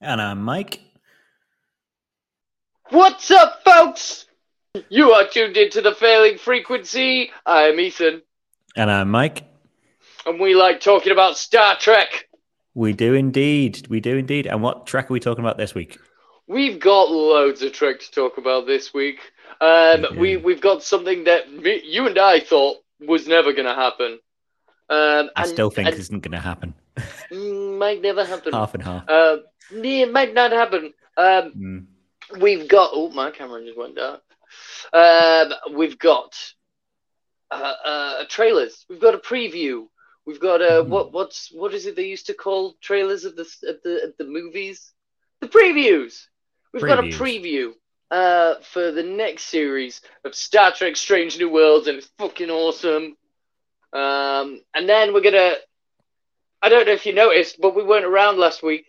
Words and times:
And 0.00 0.20
I'm 0.20 0.42
Mike. 0.42 0.80
What's 2.90 3.30
up, 3.30 3.62
folks? 3.64 4.26
You 4.88 5.12
are 5.12 5.26
tuned 5.28 5.56
into 5.56 5.80
the 5.80 5.94
Failing 5.94 6.38
Frequency. 6.38 7.30
I 7.44 7.62
am 7.64 7.78
Ethan, 7.80 8.22
And 8.76 8.90
I'm 8.90 9.10
Mike. 9.10 9.44
and 10.26 10.40
we 10.40 10.54
like 10.54 10.80
talking 10.80 11.12
about 11.12 11.36
Star 11.36 11.76
Trek. 11.76 12.28
We 12.74 12.92
do 12.92 13.14
indeed. 13.14 13.86
We 13.88 14.00
do 14.00 14.16
indeed. 14.16 14.46
And 14.46 14.62
what 14.62 14.86
track 14.86 15.10
are 15.10 15.12
we 15.12 15.20
talking 15.20 15.44
about 15.44 15.58
this 15.58 15.74
week? 15.74 15.98
We've 16.46 16.80
got 16.80 17.10
loads 17.10 17.62
of 17.62 17.72
Trek 17.72 18.00
to 18.00 18.10
talk 18.10 18.38
about 18.38 18.66
this 18.66 18.92
week. 18.94 19.18
Um, 19.60 20.06
We 20.12 20.36
we 20.36 20.36
we've 20.38 20.60
got 20.60 20.82
something 20.82 21.24
that 21.24 21.52
me, 21.52 21.82
you 21.84 22.06
and 22.06 22.18
I 22.18 22.40
thought 22.40 22.78
was 23.00 23.28
never 23.28 23.52
going 23.52 23.66
to 23.66 23.74
happen. 23.74 24.18
Um, 24.88 25.30
I 25.36 25.42
and- 25.42 25.48
still 25.48 25.70
think 25.70 25.88
and, 25.88 25.98
isn't 25.98 26.20
going 26.20 26.32
to 26.32 26.38
happen. 26.40 26.74
might 27.78 28.00
never 28.02 28.24
happen. 28.24 28.52
half 28.52 28.74
and 28.74 28.82
half. 28.82 29.08
Uh, 29.08 29.38
yeah, 29.70 30.04
it 30.04 30.12
might 30.12 30.34
not 30.34 30.52
happen. 30.52 30.92
Um, 31.16 31.56
Mm. 31.56 31.86
we've 32.40 32.68
got 32.68 32.90
oh 32.92 33.10
my 33.10 33.30
camera 33.30 33.64
just 33.64 33.78
went 33.78 33.96
dark. 33.96 34.22
Um 34.92 35.52
we've 35.76 35.98
got 35.98 36.34
uh, 37.50 37.74
uh 37.84 38.24
trailers. 38.28 38.84
We've 38.88 39.00
got 39.00 39.14
a 39.14 39.18
preview. 39.18 39.86
We've 40.26 40.40
got 40.40 40.60
uh 40.62 40.84
Mhm. 40.84 40.88
what 40.88 41.12
what's 41.12 41.50
what 41.52 41.74
is 41.74 41.86
it 41.86 41.96
they 41.96 42.06
used 42.06 42.26
to 42.26 42.34
call 42.34 42.74
trailers 42.80 43.24
of 43.24 43.36
the 43.36 43.42
of 43.68 43.82
the 43.82 44.04
of 44.04 44.16
the 44.18 44.24
movies? 44.24 44.92
The 45.40 45.48
previews. 45.48 46.26
We've 46.72 46.86
got 46.86 46.98
a 46.98 47.08
preview 47.08 47.74
uh 48.10 48.54
for 48.62 48.90
the 48.92 49.02
next 49.02 49.44
series 49.44 50.00
of 50.24 50.34
Star 50.34 50.72
Trek 50.72 50.96
Strange 50.96 51.38
New 51.38 51.50
Worlds 51.50 51.86
and 51.88 51.98
it's 51.98 52.10
fucking 52.18 52.50
awesome. 52.50 53.16
Um 53.92 54.60
and 54.74 54.88
then 54.88 55.12
we're 55.12 55.20
gonna 55.22 55.54
I 56.62 56.68
don't 56.68 56.86
know 56.86 56.92
if 56.92 57.06
you 57.06 57.12
noticed 57.14 57.60
but 57.60 57.74
we 57.74 57.82
weren't 57.84 58.04
around 58.04 58.38
last 58.38 58.62
week 58.62 58.86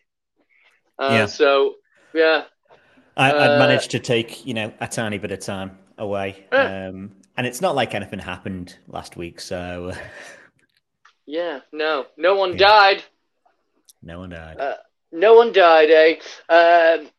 uh, 1.02 1.08
Yeah. 1.12 1.26
so 1.26 1.76
yeah 2.14 2.44
I, 3.18 3.32
uh, 3.32 3.60
managed 3.60 3.92
to 3.92 4.00
take, 4.00 4.46
you 4.46 4.54
know, 4.54 4.74
a 4.80 4.88
tiny 4.88 5.18
bit 5.18 5.32
of 5.32 5.40
time 5.42 5.78
away. 5.98 6.46
Yeah. 6.52 6.88
Um, 6.88 7.12
and 7.38 7.46
it's 7.46 7.60
not 7.62 7.76
like 7.76 7.94
anything 7.94 8.20
happened 8.20 8.78
last 8.88 9.18
week. 9.18 9.42
So 9.42 9.92
Yeah, 11.26 11.60
no, 11.72 12.06
no 12.18 12.36
one 12.36 12.52
Yeah. 12.58 12.68
died. 12.68 13.04
no 14.02 14.20
one 14.20 14.30
died. 14.30 14.58
Uh, 14.60 14.76
No 15.12 15.36
one 15.36 15.52
died, 15.52 15.90
eh? 15.92 16.16
Um, 16.50 17.10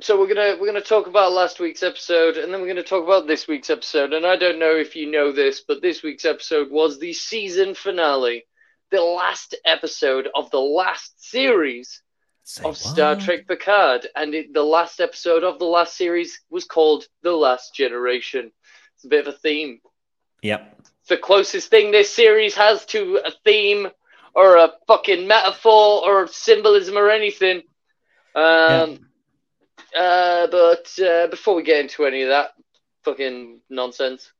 so 0.00 0.18
we're 0.18 0.26
gonna 0.26 0.56
we're 0.60 0.66
gonna 0.66 0.80
talk 0.80 1.06
about 1.06 1.32
last 1.32 1.58
week's 1.60 1.82
episode, 1.84 2.36
and 2.36 2.52
then 2.52 2.60
we're 2.60 2.66
gonna 2.66 2.82
talk 2.82 3.04
about 3.04 3.26
this 3.28 3.46
week's 3.48 3.70
episode. 3.70 4.12
And 4.12 4.26
I 4.26 4.36
don't 4.36 4.58
know 4.58 4.74
if 4.74 4.94
you 4.96 5.10
know 5.10 5.30
this, 5.32 5.60
but 5.66 5.80
this 5.80 6.02
week's 6.02 6.24
episode 6.24 6.70
was 6.70 6.98
the 6.98 7.12
season 7.12 7.74
finale, 7.74 8.44
the 8.90 9.00
last 9.00 9.54
episode 9.64 10.28
of 10.34 10.50
the 10.50 10.60
last 10.60 11.22
series 11.30 12.02
Say 12.48 12.62
of 12.64 12.76
Star? 12.76 13.16
Trek 13.16 13.48
Picard, 13.48 14.06
and 14.14 14.32
it, 14.32 14.54
the 14.54 14.62
last 14.62 15.00
episode 15.00 15.42
of 15.42 15.58
the 15.58 15.64
last 15.64 15.96
series 15.96 16.40
was 16.48 16.64
called 16.64 17.04
The 17.22 17.32
Last 17.32 17.74
Generation. 17.74 18.52
It's 18.94 19.04
a 19.04 19.08
bit 19.08 19.26
of 19.26 19.34
a 19.34 19.36
theme. 19.36 19.80
Yep. 20.42 20.76
It's 21.00 21.08
the 21.08 21.16
closest 21.16 21.70
thing 21.70 21.90
this 21.90 22.14
series 22.14 22.54
has 22.54 22.86
to 22.86 23.20
a 23.24 23.32
theme 23.44 23.88
or 24.32 24.58
a 24.58 24.70
fucking 24.86 25.26
metaphor 25.26 26.02
or 26.08 26.28
symbolism 26.28 26.96
or 26.96 27.10
anything. 27.10 27.62
Um, 28.36 29.00
uh, 29.98 30.46
but 30.46 30.88
uh, 31.04 31.26
before 31.26 31.56
we 31.56 31.64
get 31.64 31.80
into 31.80 32.06
any 32.06 32.22
of 32.22 32.28
that 32.28 32.50
fucking 33.04 33.60
nonsense, 33.68 34.30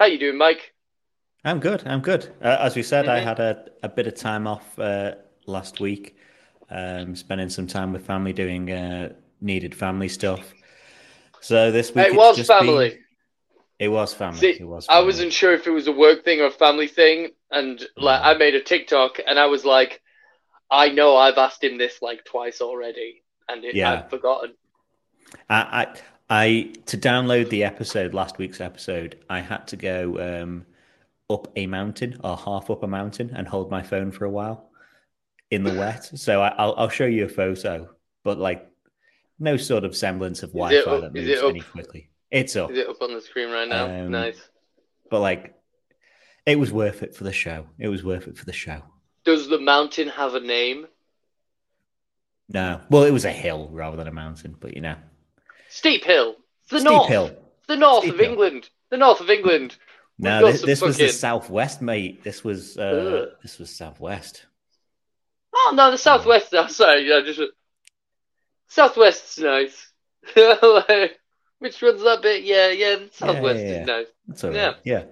how 0.00 0.06
you 0.06 0.18
doing, 0.18 0.38
Mike? 0.38 0.72
I'm 1.44 1.60
good. 1.60 1.82
I'm 1.86 2.00
good. 2.00 2.34
Uh, 2.40 2.56
as 2.58 2.74
we 2.74 2.82
said, 2.82 3.06
I 3.06 3.20
Mhm. 3.20 3.24
had 3.24 3.38
a, 3.40 3.64
a 3.82 3.88
bit 3.90 4.06
of 4.06 4.14
time 4.14 4.46
off 4.46 4.78
uh, 4.78 5.16
last 5.44 5.78
week, 5.78 6.16
um, 6.70 7.14
spending 7.16 7.48
some 7.48 7.66
time 7.66 7.92
with 7.92 8.06
family 8.06 8.32
doing 8.32 8.70
uh, 8.70 9.12
needed 9.40 9.74
family 9.74 10.08
stuff. 10.08 10.54
So 11.40 11.70
this 11.70 11.94
week 11.94 12.08
it 12.08 12.14
was 12.16 12.36
just 12.36 12.48
been- 12.48 12.58
family. 12.60 12.98
it 13.78 13.88
was 13.88 14.14
family. 14.14 14.38
See, 14.38 14.50
it 14.60 14.66
was. 14.66 14.86
I 14.88 15.00
wasn't 15.00 15.32
sure 15.32 15.52
if 15.52 15.66
it 15.66 15.70
was 15.70 15.86
a 15.86 15.92
work 15.92 16.24
thing 16.24 16.40
or 16.40 16.46
a 16.46 16.50
family 16.50 16.88
thing, 16.88 17.30
and 17.50 17.84
like. 17.96 18.20
I 18.22 18.34
made 18.34 18.54
a 18.54 18.60
TikTok 18.62 19.18
and 19.26 19.38
I 19.38 19.46
was 19.46 19.64
like, 19.64 20.00
I 20.70 20.88
know 20.88 21.16
I've 21.16 21.36
asked 21.38 21.62
him 21.62 21.76
this 21.78 22.00
like 22.00 22.24
twice 22.24 22.60
already, 22.60 23.22
and 23.48 23.64
it, 23.64 23.74
Yeah. 23.74 23.92
I've 24.04 24.10
forgotten. 24.10 24.54
I, 25.50 25.56
I, 25.84 25.94
I 26.30 26.72
to 26.86 26.96
download 26.96 27.50
the 27.50 27.64
episode 27.64 28.14
last 28.14 28.38
week's 28.38 28.60
episode, 28.60 29.18
I 29.28 29.40
had 29.40 29.66
to 29.68 29.76
go 29.76 30.42
um, 30.42 30.66
up 31.28 31.48
a 31.56 31.66
mountain 31.66 32.18
or 32.24 32.36
half 32.36 32.70
up 32.70 32.82
a 32.82 32.86
mountain 32.86 33.32
and 33.36 33.46
hold 33.46 33.70
my 33.70 33.82
phone 33.82 34.10
for 34.12 34.24
a 34.24 34.30
while 34.30 34.70
in 35.50 35.62
the 35.64 35.74
wet. 35.74 36.04
So 36.18 36.42
I, 36.42 36.48
I'll 36.48 36.74
I'll 36.76 36.88
show 36.88 37.06
you 37.06 37.24
a 37.24 37.28
photo, 37.28 37.88
but 38.22 38.38
like 38.38 38.68
no 39.38 39.56
sort 39.56 39.84
of 39.84 39.96
semblance 39.96 40.42
of 40.42 40.50
Wi-Fi 40.52 40.90
up- 40.90 41.00
that 41.02 41.14
moves 41.14 41.42
any 41.42 41.60
quickly. 41.60 42.10
It's 42.30 42.56
up, 42.56 42.70
Is 42.72 42.78
it 42.78 42.88
up 42.88 43.00
on 43.00 43.14
the 43.14 43.20
screen 43.20 43.50
right 43.50 43.68
now? 43.68 43.84
Um, 43.84 44.10
nice. 44.10 44.40
but 45.10 45.20
like 45.20 45.54
it 46.46 46.58
was 46.58 46.72
worth 46.72 47.02
it 47.02 47.14
for 47.14 47.24
the 47.24 47.32
show. 47.32 47.66
It 47.78 47.88
was 47.88 48.02
worth 48.04 48.26
it 48.26 48.36
for 48.36 48.44
the 48.44 48.52
show. 48.52 48.82
Does 49.24 49.48
the 49.48 49.58
mountain 49.60 50.08
have 50.08 50.34
a 50.34 50.40
name? 50.40 50.86
No, 52.48 52.80
well, 52.90 53.04
it 53.04 53.10
was 53.12 53.24
a 53.24 53.30
hill 53.32 53.68
rather 53.72 53.96
than 53.96 54.06
a 54.08 54.12
mountain, 54.12 54.54
but 54.58 54.74
you 54.74 54.80
know, 54.82 54.96
Steep 55.68 56.04
Hill. 56.04 56.36
It's 56.62 56.70
the 56.72 56.80
steep 56.80 56.90
north. 56.92 57.08
hill. 57.08 57.26
It's 57.26 57.68
the 57.68 57.76
north 57.76 58.02
Steep 58.04 58.14
of 58.14 58.20
hill. 58.20 58.30
England. 58.30 58.68
The 58.90 58.96
north 58.98 59.20
of 59.20 59.30
England. 59.30 59.76
We've 60.18 60.24
No, 60.24 60.46
this, 60.52 60.62
this 60.62 60.80
was 60.82 60.96
the 60.98 61.08
southwest, 61.08 61.80
mate. 61.82 62.22
This 62.22 62.44
was 62.44 62.76
uh, 62.76 62.82
Ugh. 63.30 63.38
this 63.42 63.58
was 63.58 63.74
southwest. 63.74 64.46
Oh 65.54 65.72
no, 65.74 65.90
the 65.90 65.98
southwest. 65.98 66.48
Oh, 66.52 66.66
sorry, 66.66 67.08
yeah, 67.08 67.20
just 67.24 67.40
southwest's 68.68 69.38
nice. 69.38 69.90
Like, 70.36 71.18
Which 71.58 71.80
one's 71.82 72.02
that 72.02 72.22
bit? 72.22 72.44
Yeah, 72.44 72.70
yeah, 72.70 72.96
the 72.96 73.10
southwest 73.12 73.60
yeah, 73.60 73.70
yeah. 73.70 73.80
is 73.80 73.86
nice. 73.86 74.06
That's 74.26 74.44
all 74.44 74.54
Yeah. 74.54 74.74
Yeah. 74.84 75.04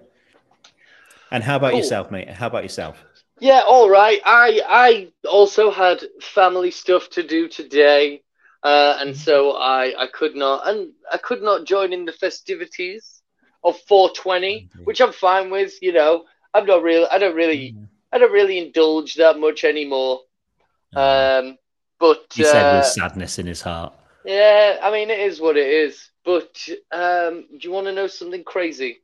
And 1.30 1.42
how 1.42 1.56
about 1.56 1.70
Cool. 1.70 1.78
yourself, 1.78 2.10
mate? 2.10 2.28
How 2.28 2.46
about 2.48 2.62
yourself? 2.62 3.02
Yeah, 3.40 3.62
all 3.66 3.88
right. 3.88 4.20
I 4.24 4.60
I 4.68 5.08
also 5.28 5.70
had 5.70 6.04
family 6.20 6.70
stuff 6.70 7.08
to 7.10 7.22
do 7.22 7.48
today, 7.48 8.22
uh, 8.62 8.98
and 9.00 9.16
so 9.16 9.52
I 9.52 9.94
I 10.04 10.06
could 10.08 10.34
not 10.34 10.68
and 10.68 10.92
I 11.10 11.18
could 11.18 11.42
not 11.42 11.64
join 11.66 11.92
in 11.92 12.04
the 12.04 12.12
festivities 12.12 13.22
of 13.64 13.78
420, 13.88 14.68
which 14.84 15.00
I'm 15.00 15.12
fine 15.12 15.50
with. 15.50 15.72
You 15.82 15.92
know, 15.92 16.24
I'm 16.54 16.66
not 16.66 16.82
really 16.82 17.06
I 17.10 17.18
don't 17.18 17.34
really 17.34 17.74
I 18.12 18.18
don't 18.18 18.32
really 18.32 18.58
indulge 18.58 19.14
that 19.14 19.38
much 19.38 19.64
anymore. 19.64 20.20
Um, 20.94 21.58
but 21.98 22.26
he 22.34 22.44
said 22.44 22.74
uh, 22.74 22.78
with 22.78 22.86
sadness 22.86 23.38
in 23.38 23.46
his 23.46 23.62
heart. 23.62 23.94
yeah, 24.24 24.78
I 24.82 24.90
mean 24.90 25.10
it 25.10 25.20
is 25.20 25.40
what 25.40 25.56
it 25.56 25.68
is. 25.68 26.10
But 26.24 26.56
um, 26.92 27.46
do 27.50 27.58
you 27.60 27.72
want 27.72 27.86
to 27.86 27.92
know 27.92 28.06
something 28.06 28.44
crazy? 28.44 29.02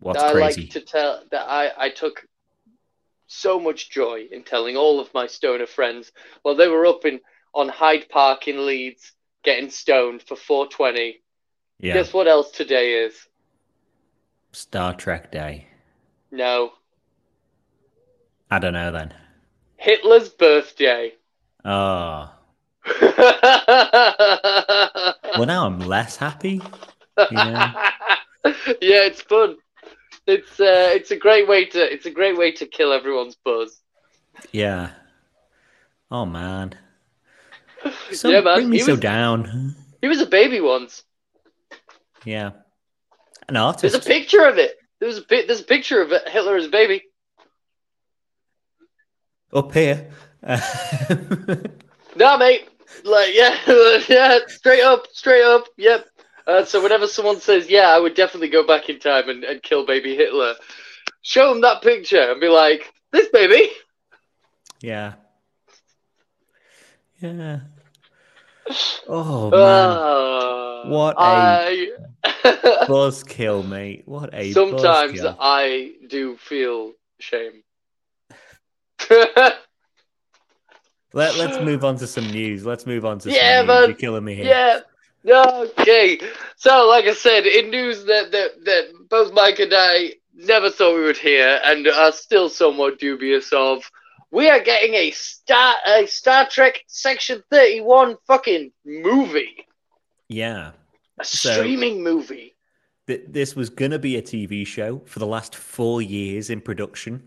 What's 0.00 0.20
that 0.20 0.30
I 0.30 0.32
crazy? 0.32 0.62
like 0.62 0.70
to 0.70 0.80
tell 0.80 1.22
that 1.30 1.46
I, 1.48 1.70
I 1.76 1.88
took 1.90 2.26
so 3.26 3.58
much 3.58 3.90
joy 3.90 4.26
in 4.30 4.42
telling 4.42 4.76
all 4.76 5.00
of 5.00 5.12
my 5.14 5.26
stoner 5.26 5.66
friends 5.66 6.12
while 6.42 6.54
they 6.54 6.68
were 6.68 6.86
up 6.86 7.04
in 7.04 7.20
on 7.54 7.68
Hyde 7.68 8.08
Park 8.08 8.48
in 8.48 8.66
Leeds 8.66 9.12
getting 9.42 9.70
stoned 9.70 10.22
for 10.22 10.36
420. 10.36 11.20
yeah. 11.80 11.94
Guess 11.94 12.12
what 12.12 12.26
else 12.26 12.50
today 12.50 13.04
is? 13.04 13.14
Star 14.52 14.94
Trek 14.94 15.30
Day. 15.30 15.66
No, 16.30 16.72
I 18.50 18.58
don't 18.58 18.72
know 18.72 18.90
then. 18.92 19.14
Hitler's 19.76 20.28
birthday. 20.30 21.12
Oh. 21.64 22.30
Well, 25.36 25.46
now 25.46 25.66
I'm 25.66 25.78
less 25.80 26.16
happy. 26.16 26.60
yeah, 27.30 27.72
it's 28.80 29.22
fun. 29.22 29.56
It's 30.26 30.58
uh, 30.60 30.90
it's 30.94 31.10
a 31.10 31.16
great 31.16 31.48
way 31.48 31.64
to 31.66 31.92
it's 31.92 32.06
a 32.06 32.10
great 32.10 32.36
way 32.36 32.52
to 32.52 32.66
kill 32.66 32.92
everyone's 32.92 33.36
buzz. 33.44 33.80
Yeah. 34.52 34.90
Oh 36.10 36.24
man. 36.26 36.74
So 38.12 38.30
yeah, 38.30 38.40
man. 38.40 38.54
bring 38.56 38.70
me 38.70 38.78
He 38.78 38.82
so 38.84 38.92
was, 38.92 39.00
down. 39.00 39.74
he 40.00 40.08
was 40.08 40.20
a 40.20 40.26
baby 40.26 40.60
once. 40.60 41.02
Yeah. 42.24 42.52
An 43.48 43.56
artist. 43.56 43.82
There's 43.92 43.94
a 43.94 44.08
picture 44.08 44.46
of 44.46 44.56
it. 44.58 44.76
There's 45.00 45.18
a 45.18 45.22
pi- 45.22 45.44
there's 45.46 45.60
a 45.60 45.64
picture 45.64 46.00
of 46.00 46.10
Hitler 46.26 46.56
as 46.56 46.66
a 46.66 46.70
baby. 46.70 47.02
Up 49.52 49.72
here. 49.72 50.10
Nah, 52.16 52.36
mate. 52.36 52.68
Like, 53.02 53.34
yeah, 53.34 53.56
yeah, 54.08 54.38
straight 54.46 54.82
up, 54.84 55.06
straight 55.12 55.42
up. 55.42 55.64
Yep. 55.76 56.06
Uh, 56.46 56.64
so 56.64 56.80
whenever 56.80 57.08
someone 57.08 57.40
says, 57.40 57.68
"Yeah, 57.68 57.88
I 57.88 57.98
would 57.98 58.14
definitely 58.14 58.50
go 58.50 58.64
back 58.64 58.88
in 58.88 59.00
time 59.00 59.28
and, 59.28 59.42
and 59.42 59.60
kill 59.60 59.84
baby 59.84 60.14
Hitler," 60.14 60.54
show 61.22 61.48
them 61.52 61.62
that 61.62 61.82
picture 61.82 62.20
and 62.30 62.40
be 62.40 62.46
like, 62.46 62.92
"This 63.10 63.28
baby." 63.32 63.68
yeah. 64.80 65.14
Yeah. 67.20 67.60
Oh 69.08 69.50
man. 69.50 69.90
Ah, 69.98 70.88
What 70.88 71.16
a 71.16 71.20
I. 71.20 71.88
Buzzkill, 72.86 73.66
mate. 73.68 74.04
What 74.06 74.30
a 74.32 74.52
Sometimes 74.52 75.20
buzzkill. 75.20 75.36
I 75.40 75.94
do 76.08 76.36
feel 76.36 76.92
shame. 77.18 77.63
Let, 81.12 81.36
let's 81.36 81.58
move 81.64 81.84
on 81.84 81.96
to 81.98 82.06
some 82.08 82.26
news. 82.30 82.66
Let's 82.66 82.86
move 82.86 83.04
on 83.04 83.20
to 83.20 83.30
Yeah, 83.30 83.58
some 83.60 83.66
news. 83.66 83.74
man. 83.80 83.88
You're 83.90 83.96
killing 83.98 84.24
me 84.24 84.34
here. 84.34 84.82
Yeah. 85.24 85.44
Okay. 85.78 86.20
So, 86.56 86.86
like 86.88 87.04
I 87.04 87.14
said, 87.14 87.46
in 87.46 87.70
news 87.70 88.04
that, 88.06 88.32
that 88.32 88.64
that 88.64 88.88
both 89.08 89.32
Mike 89.32 89.58
and 89.60 89.72
I 89.74 90.14
never 90.34 90.70
thought 90.70 90.96
we 90.96 91.04
would 91.04 91.16
hear, 91.16 91.60
and 91.64 91.86
are 91.86 92.12
still 92.12 92.48
somewhat 92.48 92.98
dubious 92.98 93.52
of, 93.52 93.88
we 94.32 94.50
are 94.50 94.60
getting 94.60 94.94
a 94.94 95.12
Star 95.12 95.76
a 95.86 96.04
Star 96.06 96.48
Trek 96.48 96.80
Section 96.88 97.42
Thirty 97.50 97.80
One 97.80 98.16
fucking 98.26 98.72
movie, 98.84 99.64
Yeah. 100.28 100.72
a 101.20 101.24
So- 101.24 101.52
streaming 101.52 102.02
movie. 102.02 102.50
Th- 103.06 103.22
This 103.28 103.54
was 103.54 103.70
going 103.70 103.92
to 103.92 103.98
be 103.98 104.16
a 104.16 104.22
TV 104.22 104.66
show 104.66 105.00
for 105.06 105.20
the 105.20 105.26
last 105.26 105.54
four 105.54 106.02
years 106.02 106.50
in 106.50 106.60
production. 106.60 107.22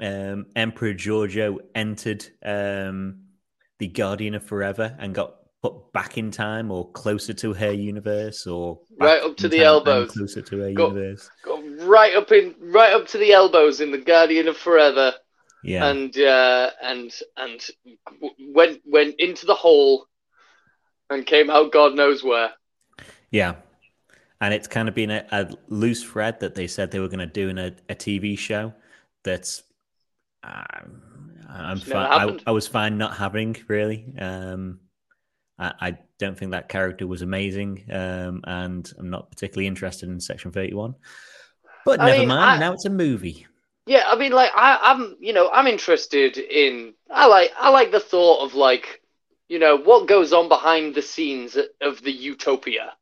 Um, 0.00 0.46
Emperor 0.54 0.94
Georgiou 0.94 1.58
entered 1.74 2.24
um, 2.44 3.22
the 3.78 3.88
Guardian 3.88 4.34
of 4.34 4.44
Forever 4.44 4.96
and 4.98 5.14
got 5.14 5.34
put 5.60 5.92
back 5.92 6.16
in 6.16 6.30
time 6.30 6.70
or 6.70 6.88
closer 6.92 7.32
to 7.34 7.52
her 7.52 7.72
universe 7.72 8.46
or 8.46 8.78
Right 9.00 9.20
up 9.20 9.36
to 9.38 9.48
the 9.48 9.60
elbows. 9.64 10.12
closer 10.12 10.40
to 10.40 10.58
her 10.58 10.72
Go- 10.72 10.88
universe. 10.90 11.28
Got 11.44 11.64
right 11.80 12.14
up 12.14 12.30
in 12.30 12.54
right 12.60 12.92
up 12.92 13.08
to 13.08 13.18
the 13.18 13.32
elbows 13.32 13.80
in 13.80 13.90
the 13.90 13.98
Guardian 13.98 14.46
of 14.48 14.56
Forever. 14.56 15.14
Yeah. 15.64 15.88
and 15.88 16.16
uh, 16.16 16.70
and 16.80 17.12
and 17.36 17.60
went 18.54 18.80
went 18.86 19.16
into 19.18 19.44
the 19.46 19.54
hole 19.56 20.06
and 21.10 21.26
came 21.26 21.50
out 21.50 21.72
God 21.72 21.96
knows 21.96 22.22
where. 22.22 22.50
Yeah. 23.32 23.56
And 24.40 24.54
it's 24.54 24.68
kind 24.68 24.88
of 24.88 24.94
been 24.94 25.10
a, 25.10 25.26
a 25.32 25.50
loose 25.66 26.04
thread 26.04 26.38
that 26.38 26.54
they 26.54 26.68
said 26.68 26.92
they 26.92 27.00
were 27.00 27.08
going 27.08 27.18
to 27.18 27.26
do 27.26 27.48
in 27.48 27.58
a, 27.58 27.74
a 27.88 27.96
TV 27.96 28.38
show 28.38 28.72
that's. 29.24 29.64
Um, 30.42 31.02
I'm 31.48 31.78
fine. 31.78 31.96
I. 31.96 32.38
I 32.46 32.50
was 32.50 32.66
fine 32.66 32.98
not 32.98 33.16
having 33.16 33.56
really. 33.68 34.14
Um, 34.18 34.80
I, 35.58 35.72
I 35.80 35.98
don't 36.18 36.38
think 36.38 36.52
that 36.52 36.68
character 36.68 37.06
was 37.06 37.22
amazing, 37.22 37.86
um, 37.90 38.42
and 38.44 38.90
I'm 38.98 39.10
not 39.10 39.30
particularly 39.30 39.66
interested 39.66 40.08
in 40.08 40.20
Section 40.20 40.52
31. 40.52 40.94
But 41.84 42.00
I 42.00 42.06
never 42.06 42.18
mean, 42.20 42.28
mind. 42.28 42.60
Now 42.60 42.72
it's 42.72 42.84
a 42.84 42.90
movie. 42.90 43.46
Yeah, 43.86 44.04
I 44.06 44.16
mean, 44.16 44.32
like 44.32 44.50
I, 44.54 44.78
I'm, 44.82 45.16
you 45.20 45.32
know, 45.32 45.50
I'm 45.50 45.66
interested 45.66 46.36
in. 46.36 46.94
I 47.10 47.26
like, 47.26 47.52
I 47.58 47.70
like 47.70 47.90
the 47.90 48.00
thought 48.00 48.44
of 48.44 48.54
like, 48.54 49.02
you 49.48 49.58
know, 49.58 49.76
what 49.76 50.06
goes 50.08 50.32
on 50.32 50.48
behind 50.48 50.94
the 50.94 51.02
scenes 51.02 51.56
of 51.80 52.02
the 52.02 52.12
utopia, 52.12 52.92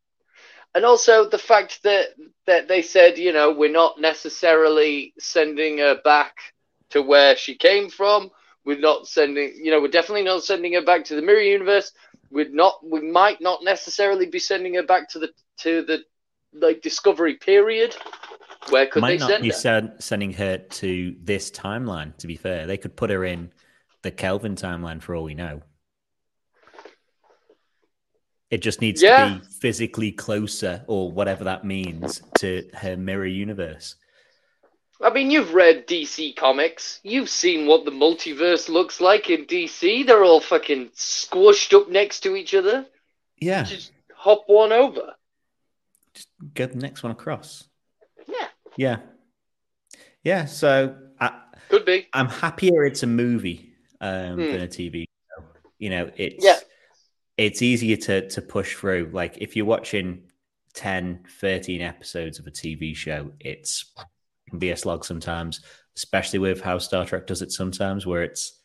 and 0.75 0.85
also 0.85 1.29
the 1.29 1.39
fact 1.39 1.83
that 1.83 2.11
that 2.47 2.69
they 2.69 2.83
said, 2.83 3.19
you 3.19 3.33
know, 3.33 3.53
we're 3.53 3.71
not 3.71 4.01
necessarily 4.01 5.13
sending 5.19 5.79
her 5.79 6.01
back 6.05 6.37
to 6.97 7.03
where 7.03 7.37
she 7.37 7.55
came 7.55 7.89
from. 7.89 8.31
We're 8.65 8.79
not 8.79 9.07
sending, 9.07 9.55
you 9.63 9.71
know, 9.71 9.81
we're 9.81 9.89
definitely 9.89 10.25
not 10.25 10.43
sending 10.43 10.73
her 10.75 10.83
back 10.83 11.05
to 11.07 11.15
the 11.15 11.23
mirror 11.23 11.41
universe. 11.41 11.93
We're 12.31 12.49
not. 12.49 12.81
We 12.85 13.01
might 13.01 13.41
not 13.41 13.63
necessarily 13.63 14.27
be 14.27 14.41
sending 14.41 14.75
her 14.75 14.83
back 14.83 15.09
to 15.11 15.21
the 15.21 15.31
to 15.61 15.83
the 15.83 16.03
like 16.53 16.83
discovery 16.83 17.35
period. 17.35 17.95
Where 18.71 18.87
could 18.89 19.03
Might 19.03 19.11
they 19.13 19.19
not 19.19 19.31
send 19.31 19.43
be 19.43 19.51
her? 19.51 19.55
send, 19.55 19.93
sending 20.01 20.33
her 20.33 20.59
to 20.59 21.15
this 21.23 21.53
timeline. 21.53 22.17
To 22.17 22.27
be 22.27 22.35
fair, 22.35 22.67
they 22.67 22.77
could 22.77 22.97
put 22.97 23.11
her 23.11 23.25
in 23.25 23.53
the 24.03 24.11
Kelvin 24.11 24.57
timeline 24.57 25.01
for 25.01 25.15
all 25.15 25.23
we 25.23 25.35
know. 25.35 25.63
It 28.51 28.59
just 28.59 28.81
needs 28.81 29.01
Yeah. 29.03 29.35
to 29.35 29.41
be 29.41 29.47
physically 29.61 30.11
closer, 30.11 30.85
or 30.89 31.13
whatever 31.13 31.45
that 31.45 31.65
means, 31.65 32.23
to 32.39 32.69
her 32.75 32.97
mirror 32.97 33.27
universe. 33.27 33.95
I 35.01 35.11
mean, 35.13 35.31
you've 35.31 35.53
read 35.55 35.87
DC 35.87 36.37
comics. 36.37 37.01
You've 37.03 37.29
seen 37.29 37.67
what 37.67 37.85
the 37.85 37.91
multiverse 37.91 38.69
looks 38.69 39.01
like 39.01 39.29
in 39.29 39.45
DC. 39.45 40.07
They're 40.07 40.25
all 40.25 40.41
fucking 40.41 40.91
squashed 40.95 41.75
up 41.75 41.89
next 41.91 42.21
to 42.21 42.35
each 42.35 42.55
other. 42.55 42.87
Yeah, 43.39 43.65
Just 43.65 43.93
hop 44.15 44.45
one 44.47 44.73
over. 44.73 45.15
just 46.15 46.29
go 46.55 46.65
the 46.67 46.77
next 46.77 47.03
one 47.03 47.13
across. 47.13 47.69
Yeah, 48.27 48.47
Yeah, 48.77 48.97
yeah. 50.25 50.45
So 50.47 50.97
I, 51.21 51.43
could 51.69 51.85
be. 51.85 52.09
I'm 52.15 52.29
happier 52.29 52.87
it's 52.87 53.03
a 53.03 53.07
movie 53.07 53.75
um, 54.01 54.35
Hmm. 54.37 54.41
than 54.53 54.61
a 54.63 54.67
TV 54.69 55.05
show. 55.05 55.45
You 55.79 55.91
know, 55.91 56.11
it's 56.17 56.43
Yeah. 56.43 56.59
it's 57.37 57.61
easier 57.61 57.97
to 57.99 58.29
to 58.31 58.41
push 58.41 58.75
through. 58.77 59.11
Like 59.13 59.37
if 59.39 59.55
you're 59.57 59.67
watching 59.67 60.23
10, 60.73 61.25
13 61.41 61.83
episodes 61.83 62.39
of 62.39 62.47
a 62.47 62.51
TV 62.51 62.95
show, 62.97 63.33
it's 63.41 63.93
be 64.59 64.71
a 64.71 64.77
slog 64.77 65.05
sometimes, 65.05 65.61
especially 65.97 66.39
with 66.39 66.61
how 66.61 66.79
Star 66.79 67.05
Trek 67.05 67.27
does 67.27 67.43
it 67.43 67.53
sometimes, 67.53 68.07
where 68.07 68.23
it's 68.23 68.61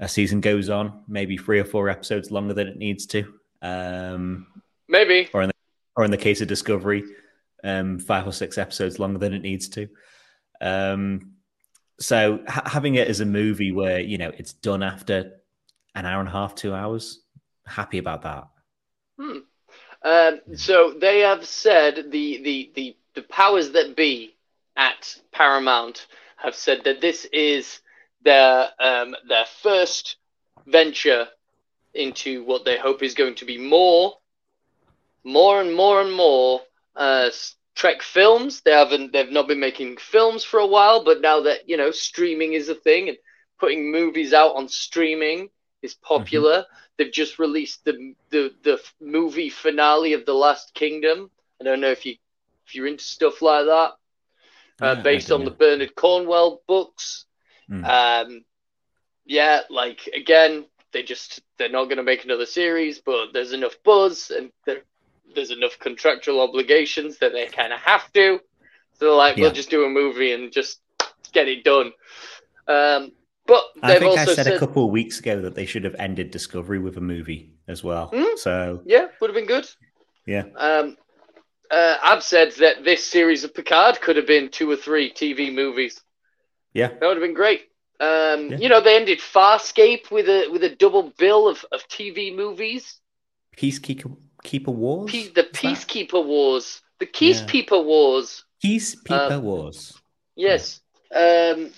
a 0.00 0.08
season 0.08 0.40
goes 0.40 0.68
on, 0.68 1.02
maybe 1.08 1.36
three 1.36 1.58
or 1.58 1.64
four 1.64 1.88
episodes 1.88 2.30
longer 2.30 2.54
than 2.54 2.68
it 2.68 2.76
needs 2.76 3.06
to. 3.06 3.32
Um, 3.62 4.46
Maybe. 4.88 5.28
or 5.32 6.04
in 6.04 6.10
the 6.10 6.16
case 6.16 6.40
of 6.40 6.48
Discovery, 6.48 7.04
um, 7.64 7.98
five 7.98 8.26
or 8.26 8.32
six 8.32 8.58
episodes 8.58 8.98
longer 8.98 9.18
than 9.18 9.32
it 9.32 9.42
needs 9.42 9.68
to. 9.70 9.88
Um, 10.60 11.32
so 11.98 12.40
ha- 12.46 12.62
having 12.66 12.96
it 12.96 13.08
as 13.08 13.20
a 13.20 13.26
movie 13.26 13.72
where 13.72 14.00
you 14.00 14.18
know 14.18 14.30
it's 14.36 14.52
done 14.52 14.82
after 14.82 15.40
an 15.94 16.04
hour 16.04 16.20
and 16.20 16.28
a 16.28 16.32
half, 16.32 16.54
two 16.54 16.74
hours, 16.74 17.22
happy 17.66 17.98
about 17.98 18.22
that. 18.22 18.44
Hmm. 19.18 19.38
Um, 20.02 20.40
so 20.54 20.94
they 21.00 21.20
have 21.20 21.44
said 21.46 22.10
the, 22.10 22.42
the, 22.42 22.72
the, 22.74 22.96
the 23.14 23.22
powers 23.22 23.70
that 23.70 23.96
be 23.96 24.35
at 24.76 25.16
Paramount 25.32 26.06
have 26.36 26.54
said 26.54 26.84
that 26.84 27.00
this 27.00 27.24
is 27.32 27.80
their 28.22 28.68
um, 28.78 29.14
their 29.28 29.46
first 29.62 30.16
venture 30.66 31.28
into 31.94 32.44
what 32.44 32.64
they 32.64 32.78
hope 32.78 33.02
is 33.02 33.14
going 33.14 33.34
to 33.36 33.44
be 33.44 33.58
more, 33.58 34.18
more 35.24 35.60
and 35.60 35.74
more 35.74 36.00
and 36.00 36.12
more 36.12 36.60
uh, 36.94 37.30
Trek 37.74 38.02
films. 38.02 38.60
They 38.62 38.72
haven't 38.72 39.12
they've 39.12 39.30
not 39.30 39.48
been 39.48 39.60
making 39.60 39.96
films 39.98 40.44
for 40.44 40.60
a 40.60 40.66
while, 40.66 41.04
but 41.04 41.20
now 41.20 41.40
that 41.42 41.68
you 41.68 41.76
know 41.76 41.90
streaming 41.90 42.52
is 42.52 42.68
a 42.68 42.74
thing 42.74 43.08
and 43.08 43.18
putting 43.58 43.90
movies 43.90 44.32
out 44.32 44.56
on 44.56 44.68
streaming 44.68 45.48
is 45.82 45.94
popular. 45.94 46.64
They've 46.96 47.12
just 47.12 47.38
released 47.38 47.84
the, 47.84 48.14
the 48.30 48.54
the 48.62 48.80
movie 49.00 49.50
finale 49.50 50.14
of 50.14 50.26
The 50.26 50.34
Last 50.34 50.74
Kingdom. 50.74 51.30
I 51.60 51.64
don't 51.64 51.80
know 51.80 51.90
if 51.90 52.06
you 52.06 52.16
if 52.66 52.74
you're 52.74 52.86
into 52.86 53.04
stuff 53.04 53.42
like 53.42 53.66
that, 53.66 53.92
uh, 54.82 54.94
Yeah, 54.96 55.02
based 55.02 55.30
on 55.32 55.44
the. 55.44 55.50
Bernard 55.50 55.94
Cornwell 55.94 56.62
books. 56.66 57.24
Mm. 57.70 57.84
Um, 57.84 58.44
yeah, 59.24 59.60
like 59.70 60.08
again, 60.14 60.66
they 60.92 61.02
just 61.02 61.40
they're 61.58 61.68
not 61.68 61.84
going 61.86 61.96
to 61.96 62.02
make 62.02 62.24
another 62.24 62.46
series, 62.46 63.00
but 63.00 63.32
there's 63.32 63.52
enough 63.52 63.76
buzz 63.84 64.30
and 64.30 64.50
there, 64.66 64.82
there's 65.34 65.50
enough 65.50 65.78
contractual 65.78 66.40
obligations 66.40 67.18
that 67.18 67.32
they 67.32 67.46
kind 67.46 67.72
of 67.72 67.80
have 67.80 68.10
to. 68.12 68.40
So 68.94 69.04
they're 69.06 69.14
like, 69.14 69.36
Yeah. 69.36 69.44
we'll 69.44 69.52
just 69.52 69.70
do 69.70 69.84
a 69.84 69.90
movie 69.90 70.32
and 70.32 70.52
just 70.52 70.80
get 71.32 71.48
it 71.48 71.64
done. 71.64 71.92
Um, 72.68 73.12
but 73.46 73.62
I 73.82 73.92
they've 73.92 73.98
think 74.00 74.16
I 74.16 74.20
also 74.22 74.34
said, 74.34 74.44
said, 74.46 74.54
a 74.54 74.58
couple 74.58 74.84
of 74.84 74.90
weeks 74.90 75.18
ago 75.18 75.40
that 75.42 75.54
they 75.54 75.66
should 75.66 75.84
have 75.84 75.94
ended 75.98 76.30
Discovery 76.30 76.78
with 76.78 76.96
a 76.96 77.00
movie 77.00 77.52
as 77.68 77.84
well. 77.84 78.10
Hmm? 78.14 78.36
So 78.36 78.82
yeah, 78.86 79.06
would 79.20 79.30
have 79.30 79.34
been 79.36 79.46
good. 79.46 79.68
yeah, 80.26 80.44
Um, 80.56 80.96
uh, 81.70 81.96
I've 82.02 82.22
said 82.22 82.52
that 82.60 82.84
this 82.84 83.06
series 83.06 83.44
of 83.44 83.54
Picard 83.54 84.00
could 84.00 84.16
have 84.16 84.26
been 84.26 84.50
two 84.50 84.70
or 84.70 84.76
three 84.76 85.10
TV 85.12 85.52
movies. 85.54 86.00
yeah, 86.72 86.88
That 86.88 87.00
would 87.02 87.16
have 87.16 87.22
been 87.22 87.34
great. 87.34 87.62
Um, 87.98 88.50
Yeah. 88.50 88.58
You 88.58 88.68
know, 88.68 88.80
they 88.80 88.96
ended 88.96 89.18
Farscape 89.20 90.10
with 90.10 90.28
a 90.28 90.48
with 90.50 90.62
a 90.64 90.68
double 90.70 91.12
bill 91.18 91.48
of, 91.48 91.64
of 91.72 91.86
TV 91.88 92.34
movies. 92.34 93.00
Peacekeeper 93.56 94.16
Keeper 94.42 94.70
Wars. 94.70 95.10
Pe- 95.10 95.28
the 95.28 95.28
Is 95.28 95.34
that- 95.34 95.52
Peacekeeper 95.54 96.24
Wars, 96.24 96.82
the 96.98 97.06
Peacekeeper 97.06 97.82
Wars. 97.84 98.44
Peacekeeper 98.62 99.30
Um, 99.32 99.42
Wars. 99.42 99.94
Yes. 100.34 100.80
Um, 101.14 101.72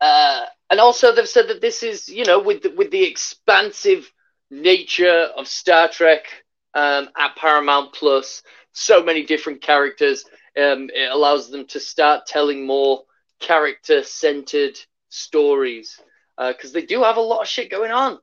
uh, 0.00 0.44
and 0.70 0.80
also, 0.80 1.14
they've 1.14 1.28
said 1.28 1.48
that 1.48 1.60
this 1.60 1.82
is, 1.82 2.08
you 2.08 2.24
know, 2.24 2.40
with 2.40 2.62
the, 2.62 2.70
with 2.70 2.90
the 2.90 3.04
expansive 3.04 4.10
nature 4.50 5.28
of 5.36 5.48
Star 5.48 5.88
Trek 5.88 6.26
um, 6.74 7.08
at 7.18 7.36
Paramount 7.36 7.92
Plus, 7.94 8.42
so 8.78 9.02
many 9.02 9.24
different 9.24 9.60
characters. 9.60 10.24
Um, 10.56 10.90
it 10.94 11.10
allows 11.10 11.50
them 11.50 11.66
to 11.68 11.80
start 11.80 12.26
telling 12.26 12.66
more 12.66 13.02
character-centered 13.40 14.78
stories 15.08 16.00
because 16.36 16.72
they 16.72 16.82
do 16.82 17.02
have 17.02 17.16
a 17.16 17.20
lot 17.20 17.42
of 17.42 17.48
shit 17.48 17.70
going 17.70 17.90
on. 17.90 18.18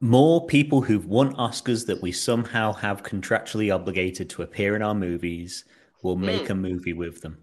More 0.00 0.46
people 0.46 0.80
who've 0.80 1.04
won 1.06 1.34
Oscars 1.36 1.86
that 1.86 2.00
we 2.00 2.12
somehow 2.12 2.72
have 2.72 3.02
contractually 3.02 3.74
obligated 3.74 4.30
to 4.30 4.42
appear 4.42 4.74
in 4.74 4.82
our 4.82 4.94
movies 4.94 5.64
will 6.02 6.16
make 6.16 6.48
a 6.48 6.54
movie 6.54 6.94
with 6.94 7.20
them. 7.20 7.38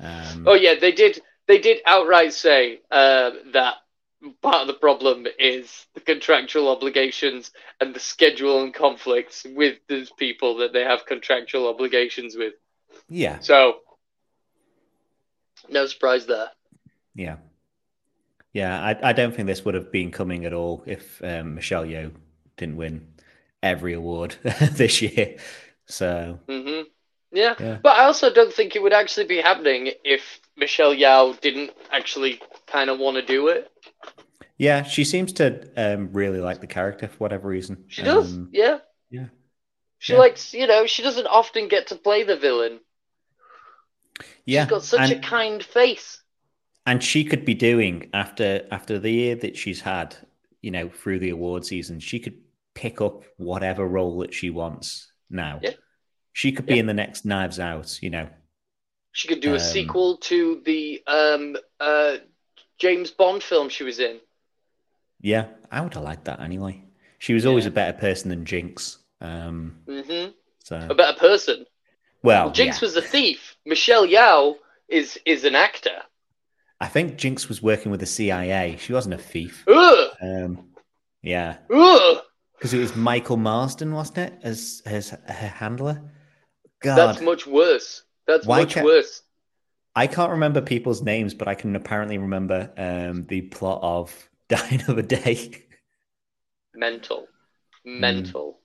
Um, 0.00 0.08
Hmm. 0.08 0.48
Oh 0.48 0.54
yeah, 0.54 0.74
they 0.80 0.92
did. 0.92 1.20
They 1.46 1.58
did 1.58 1.78
outright 1.86 2.32
say 2.34 2.80
uh, 2.90 3.30
that 3.52 3.76
part 4.42 4.62
of 4.62 4.66
the 4.66 4.74
problem 4.74 5.26
is 5.38 5.86
the 5.94 6.00
contractual 6.00 6.68
obligations 6.68 7.50
and 7.80 7.94
the 7.94 8.00
schedule 8.00 8.62
and 8.62 8.74
conflicts 8.74 9.44
with 9.54 9.78
those 9.88 10.10
people 10.10 10.56
that 10.58 10.72
they 10.72 10.82
have 10.82 11.06
contractual 11.06 11.68
obligations 11.68 12.36
with. 12.36 12.54
yeah, 13.08 13.38
So, 13.40 13.80
no 15.68 15.86
surprise 15.86 16.26
there. 16.26 16.50
yeah, 17.14 17.36
Yeah, 18.52 18.80
I, 18.82 19.10
I 19.10 19.12
don't 19.12 19.34
think 19.34 19.46
this 19.46 19.64
would 19.64 19.74
have 19.74 19.92
been 19.92 20.10
coming 20.10 20.44
at 20.44 20.52
all 20.52 20.82
if 20.86 21.22
um, 21.22 21.54
Michelle 21.54 21.84
Yeoh 21.84 22.12
didn't 22.56 22.76
win 22.76 23.06
every 23.62 23.92
award 23.92 24.36
this 24.72 25.02
year. 25.02 25.36
So 25.86 26.38
hmm 26.48 26.82
Yeah. 27.32 27.54
Yeah. 27.58 27.78
but 27.82 27.96
I 27.96 28.04
also 28.04 28.32
don't 28.32 28.52
think 28.52 28.74
it 28.74 28.82
would 28.82 28.92
actually 28.92 29.26
be 29.26 29.40
happening 29.40 29.92
if 30.04 30.40
Michelle 30.56 30.94
Yeoh 30.94 31.38
didn't 31.40 31.70
actually 31.92 32.40
kind 32.66 32.90
of 32.90 32.98
want 32.98 33.16
to 33.16 33.22
do 33.22 33.48
it. 33.48 33.70
Yeah, 34.58 34.82
she 34.82 35.04
seems 35.04 35.32
to 35.34 35.70
um, 35.76 36.10
really 36.12 36.40
like 36.40 36.60
the 36.60 36.66
character 36.66 37.08
for 37.08 37.16
whatever 37.16 37.48
reason. 37.48 37.84
She 37.88 38.02
does, 38.02 38.32
Um, 38.34 38.50
yeah. 38.52 38.78
yeah. 39.10 39.26
She 39.98 40.12
Yeah. 40.12 40.18
likes, 40.18 40.52
you 40.54 40.66
know, 40.66 40.86
she 40.86 41.02
doesn't 41.02 41.26
often 41.26 41.68
get 41.68 41.88
to 41.88 41.96
play 41.96 42.24
the 42.24 42.36
villain. 42.36 42.80
yeah, 44.44 44.62
She's 44.64 44.70
got 44.70 44.82
such 44.84 45.10
a 45.10 45.18
kind 45.20 45.64
face. 45.64 46.22
and 46.86 47.02
she 47.02 47.24
could 47.24 47.44
be 47.44 47.54
doing 47.54 48.08
after 48.14 48.66
after 48.70 48.98
the 48.98 49.10
year 49.12 49.34
that 49.36 49.56
she's 49.56 49.80
had 49.82 50.16
you 50.62 50.70
know 50.70 50.88
through 50.88 51.18
the 51.18 51.28
award 51.30 51.64
season 51.64 52.00
she 52.00 52.18
could 52.18 52.38
pick 52.74 53.00
up 53.00 53.22
whatever 53.36 53.86
role 53.86 54.18
that 54.18 54.32
she 54.34 54.48
wants 54.50 55.12
now 55.30 55.60
Yeah. 55.62 55.74
she 56.32 56.50
could 56.50 56.66
be 56.66 56.74
Yeah. 56.74 56.80
in 56.80 56.86
the 56.86 56.94
next 56.94 57.24
knives 57.24 57.60
out 57.60 57.98
you 58.02 58.10
know 58.10 58.28
She 59.12 59.28
could 59.28 59.40
do 59.40 59.50
a 59.52 59.54
Um, 59.54 59.60
sequel 59.60 60.16
to 60.30 60.62
the 60.64 61.02
um, 61.06 61.56
uh, 61.78 62.16
James 62.78 63.10
Bond 63.10 63.42
film 63.42 63.68
she 63.68 63.84
was 63.84 63.98
in. 64.00 64.20
Yeah 65.20 65.46
i 65.70 65.80
would 65.80 65.94
have 65.94 66.02
liked 66.04 66.24
that 66.26 66.40
anyway 66.40 66.82
she 67.18 67.34
was 67.34 67.44
always 67.46 67.64
Yeah. 67.64 67.70
a 67.70 67.74
better 67.74 67.98
person 67.98 68.30
than 68.30 68.44
jinx 68.44 68.98
um 69.20 69.76
hmm 69.86 70.26
so 70.64 70.76
A 70.90 70.94
better 70.94 71.18
person. 71.18 71.64
well 72.22 72.44
Well, 72.46 72.52
Jinx 72.52 72.76
yeah. 72.80 72.86
was 72.86 72.96
a 72.96 73.02
thief. 73.02 73.56
Michelle 73.66 74.06
Yeoh 74.06 74.56
is 74.88 75.18
is 75.26 75.44
an 75.44 75.54
actor. 75.54 75.98
i 76.80 76.86
think 76.86 77.16
jinx 77.16 77.48
was 77.48 77.60
working 77.62 77.90
with 77.90 78.00
the 78.00 78.06
cia 78.06 78.76
she 78.78 78.92
wasn't 78.92 79.14
a 79.14 79.18
thief 79.18 79.64
Ugh, 79.66 80.08
um 80.22 80.68
yeah 81.22 81.56
because 81.68 82.72
it 82.74 82.78
was 82.78 82.94
michael 82.96 83.36
madsen 83.36 83.92
wasn't 83.92 84.18
it 84.18 84.34
as 84.42 84.82
as 84.86 85.10
her 85.10 85.48
handler 85.62 86.00
god 86.80 86.96
That's 86.96 87.20
much 87.20 87.46
worse. 87.46 88.04
That's 88.26 88.46
Why 88.46 88.60
much 88.60 88.76
worse. 88.76 89.22
I 89.96 90.06
can't 90.06 90.30
remember 90.30 90.60
people's 90.60 91.02
names, 91.02 91.32
but 91.34 91.48
I 91.48 91.54
can 91.54 91.74
apparently 91.74 92.18
remember 92.18 92.70
um, 92.76 93.24
the 93.26 93.40
plot 93.40 93.80
of 93.82 94.12
Die 94.50 94.68
Another 94.84 95.02
Day. 95.02 95.64
Mental. 96.74 97.28
Hmm. 97.84 98.00
Mental. 98.00 98.60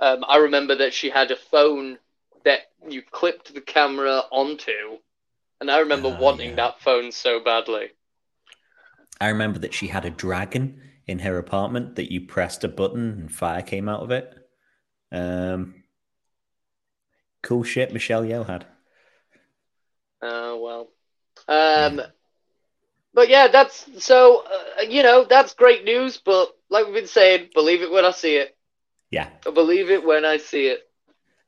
Um, 0.00 0.24
I 0.26 0.38
remember 0.38 0.74
that 0.76 0.94
she 0.94 1.10
had 1.10 1.30
a 1.30 1.36
phone 1.36 1.98
that 2.44 2.72
you 2.88 3.02
clipped 3.02 3.54
the 3.54 3.60
camera 3.60 4.22
onto, 4.30 4.98
and 5.60 5.70
I 5.70 5.80
remember 5.80 6.08
Ah, 6.08 6.18
wanting 6.18 6.50
yeah. 6.50 6.56
that 6.56 6.80
phone 6.80 7.12
so 7.12 7.40
badly. 7.40 7.92
I 9.20 9.28
remember 9.28 9.58
that 9.60 9.74
she 9.74 9.88
had 9.88 10.04
a 10.04 10.10
dragon 10.10 10.80
in 11.06 11.20
her 11.20 11.38
apartment 11.38 11.94
that 11.96 12.12
you 12.12 12.20
pressed 12.26 12.64
a 12.64 12.68
button 12.68 13.10
and 13.12 13.32
fire 13.32 13.62
came 13.62 13.88
out 13.88 14.02
of 14.02 14.10
it. 14.10 14.34
Um, 15.12 15.84
cool 17.42 17.64
shit 17.64 17.92
Michelle 17.92 18.22
Yeoh 18.22 18.46
had. 18.46 18.66
Oh 20.22 20.58
well. 20.60 20.88
Um, 21.48 22.00
but 23.18 23.28
yeah, 23.28 23.48
that's 23.48 23.84
so 23.98 24.44
uh, 24.46 24.82
you 24.82 25.02
know 25.02 25.24
that's 25.28 25.52
great 25.52 25.84
news. 25.84 26.18
But 26.24 26.50
like 26.70 26.84
we've 26.84 26.94
been 26.94 27.08
saying, 27.08 27.48
believe 27.52 27.82
it 27.82 27.90
when 27.90 28.04
I 28.04 28.12
see 28.12 28.36
it. 28.36 28.56
Yeah. 29.10 29.28
I 29.44 29.50
believe 29.50 29.90
it 29.90 30.06
when 30.06 30.24
I 30.24 30.36
see 30.36 30.68
it. 30.68 30.82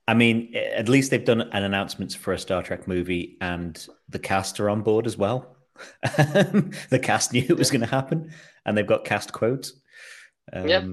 I 0.08 0.14
mean, 0.14 0.52
at 0.56 0.88
least 0.88 1.12
they've 1.12 1.24
done 1.24 1.42
an 1.42 1.62
announcement 1.62 2.14
for 2.14 2.32
a 2.32 2.38
Star 2.40 2.64
Trek 2.64 2.88
movie 2.88 3.36
and 3.40 3.86
the 4.08 4.18
cast 4.18 4.58
are 4.58 4.68
on 4.68 4.82
board 4.82 5.06
as 5.06 5.16
well. 5.16 5.58
the 6.02 7.00
cast 7.00 7.32
knew 7.32 7.46
it 7.48 7.56
was 7.56 7.70
going 7.70 7.82
to 7.82 7.86
happen 7.86 8.32
and 8.66 8.76
they've 8.76 8.84
got 8.84 9.04
cast 9.04 9.32
quotes. 9.32 9.72
Um, 10.52 10.68
Yeah. 10.68 10.84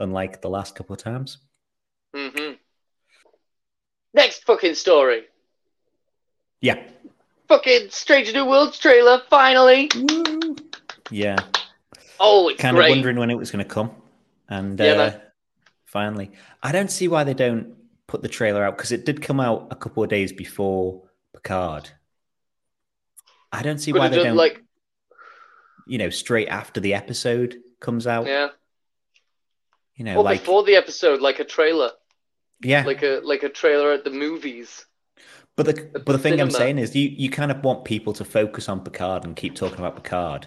Unlike 0.00 0.42
the 0.42 0.50
last 0.50 0.74
couple 0.74 0.92
of 0.92 1.02
times. 1.02 1.38
hmm 2.14 2.52
Next 4.12 4.44
fucking 4.44 4.74
story. 4.74 5.22
Yeah. 6.60 6.82
Fucking 7.48 7.88
Stranger 7.90 8.32
New 8.32 8.46
Worlds 8.46 8.78
trailer 8.78 9.22
finally. 9.30 9.90
Woo. 9.94 10.56
Yeah. 11.10 11.36
Oh, 12.20 12.48
it's 12.48 12.60
Kind 12.60 12.76
great. 12.76 12.86
of 12.90 12.90
wondering 12.96 13.16
when 13.16 13.30
it 13.30 13.36
was 13.38 13.50
going 13.50 13.64
to 13.64 13.68
come. 13.70 13.90
And 14.48 14.78
Yeah, 14.78 14.92
uh, 14.92 14.96
man. 14.96 15.20
finally. 15.86 16.32
I 16.62 16.72
don't 16.72 16.90
see 16.90 17.08
why 17.08 17.24
they 17.24 17.34
don't 17.34 17.74
put 18.06 18.22
the 18.22 18.28
trailer 18.28 18.64
out 18.64 18.76
because 18.76 18.92
it 18.92 19.04
did 19.04 19.22
come 19.22 19.40
out 19.40 19.68
a 19.70 19.76
couple 19.76 20.02
of 20.02 20.10
days 20.10 20.32
before 20.32 21.02
Picard. 21.34 21.90
I 23.52 23.62
don't 23.62 23.78
see 23.78 23.92
Could 23.92 23.98
why 24.00 24.08
they 24.08 24.16
done 24.16 24.26
don't, 24.26 24.36
like 24.36 24.62
you 25.86 25.96
know, 25.96 26.10
straight 26.10 26.48
after 26.48 26.80
the 26.80 26.92
episode 26.94 27.56
comes 27.80 28.06
out. 28.06 28.26
yeah, 28.26 28.48
You 29.96 30.04
know, 30.04 30.16
or 30.16 30.22
like 30.22 30.40
before 30.40 30.64
the 30.64 30.76
episode, 30.76 31.22
like 31.22 31.38
a 31.38 31.44
trailer, 31.44 31.92
yeah. 32.60 32.84
like 32.84 33.02
a 33.02 33.20
like 33.24 33.42
a 33.42 33.48
trailer 33.48 33.92
at 33.92 34.04
the 34.04 34.10
movies. 34.10 34.84
But 35.58 35.66
the 35.66 36.00
but 36.04 36.12
the 36.12 36.18
thing 36.18 36.40
I'm 36.40 36.52
saying 36.52 36.78
is, 36.78 36.94
you 36.94 37.08
you 37.08 37.28
kind 37.30 37.50
of 37.50 37.64
want 37.64 37.84
people 37.84 38.12
to 38.12 38.24
focus 38.24 38.68
on 38.68 38.80
Picard 38.80 39.24
and 39.24 39.34
keep 39.34 39.56
talking 39.56 39.80
about 39.80 39.96
Picard, 39.96 40.46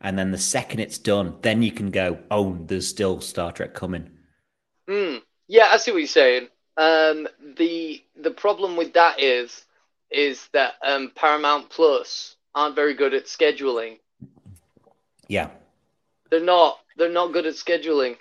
and 0.00 0.18
then 0.18 0.30
the 0.30 0.38
second 0.38 0.80
it's 0.80 0.96
done, 0.96 1.36
then 1.42 1.62
you 1.62 1.70
can 1.70 1.90
go, 1.90 2.18
oh, 2.30 2.56
there's 2.64 2.88
still 2.88 3.20
Star 3.20 3.52
Trek 3.52 3.74
coming. 3.74 4.08
Hmm. 4.88 5.16
Yeah, 5.46 5.68
I 5.70 5.76
see 5.76 5.90
what 5.90 5.98
you're 5.98 6.06
saying. 6.06 6.48
Um, 6.78 7.28
the 7.58 8.02
the 8.18 8.30
problem 8.30 8.76
with 8.76 8.94
that 8.94 9.20
is 9.20 9.66
is 10.10 10.48
that 10.54 10.76
um, 10.82 11.12
Paramount 11.14 11.68
Plus 11.68 12.36
aren't 12.54 12.74
very 12.74 12.94
good 12.94 13.12
at 13.12 13.26
scheduling. 13.26 13.98
Yeah. 15.28 15.50
They're 16.30 16.40
not. 16.40 16.78
They're 16.96 17.12
not 17.12 17.34
good 17.34 17.44
at 17.44 17.56
scheduling. 17.56 18.16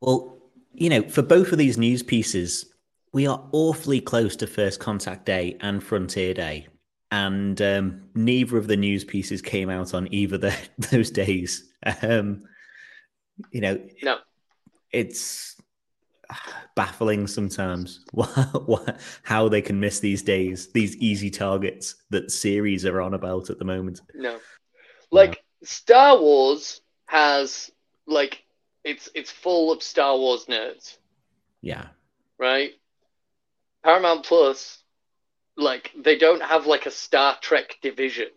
Well, 0.00 0.36
you 0.72 0.90
know, 0.90 1.02
for 1.02 1.22
both 1.22 1.52
of 1.52 1.58
these 1.58 1.78
news 1.78 2.02
pieces, 2.02 2.73
we 3.14 3.28
are 3.28 3.42
awfully 3.52 4.00
close 4.00 4.34
to 4.36 4.46
First 4.46 4.80
Contact 4.80 5.24
Day 5.24 5.56
and 5.60 5.82
Frontier 5.82 6.34
Day. 6.34 6.66
And 7.12 7.62
um, 7.62 8.02
neither 8.16 8.56
of 8.58 8.66
the 8.66 8.76
news 8.76 9.04
pieces 9.04 9.40
came 9.40 9.70
out 9.70 9.94
on 9.94 10.12
either 10.12 10.36
the, 10.36 10.54
those 10.90 11.10
days. 11.10 11.72
Um, 12.02 12.42
you 13.52 13.60
know, 13.60 13.80
No. 14.02 14.18
it's 14.90 15.56
baffling 16.74 17.28
sometimes 17.28 18.04
how 19.22 19.48
they 19.48 19.62
can 19.62 19.78
miss 19.78 20.00
these 20.00 20.22
days, 20.22 20.72
these 20.72 20.96
easy 20.96 21.30
targets 21.30 21.94
that 22.10 22.32
series 22.32 22.84
are 22.84 23.00
on 23.00 23.14
about 23.14 23.48
at 23.48 23.60
the 23.60 23.64
moment. 23.64 24.00
No. 24.14 24.38
Like 25.12 25.44
Star 25.62 26.18
Wars 26.18 26.80
has 27.06 27.70
like 28.08 28.42
it's 28.82 29.08
it's 29.14 29.30
full 29.30 29.70
of 29.72 29.82
Star 29.84 30.16
Wars 30.16 30.46
nerds, 30.46 30.96
Yeah. 31.62 31.86
right? 32.38 32.72
Paramount 33.84 34.24
Plus, 34.24 34.78
like 35.56 35.92
they 35.96 36.16
don't 36.18 36.42
have 36.42 36.66
like 36.66 36.86
a 36.86 36.90
Star 36.90 37.36
Trek 37.40 37.76
division. 37.82 38.30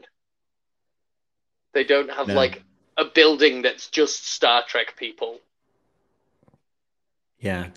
They 1.73 1.83
don't 1.85 2.11
have 2.11 2.27
No. 2.27 2.33
like 2.35 2.63
a 2.97 3.05
building 3.05 3.61
that's 3.61 3.87
just 3.89 4.27
Star 4.27 4.63
Trek 4.67 4.95
people. 4.97 5.39
Yeah. 7.39 7.69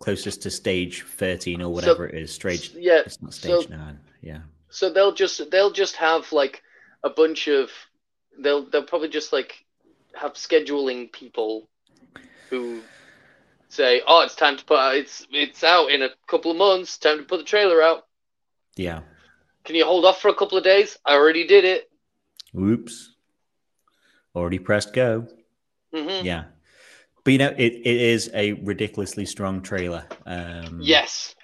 Closest 0.00 0.42
to 0.42 0.50
stage 0.50 1.02
13 1.02 1.62
or 1.62 1.72
whatever 1.72 2.08
it 2.08 2.14
is. 2.16 2.34
Stage, 2.34 2.70
Yeah, 2.74 3.02
it's 3.06 3.22
not 3.22 3.32
so- 3.34 3.60
stage 3.60 3.70
9. 3.70 4.00
Yeah. 4.20 4.40
so 4.70 4.90
they'll 4.90 5.12
just 5.12 5.50
they'll 5.50 5.70
just 5.70 5.96
have 5.96 6.30
like 6.32 6.62
a 7.04 7.10
bunch 7.10 7.46
of 7.48 7.70
they'll 8.38 8.64
they'll 8.64 8.84
probably 8.84 9.08
just 9.08 9.32
like 9.32 9.64
have 10.14 10.32
scheduling 10.34 11.12
people 11.12 11.68
who 12.48 12.82
say, 13.72 14.02
"Oh, 14.06 14.20
it's 14.20 14.34
time 14.34 14.56
to 14.56 14.64
put 14.64 14.78
out, 14.78 14.96
it's 14.96 15.26
it's 15.32 15.64
out 15.64 15.90
in 15.90 16.02
a 16.02 16.10
couple 16.26 16.50
of 16.50 16.56
months. 16.56 16.98
Time 16.98 17.18
to 17.18 17.24
put 17.24 17.38
the 17.38 17.44
trailer 17.44 17.82
out. 17.82 18.06
Yeah. 18.76 19.00
Can 19.64 19.76
you 19.76 19.84
hold 19.84 20.04
off 20.04 20.20
for 20.20 20.28
a 20.28 20.34
couple 20.34 20.58
of 20.58 20.64
days? 20.64 20.98
I 21.04 21.14
already 21.14 21.46
did 21.46 21.64
it." 21.64 21.90
Oops. 22.58 23.14
Already 24.34 24.58
pressed 24.58 24.92
go. 24.92 25.26
hmm 25.92 26.24
Yeah. 26.24 26.44
But 27.24 27.32
you 27.32 27.38
know, 27.38 27.54
it, 27.56 27.72
it 27.72 27.86
is 28.00 28.30
a 28.34 28.52
ridiculously 28.54 29.26
strong 29.26 29.62
trailer. 29.62 30.06
Um, 30.26 30.80
Yes, 30.82 31.34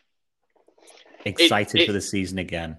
Excited 1.24 1.82
it- 1.82 1.86
for 1.86 1.92
the 1.92 2.00
season 2.00 2.38
again. 2.38 2.76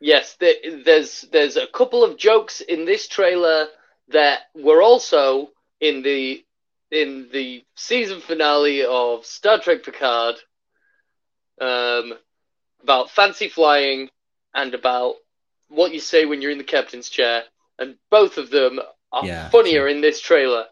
yes. 0.00 0.36
There, 0.40 0.54
there's 0.84 1.22
there's 1.32 1.56
a 1.56 1.66
couple 1.66 2.02
of 2.04 2.16
jokes 2.18 2.60
in 2.60 2.84
this 2.84 3.06
trailer 3.08 3.68
that 4.08 4.40
were 4.54 4.82
also 4.82 5.50
in 5.80 6.02
the 6.02 6.44
in 6.92 7.28
the 7.32 7.64
season 7.74 8.20
finale 8.20 8.84
of 8.84 9.26
Star 9.26 9.58
Trek 9.58 9.82
Picard. 9.84 10.36
Um, 11.60 12.14
about 12.82 13.10
fancy 13.10 13.48
flying 13.48 14.08
and 14.54 14.74
about 14.74 15.14
what 15.68 15.92
you 15.94 16.00
say 16.00 16.24
when 16.26 16.42
you're 16.42 16.50
in 16.50 16.58
the 16.58 16.64
captain's 16.64 17.08
chair, 17.08 17.44
and 17.78 17.94
both 18.10 18.36
of 18.38 18.50
them 18.50 18.80
are 19.12 19.24
Yeah, 19.26 19.48
funnier 19.50 19.86
in 19.88 20.00
this 20.00 20.20
trailer. 20.20 20.66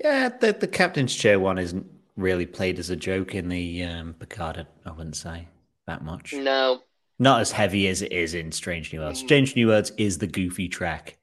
Yeah, 0.00 0.28
the, 0.30 0.52
the 0.52 0.68
captain's 0.68 1.14
chair 1.14 1.38
one 1.38 1.58
isn't 1.58 1.86
really 2.16 2.46
played 2.46 2.78
as 2.78 2.90
a 2.90 2.96
joke 2.96 3.34
in 3.34 3.48
the 3.48 3.82
um, 3.84 4.14
Picard, 4.14 4.66
I 4.84 4.90
wouldn't 4.92 5.16
say 5.16 5.48
that 5.86 6.04
much. 6.04 6.32
No, 6.32 6.80
Not 7.18 7.40
as 7.40 7.52
heavy 7.52 7.88
as 7.88 8.02
it 8.02 8.12
is 8.12 8.34
in 8.34 8.52
Strange 8.52 8.92
New 8.92 9.00
Worlds. 9.00 9.20
Mm. 9.20 9.24
Strange 9.26 9.56
New 9.56 9.68
Worlds 9.68 9.92
is 9.96 10.18
the 10.18 10.26
goofy 10.26 10.68
track. 10.68 11.18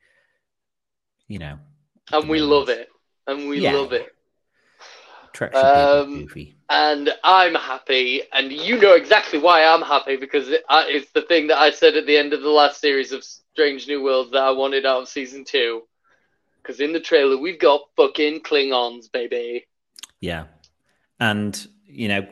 you 1.28 1.40
know, 1.40 1.60
and 2.12 2.30
we 2.30 2.42
love 2.42 2.70
it, 2.70 2.90
and 3.28 3.48
we 3.50 3.60
Yeah. 3.62 3.74
love 3.74 3.94
it. 3.94 4.14
Trek 5.34 5.54
should 5.54 5.62
be 5.62 5.68
a 5.68 6.06
bit 6.06 6.48
Um, 6.48 6.56
and 6.70 7.14
I'm 7.24 7.56
happy, 7.56 8.22
and 8.34 8.52
you 8.52 8.78
know 8.78 8.94
exactly 8.94 9.40
why 9.40 9.64
I'm 9.64 9.82
happy 9.82 10.16
because 10.18 10.50
it, 10.50 10.64
I, 10.70 10.88
it's 10.88 11.12
the 11.12 11.22
thing 11.24 11.48
that 11.48 11.58
I 11.58 11.72
said 11.72 11.96
at 11.96 12.06
the 12.06 12.18
end 12.18 12.34
of 12.34 12.42
the 12.42 12.50
last 12.50 12.80
series 12.82 13.12
of 13.12 13.24
Strange 13.24 13.88
New 13.88 14.04
Worlds 14.04 14.32
that 14.32 14.44
I 14.44 14.52
wanted 14.52 14.86
out 14.86 15.02
of 15.04 15.08
season 15.10 15.46
two. 15.46 15.84
Because 16.62 16.80
in 16.80 16.94
the 16.94 17.00
trailer 17.00 17.38
we've 17.38 17.60
got 17.60 17.82
fucking 17.96 18.42
Klingons, 18.42 19.12
baby. 19.12 19.66
Yeah, 20.20 20.46
and 21.20 21.68
you 21.88 22.08
know, 22.08 22.28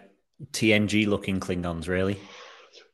TNG 0.51 1.07
looking 1.07 1.39
Klingons, 1.39 1.88
really. 1.88 2.19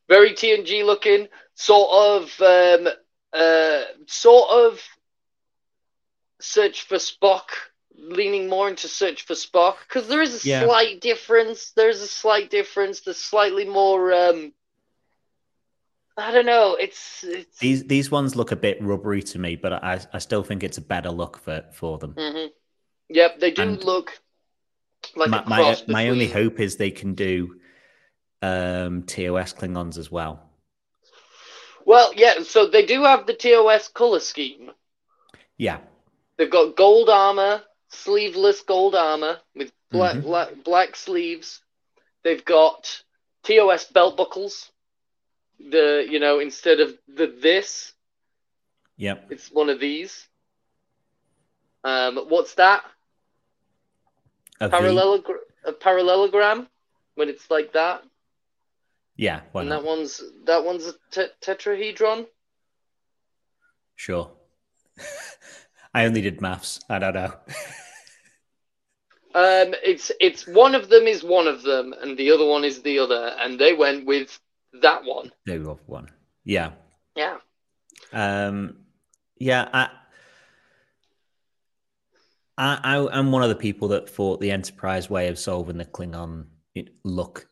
Very 0.07 0.31
TNG 0.33 0.85
looking, 0.85 1.27
sort 1.55 1.89
of, 1.91 2.41
um, 2.41 2.87
uh, 3.33 3.81
sort 4.05 4.49
of 4.49 4.81
search 6.43 6.83
for 6.83 6.97
Spock, 6.97 7.49
leaning 7.95 8.49
more 8.49 8.67
into 8.67 8.87
search 8.87 9.25
for 9.25 9.33
Spock 9.33 9.75
because 9.87 10.07
there 10.07 10.21
is 10.21 10.43
a 10.43 10.47
Yeah. 10.47 10.65
slight 10.65 10.99
difference. 11.01 11.71
There's 11.71 12.01
a 12.01 12.07
slight 12.07 12.49
difference. 12.49 13.01
There's 13.01 13.17
slightly 13.17 13.65
more. 13.65 14.13
Um, 14.13 14.53
I 16.17 16.31
don't 16.31 16.45
know. 16.45 16.75
It's 16.75 17.23
it's. 17.23 17.57
These 17.59 17.85
these 17.85 18.11
ones 18.11 18.35
look 18.35 18.51
a 18.51 18.55
bit 18.55 18.77
rubbery 18.81 19.23
to 19.23 19.39
me, 19.39 19.55
but 19.55 19.73
I 19.73 19.99
I 20.13 20.19
still 20.19 20.43
think 20.43 20.63
it's 20.63 20.77
a 20.77 20.81
better 20.81 21.09
look 21.09 21.39
for 21.39 21.63
for 21.73 21.97
them. 21.97 22.13
Mhm. 22.13 22.51
Yep, 23.09 23.39
they 23.39 23.51
do 23.51 23.61
And 23.63 23.83
look 23.83 24.19
like 25.15 25.29
my 25.29 25.43
my, 25.45 25.55
cross 25.57 25.87
my 25.87 26.09
only 26.09 26.27
hope 26.27 26.59
is 26.59 26.77
they 26.77 26.91
can 26.91 27.15
do 27.15 27.59
um 28.41 29.03
TOS 29.03 29.53
Klingons 29.53 29.97
as 29.97 30.11
well. 30.11 30.49
Well, 31.85 32.13
yeah. 32.15 32.43
So 32.43 32.67
they 32.67 32.85
do 32.85 33.03
have 33.03 33.25
the 33.25 33.33
TOS 33.33 33.87
color 33.87 34.19
scheme. 34.19 34.71
Yeah, 35.57 35.79
They've 36.37 36.49
got 36.49 36.75
gold 36.75 37.09
armor, 37.09 37.63
sleeveless 37.89 38.61
gold 38.61 38.95
armor 38.95 39.39
with 39.55 39.71
black 39.91 40.15
Mhm. 40.15 40.23
black, 40.23 40.63
black 40.63 40.95
sleeves. 40.95 41.61
They've 42.23 42.43
got 42.43 43.03
TOS 43.43 43.85
belt 43.91 44.17
buckles. 44.17 44.71
The 45.59 46.05
you 46.09 46.19
know 46.19 46.39
instead 46.39 46.79
of 46.79 46.97
the 47.07 47.27
this, 47.27 47.93
yep. 48.97 49.31
it's 49.31 49.51
one 49.51 49.69
of 49.69 49.79
these. 49.79 50.27
Um, 51.83 52.17
what's 52.29 52.55
that? 52.55 52.83
A 54.59 54.69
V. 54.69 54.75
Parallelog- 54.75 55.39
a 55.65 55.73
parallelogram 55.73 56.67
when 57.15 57.29
it's 57.29 57.49
like 57.51 57.73
that. 57.73 58.03
Yeah, 59.15 59.41
and 59.53 59.69
not? 59.69 59.81
that 59.81 59.87
one's 59.87 60.21
that 60.45 60.63
one's 60.63 60.87
a 60.87 60.93
te- 61.11 61.33
tetrahedron. 61.41 62.27
Sure. 63.95 64.31
I 65.93 66.05
only 66.05 66.21
did 66.21 66.41
maths. 66.41 66.79
I 66.89 66.99
don't 66.99 67.13
know. 67.13 67.33
Um, 69.35 69.73
it's 69.83 70.11
it's 70.19 70.45
one 70.45 70.75
of 70.75 70.89
them 70.89 71.07
is 71.07 71.23
one 71.23 71.47
of 71.47 71.63
them, 71.63 71.93
and 72.01 72.15
the 72.15 72.29
other 72.29 72.45
one 72.45 72.63
is 72.63 72.83
the 72.83 72.99
other, 72.99 73.35
and 73.39 73.57
they 73.57 73.73
went 73.73 74.05
with 74.05 74.39
that 74.81 75.03
one. 75.03 75.31
no 75.47 75.71
off 75.71 75.79
one. 75.87 76.07
Yeah. 76.43 76.73
Yeah. 77.15 77.37
Um, 78.11 78.77
yeah, 79.37 79.67
I, 79.73 79.89
I, 82.57 82.79
I, 82.83 83.07
I'm 83.11 83.31
one 83.31 83.43
of 83.43 83.49
the 83.49 83.55
people 83.55 83.87
that 83.89 84.09
thought 84.09 84.39
the 84.39 84.51
Enterprise 84.51 85.09
way 85.09 85.27
of 85.27 85.39
solving 85.39 85.77
the 85.77 85.85
Klingon 85.85 86.45
look 87.03 87.47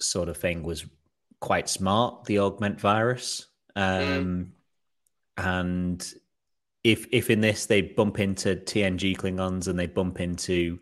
sort 0.00 0.28
of 0.28 0.36
thing 0.36 0.62
was 0.62 0.84
quite 1.40 1.68
smart. 1.68 2.24
The 2.24 2.40
augment 2.40 2.78
virus, 2.80 3.46
um, 3.74 4.52
and 5.38 6.14
if 6.84 7.06
if 7.12 7.30
in 7.30 7.40
this 7.40 7.66
they 7.66 7.82
bump 7.82 8.18
into 8.18 8.56
TNG 8.56 9.16
Klingons 9.16 9.68
and 9.68 9.78
they 9.78 9.86
bump 9.86 10.20
into 10.20 10.78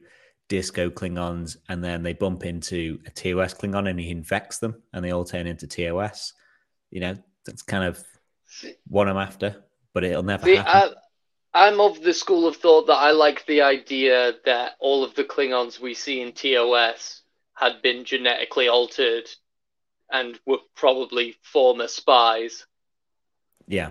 Disco 0.49 0.91
Klingons 0.91 1.57
and 1.69 1.83
then 1.83 2.03
they 2.03 2.15
bump 2.15 2.45
into 2.45 2.99
a 3.07 3.11
TOS 3.11 3.55
Klingon 3.55 3.89
and 3.89 4.01
he 4.01 4.11
infects 4.11 4.59
them 4.59 4.83
and 4.93 5.05
they 5.05 5.11
all 5.11 5.25
turn 5.25 5.47
into 5.47 5.67
TOS, 5.67 6.33
you 6.91 7.01
know, 7.01 7.17
that's 7.45 7.63
kind 7.63 7.85
of 7.85 8.03
what 8.87 9.09
I'm 9.09 9.19
after, 9.19 9.65
but 9.93 10.05
it'll 10.05 10.23
never 10.23 10.47
See, 10.47 10.57
happen. 10.57 10.95
I, 11.53 11.69
I'm 11.69 11.81
of 11.81 12.03
the 12.03 12.15
school 12.15 12.47
of 12.47 12.57
thought 12.57 12.87
that 12.87 12.97
I 12.97 13.11
like 13.11 13.45
the 13.47 13.63
idea 13.63 14.35
that 14.45 14.73
all 14.81 15.05
of 15.05 15.15
the 15.15 15.25
Klingons 15.25 15.81
we 15.81 15.95
see 15.95 16.21
in 16.23 16.33
TOS 16.33 17.23
had 17.55 17.83
been 17.83 18.05
genetically 18.05 18.69
altered 18.69 19.29
and 20.11 20.39
were 20.47 20.59
probably 20.75 21.37
former 21.43 21.89
spies. 21.89 22.67
yeah, 23.67 23.91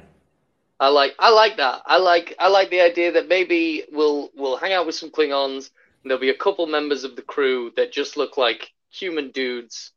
I 0.79 0.89
like 0.89 1.15
I 1.19 1.31
like 1.31 1.57
that. 1.57 1.81
I 1.85 1.97
like 1.97 2.35
I 2.39 2.49
like 2.49 2.69
the 2.69 2.81
idea 2.81 3.11
that 3.13 3.27
maybe 3.27 3.85
we'll 3.91 4.29
we'll 4.35 4.57
hang 4.57 4.73
out 4.73 4.85
with 4.85 4.95
some 4.95 5.09
Klingons 5.09 5.71
and 6.03 6.11
there'll 6.11 6.21
be 6.21 6.29
a 6.29 6.35
couple 6.35 6.67
members 6.67 7.03
of 7.03 7.15
the 7.15 7.21
crew 7.21 7.71
that 7.75 7.91
just 7.91 8.15
look 8.15 8.37
like 8.37 8.71
human 8.89 9.31
dudes, 9.31 9.91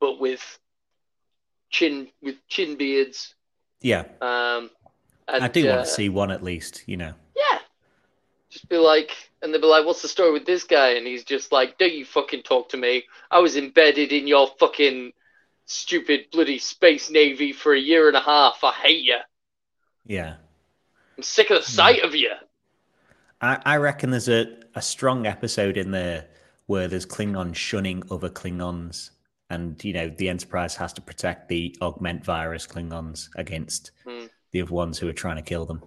but 0.00 0.20
with 0.20 0.58
chin 1.70 2.08
with 2.22 2.36
chin 2.48 2.76
beards. 2.76 3.34
yeah. 3.80 4.04
Um, 4.20 4.70
and, 5.28 5.44
I 5.44 5.48
do 5.48 5.68
uh, 5.68 5.76
want 5.76 5.86
to 5.86 5.92
see 5.92 6.08
one 6.08 6.30
at 6.30 6.42
least, 6.42 6.82
you 6.86 6.96
know. 6.96 7.14
Yeah. 7.36 7.58
Just 8.50 8.68
be 8.68 8.76
like, 8.76 9.12
and 9.42 9.52
they'll 9.52 9.60
be 9.60 9.66
like, 9.66 9.86
what's 9.86 10.02
the 10.02 10.08
story 10.08 10.32
with 10.32 10.44
this 10.44 10.64
guy? 10.64 10.90
And 10.94 11.06
he's 11.06 11.24
just 11.24 11.52
like, 11.52 11.78
don't 11.78 11.92
you 11.92 12.04
fucking 12.04 12.42
talk 12.42 12.70
to 12.70 12.76
me. 12.76 13.04
I 13.30 13.38
was 13.38 13.56
embedded 13.56 14.12
in 14.12 14.26
your 14.26 14.48
fucking 14.58 15.12
stupid 15.66 16.26
bloody 16.32 16.58
space 16.58 17.10
navy 17.10 17.52
for 17.52 17.72
a 17.72 17.78
year 17.78 18.08
and 18.08 18.16
a 18.16 18.20
half. 18.20 18.58
I 18.64 18.72
hate 18.72 19.04
you. 19.04 19.18
Yeah. 20.10 20.34
I'm 21.16 21.22
sick 21.22 21.50
of 21.50 21.58
the 21.58 21.70
sight 21.70 22.02
of 22.02 22.16
you. 22.16 22.32
I, 23.40 23.62
I 23.64 23.76
reckon 23.76 24.10
there's 24.10 24.28
a, 24.28 24.56
a 24.74 24.82
strong 24.82 25.24
episode 25.24 25.76
in 25.76 25.92
there 25.92 26.26
where 26.66 26.88
there's 26.88 27.06
Klingons 27.06 27.54
shunning 27.54 28.02
other 28.10 28.28
Klingons, 28.28 29.10
and 29.50 29.82
you 29.84 29.92
know 29.92 30.08
the 30.08 30.28
Enterprise 30.28 30.74
has 30.74 30.92
to 30.94 31.00
protect 31.00 31.48
the 31.48 31.76
augment 31.80 32.24
virus 32.24 32.66
Klingons 32.66 33.28
against 33.36 33.92
Hmm. 34.04 34.26
the 34.50 34.62
other 34.62 34.74
ones 34.74 34.98
who 34.98 35.08
are 35.08 35.12
trying 35.12 35.36
to 35.36 35.42
kill 35.42 35.64
them. 35.64 35.84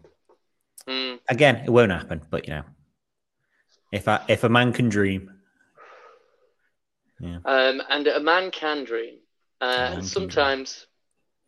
Mm. 0.88 1.20
Again, 1.28 1.58
it 1.66 1.70
won't 1.70 1.92
happen, 1.92 2.22
but 2.30 2.48
you 2.48 2.54
know, 2.54 2.64
if 3.92 4.08
I 4.08 4.24
if 4.30 4.46
a 4.46 4.50
man 4.50 4.72
can 4.72 4.88
dream, 4.88 5.34
yeah, 7.20 7.40
Um, 7.44 7.82
and 7.90 8.08
a 8.08 8.22
man 8.22 8.52
can 8.52 8.86
dream. 8.86 9.16
Uh, 9.60 9.66
man 9.66 9.86
and 9.86 10.02
can 10.02 10.08
sometimes, 10.08 10.88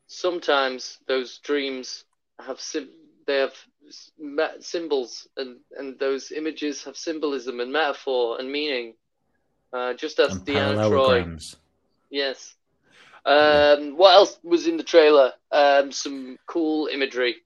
sometimes 0.08 1.00
those 1.08 1.38
dreams 1.40 2.04
have 2.40 2.60
sim- 2.60 2.90
they 3.28 3.38
have 3.40 3.54
symbols, 4.60 5.28
and, 5.38 5.58
and 5.78 5.98
those 6.00 6.32
images 6.32 6.84
have 6.84 6.98
symbolism 6.98 7.60
and 7.60 7.72
metaphor 7.72 8.40
and 8.40 8.52
meaning. 8.52 8.96
Uh, 9.74 9.94
just 9.94 10.20
as 10.20 10.36
and 10.36 10.46
Deanna 10.46 10.90
Troi. 10.90 11.56
Yes. 12.10 12.56
Um, 13.26 13.98
what 13.98 14.14
else 14.14 14.40
was 14.44 14.68
in 14.68 14.78
the 14.78 14.84
trailer? 14.84 15.34
Um, 15.52 15.92
some 15.92 16.38
cool 16.46 16.88
imagery. 16.88 17.38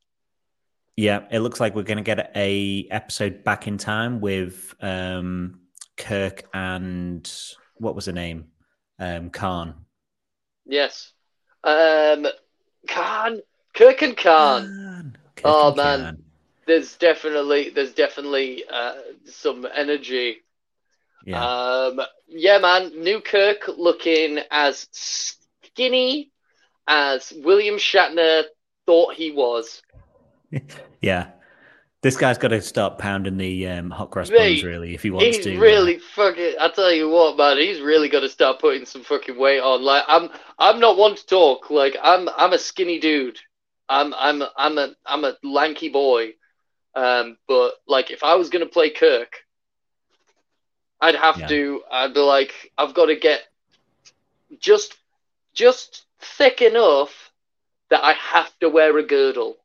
Yeah, 0.98 1.22
it 1.32 1.40
looks 1.40 1.62
like 1.62 1.76
we're 1.76 1.84
going 1.84 1.98
to 1.98 2.04
get 2.04 2.32
a 2.36 2.86
episode 2.92 3.46
back 3.46 3.68
in 3.68 3.78
time 3.78 4.20
with 4.20 4.76
um, 4.82 5.62
Kirk 5.96 6.44
and 6.54 7.32
what 7.78 7.96
was 7.96 8.08
her 8.08 8.12
name, 8.12 8.48
um, 9.00 9.30
Khan. 9.30 9.86
Yes. 10.66 11.14
Um, 11.64 12.28
Khan, 12.88 13.40
Kirk 13.74 14.02
and 14.02 14.16
Khan. 14.18 15.18
Kirk 15.36 15.44
Oh, 15.46 15.68
and 15.70 15.78
man. 15.78 16.00
Khan. 16.04 16.24
There's 16.68 16.96
definitely 16.98 17.70
there's 17.70 17.94
definitely 17.94 18.64
uh, 18.72 18.94
some 19.26 19.66
energy. 19.74 20.38
Yeah. 21.26 21.44
Um, 21.44 22.02
yeah, 22.28 22.60
man. 22.60 22.92
New 23.02 23.22
Kirk 23.22 23.68
looking 23.78 24.40
as 24.52 24.88
skinny 24.92 26.32
as 26.88 27.34
William 27.38 27.76
Shatner 27.76 28.44
thought 28.86 29.14
he 29.16 29.32
was. 29.32 29.82
Yeah. 31.02 31.28
This 32.02 32.18
guy's 32.18 32.38
got 32.38 32.50
to 32.50 32.62
start 32.62 32.98
pounding 32.98 33.38
the 33.38 33.68
um, 33.68 33.90
hot 33.90 34.10
cross 34.12 34.30
buns, 34.30 34.64
really, 34.64 34.94
if 34.96 35.04
he 35.04 35.12
wants 35.12 35.36
He's 35.38 35.46
to. 35.46 35.56
uh, 35.56 35.60
really 35.60 36.00
fucking. 36.00 36.56
I 36.60 36.70
tell 36.70 36.92
you 36.94 37.10
what, 37.10 37.38
man. 37.38 37.58
He's 37.58 37.82
really 37.82 38.08
got 38.10 38.22
to 38.22 38.30
start 38.30 38.60
putting 38.60 38.86
some 38.86 39.04
fucking 39.04 39.38
weight 39.38 39.60
on. 39.60 39.82
Like 39.82 40.04
I'm, 40.08 40.30
I'm 40.58 40.80
not 40.80 40.98
one 40.98 41.16
to 41.16 41.26
talk. 41.26 41.70
Like 41.70 41.96
I'm, 42.02 42.28
I'm 42.38 42.54
a 42.54 42.58
skinny 42.58 43.00
dude. 43.00 43.40
I'm, 43.90 44.14
I'm, 44.14 44.44
I'm 44.56 44.78
a, 44.78 44.96
I'm 45.06 45.26
a 45.26 45.36
lanky 45.44 45.90
boy. 45.90 46.34
Um, 46.96 47.38
but 47.48 47.74
like 47.88 48.12
if 48.12 48.24
I 48.24 48.36
was 48.36 48.50
gonna 48.50 48.66
play 48.66 48.90
Kirk, 48.90 49.34
I'd 51.02 51.16
have 51.16 51.40
Yeah. 51.40 51.48
to. 51.48 51.82
I'd 51.92 52.14
be 52.14 52.20
like, 52.20 52.72
I've 52.78 52.94
got 52.94 53.06
to 53.08 53.16
get 53.16 53.42
just, 54.60 54.96
just 55.54 56.06
thick 56.20 56.62
enough 56.62 57.32
that 57.90 58.04
I 58.04 58.14
have 58.14 58.52
to 58.60 58.70
wear 58.70 58.98
a 58.98 59.04
girdle. 59.04 59.58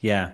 yeah. 0.00 0.32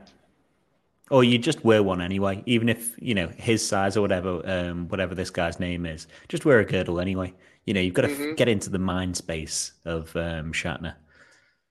Or 1.10 1.22
you 1.22 1.38
just 1.38 1.64
wear 1.64 1.82
one 1.84 2.00
anyway, 2.00 2.42
even 2.46 2.68
if 2.68 2.94
you 3.00 3.14
know 3.14 3.28
his 3.28 3.66
size 3.66 3.96
or 3.96 4.00
whatever, 4.00 4.42
um, 4.44 4.88
whatever 4.88 5.14
this 5.14 5.30
guy's 5.30 5.60
name 5.60 5.86
is. 5.86 6.08
Just 6.28 6.44
wear 6.44 6.58
a 6.58 6.64
girdle 6.64 6.98
anyway. 6.98 7.32
You 7.64 7.74
know, 7.74 7.80
you've 7.80 7.94
got 7.94 8.02
to 8.02 8.10
f- 8.10 8.18
Mhm. 8.18 8.36
get 8.36 8.48
into 8.48 8.70
the 8.70 8.78
mind 8.80 9.16
space 9.16 9.72
of 9.84 10.14
um, 10.16 10.52
Shatner. 10.52 10.94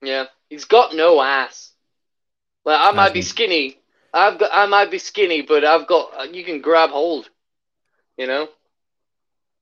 Yeah, 0.02 0.26
he's 0.48 0.64
got 0.64 0.94
no 0.94 1.20
ass. 1.22 1.72
Like 2.64 2.78
I 2.80 2.90
might 2.92 3.14
be 3.14 3.22
skinny, 3.22 3.78
I've 4.12 4.38
got. 4.38 4.50
I 4.52 4.66
might 4.66 4.90
be 4.90 4.98
skinny, 4.98 5.42
but 5.42 5.64
I've 5.64 5.86
got. 5.86 6.34
You 6.34 6.44
can 6.44 6.60
grab 6.60 6.90
hold. 6.90 7.28
You 8.16 8.26
know. 8.26 8.48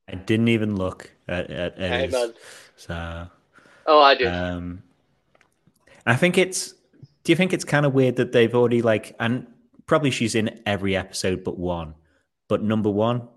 I 0.09 0.15
didn't 0.17 0.49
even 0.49 0.77
look 0.77 1.11
at, 1.27 1.51
at, 1.51 1.79
at 1.79 1.91
Hey, 1.91 2.07
his- 2.07 2.33
so 2.77 3.27
Oh, 3.87 4.01
I 4.01 4.15
did. 4.15 4.27
um 4.29 4.83
I 6.07 6.15
think 6.17 6.37
it's 6.39 6.75
do 7.25 7.33
you 7.33 7.37
think 7.37 7.53
it's 7.55 7.65
kind 7.65 7.87
of 7.87 7.95
weird 7.95 8.17
that 8.17 8.33
they've 8.33 8.55
already 8.55 8.83
like 8.83 9.17
and 9.19 9.47
probably 9.87 10.11
she's 10.11 10.35
in 10.35 10.61
every 10.67 10.95
episode 10.97 11.43
but 11.45 11.59
one. 11.59 11.95
But 12.49 12.63
number 12.63 12.91
one, 12.91 13.29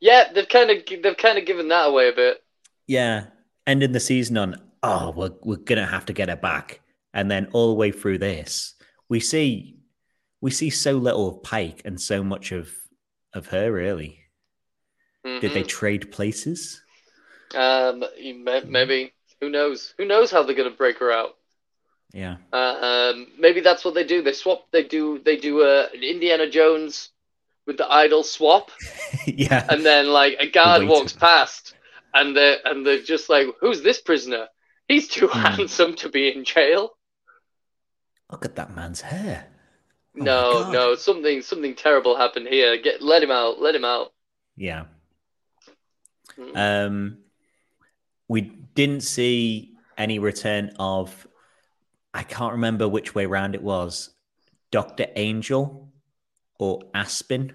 yeah, 0.00 0.32
they've 0.32 0.48
kind 0.48 0.70
of 0.70 0.78
they've 1.02 1.16
kind 1.16 1.38
of 1.38 1.46
given 1.46 1.68
that 1.68 1.88
away 1.88 2.08
a 2.08 2.12
bit. 2.12 2.42
yeah, 2.88 3.26
ending 3.66 3.92
the 3.92 4.00
season 4.00 4.36
on 4.38 4.60
oh 4.82 5.10
we're 5.10 5.32
we're 5.42 5.56
gonna 5.56 5.86
have 5.86 6.06
to 6.06 6.12
get 6.12 6.28
her 6.28 6.36
back. 6.36 6.80
And 7.12 7.30
then 7.30 7.48
all 7.52 7.68
the 7.68 7.74
way 7.74 7.90
through 7.90 8.18
this, 8.18 8.74
we 9.08 9.20
see 9.20 9.76
we 10.40 10.50
see 10.50 10.70
so 10.70 10.92
little 10.92 11.28
of 11.28 11.42
Pike 11.42 11.82
and 11.84 12.00
so 12.00 12.22
much 12.22 12.52
of 12.52 12.70
of 13.34 13.46
her 13.48 13.70
really. 13.72 14.18
Did 15.24 15.52
they 15.52 15.64
Mhm. 15.64 15.68
trade 15.68 16.12
places? 16.12 16.82
Um, 17.54 18.04
maybe 18.66 19.12
who 19.40 19.50
knows? 19.50 19.92
Who 19.98 20.04
knows 20.06 20.30
how 20.30 20.42
they're 20.42 20.54
gonna 20.56 20.70
break 20.70 20.98
her 20.98 21.12
out? 21.12 21.36
Yeah. 22.12 22.36
Uh, 22.52 22.56
um, 23.12 23.26
maybe 23.38 23.60
that's 23.60 23.84
what 23.84 23.94
they 23.94 24.04
do. 24.04 24.22
They 24.22 24.32
swap. 24.32 24.66
They 24.72 24.82
do. 24.84 25.18
They 25.24 25.36
do 25.36 25.62
a 25.62 25.88
an 25.90 26.02
Indiana 26.02 26.48
Jones 26.48 27.10
with 27.66 27.76
the 27.76 27.90
idol 27.92 28.22
swap, 28.22 28.70
yeah. 29.26 29.66
and 29.68 29.84
then 29.84 30.08
like 30.08 30.36
a 30.40 30.48
guard 30.48 30.84
walks 30.86 31.12
past, 31.12 31.74
and 32.14 32.36
they 32.36 32.56
and 32.64 32.84
they're 32.86 33.02
just 33.02 33.28
like, 33.28 33.46
"Who's 33.60 33.82
this 33.82 34.00
prisoner? 34.00 34.48
He's 34.90 35.06
too 35.08 35.28
Hmm. 35.28 35.38
handsome 35.38 35.94
to 35.96 36.08
be 36.08 36.28
in 36.34 36.44
jail." 36.44 36.96
Look 38.30 38.44
at 38.44 38.56
that 38.56 38.74
man's 38.74 39.00
hair. 39.00 39.46
Oh 40.18 40.22
no, 40.24 40.70
no, 40.72 40.94
something 40.96 41.40
something 41.42 41.74
terrible 41.74 42.16
happened 42.16 42.48
here. 42.48 42.76
Get 42.76 43.00
let 43.00 43.22
him 43.22 43.30
out. 43.30 43.60
Let 43.60 43.74
him 43.74 43.84
out. 43.84 44.12
Yeah. 44.56 44.84
Mm. 46.36 46.56
Um, 46.56 47.18
we 48.28 48.40
didn't 48.42 49.02
see 49.02 49.74
any 49.96 50.18
return 50.18 50.74
of. 50.78 51.26
I 52.12 52.24
can't 52.24 52.52
remember 52.52 52.88
which 52.88 53.14
way 53.14 53.26
round 53.26 53.54
it 53.54 53.62
was. 53.62 54.10
Doctor 54.72 55.06
Angel 55.14 55.92
or 56.58 56.80
Aspen. 56.94 57.52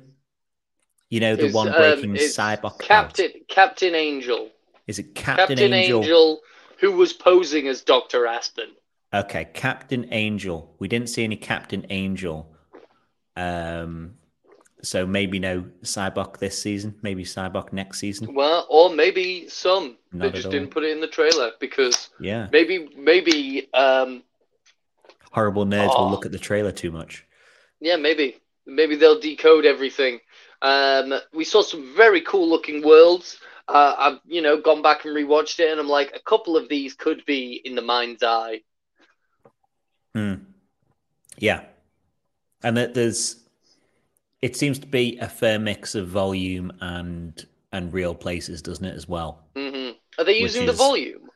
You 1.10 1.19
know 1.19 1.36
the 1.36 1.45
It's, 1.48 1.54
one 1.54 1.67
um, 1.69 1.76
breaking 1.76 2.15
it's 2.15 2.38
Sybok. 2.38 2.63
out. 2.63 2.80
Captain 2.80 3.32
Captain 3.50 3.95
Angel. 3.95 4.50
Is 4.88 5.00
it 5.00 5.13
Captain, 5.15 5.48
Captain, 5.58 5.74
Angel? 5.74 6.00
Angel. 6.02 6.41
Who 6.86 6.91
was 6.91 7.13
posing 7.13 7.67
as 7.67 7.82
Doctor 7.82 8.28
Aspen. 8.28 8.67
Okay, 9.12 9.48
Captain 9.56 10.08
Angel. 10.12 10.76
We 10.78 10.88
didn't 10.88 11.10
see 11.10 11.24
any 11.24 11.36
Captain 11.36 11.84
Angel. 11.89 12.56
Um, 13.36 14.13
so 14.84 15.08
maybe 15.08 15.39
no 15.39 15.65
Sybok 15.82 16.38
this 16.38 16.62
season. 16.62 16.93
Maybe 17.02 17.24
Sybok 17.24 17.74
next 17.74 17.98
season. 18.00 18.36
Well, 18.36 18.67
or 18.69 18.91
maybe 18.91 19.50
some. 19.50 19.98
Not 20.12 20.26
they 20.34 20.38
just 20.38 20.52
didn't 20.52 20.69
put 20.69 20.84
it 20.84 20.91
in 20.91 21.02
the 21.02 21.08
trailer 21.08 21.54
because 21.60 22.10
Yeah. 22.19 22.50
maybe 22.52 22.88
maybe 22.95 23.67
um 23.74 24.21
Horrible 25.32 25.65
nerds 25.65 25.89
Oh. 25.91 26.04
will 26.04 26.12
look 26.12 26.28
at 26.28 26.32
the 26.32 26.38
trailer 26.39 26.71
too 26.71 26.91
much. 26.91 27.26
yeah 27.82 27.95
maybe 27.95 28.38
maybe 28.67 28.95
they'll 28.95 29.19
decode 29.19 29.65
everything. 29.65 30.19
Um, 30.62 31.15
we 31.34 31.45
saw 31.45 31.63
some 31.63 31.95
very 31.95 32.21
cool 32.21 32.48
looking 32.48 32.84
worlds. 32.86 33.39
Uh, 33.67 33.95
I've 33.97 34.19
you 34.25 34.41
know 34.41 34.62
gone 34.62 34.82
back 34.82 35.06
and 35.06 35.15
rewatched 35.15 35.60
it, 35.60 35.71
and 35.71 35.80
I'm 35.80 35.89
like, 35.89 36.13
a 36.15 36.19
couple 36.19 36.56
of 36.56 36.69
these 36.69 36.93
could 36.93 37.25
be 37.25 37.62
in 37.65 37.75
the 37.75 37.82
mind's 37.82 38.23
eye. 38.23 38.62
Hmm. 40.13 40.36
Yeah, 41.38 41.63
and 42.63 42.78
that 42.78 42.93
there's, 42.93 43.43
it 44.41 44.56
seems 44.56 44.80
to 44.80 44.88
be 44.88 45.17
a 45.17 45.28
fair 45.28 45.60
mix 45.60 45.95
of 45.95 46.08
volume 46.08 46.71
and 46.80 47.45
and 47.71 47.91
real 47.91 48.15
places, 48.15 48.62
doesn't 48.62 48.86
it? 48.86 48.95
As 48.95 49.08
well. 49.08 49.43
hmm 49.56 49.89
Are 50.17 50.23
they 50.23 50.39
using 50.39 50.65
the 50.65 50.73
volume? 50.73 51.30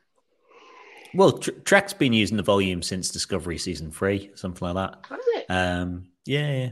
Well, 1.12 1.32
Tr- 1.32 1.50
Trek's 1.64 1.92
been 1.92 2.12
using 2.12 2.36
the 2.36 2.42
volume 2.42 2.82
since 2.82 3.10
Discovery 3.10 3.58
season 3.58 3.90
three, 3.90 4.30
something 4.36 4.68
like 4.72 4.76
that. 4.76 5.04
Has 5.08 5.18
it? 5.34 5.46
Um, 5.50 6.06
yeah, 6.24 6.52
yeah. 6.52 6.68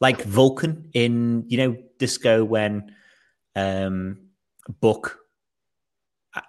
like 0.00 0.22
Vulcan 0.22 0.88
in 0.94 1.44
you 1.48 1.58
know 1.58 1.76
Disco 1.98 2.42
when 2.44 2.94
um 3.54 4.18
Book 4.68 5.18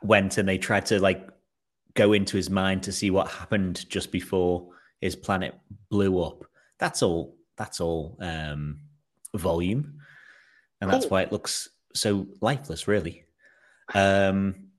went 0.02 0.38
and 0.38 0.48
they 0.48 0.58
tried 0.58 0.86
to 0.88 1.00
like 1.00 1.30
go 1.94 2.14
into 2.14 2.38
his 2.38 2.50
mind 2.50 2.84
to 2.84 2.92
see 2.92 3.10
what 3.10 3.28
happened 3.30 3.88
just 3.90 4.12
before 4.12 4.70
his 5.02 5.16
planet 5.16 5.56
blew 5.90 6.22
up. 6.22 6.46
That's 6.80 7.02
all. 7.04 7.36
That's 7.58 7.80
all 7.82 8.18
um 8.22 8.80
volume, 9.34 10.00
and 10.82 10.92
that's 10.92 11.06
Cool. 11.06 11.10
why 11.12 11.22
it 11.24 11.32
looks 11.32 11.70
so 11.94 12.28
lifeless, 12.42 12.88
really. 12.88 13.26
Um, 13.94 14.70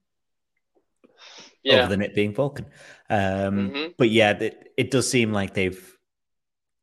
Yeah. 1.64 1.80
other 1.80 1.88
than 1.88 2.02
it 2.02 2.14
being 2.14 2.34
Vulcan. 2.34 2.66
Um, 3.10 3.70
Mhm. 3.70 3.94
But 3.98 4.10
yeah, 4.10 4.30
it, 4.38 4.72
it 4.76 4.90
does 4.90 5.10
seem 5.10 5.32
like 5.32 5.54
they've. 5.54 5.98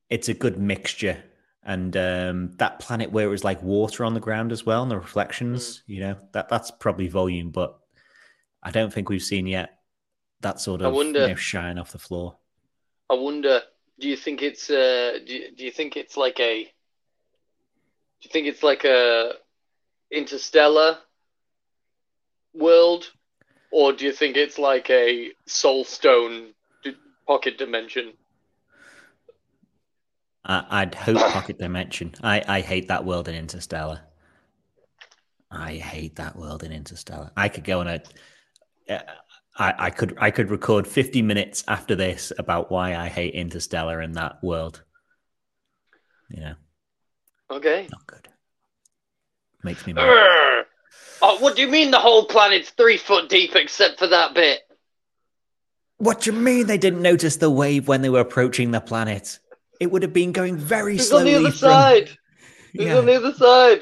It's 0.10 0.30
a 0.30 0.34
good 0.34 0.60
mixture, 0.60 1.24
and 1.66 1.98
um, 1.98 2.52
that 2.58 2.80
planet 2.80 3.12
where 3.12 3.26
it 3.26 3.30
was 3.30 3.44
like 3.44 3.62
water 3.64 4.06
on 4.06 4.14
the 4.14 4.20
ground 4.20 4.52
as 4.52 4.66
well, 4.66 4.84
and 4.84 4.92
the 4.92 4.98
reflections. 4.98 5.84
Hmm. 5.86 5.92
You 5.92 6.00
know 6.02 6.16
that 6.34 6.50
that's 6.50 6.72
probably 6.72 7.08
volume, 7.08 7.50
but 7.52 7.78
I 8.64 8.72
don't 8.72 8.94
think 8.94 9.10
we've 9.10 9.22
seen 9.24 9.48
yet 9.48 9.80
that 10.42 10.60
sort 10.60 10.82
I 10.82 10.86
of 10.86 10.94
wonder- 10.94 11.22
you 11.22 11.28
know, 11.30 11.36
shine 11.36 11.80
off 11.80 11.92
the 11.92 12.00
floor. 12.00 12.38
I 13.10 13.16
wonder. 13.16 13.62
Do 14.00 14.10
you 14.10 14.18
think 14.18 14.42
it's 14.42 14.70
uh? 14.70 15.20
Do 15.26 15.34
you, 15.34 15.56
do 15.56 15.64
you 15.64 15.72
think 15.72 15.96
it's 15.96 16.18
like 16.18 16.40
a? 16.40 16.64
Do 16.64 16.70
you 18.22 18.30
think 18.32 18.48
it's 18.48 18.64
like 18.64 18.84
a 18.84 19.34
interstellar 20.12 20.98
world, 22.54 23.12
or 23.72 23.94
do 23.94 24.06
you 24.06 24.12
think 24.12 24.38
it's 24.38 24.58
like 24.58 24.90
a 24.90 25.32
soul 25.46 25.84
stone 25.84 26.54
pocket 27.28 27.58
dimension? 27.58 28.14
I, 30.46 30.66
I'd 30.70 30.96
hope 30.96 31.18
Pocket 31.18 31.58
Dimension. 31.58 32.14
I, 32.22 32.44
I 32.48 32.62
hate 32.62 32.88
that 32.90 33.04
world 33.04 33.28
in 33.28 33.36
Interstellar. 33.36 34.02
I 35.52 35.74
hate 35.76 36.18
that 36.18 36.36
world 36.36 36.64
in 36.64 36.72
Interstellar. 36.72 37.32
I 37.36 37.50
could 37.50 37.64
go 37.64 37.80
on 37.80 37.88
a. 37.88 38.02
Uh, 38.90 39.00
I, 39.58 39.74
I 39.78 39.90
could 39.90 40.18
I 40.20 40.32
could 40.32 40.50
record 40.50 40.86
fifty 40.86 41.22
minutes 41.22 41.64
after 41.68 41.96
this 41.96 42.32
about 42.38 42.72
why 42.72 42.96
I 42.96 43.08
hate 43.08 43.34
Interstellar 43.34 44.02
and 44.02 44.16
that 44.16 44.44
world. 44.44 44.84
You 46.30 46.42
know. 46.42 46.56
Okay. 47.52 47.88
not 47.92 48.06
good. 48.08 48.28
Makes 49.64 49.88
me 49.88 49.94
mad. 49.94 50.66
Oh, 51.22 51.40
what 51.40 51.56
do 51.56 51.62
you 51.62 51.68
mean 51.68 51.92
the 51.92 52.00
whole 52.00 52.26
planet's 52.26 52.72
three 52.72 52.98
foot 52.98 53.30
deep 53.30 53.56
except 53.56 54.00
for 54.00 54.08
that 54.08 54.34
bit? 54.34 54.60
What 55.98 56.22
do 56.22 56.32
you 56.32 56.38
mean 56.38 56.68
they 56.68 56.78
didn't 56.78 57.02
notice 57.02 57.38
the 57.38 57.50
wave 57.50 57.88
when 57.88 58.02
they 58.02 58.10
were 58.10 58.20
approaching 58.20 58.72
the 58.72 58.82
planet? 58.82 59.40
It 59.80 59.92
would 59.92 60.02
have 60.04 60.14
been 60.14 60.32
going 60.32 60.58
very 60.58 60.96
It's 60.96 61.12
on 61.12 61.22
slowly. 61.22 61.32
the 61.34 61.40
other 61.40 61.50
from- 61.52 61.58
side. 61.58 62.10
It's 62.74 62.84
Yeah. 62.86 62.98
on 62.98 63.06
the 63.06 63.16
other 63.16 63.34
side. 63.34 63.82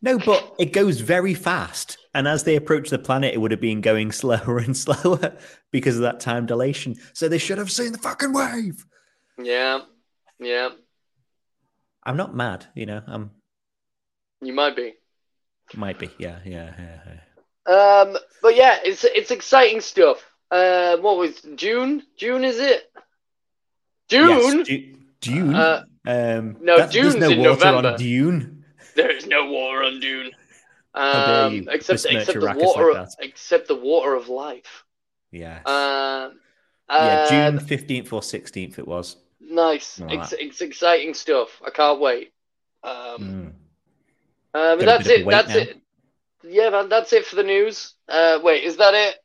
No, 0.00 0.18
but 0.18 0.54
it 0.58 0.72
goes 0.72 1.00
very 1.00 1.34
fast. 1.34 1.98
And 2.14 2.28
as 2.28 2.44
they 2.44 2.56
approach 2.56 2.90
the 2.90 2.98
planet, 2.98 3.34
it 3.34 3.38
would 3.38 3.50
have 3.50 3.60
been 3.60 3.80
going 3.80 4.12
slower 4.22 4.58
and 4.58 4.76
slower 4.76 5.36
because 5.72 5.96
of 5.96 6.02
that 6.02 6.20
time 6.20 6.46
dilation. 6.46 6.96
So 7.14 7.28
they 7.28 7.38
should 7.38 7.58
have 7.58 7.70
seen 7.72 7.92
the 7.92 7.98
fucking 7.98 8.32
wave. 8.32 8.84
Yeah. 9.42 9.80
Yeah. 10.38 10.70
I'm 12.04 12.16
not 12.16 12.34
mad, 12.34 12.66
you 12.74 12.86
know. 12.86 13.02
I'm 13.06 13.30
You 14.40 14.52
might 14.52 14.76
be. 14.76 14.94
might 15.74 15.98
be, 15.98 16.10
yeah, 16.18 16.38
yeah, 16.44 16.72
yeah. 16.78 17.00
yeah. 17.06 17.20
Um, 18.02 18.16
but 18.40 18.54
yeah, 18.56 18.78
it's 18.82 19.04
it's 19.04 19.30
exciting 19.30 19.80
stuff. 19.82 20.24
Uh, 20.50 20.96
what 20.98 21.18
was 21.18 21.40
June? 21.56 22.02
June 22.16 22.44
is 22.44 22.58
it? 22.58 22.90
June? 24.08 24.28
Yes, 24.58 24.66
Ju- 24.66 24.94
Dune. 25.20 25.54
Uh, 25.54 25.84
um, 26.06 26.56
no, 26.60 26.76
that- 26.78 26.92
there's 26.92 27.12
Dune's 27.14 27.16
no 27.16 27.30
in 27.30 27.38
water 27.38 27.50
November. 27.50 27.88
on 27.88 27.98
Dune. 27.98 28.64
There 28.94 29.10
is 29.10 29.26
no 29.26 29.46
water 29.50 29.82
on 29.84 30.00
Dune. 30.00 30.30
Um, 30.94 31.68
except 31.70 32.06
except 32.06 32.40
the 32.40 32.54
water, 32.56 32.92
like 32.92 33.08
that. 33.08 33.14
except 33.24 33.68
the 33.68 33.76
water 33.76 34.14
of 34.14 34.28
life. 34.28 34.84
Yeah, 35.30 35.58
Um, 35.66 36.40
yeah. 36.90 36.96
uh, 36.96 37.28
June 37.30 37.60
fifteenth 37.60 38.12
or 38.12 38.22
sixteenth, 38.22 38.78
it 38.78 38.88
was. 38.88 39.16
Nice. 39.40 40.00
It's 40.08 40.32
it's 40.32 40.60
exciting 40.60 41.14
stuff. 41.14 41.60
I 41.64 41.70
can't 41.70 42.00
wait. 42.00 42.32
Um, 42.82 42.92
Mm. 43.18 43.52
uh, 44.54 44.76
but 44.76 44.84
that's 44.86 45.06
of 45.06 45.12
it. 45.12 45.26
That's 45.28 45.48
now. 45.50 45.56
it. 45.56 45.76
Yeah, 46.44 46.70
man, 46.70 46.88
that's 46.88 47.12
it 47.12 47.26
for 47.26 47.36
the 47.36 47.42
news. 47.44 47.94
Uh, 48.08 48.40
wait, 48.42 48.64
is 48.64 48.76
that 48.78 48.94
it? 48.94 49.16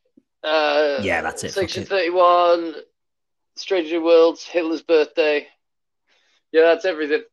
Uh, 0.44 1.00
Yeah, 1.02 1.22
that's 1.22 1.44
it, 1.44 1.54
Section 1.54 1.86
31, 1.86 2.76
Stranger 3.56 4.02
Worlds, 4.02 4.44
Hitler's 4.44 4.82
birthday. 4.82 5.48
Yeah, 6.54 6.62
that's 6.62 6.86
everything. 6.86 7.24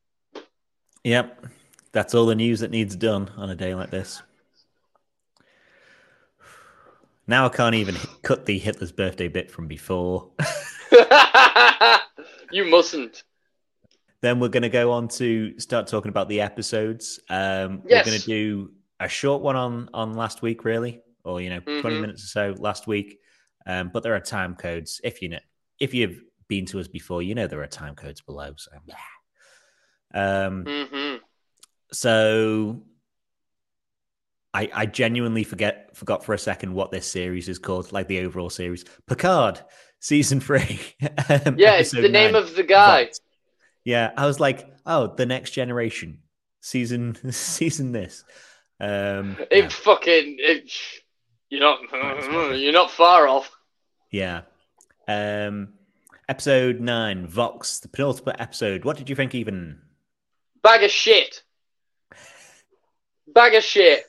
Yep, 1.05 1.47
that's 1.93 2.15
all 2.15 2.27
the 2.27 2.35
news 2.35 2.61
that 2.61 2.71
needs 2.73 2.97
done 2.97 3.31
on 3.37 3.51
a 3.51 3.55
day 3.55 3.75
like 3.75 3.91
this. 3.91 4.21
Now 7.27 7.47
I 7.47 7.49
can't 7.51 7.75
even 7.77 7.97
cut 8.23 8.47
the 8.47 8.59
Hitler's 8.59 8.91
birthday 8.93 9.29
bit 9.29 9.51
from 9.51 9.69
before. 9.69 10.31
you 12.51 12.65
mustn't. 12.65 13.23
then 14.23 14.41
we're 14.41 14.49
going 14.49 14.63
to 14.65 14.69
go 14.69 14.91
on 14.91 15.07
to 15.09 15.59
start 15.61 15.87
talking 15.87 16.09
about 16.09 16.29
the 16.29 16.41
episodes. 16.41 17.21
Um, 17.31 17.83
Yes. 17.87 18.05
We're 18.05 18.11
going 18.11 18.21
to 18.21 18.27
do 18.27 18.73
a 18.99 19.09
short 19.09 19.43
one 19.43 19.57
on 19.57 19.89
on 19.95 20.15
last 20.15 20.43
week, 20.43 20.65
really, 20.65 21.03
or 21.25 21.41
you 21.41 21.51
know, 21.51 21.61
20 21.61 21.83
Mhm. 21.97 22.01
minutes 22.01 22.25
or 22.25 22.27
so 22.27 22.55
last 22.61 22.87
week. 22.87 23.19
Um, 23.67 23.91
but 23.93 24.03
there 24.03 24.15
are 24.15 24.21
time 24.21 24.57
codes. 24.57 25.01
If 25.05 25.23
you 25.23 25.29
know, 25.29 25.39
if 25.79 25.95
you've 25.95 26.23
been 26.51 26.67
to 26.67 26.81
us 26.81 26.89
before, 26.89 27.23
you 27.23 27.35
know 27.35 27.47
there 27.47 27.63
are 27.63 27.67
time 27.67 27.95
codes 27.95 28.21
below. 28.21 28.53
So, 28.59 28.73
yeah. 28.87 28.97
Um, 30.47 30.65
hmm 30.69 31.17
so 31.93 32.83
I, 34.53 34.69
I 34.73 34.87
genuinely 34.87 35.45
forget 35.45 35.97
forgot 35.97 36.25
for 36.25 36.35
a 36.35 36.39
second 36.39 36.75
what 36.75 36.91
this 36.91 37.11
series 37.11 37.49
is 37.49 37.59
called, 37.59 37.91
like 37.93 38.09
the 38.09 38.21
overall 38.21 38.51
series. 38.51 38.85
Picard, 39.07 39.61
season 40.01 40.41
three. 40.47 40.79
um, 41.29 41.57
Yeah, 41.59 41.77
it's 41.77 41.91
the 41.93 41.99
episode 41.99 42.13
name 42.13 42.33
nine, 42.33 42.43
of 42.43 42.55
the 42.55 42.63
guy. 42.65 43.05
Vox. 43.07 43.21
Yeah, 43.85 44.13
I 44.17 44.27
was 44.27 44.39
like, 44.41 44.69
oh, 44.85 45.15
the 45.17 45.27
next 45.27 45.53
generation 45.53 46.21
season 46.61 47.17
season 47.33 47.93
this. 47.93 48.25
Um, 48.81 49.37
It 49.51 49.65
yeah, 49.65 49.69
fucking 49.69 50.37
it, 50.39 50.73
you're 51.49 51.61
not 51.61 51.81
Might 51.91 52.19
as 52.19 52.29
well 52.29 52.51
be. 52.53 52.59
you're 52.59 52.73
not 52.73 52.91
far 52.91 53.27
off. 53.29 53.51
yeah. 54.11 54.43
Um, 55.09 55.75
episode 56.31 56.81
nine, 56.81 57.27
Vox, 57.27 57.81
the 57.81 57.89
penultimate 57.89 58.37
episode. 58.39 58.85
What 58.85 58.97
did 58.97 59.11
you 59.11 59.17
think, 59.17 59.35
even? 59.35 59.81
Bag 60.63 60.85
of 60.85 60.91
shit. 60.93 61.43
Bag 63.27 63.55
of 63.55 63.65
shit. 63.65 64.05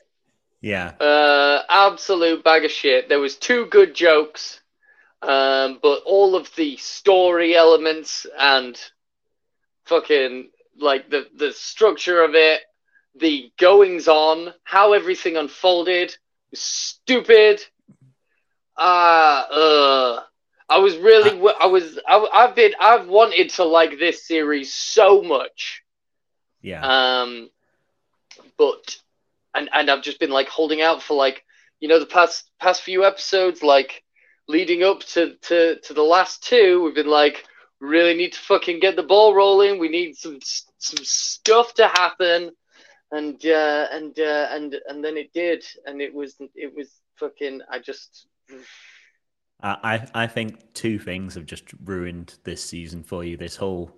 Yeah, 0.60 0.92
Uh, 1.00 1.64
absolute 1.68 2.44
bag 2.44 2.64
of 2.64 2.70
shit. 2.70 3.08
There 3.08 3.18
was 3.18 3.34
two 3.36 3.66
good 3.66 3.92
jokes, 3.92 4.60
um, 5.20 5.80
but 5.82 6.04
all 6.06 6.36
of 6.36 6.54
the 6.54 6.76
story 6.76 7.56
elements 7.56 8.24
and 8.38 8.80
fucking 9.86 10.50
like 10.78 11.10
the 11.10 11.28
the 11.34 11.52
structure 11.52 12.22
of 12.22 12.36
it, 12.36 12.60
the 13.16 13.50
goings 13.58 14.06
on, 14.06 14.54
how 14.62 14.92
everything 14.92 15.36
unfolded, 15.36 16.16
was 16.52 16.60
stupid. 16.60 17.64
Ah, 18.76 19.48
uh, 19.48 20.22
I 20.68 20.78
was 20.78 20.96
really, 20.96 21.30
I 21.60 21.66
was, 21.66 21.98
I, 22.06 22.28
I've 22.32 22.54
been, 22.54 22.72
I've 22.80 23.08
wanted 23.08 23.50
to 23.50 23.64
like 23.64 23.98
this 23.98 24.26
series 24.26 24.72
so 24.72 25.22
much. 25.22 25.82
yeah, 26.62 26.82
Um, 27.22 27.50
but 28.58 28.96
and 29.54 29.68
and 29.72 29.90
I've 29.90 30.02
just 30.02 30.20
been 30.20 30.30
like 30.30 30.48
holding 30.48 30.80
out 30.80 31.02
for 31.02 31.14
like 31.16 31.44
you 31.80 31.88
know 31.88 31.98
the 31.98 32.06
past 32.06 32.50
past 32.60 32.82
few 32.82 33.04
episodes, 33.04 33.62
like 33.62 34.02
leading 34.48 34.82
up 34.82 35.00
to 35.00 35.34
to 35.42 35.78
to 35.80 35.94
the 35.94 36.02
last 36.02 36.44
two. 36.44 36.82
We've 36.82 36.94
been 36.94 37.06
like 37.08 37.44
really 37.80 38.14
need 38.14 38.32
to 38.32 38.38
fucking 38.38 38.80
get 38.80 38.96
the 38.96 39.02
ball 39.02 39.34
rolling. 39.34 39.78
We 39.78 39.88
need 39.88 40.16
some 40.16 40.38
some 40.78 41.04
stuff 41.04 41.74
to 41.74 41.88
happen, 41.88 42.52
and 43.10 43.44
uh, 43.44 43.86
and 43.92 44.18
uh, 44.18 44.46
and 44.50 44.74
and 44.88 45.04
then 45.04 45.16
it 45.16 45.32
did, 45.32 45.64
and 45.86 46.00
it 46.00 46.14
was 46.14 46.36
it 46.54 46.74
was 46.74 46.90
fucking. 47.16 47.60
I 47.70 47.78
just 47.78 48.26
I, 49.62 50.08
I 50.14 50.26
think 50.26 50.74
two 50.74 50.98
things 50.98 51.34
have 51.34 51.46
just 51.46 51.64
ruined 51.84 52.34
this 52.44 52.62
season 52.62 53.02
for 53.02 53.22
you. 53.22 53.36
This 53.36 53.56
whole 53.56 53.92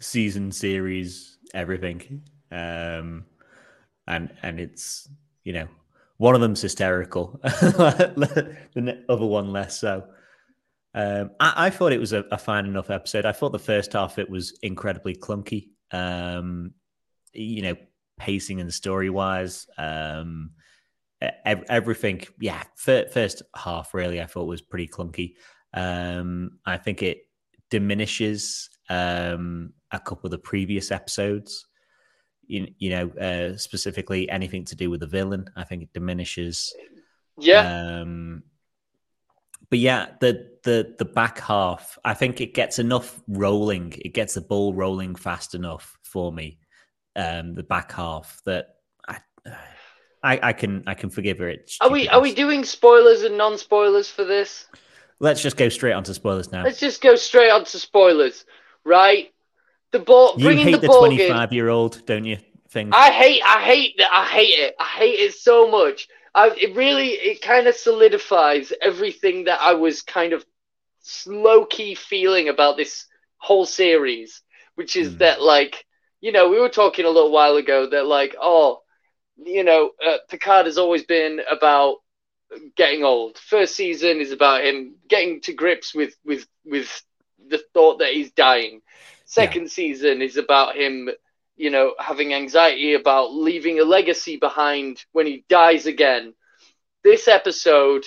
season 0.00 0.52
series, 0.52 1.38
everything, 1.54 2.22
um, 2.52 3.24
and 4.06 4.32
and 4.42 4.60
it's 4.60 5.08
you 5.44 5.52
know 5.52 5.68
one 6.18 6.34
of 6.34 6.40
them's 6.40 6.62
hysterical, 6.62 7.38
the 7.42 9.04
other 9.08 9.26
one 9.26 9.52
less 9.52 9.78
so. 9.80 10.04
Um, 10.94 11.30
I, 11.40 11.66
I 11.66 11.70
thought 11.70 11.92
it 11.92 12.00
was 12.00 12.12
a, 12.12 12.24
a 12.30 12.38
fine 12.38 12.66
enough 12.66 12.90
episode. 12.90 13.26
I 13.26 13.32
thought 13.32 13.52
the 13.52 13.58
first 13.58 13.92
half 13.92 14.18
it 14.18 14.30
was 14.30 14.58
incredibly 14.62 15.14
clunky. 15.14 15.70
Um, 15.90 16.74
you 17.32 17.62
know, 17.62 17.76
pacing 18.18 18.60
and 18.60 18.72
story 18.72 19.10
wise. 19.10 19.66
Um, 19.76 20.50
everything, 21.20 22.22
yeah, 22.40 22.62
first 22.76 23.42
half 23.56 23.94
really 23.94 24.20
I 24.20 24.26
thought 24.26 24.44
was 24.44 24.62
pretty 24.62 24.88
clunky. 24.88 25.34
Um, 25.74 26.58
I 26.64 26.76
think 26.76 27.02
it 27.02 27.26
diminishes 27.70 28.70
um, 28.88 29.72
a 29.90 29.98
couple 29.98 30.26
of 30.26 30.30
the 30.30 30.38
previous 30.38 30.90
episodes. 30.90 31.66
You, 32.46 32.68
you 32.78 32.90
know, 32.90 33.10
uh, 33.10 33.56
specifically 33.58 34.30
anything 34.30 34.64
to 34.66 34.76
do 34.76 34.90
with 34.90 35.00
the 35.00 35.06
villain. 35.06 35.50
I 35.56 35.64
think 35.64 35.82
it 35.82 35.92
diminishes. 35.92 36.74
yeah. 37.38 38.00
Um, 38.00 38.42
but 39.70 39.78
yeah, 39.78 40.06
the 40.20 40.48
the 40.64 40.94
the 40.98 41.04
back 41.04 41.40
half, 41.40 41.98
I 42.04 42.14
think 42.14 42.40
it 42.40 42.54
gets 42.54 42.78
enough 42.78 43.20
rolling. 43.28 43.92
It 43.98 44.14
gets 44.14 44.34
the 44.34 44.40
ball 44.40 44.72
rolling 44.72 45.14
fast 45.14 45.54
enough 45.54 45.98
for 46.02 46.32
me. 46.32 46.58
Um, 47.16 47.54
the 47.54 47.64
back 47.64 47.92
half 47.92 48.40
that 48.46 48.76
I, 49.06 49.18
I, 50.22 50.40
I 50.42 50.52
can 50.52 50.84
I 50.86 50.94
can 50.94 51.10
forgive 51.10 51.40
it. 51.40 51.72
Are 51.80 51.90
we 51.90 52.08
are 52.08 52.20
we 52.20 52.34
doing 52.34 52.64
spoilers 52.64 53.22
and 53.22 53.38
non 53.38 53.58
spoilers 53.58 54.10
for 54.10 54.24
this? 54.24 54.66
Let's 55.20 55.42
just 55.42 55.56
go 55.56 55.68
straight 55.68 55.92
onto 55.92 56.12
spoilers 56.12 56.52
now. 56.52 56.62
Let's 56.64 56.80
just 56.80 57.00
go 57.00 57.16
straight 57.16 57.50
on 57.50 57.64
to 57.64 57.78
spoilers, 57.78 58.44
right? 58.84 59.32
The 59.90 59.98
ball, 59.98 60.34
You 60.36 60.44
bringing 60.44 60.66
hate 60.66 60.80
the 60.80 60.86
the 60.86 60.94
twenty-five-year-old, 60.98 62.04
don't 62.06 62.24
you? 62.24 62.38
Thing. 62.70 62.90
I 62.92 63.10
hate, 63.10 63.42
I 63.42 63.62
hate 63.62 63.94
that. 63.96 64.10
I 64.12 64.26
hate 64.26 64.58
it. 64.58 64.74
I 64.78 64.84
hate 64.84 65.18
it 65.18 65.32
so 65.34 65.70
much. 65.70 66.06
I, 66.34 66.50
it 66.50 66.76
really, 66.76 67.08
it 67.08 67.40
kind 67.40 67.66
of 67.66 67.74
solidifies 67.74 68.72
everything 68.82 69.44
that 69.44 69.58
I 69.60 69.72
was 69.72 70.02
kind 70.02 70.34
of 70.34 70.44
low 71.26 71.64
key 71.64 71.94
feeling 71.94 72.50
about 72.50 72.76
this 72.76 73.06
whole 73.38 73.64
series, 73.64 74.42
which 74.74 74.96
is 74.96 75.12
Hmm. 75.12 75.18
that, 75.18 75.40
like, 75.40 75.86
you 76.20 76.30
know, 76.30 76.50
we 76.50 76.60
were 76.60 76.68
talking 76.68 77.06
a 77.06 77.10
little 77.10 77.32
while 77.32 77.56
ago 77.56 77.88
that, 77.88 78.04
like, 78.06 78.36
oh, 78.38 78.82
you 79.44 79.64
know, 79.64 79.90
uh, 80.04 80.18
Picard 80.28 80.66
has 80.66 80.78
always 80.78 81.04
been 81.04 81.40
about 81.50 81.96
getting 82.76 83.04
old. 83.04 83.38
First 83.38 83.74
season 83.74 84.20
is 84.20 84.32
about 84.32 84.64
him 84.64 84.96
getting 85.08 85.40
to 85.42 85.52
grips 85.52 85.94
with 85.94 86.14
with 86.24 86.46
with 86.64 87.02
the 87.48 87.60
thought 87.74 87.98
that 87.98 88.12
he's 88.12 88.32
dying. 88.32 88.80
Second 89.24 89.70
season 89.70 90.22
is 90.22 90.36
about 90.36 90.76
him, 90.76 91.08
you 91.56 91.70
know, 91.70 91.94
having 91.98 92.34
anxiety 92.34 92.94
about 92.94 93.32
leaving 93.34 93.78
a 93.80 93.84
legacy 93.84 94.36
behind 94.36 95.04
when 95.12 95.26
he 95.26 95.44
dies 95.48 95.86
again. 95.86 96.34
This 97.04 97.28
episode, 97.28 98.06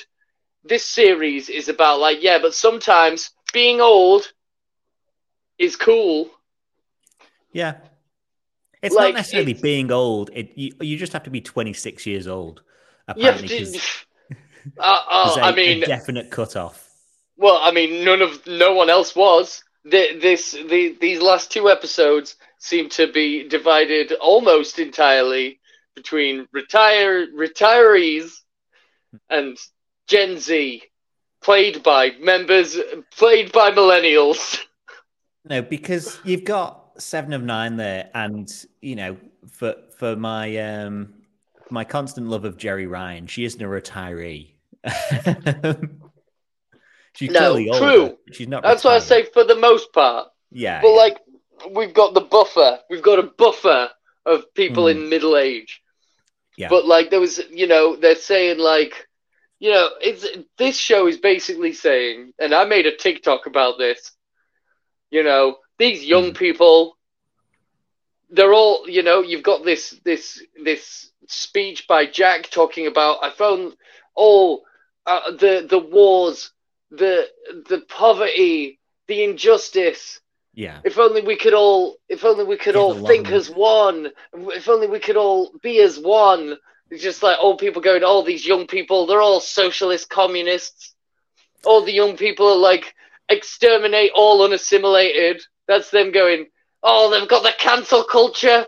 this 0.63 0.85
series 0.85 1.49
is 1.49 1.69
about 1.69 1.99
like, 1.99 2.21
yeah, 2.21 2.39
but 2.41 2.53
sometimes 2.53 3.31
being 3.53 3.81
old 3.81 4.31
is 5.57 5.75
cool. 5.75 6.29
yeah. 7.51 7.75
It's 8.81 8.95
Like, 8.95 9.13
not 9.13 9.19
necessarily 9.19 9.51
it's- 9.51 9.61
being 9.61 9.91
old. 9.91 10.29
It 10.33 10.51
you, 10.55 10.71
you 10.81 10.97
just 10.97 11.13
have 11.13 11.23
to 11.23 11.29
be 11.29 11.41
twenty-six 11.41 12.05
years 12.05 12.27
old. 12.27 12.63
Apparently, 13.07 13.47
'cause 13.47 13.75
uh, 14.79 15.25
there's 15.25 15.37
a, 15.37 15.41
I 15.41 15.51
mean, 15.55 15.83
a 15.83 15.85
definite 15.87 16.31
cutoff. 16.31 16.87
Well, 17.37 17.57
I 17.61 17.71
mean, 17.71 18.03
none 18.05 18.21
of 18.21 18.45
no 18.47 18.73
one 18.73 18.89
else 18.89 19.15
was. 19.15 19.63
The, 19.83 20.17
this 20.21 20.51
the 20.51 20.95
these 21.01 21.21
last 21.21 21.51
two 21.51 21.69
episodes 21.69 22.35
seem 22.59 22.89
to 22.89 23.11
be 23.11 23.47
divided 23.47 24.11
almost 24.13 24.77
entirely 24.79 25.59
between 25.95 26.47
retire 26.51 27.27
retirees 27.27 28.31
and 29.29 29.57
Gen 30.07 30.39
Z, 30.39 30.83
played 31.41 31.81
by 31.83 32.11
members 32.19 32.77
played 33.15 33.51
by 33.51 33.71
millennials. 33.71 34.59
No, 35.43 35.63
because 35.63 36.19
you've 36.23 36.43
got 36.43 36.80
seven 36.97 37.33
of 37.33 37.43
nine 37.43 37.77
there, 37.77 38.09
and 38.13 38.49
you 38.81 38.95
know, 38.95 39.17
for 39.49 39.75
for 39.97 40.15
my 40.15 40.55
um 40.57 41.13
my 41.69 41.83
constant 41.83 42.27
love 42.27 42.45
of 42.45 42.57
Jeri 42.57 42.89
Ryan, 42.89 43.27
she 43.27 43.45
isn't 43.45 43.61
a 43.61 43.65
retiree. 43.65 44.53
She's 47.13 47.29
No, 47.31 47.39
clearly 47.39 47.69
older. 47.69 47.79
true. 47.79 48.17
She's 48.31 48.47
not. 48.47 48.63
That's 48.63 48.83
what 48.83 48.93
I 48.93 48.99
say 48.99 49.25
for 49.25 49.43
the 49.43 49.55
most 49.55 49.91
part. 49.93 50.29
Yeah, 50.51 50.81
But 50.81 50.89
yeah. 50.89 50.95
like, 50.95 51.17
we've 51.75 51.93
got 51.93 52.13
the 52.13 52.21
buffer. 52.21 52.79
We've 52.89 53.01
got 53.01 53.19
a 53.19 53.23
buffer 53.23 53.89
of 54.25 54.53
people 54.53 54.83
Hmm. 54.85 54.97
in 54.97 55.09
middle 55.09 55.37
age. 55.37 55.81
Yeah. 56.57 56.69
But 56.69 56.85
like, 56.85 57.09
there 57.09 57.19
was, 57.19 57.39
you 57.49 57.67
know, 57.67 57.95
they're 57.95 58.15
saying 58.15 58.59
like, 58.59 59.07
you 59.59 59.71
know, 59.71 59.89
it's 60.01 60.25
this 60.57 60.77
show 60.77 61.07
is 61.07 61.17
basically 61.17 61.73
saying, 61.73 62.33
and 62.39 62.53
I 62.53 62.65
made 62.65 62.85
a 62.85 62.95
TikTok 62.95 63.45
about 63.45 63.77
this. 63.77 64.11
You 65.09 65.23
know, 65.23 65.57
these 65.81 66.05
young 66.05 66.31
Hmm. 66.31 66.33
people, 66.33 66.97
they're 68.29 68.53
all, 68.53 68.89
you 68.89 69.03
know, 69.03 69.21
you've 69.21 69.43
got 69.43 69.65
this 69.65 69.91
this 70.05 70.41
this 70.63 71.11
speech 71.27 71.87
by 71.87 72.05
Jack 72.07 72.49
talking 72.49 72.87
about 72.87 73.19
I 73.23 73.31
found 73.31 73.75
all 74.15 74.63
uh, 75.07 75.31
the 75.31 75.67
the 75.69 75.79
wars, 75.79 76.51
the 76.91 77.27
the 77.69 77.81
poverty, 77.89 78.79
the 79.07 79.23
injustice, 79.23 80.21
yeah, 80.53 80.81
if 80.83 80.97
only 80.99 81.21
we 81.21 81.37
could 81.37 81.53
all 81.53 81.97
if 82.09 82.25
only 82.25 82.45
we 82.45 82.57
could 82.57 82.75
Get 82.75 82.77
all 82.77 82.93
think 82.95 83.31
as 83.31 83.49
one. 83.49 84.11
If 84.33 84.69
only 84.69 84.87
we 84.87 84.99
could 84.99 85.17
all 85.17 85.51
be 85.61 85.81
as 85.81 85.99
one. 85.99 86.57
It's 86.91 87.03
just 87.03 87.23
like 87.23 87.37
old 87.39 87.59
people 87.59 87.81
going 87.81 88.03
all 88.03 88.23
these 88.23 88.45
young 88.45 88.67
people 88.67 89.07
they're 89.07 89.21
all 89.21 89.39
socialist 89.41 90.09
communists. 90.09 90.95
All 91.65 91.83
the 91.83 91.93
young 91.93 92.17
people 92.17 92.47
are 92.47 92.57
like 92.57 92.93
exterminate 93.29 94.11
all 94.15 94.43
unassimilated 94.43 95.41
that's 95.71 95.89
them 95.89 96.11
going 96.11 96.45
Oh, 96.83 97.11
they've 97.11 97.29
got 97.29 97.43
the 97.43 97.53
cancel 97.59 98.03
culture. 98.03 98.65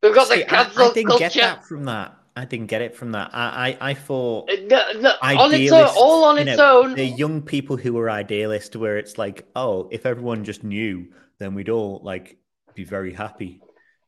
They've 0.00 0.14
got 0.14 0.28
See, 0.28 0.40
the 0.40 0.44
cancel 0.46 0.84
I, 0.84 0.86
I 0.90 0.94
didn't 0.94 1.08
culture. 1.08 1.28
get 1.28 1.34
that 1.34 1.66
from 1.66 1.84
that. 1.86 2.14
I 2.36 2.44
didn't 2.44 2.66
get 2.66 2.82
it 2.82 2.94
from 2.94 3.10
that. 3.12 3.30
I 3.34 3.76
I, 3.80 3.90
I 3.90 3.94
thought 3.94 4.48
Uh, 4.50 4.54
No, 4.68 5.00
no, 5.00 5.12
on 5.20 5.52
its 5.52 5.72
own, 5.72 5.88
all 5.96 6.24
on 6.24 6.38
its 6.38 6.56
know, 6.56 6.82
own. 6.84 6.94
The 6.94 7.04
young 7.04 7.42
people 7.42 7.76
who 7.76 7.92
were 7.94 8.08
idealist, 8.08 8.76
where 8.76 8.98
it's 8.98 9.18
like, 9.18 9.46
oh, 9.56 9.88
if 9.90 10.06
everyone 10.06 10.44
just 10.44 10.62
knew, 10.62 11.08
then 11.40 11.54
we'd 11.54 11.68
all 11.68 12.00
like 12.04 12.38
be 12.76 12.84
very 12.84 13.12
happy, 13.12 13.60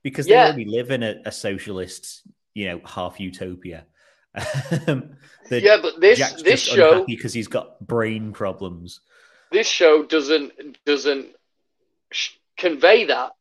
because 0.05 0.27
they 0.27 0.35
Yeah. 0.35 0.47
already 0.47 0.67
live 0.67 0.93
in 0.93 1.03
a, 1.03 1.17
a 1.27 1.33
socialist, 1.33 2.23
you 2.55 2.69
know, 2.69 2.81
half 2.85 3.19
utopia. 3.19 3.87
Um, 4.87 5.17
Yeah, 5.51 5.79
but 5.83 6.01
this 6.01 6.19
Jack's 6.21 6.43
this 6.45 6.63
show 6.63 7.05
because 7.05 7.33
he's 7.33 7.49
got 7.49 7.85
brain 7.85 8.33
problems. 8.33 9.01
this 9.51 9.67
show 9.67 10.05
doesn't 10.05 10.53
doesn't 10.87 11.27
convey 12.57 13.05
that. 13.07 13.33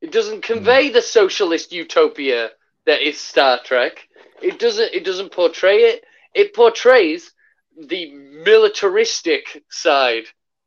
It 0.00 0.10
doesn't 0.12 0.44
Hmm. 0.44 0.52
convey 0.54 0.88
the 0.90 1.02
socialist 1.02 1.72
utopia 1.72 2.50
that 2.86 3.00
is 3.06 3.18
Star 3.20 3.60
Trek. 3.64 4.08
It 4.40 4.58
doesn't. 4.58 4.92
It 4.92 5.04
doesn't 5.04 5.30
portray 5.32 5.78
it. 5.84 6.04
It 6.34 6.54
portrays 6.54 7.32
the 7.76 8.12
militaristic 8.12 9.62
side 9.70 10.24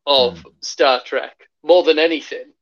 of 0.08 0.40
Hmm. 0.40 0.48
Star 0.62 1.02
Trek 1.04 1.50
more 1.64 1.84
than 1.84 2.00
anything, 2.00 2.54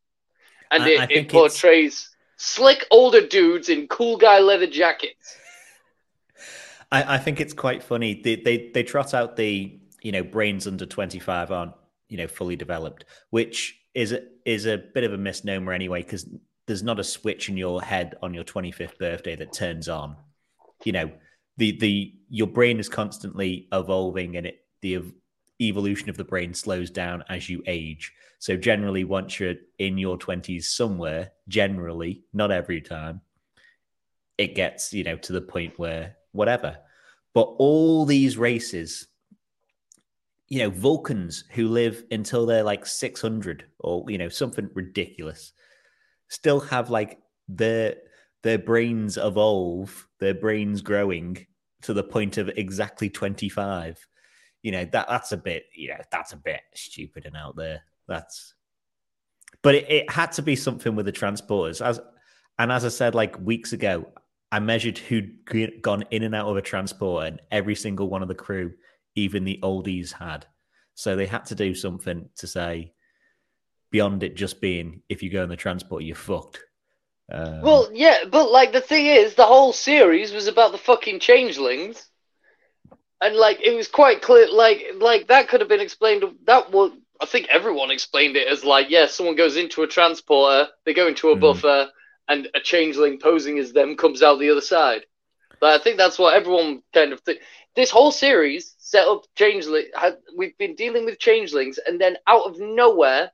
and 0.72 0.84
I- 0.84 0.90
it, 0.90 1.00
I 1.00 1.04
it 1.04 1.08
think 1.08 1.28
it's- 1.28 1.32
portrays 1.32 2.10
slick 2.38 2.86
older 2.92 3.26
dudes 3.26 3.70
in 3.70 3.88
cool 3.88 4.18
guy 4.18 4.40
leather 4.40 4.68
jackets. 4.68 5.38
I, 6.92 7.16
I 7.16 7.18
think 7.18 7.40
it's 7.40 7.54
quite 7.54 7.84
funny. 7.84 8.16
They, 8.22 8.36
they 8.36 8.70
they 8.74 8.84
trot 8.84 9.14
out 9.14 9.36
the 9.36 9.80
you 10.02 10.12
know 10.12 10.24
brains 10.24 10.68
under 10.68 10.86
twenty 10.86 11.20
five 11.20 11.52
aren't 11.52 11.74
you 12.10 12.18
know 12.18 12.28
fully 12.28 12.56
developed, 12.56 13.06
which 13.30 13.80
is 13.94 14.12
a, 14.12 14.22
is 14.46 14.66
a 14.66 14.78
bit 14.78 15.04
of 15.04 15.14
a 15.14 15.18
misnomer 15.18 15.72
anyway 15.72 16.02
because 16.04 16.28
there's 16.68 16.84
not 16.84 17.00
a 17.00 17.04
switch 17.04 17.50
in 17.50 17.58
your 17.58 17.82
head 17.82 18.16
on 18.22 18.34
your 18.34 18.44
twenty 18.44 18.72
fifth 18.72 18.98
birthday 18.98 19.36
that 19.36 19.54
turns 19.54 19.90
on. 19.90 20.16
You 20.84 20.94
know 20.94 21.12
the 21.58 21.78
the 21.80 22.14
your 22.30 22.48
brain 22.48 22.80
is 22.80 22.90
constantly 22.90 23.68
evolving 23.72 24.38
and 24.38 24.48
it 24.48 24.66
the 24.82 25.02
evolution 25.62 26.10
of 26.10 26.18
the 26.18 26.24
brain 26.24 26.54
slows 26.54 26.90
down 26.90 27.24
as 27.30 27.50
you 27.50 27.64
age. 27.68 28.12
So 28.40 28.58
generally, 28.58 29.04
once 29.06 29.40
you're 29.40 29.56
in 29.80 29.98
your 29.98 30.18
twenties 30.18 30.70
somewhere, 30.70 31.32
generally 31.48 32.24
not 32.34 32.52
every 32.52 32.82
time, 32.82 33.22
it 34.38 34.56
gets 34.56 34.94
you 34.94 35.04
know 35.04 35.18
to 35.18 35.34
the 35.34 35.42
point 35.42 35.78
where 35.78 36.16
whatever 36.32 36.78
but 37.34 37.56
all 37.58 38.06
these 38.06 38.38
races 38.38 39.08
you 40.54 40.60
know 40.60 40.70
vulcans 40.70 41.46
who 41.50 41.68
live 41.68 42.04
until 42.12 42.46
they're 42.46 42.62
like 42.62 42.86
600 42.86 43.66
or 43.80 44.06
you 44.08 44.20
know 44.20 44.30
something 44.30 44.70
ridiculous 44.76 45.52
still 46.28 46.60
have 46.60 46.92
like 46.92 47.18
their 47.48 47.96
their 48.44 48.60
brains 48.60 49.18
evolve 49.18 50.08
their 50.20 50.36
brains 50.36 50.82
growing 50.82 51.44
to 51.82 51.92
the 51.92 52.04
point 52.04 52.38
of 52.38 52.50
exactly 52.50 53.10
25 53.10 54.08
you 54.62 54.72
know 54.72 54.86
that 54.86 55.08
that's 55.10 55.32
a 55.32 55.38
bit 55.38 55.66
you 55.76 55.90
know 55.90 55.98
that's 56.12 56.34
a 56.34 56.38
bit 56.38 56.62
stupid 56.76 57.26
and 57.26 57.36
out 57.36 57.56
there. 57.56 57.82
That's 58.08 58.54
but 59.64 59.74
it, 59.74 59.90
it 59.90 60.12
had 60.12 60.34
to 60.34 60.44
be 60.44 60.56
something 60.56 60.96
with 60.96 61.08
the 61.08 61.12
transporters. 61.12 61.84
As 61.84 62.00
and 62.60 62.72
as 62.72 62.86
i 62.86 62.90
said 62.90 63.16
like 63.16 63.40
weeks 63.40 63.74
ago 63.74 64.06
I 64.54 64.60
measured 64.60 65.00
who'd 65.00 65.82
gone 65.82 66.04
in 66.12 66.22
and 66.22 66.36
out 66.36 66.48
of 66.48 66.58
a 66.58 66.62
transport, 66.62 67.26
and 67.26 67.42
every 67.50 67.74
single 67.74 68.08
one 68.08 68.22
of 68.22 68.28
the 68.28 68.36
crew, 68.36 68.72
even 69.16 69.44
the 69.44 69.60
oldies, 69.64 70.12
had. 70.14 70.46
So 70.96 71.16
they 71.16 71.26
had 71.26 71.46
to 71.46 71.56
do 71.56 71.74
something 71.76 72.30
to 72.38 72.48
say, 72.48 72.94
beyond 73.92 74.24
it 74.24 74.36
just 74.36 74.60
being 74.62 75.02
if 75.10 75.22
you 75.24 75.30
go 75.30 75.44
in 75.44 75.50
the 75.50 75.56
transport, 75.56 76.04
you're 76.04 76.16
fucked. 76.16 76.60
Um, 77.32 77.62
Well, 77.62 77.90
yeah, 77.94 78.26
but 78.30 78.52
like 78.52 78.72
the 78.74 78.82
thing 78.82 79.08
is, 79.08 79.36
the 79.36 79.46
whole 79.46 79.74
series 79.74 80.34
was 80.34 80.48
about 80.48 80.72
the 80.72 80.78
fucking 80.78 81.20
changelings, 81.20 82.10
and 83.22 83.36
like 83.36 83.62
it 83.62 83.76
was 83.76 83.88
quite 83.88 84.22
clear. 84.22 84.48
Like, 84.52 84.84
like 84.98 85.28
that 85.28 85.48
could 85.48 85.62
have 85.62 85.70
been 85.70 85.80
explained. 85.80 86.24
That 86.46 86.72
was, 86.72 86.92
I 87.22 87.26
think, 87.26 87.48
everyone 87.50 87.92
explained 87.92 88.36
it 88.36 88.48
as 88.48 88.66
like, 88.66 88.90
yeah, 88.90 89.06
someone 89.08 89.36
goes 89.36 89.58
into 89.58 89.84
a 89.84 89.88
transporter, 89.88 90.70
they 90.86 90.94
go 90.94 91.08
into 91.08 91.30
a 91.30 91.36
Mhm. 91.36 91.40
buffer, 91.40 91.90
and 92.28 92.48
a 92.54 92.60
changeling 92.60 93.20
posing 93.20 93.60
as 93.60 93.74
them 93.74 93.96
comes 93.96 94.22
out 94.24 94.40
the 94.40 94.50
other 94.50 94.62
side. 94.62 95.06
But 95.60 95.80
I 95.80 95.84
think 95.84 95.98
that's 95.98 96.20
what 96.20 96.36
everyone 96.36 96.84
kind 96.94 97.14
of 97.14 97.22
think. 97.22 97.42
This 97.76 97.92
whole 97.92 98.12
series 98.12 98.76
set 98.94 99.08
up 99.08 99.26
changeling. 99.36 99.86
Had, 99.96 100.18
we've 100.38 100.56
been 100.60 100.76
dealing 100.76 101.04
with 101.06 101.18
changelings, 101.18 101.80
and 101.80 102.00
then 102.00 102.16
out 102.28 102.46
of 102.46 102.60
nowhere, 102.60 103.32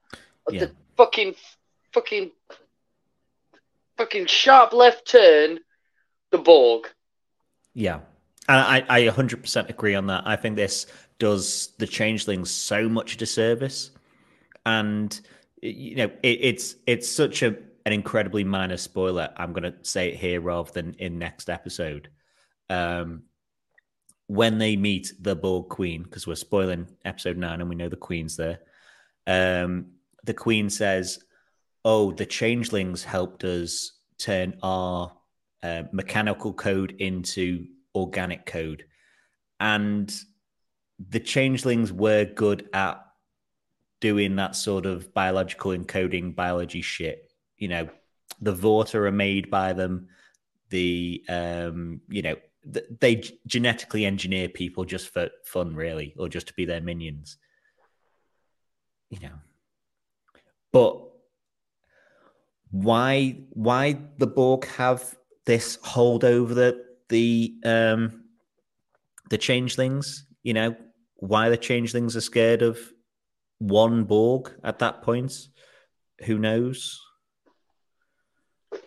Yeah. 0.49 0.61
the 0.61 0.71
fucking, 0.95 1.35
fucking, 1.93 2.31
fucking 3.97 4.25
sharp 4.27 4.71
left 4.71 5.05
turn, 5.11 5.59
the 6.31 6.37
Borg. 6.37 6.87
Yeah. 7.73 7.99
And 8.47 8.57
I, 8.57 8.85
I 8.87 9.01
100% 9.09 9.69
agree 9.69 9.95
on 9.95 10.07
that. 10.07 10.23
I 10.25 10.37
think 10.37 10.55
this 10.55 10.85
does 11.19 11.73
the 11.77 11.85
changelings 11.85 12.49
so 12.49 12.87
much 12.87 13.17
disservice. 13.17 13.91
And, 14.65 15.19
you 15.61 15.95
know, 15.97 16.11
it, 16.23 16.37
it's 16.41 16.75
it's 16.87 17.09
such 17.09 17.43
a 17.43 17.55
an 17.85 17.93
incredibly 17.93 18.43
minor 18.43 18.77
spoiler. 18.77 19.29
I'm 19.35 19.51
going 19.53 19.71
to 19.71 19.75
say 19.83 20.09
it 20.09 20.15
here 20.15 20.39
rather 20.41 20.71
than 20.71 20.95
in 20.99 21.19
next 21.19 21.49
episode. 21.49 22.09
Um, 22.69 23.23
when 24.29 24.59
they 24.59 24.75
meet 24.75 25.11
the 25.19 25.35
Borg 25.35 25.69
Queen, 25.69 26.03
because 26.03 26.27
we're 26.27 26.35
spoiling 26.35 26.87
episode 27.03 27.35
nine 27.35 27.61
and 27.61 27.67
we 27.67 27.75
know 27.75 27.89
the 27.89 27.95
Queen's 27.95 28.37
there, 28.37 28.59
um, 29.25 29.87
the 30.23 30.35
Queen 30.35 30.69
says, 30.69 31.23
Oh, 31.83 32.11
the 32.11 32.27
changelings 32.27 33.03
helped 33.03 33.43
us 33.43 33.93
turn 34.19 34.55
our 34.61 35.11
uh, 35.63 35.83
mechanical 35.91 36.53
code 36.53 36.91
into 36.99 37.65
organic 37.95 38.45
code. 38.45 38.85
And 39.59 40.13
the 40.99 41.19
changelings 41.19 41.91
were 41.91 42.25
good 42.25 42.69
at 42.71 43.03
doing 43.99 44.35
that 44.35 44.55
sort 44.55 44.85
of 44.85 45.11
biological 45.11 45.71
encoding 45.71 46.35
biology 46.35 46.83
shit. 46.83 47.31
You 47.57 47.69
know, 47.69 47.89
the 48.41 48.53
Vorta 48.53 48.95
are 48.95 49.11
made 49.11 49.49
by 49.49 49.73
them. 49.73 50.09
The, 50.69 51.23
um, 51.27 52.01
you 52.09 52.21
know, 52.21 52.35
they 52.63 53.23
genetically 53.47 54.05
engineer 54.05 54.49
people 54.49 54.85
just 54.85 55.09
for 55.09 55.29
fun, 55.43 55.75
really, 55.75 56.13
or 56.17 56.29
just 56.29 56.47
to 56.47 56.53
be 56.53 56.65
their 56.65 56.81
minions. 56.81 57.37
You 59.09 59.19
know, 59.21 59.35
but 60.71 61.01
why 62.71 63.41
why 63.49 63.99
the 64.17 64.27
Borg 64.27 64.65
have 64.67 65.17
this 65.45 65.79
hold 65.83 66.23
over 66.23 66.53
the 66.53 66.85
the 67.09 67.55
um 67.65 68.25
the 69.29 69.37
changelings? 69.37 70.25
You 70.43 70.53
know, 70.53 70.75
why 71.15 71.49
the 71.49 71.57
changelings 71.57 72.15
are 72.15 72.21
scared 72.21 72.61
of 72.61 72.79
one 73.57 74.03
Borg 74.03 74.53
at 74.63 74.79
that 74.79 75.01
point? 75.01 75.33
Who 76.25 76.37
knows? 76.37 76.99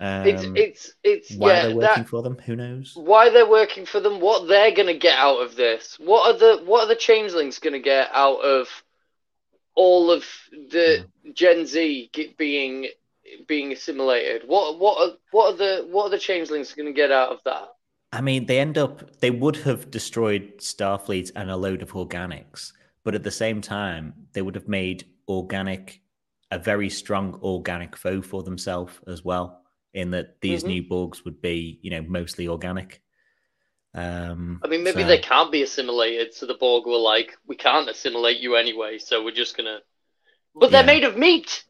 Um, 0.03 0.27
It's 0.27 0.45
it's 0.55 0.93
it's 1.05 1.37
why 1.37 1.53
yeah. 1.53 1.63
they're 1.63 1.77
working 1.77 2.03
That, 2.03 2.09
for 2.09 2.23
them? 2.23 2.37
Who 2.47 2.57
knows? 2.57 2.93
why 2.97 3.31
they're 3.31 3.49
working 3.49 3.87
for 3.87 4.01
them? 4.01 4.21
What 4.21 4.49
they're 4.49 4.73
gonna 4.73 4.99
get 4.99 5.17
out 5.17 5.39
of 5.39 5.55
this? 5.55 5.97
What 6.01 6.23
are 6.35 6.39
the 6.39 6.65
what 6.65 6.85
are 6.85 6.89
the 6.89 6.97
changelings 6.97 7.61
gonna 7.61 7.79
get 7.79 8.11
out 8.13 8.41
of 8.41 8.69
all 9.75 10.11
of 10.11 10.25
the 10.51 11.07
Gen 11.33 11.67
Z 11.67 12.11
get, 12.13 12.37
being 12.37 12.89
being 13.47 13.73
assimilated? 13.73 14.43
What 14.47 14.81
what 14.81 14.99
are 14.99 15.17
what 15.31 15.55
are 15.55 15.57
the 15.57 15.87
what 15.89 16.07
are 16.07 16.11
the 16.11 16.19
changelings 16.19 16.75
gonna 16.75 16.93
get 16.93 17.13
out 17.13 17.31
of 17.31 17.39
that? 17.45 17.69
I 18.15 18.21
mean, 18.21 18.45
they 18.47 18.59
end 18.59 18.77
up, 18.77 19.21
they 19.21 19.31
would 19.31 19.57
have 19.57 19.91
destroyed 19.91 20.59
Starfleet 20.59 21.31
and 21.35 21.51
a 21.51 21.57
load 21.57 21.81
of 21.81 21.93
organics, 21.93 22.73
but 23.05 23.15
at 23.15 23.23
the 23.23 23.31
same 23.31 23.63
time, 23.63 24.13
they 24.35 24.43
would 24.43 24.55
have 24.55 24.69
made 24.69 25.07
organic 25.29 26.03
a 26.51 26.59
very 26.59 26.91
strong 26.91 27.41
organic 27.43 27.97
foe 27.97 28.21
for 28.21 28.43
themselves 28.43 28.93
as 29.07 29.25
well, 29.25 29.62
in 29.95 30.11
that 30.13 30.41
these 30.41 30.65
Mhm. 30.65 30.69
new 30.69 30.83
Borgs 30.85 31.25
would 31.25 31.41
be, 31.43 31.79
you 31.83 31.91
know, 31.91 32.03
mostly 32.03 32.49
organic. 32.49 33.01
Um, 33.95 34.61
I 34.65 34.69
mean, 34.69 34.83
maybe 34.85 35.03
so- 35.03 35.09
they 35.09 35.19
can't 35.19 35.53
be 35.53 35.63
assimilated, 35.63 36.33
so 36.35 36.47
the 36.47 36.55
Borg 36.55 36.87
were 36.87 36.97
like, 36.97 37.37
"We 37.47 37.57
can't 37.57 37.89
assimilate 37.91 38.39
you 38.41 38.57
anyway, 38.57 38.99
so 38.99 39.23
we're 39.23 39.33
just 39.35 39.57
gonna." 39.57 39.81
But 40.55 40.71
they're 40.71 40.81
Yeah. 40.83 40.87
made 40.87 41.05
of 41.05 41.17
meat. 41.17 41.65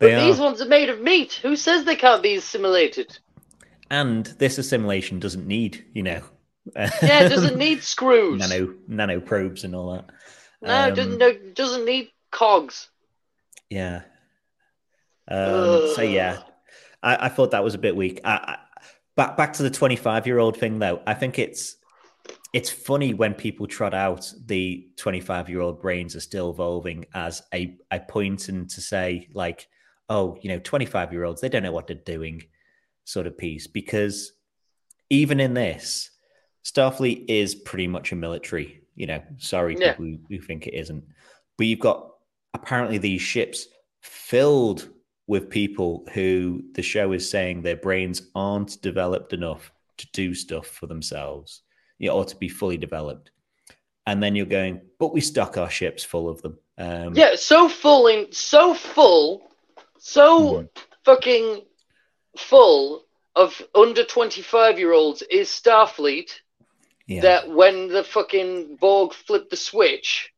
But 0.00 0.08
They 0.08 0.26
these 0.26 0.40
ones 0.40 0.60
are 0.60 0.66
made 0.68 0.88
of 0.88 1.00
meat. 1.00 1.34
Who 1.42 1.54
says 1.56 1.84
they 1.84 1.94
can't 1.96 2.22
be 2.22 2.34
assimilated? 2.34 3.16
And 3.90 4.26
this 4.26 4.58
assimilation 4.58 5.20
doesn't 5.20 5.46
need, 5.46 5.84
you 5.94 6.02
know, 6.02 6.22
Yeah, 6.76 7.24
it 7.24 7.28
doesn't 7.28 7.58
need 7.58 7.82
screws. 7.84 8.40
nano 8.40 8.74
nano 8.88 9.20
probes 9.20 9.62
and 9.64 9.74
all 9.76 9.92
that. 9.92 10.06
No, 10.62 10.86
it 10.86 10.88
Um, 10.88 10.94
doesn't. 10.94 11.18
No, 11.18 11.32
doesn't 11.54 11.84
need 11.84 12.10
cogs. 12.32 12.88
Yeah. 13.70 14.02
Um, 15.28 15.92
so 15.94 16.02
yeah, 16.02 16.42
I, 17.04 17.26
I 17.26 17.28
thought 17.28 17.52
that 17.52 17.62
was 17.62 17.74
a 17.74 17.78
bit 17.78 17.94
weak. 17.94 18.20
I, 18.24 18.32
I, 18.32 18.58
back 19.16 19.36
back 19.36 19.52
to 19.54 19.62
the 19.62 19.70
twenty-five 19.70 20.26
year 20.26 20.38
old 20.38 20.56
thing 20.56 20.78
though. 20.78 21.00
I 21.06 21.14
think 21.14 21.38
it's 21.38 21.76
it's 22.52 22.70
funny 22.70 23.14
when 23.14 23.34
people 23.34 23.66
trot 23.66 23.94
out 23.94 24.32
the 24.46 24.88
twenty-five 24.96 25.48
year 25.48 25.60
old 25.60 25.80
brains 25.80 26.16
are 26.16 26.20
still 26.20 26.50
evolving 26.50 27.06
as 27.14 27.42
a 27.52 27.76
a 27.90 28.00
point 28.00 28.48
and 28.48 28.68
to 28.70 28.80
say 28.80 29.28
like, 29.34 29.68
oh, 30.08 30.38
you 30.42 30.48
know, 30.50 30.58
25 30.58 31.12
year 31.12 31.24
olds, 31.24 31.40
they 31.40 31.48
don't 31.48 31.62
know 31.62 31.72
what 31.72 31.86
they're 31.86 31.96
doing 31.96 32.42
sort 33.04 33.26
of 33.26 33.38
piece. 33.38 33.66
Because 33.66 34.32
even 35.10 35.40
in 35.40 35.54
this, 35.54 36.10
Starfleet 36.64 37.26
is 37.28 37.54
pretty 37.54 37.86
much 37.88 38.12
a 38.12 38.16
military, 38.16 38.82
you 38.94 39.06
know, 39.06 39.22
sorry, 39.38 39.76
Yeah. 39.78 39.92
people 39.92 40.04
who, 40.06 40.18
who 40.28 40.40
think 40.40 40.66
it 40.66 40.74
isn't. 40.74 41.04
But 41.56 41.66
you've 41.66 41.78
got 41.80 42.10
apparently 42.52 42.98
these 42.98 43.20
ships 43.22 43.66
filled 44.02 44.88
with 45.26 45.48
people 45.48 46.06
who 46.12 46.62
the 46.74 46.82
show 46.82 47.12
is 47.12 47.28
saying 47.28 47.62
their 47.62 47.76
brains 47.76 48.22
aren't 48.34 48.80
developed 48.82 49.32
enough 49.32 49.72
to 49.96 50.06
do 50.12 50.34
stuff 50.34 50.66
for 50.66 50.86
themselves, 50.86 51.62
you 51.98 52.08
know, 52.08 52.16
or 52.16 52.24
to 52.24 52.36
be 52.36 52.48
fully 52.48 52.76
developed. 52.76 53.30
And 54.06 54.22
then 54.22 54.36
you're 54.36 54.44
going, 54.44 54.82
but 54.98 55.14
we 55.14 55.20
stock 55.22 55.56
our 55.56 55.70
ships 55.70 56.04
full 56.04 56.28
of 56.28 56.42
them. 56.42 56.58
Um, 56.76 57.14
Yeah, 57.14 57.36
so 57.36 57.68
full 57.68 58.08
in 58.08 58.32
so 58.32 58.74
full, 58.74 59.48
so 59.98 60.40
Mhm. 60.40 60.68
fucking 61.04 61.62
full 62.36 63.06
of 63.34 63.62
under 63.74 64.04
twenty 64.04 64.42
five 64.42 64.78
year 64.78 64.92
olds 64.92 65.22
is 65.22 65.48
Starfleet 65.48 66.32
yeah. 67.06 67.22
that 67.22 67.48
when 67.48 67.88
the 67.88 68.04
fucking 68.04 68.76
Borg 68.76 69.14
flip 69.14 69.48
the 69.48 69.56
switch, 69.56 70.33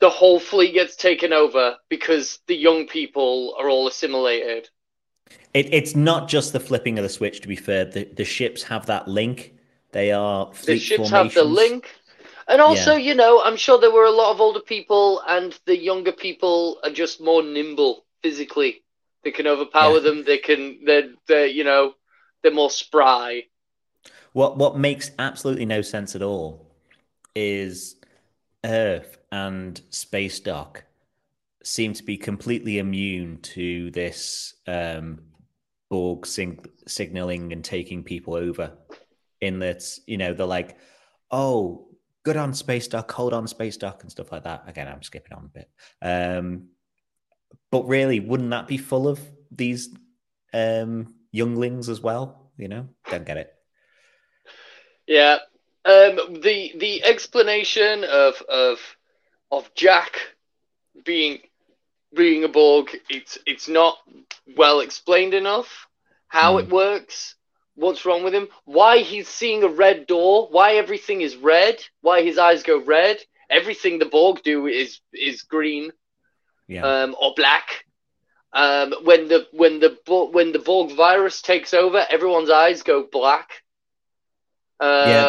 the 0.00 0.10
whole 0.10 0.38
fleet 0.38 0.74
gets 0.74 0.96
taken 0.96 1.32
over 1.32 1.76
because 1.88 2.40
the 2.46 2.56
young 2.56 2.86
people 2.86 3.54
are 3.58 3.68
all 3.68 3.88
assimilated. 3.88 4.68
It, 5.54 5.72
it's 5.72 5.96
not 5.96 6.28
just 6.28 6.52
the 6.52 6.60
flipping 6.60 6.98
of 6.98 7.02
the 7.02 7.08
switch. 7.08 7.40
To 7.40 7.48
be 7.48 7.56
fair, 7.56 7.84
the, 7.84 8.04
the 8.04 8.24
ships 8.24 8.62
have 8.64 8.86
that 8.86 9.08
link. 9.08 9.54
They 9.92 10.12
are 10.12 10.50
The 10.64 10.78
ships 10.78 11.10
have 11.10 11.32
the 11.32 11.44
link. 11.44 11.90
And 12.48 12.60
also, 12.60 12.94
you 12.94 13.14
know, 13.14 13.42
I'm 13.42 13.56
sure 13.56 13.80
there 13.80 13.90
were 13.90 14.04
a 14.04 14.10
lot 14.10 14.32
of 14.32 14.40
older 14.40 14.60
people, 14.60 15.20
and 15.26 15.58
the 15.64 15.76
younger 15.76 16.12
people 16.12 16.78
are 16.84 16.90
just 16.90 17.20
more 17.20 17.42
nimble 17.42 18.04
physically. 18.22 18.84
They 19.24 19.32
can 19.32 19.48
overpower 19.48 19.94
Yeah. 19.94 20.00
them. 20.00 20.24
They 20.24 20.38
can. 20.38 20.84
They're. 20.84 21.10
They're. 21.26 21.46
You 21.46 21.64
know. 21.64 21.94
They're 22.42 22.52
more 22.52 22.70
spry. 22.70 23.44
What 24.32 24.56
what 24.58 24.78
makes 24.78 25.10
absolutely 25.18 25.64
no 25.64 25.82
sense 25.82 26.14
at 26.14 26.22
all 26.22 26.70
is 27.34 27.96
Earth 28.64 29.15
and 29.32 29.80
Space 29.90 30.40
Dock 30.40 30.84
seem 31.62 31.92
to 31.94 32.02
be 32.02 32.16
completely 32.16 32.78
immune 32.78 33.40
to 33.42 33.90
this 33.90 34.54
um, 34.66 35.20
Borg 35.90 36.26
sig- 36.26 36.70
signaling 36.86 37.52
and 37.52 37.64
taking 37.64 38.02
people 38.04 38.34
over. 38.34 38.72
In 39.40 39.58
that, 39.58 39.84
you 40.06 40.16
know, 40.16 40.32
they're 40.32 40.46
like, 40.46 40.78
"Oh, 41.30 41.88
good 42.22 42.38
on 42.38 42.54
Space 42.54 42.88
Dock, 42.88 43.12
hold 43.12 43.34
on 43.34 43.46
Space 43.46 43.76
Dock," 43.76 44.02
and 44.02 44.10
stuff 44.10 44.32
like 44.32 44.44
that. 44.44 44.64
Again, 44.66 44.88
I'm 44.88 45.02
skipping 45.02 45.36
on 45.36 45.44
a 45.44 45.48
bit. 45.48 45.70
Um, 46.00 46.68
but 47.70 47.86
really, 47.86 48.20
wouldn't 48.20 48.50
that 48.50 48.66
be 48.66 48.78
full 48.78 49.08
of 49.08 49.20
these 49.50 49.94
um, 50.54 51.14
younglings 51.32 51.88
as 51.90 52.00
well? 52.00 52.50
You 52.56 52.68
know, 52.68 52.88
don't 53.10 53.26
get 53.26 53.36
it. 53.36 53.52
Yeah. 55.06 55.38
Um. 55.84 56.40
The 56.40 56.72
the 56.78 57.04
explanation 57.04 58.04
of 58.04 58.40
of 58.48 58.95
of 59.50 59.72
Jack 59.74 60.18
being 61.04 61.38
being 62.14 62.44
a 62.44 62.48
Borg, 62.48 62.96
it's 63.08 63.38
it's 63.46 63.68
not 63.68 63.96
well 64.56 64.80
explained 64.80 65.34
enough. 65.34 65.86
How 66.28 66.58
it 66.58 66.68
works, 66.70 67.34
what's 67.74 68.04
wrong 68.04 68.22
with 68.24 68.34
him, 68.34 68.48
why 68.64 68.98
he's 68.98 69.28
seeing 69.28 69.62
a 69.62 69.68
red 69.68 70.06
door, 70.06 70.48
why 70.50 70.74
everything 70.74 71.20
is 71.22 71.36
red, 71.36 71.76
why 72.00 72.22
his 72.22 72.38
eyes 72.38 72.62
go 72.62 72.78
red. 72.82 73.18
Everything 73.50 73.98
the 73.98 74.06
Borg 74.06 74.42
do 74.42 74.66
is 74.66 75.00
is 75.12 75.42
green 75.42 75.92
Yeah. 76.68 76.82
um, 76.82 77.14
or 77.20 77.32
black. 77.36 77.84
Um, 78.52 78.92
when 79.04 79.28
the 79.28 79.46
when 79.52 79.80
the 79.80 79.98
when 80.32 80.52
the 80.52 80.58
Borg 80.58 80.92
virus 80.92 81.40
takes 81.42 81.72
over, 81.74 82.04
everyone's 82.10 82.50
eyes 82.50 82.82
go 82.82 83.02
black. 83.10 83.62
Um, 84.80 84.88
Yeah. 85.08 85.26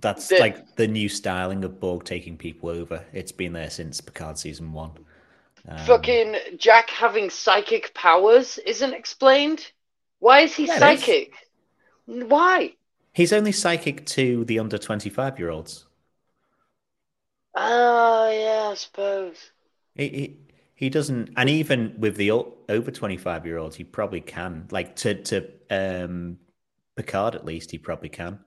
That's 0.00 0.28
the- 0.28 0.38
like 0.38 0.76
the 0.76 0.86
new 0.88 1.08
styling 1.08 1.64
of 1.64 1.78
Borg 1.80 2.04
taking 2.04 2.36
people 2.36 2.68
over. 2.70 3.04
It's 3.12 3.32
been 3.32 3.52
there 3.52 3.70
since 3.70 4.00
Picard 4.00 4.38
season 4.38 4.72
one. 4.72 4.92
Um, 5.68 5.78
Fucking 5.86 6.36
Jack 6.56 6.88
having 6.90 7.28
psychic 7.28 7.92
powers 7.94 8.58
isn't 8.58 8.94
explained. 8.94 9.70
Why 10.18 10.40
is 10.40 10.54
he 10.54 10.66
Yeah, 10.66 10.74
it 10.90 10.94
is. 10.94 11.00
psychic? 11.00 11.34
Why? 12.06 12.74
He's 13.12 13.32
only 13.32 13.52
psychic 13.52 14.06
to 14.06 14.44
the 14.46 14.58
under 14.58 14.78
twenty-five 14.78 15.38
year 15.38 15.50
olds. 15.50 15.86
Oh 17.54 18.30
yeah, 18.30 18.70
I 18.70 18.74
suppose. 18.74 19.50
He, 19.94 20.08
he 20.08 20.36
he 20.74 20.88
doesn't, 20.88 21.30
and 21.36 21.50
even 21.50 21.94
with 21.98 22.16
the 22.16 22.30
over 22.30 22.90
twenty-five 22.90 23.44
year 23.44 23.58
olds, 23.58 23.76
he 23.76 23.84
probably 23.84 24.20
can. 24.20 24.68
Like 24.70 24.96
to 24.96 25.14
to 25.24 25.50
um, 25.70 26.38
Picard, 26.96 27.34
at 27.34 27.44
least 27.44 27.70
he 27.70 27.78
probably 27.78 28.08
can. 28.08 28.38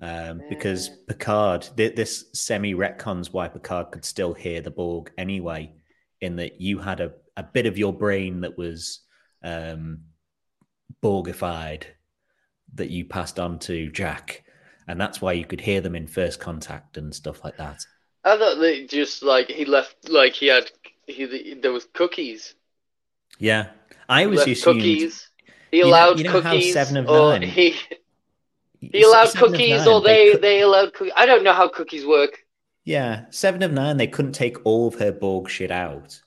Um, 0.00 0.42
because 0.48 0.90
Picard, 1.08 1.68
th- 1.76 1.94
this 1.94 2.26
semi 2.34 2.74
retcons 2.74 3.32
why 3.32 3.48
Picard 3.48 3.92
could 3.92 4.04
still 4.04 4.34
hear 4.34 4.60
the 4.60 4.70
Borg 4.70 5.12
anyway, 5.16 5.72
in 6.20 6.36
that 6.36 6.60
you 6.60 6.78
had 6.78 7.00
a, 7.00 7.12
a 7.36 7.42
bit 7.42 7.66
of 7.66 7.78
your 7.78 7.92
brain 7.92 8.40
that 8.40 8.58
was 8.58 9.00
um, 9.42 10.00
Borgified 11.02 11.84
that 12.74 12.90
you 12.90 13.04
passed 13.04 13.38
on 13.38 13.58
to 13.60 13.90
Jack, 13.90 14.44
and 14.88 15.00
that's 15.00 15.20
why 15.20 15.32
you 15.32 15.44
could 15.44 15.60
hear 15.60 15.80
them 15.80 15.94
in 15.94 16.06
first 16.06 16.40
contact 16.40 16.96
and 16.96 17.14
stuff 17.14 17.44
like 17.44 17.56
that. 17.58 17.84
I 18.24 18.36
thought 18.36 18.58
they 18.58 18.86
just 18.86 19.22
like 19.22 19.48
he 19.48 19.64
left, 19.64 20.08
like 20.08 20.34
he 20.34 20.46
had, 20.46 20.70
he 21.06 21.54
there 21.60 21.72
was 21.72 21.86
cookies. 21.92 22.54
Yeah, 23.38 23.68
I 24.08 24.20
He 24.20 24.24
always 24.24 24.38
left 24.40 24.50
assumed 24.50 24.80
cookies. 24.80 25.30
He 25.70 25.80
allowed 25.80 26.18
you 26.18 26.24
know 26.24 26.40
how 26.40 26.52
cookies, 26.52 26.72
Seven 26.72 26.96
of 26.96 27.06
Nine- 27.06 27.42
he 27.42 27.76
he 28.92 29.02
allowed 29.02 29.34
cookies, 29.34 29.78
Nine, 29.84 29.88
or 29.88 30.00
they 30.00 30.32
could- 30.32 30.42
they 30.42 30.60
allowed 30.62 30.92
cookies. 30.94 31.12
I 31.16 31.26
don't 31.26 31.44
know 31.44 31.52
how 31.52 31.68
cookies 31.68 32.04
work. 32.06 32.40
yeah, 32.84 33.24
Seven 33.30 33.62
of 33.62 33.72
Nine. 33.72 33.96
They 33.96 34.06
couldn't 34.06 34.32
take 34.32 34.58
all 34.64 34.88
of 34.88 34.94
her 34.96 35.12
Borg 35.12 35.48
shit 35.48 35.70
out, 35.70 36.20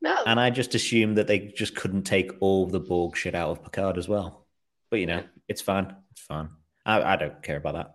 No, 0.00 0.16
and 0.26 0.40
I 0.40 0.50
just 0.50 0.74
assumed 0.74 1.18
that 1.18 1.26
they 1.26 1.38
just 1.38 1.74
couldn't 1.76 2.02
take 2.04 2.32
all 2.40 2.66
the 2.66 2.80
Borg 2.80 3.16
shit 3.16 3.34
out 3.34 3.50
of 3.50 3.62
Picard 3.64 3.98
as 3.98 4.08
well. 4.08 4.46
But 4.90 5.00
you 5.00 5.06
know, 5.06 5.22
it's 5.48 5.60
fine. 5.62 5.94
It's 6.12 6.20
fine. 6.22 6.48
I, 6.84 7.02
I 7.14 7.16
don't 7.16 7.42
care 7.42 7.56
about 7.56 7.74
that. 7.74 7.94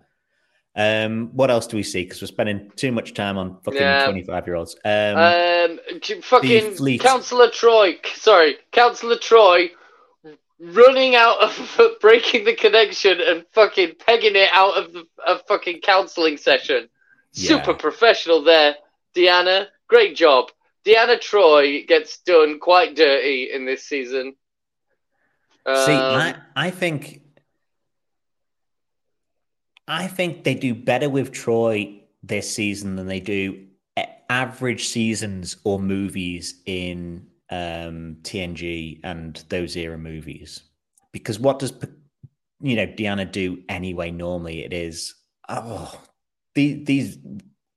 Um, 0.79 1.29
what 1.33 1.49
else 1.49 1.65
do 1.65 1.75
we 1.75 1.81
see? 1.83 2.03
Because 2.03 2.21
we're 2.21 2.27
spending 2.27 2.71
too 2.75 2.91
much 2.91 3.15
time 3.15 3.37
on 3.39 3.59
fucking 3.63 3.81
Yeah. 3.81 4.05
twenty-five-year-olds. 4.05 4.75
Um, 4.85 5.17
Um, 5.17 5.79
fucking. 6.21 6.99
Councillor 6.99 7.49
Troi. 7.49 7.97
Sorry, 8.15 8.57
Councillor 8.71 9.15
Troi, 9.17 9.71
running 10.60 11.16
out 11.16 11.39
of 11.41 11.97
breaking 12.01 12.45
the 12.45 12.55
connection 12.55 13.20
and 13.22 13.45
fucking 13.53 13.93
pegging 14.05 14.36
it 14.36 14.49
out 14.53 14.78
of 14.78 14.93
the 14.93 15.05
a 15.26 15.39
fucking 15.39 15.82
counselling 15.82 16.38
session. 16.38 16.89
Super 17.34 17.74
professional 17.76 18.43
there, 18.43 18.76
Deanna. 19.16 19.68
Great 19.88 20.16
job. 20.16 20.51
Deanna 20.86 21.20
Troi 21.20 21.86
gets 21.86 22.20
done 22.20 22.60
quite 22.60 22.95
dirty 22.95 23.51
in 23.53 23.66
this 23.66 23.84
season. 23.84 24.36
See, 25.68 25.72
Um, 25.72 26.16
I, 26.16 26.36
I 26.55 26.70
think 26.72 27.22
I 29.88 30.08
think 30.08 30.43
they 30.43 30.55
do 30.55 30.74
better 30.74 31.10
with 31.10 31.32
Troi 31.32 32.01
this 32.24 32.53
season 32.53 32.95
than 32.95 33.08
they 33.08 33.20
do 33.20 33.68
average 34.30 34.88
seasons 34.88 35.58
or 35.64 35.80
movies 35.80 36.62
in 36.66 37.28
um, 37.49 38.17
TNG 38.21 38.99
and 39.03 39.43
those 39.49 39.75
era 39.75 39.97
movies. 39.97 40.63
Because 41.11 41.39
what 41.39 41.59
does 41.59 41.73
you 42.61 42.75
know 42.75 42.87
Deanna 42.87 43.31
do 43.31 43.63
anyway? 43.69 44.11
Normally, 44.11 44.63
it 44.63 44.73
is 44.73 45.15
oh 45.49 45.99
these 46.55 46.85
these 46.85 47.17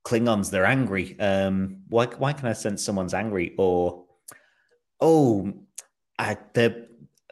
Klingons 0.05 0.49
they're 0.49 0.65
angry. 0.65 1.19
Um, 1.19 1.83
why 1.89 2.07
why 2.07 2.33
can 2.33 2.47
I 2.47 2.53
sense 2.53 2.83
someone's 2.83 3.13
angry 3.13 3.53
or 3.57 4.05
oh 4.99 5.53
I 6.19 6.37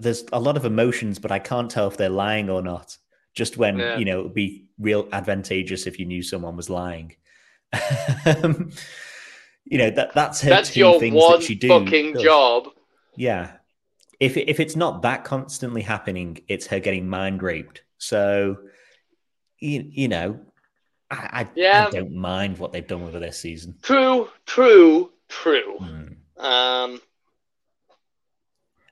there's 0.02 0.24
a 0.32 0.40
lot 0.40 0.56
of 0.58 0.66
emotions, 0.66 1.20
but 1.20 1.32
I 1.32 1.40
can't 1.40 1.70
tell 1.70 1.88
if 1.88 1.98
they're 1.98 2.10
lying 2.10 2.50
or 2.50 2.62
not. 2.62 2.98
Just 3.36 3.58
when 3.58 3.78
Yeah. 3.80 3.98
you 3.98 4.06
know 4.06 4.20
it 4.20 4.24
would 4.24 4.34
be 4.34 4.66
real 4.80 5.08
advantageous 5.12 5.86
if 5.88 6.00
you 6.00 6.06
knew 6.06 6.24
someone 6.24 6.56
was 6.56 6.70
lying. 6.70 7.16
You 9.66 9.78
know 9.78 9.90
that 9.92 10.14
that's 10.14 10.42
her 10.42 10.50
that's 10.50 10.72
two 10.74 10.80
your 10.80 11.00
things 11.00 11.16
one 11.16 11.40
that 11.40 11.46
she 11.46 11.56
do, 11.56 11.68
fucking 11.68 12.14
does. 12.14 12.24
job. 12.24 12.70
Yeah, 13.16 13.52
if 14.20 14.36
if 14.38 14.60
it's 14.60 14.76
not 14.76 15.02
that 15.04 15.24
constantly 15.24 15.82
happening, 15.82 16.40
it's 16.48 16.68
her 16.68 16.80
getting 16.80 17.08
mind 17.08 17.44
raped. 17.44 17.84
So 17.98 18.58
you, 19.60 19.86
you 19.88 20.08
know, 20.08 20.40
I, 21.12 21.42
I, 21.42 21.48
Yeah. 21.56 21.88
I 21.88 21.92
don't 21.92 22.14
mind 22.16 22.58
what 22.58 22.72
they've 22.72 22.88
done 22.88 23.04
with 23.04 23.14
her 23.14 23.20
this 23.20 23.38
season. 23.40 23.76
True, 23.82 24.30
true, 24.46 25.12
true. 25.28 25.78
Hmm. 25.80 26.44
Um, 26.44 27.02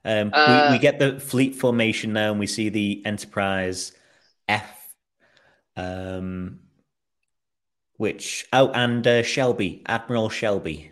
Um, 0.03 0.31
Uh, 0.33 0.67
we, 0.69 0.75
we 0.77 0.81
get 0.81 0.99
the 0.99 1.19
fleet 1.19 1.55
formation 1.55 2.13
now, 2.13 2.31
and 2.31 2.39
we 2.39 2.47
see 2.47 2.69
the 2.69 3.01
Enterprise 3.05 3.93
F, 4.47 4.89
um, 5.75 6.59
which 7.97 8.47
oh, 8.53 8.69
and 8.71 9.05
uh, 9.05 9.23
Shelby, 9.23 9.83
Admiral 9.85 10.29
Shelby. 10.29 10.91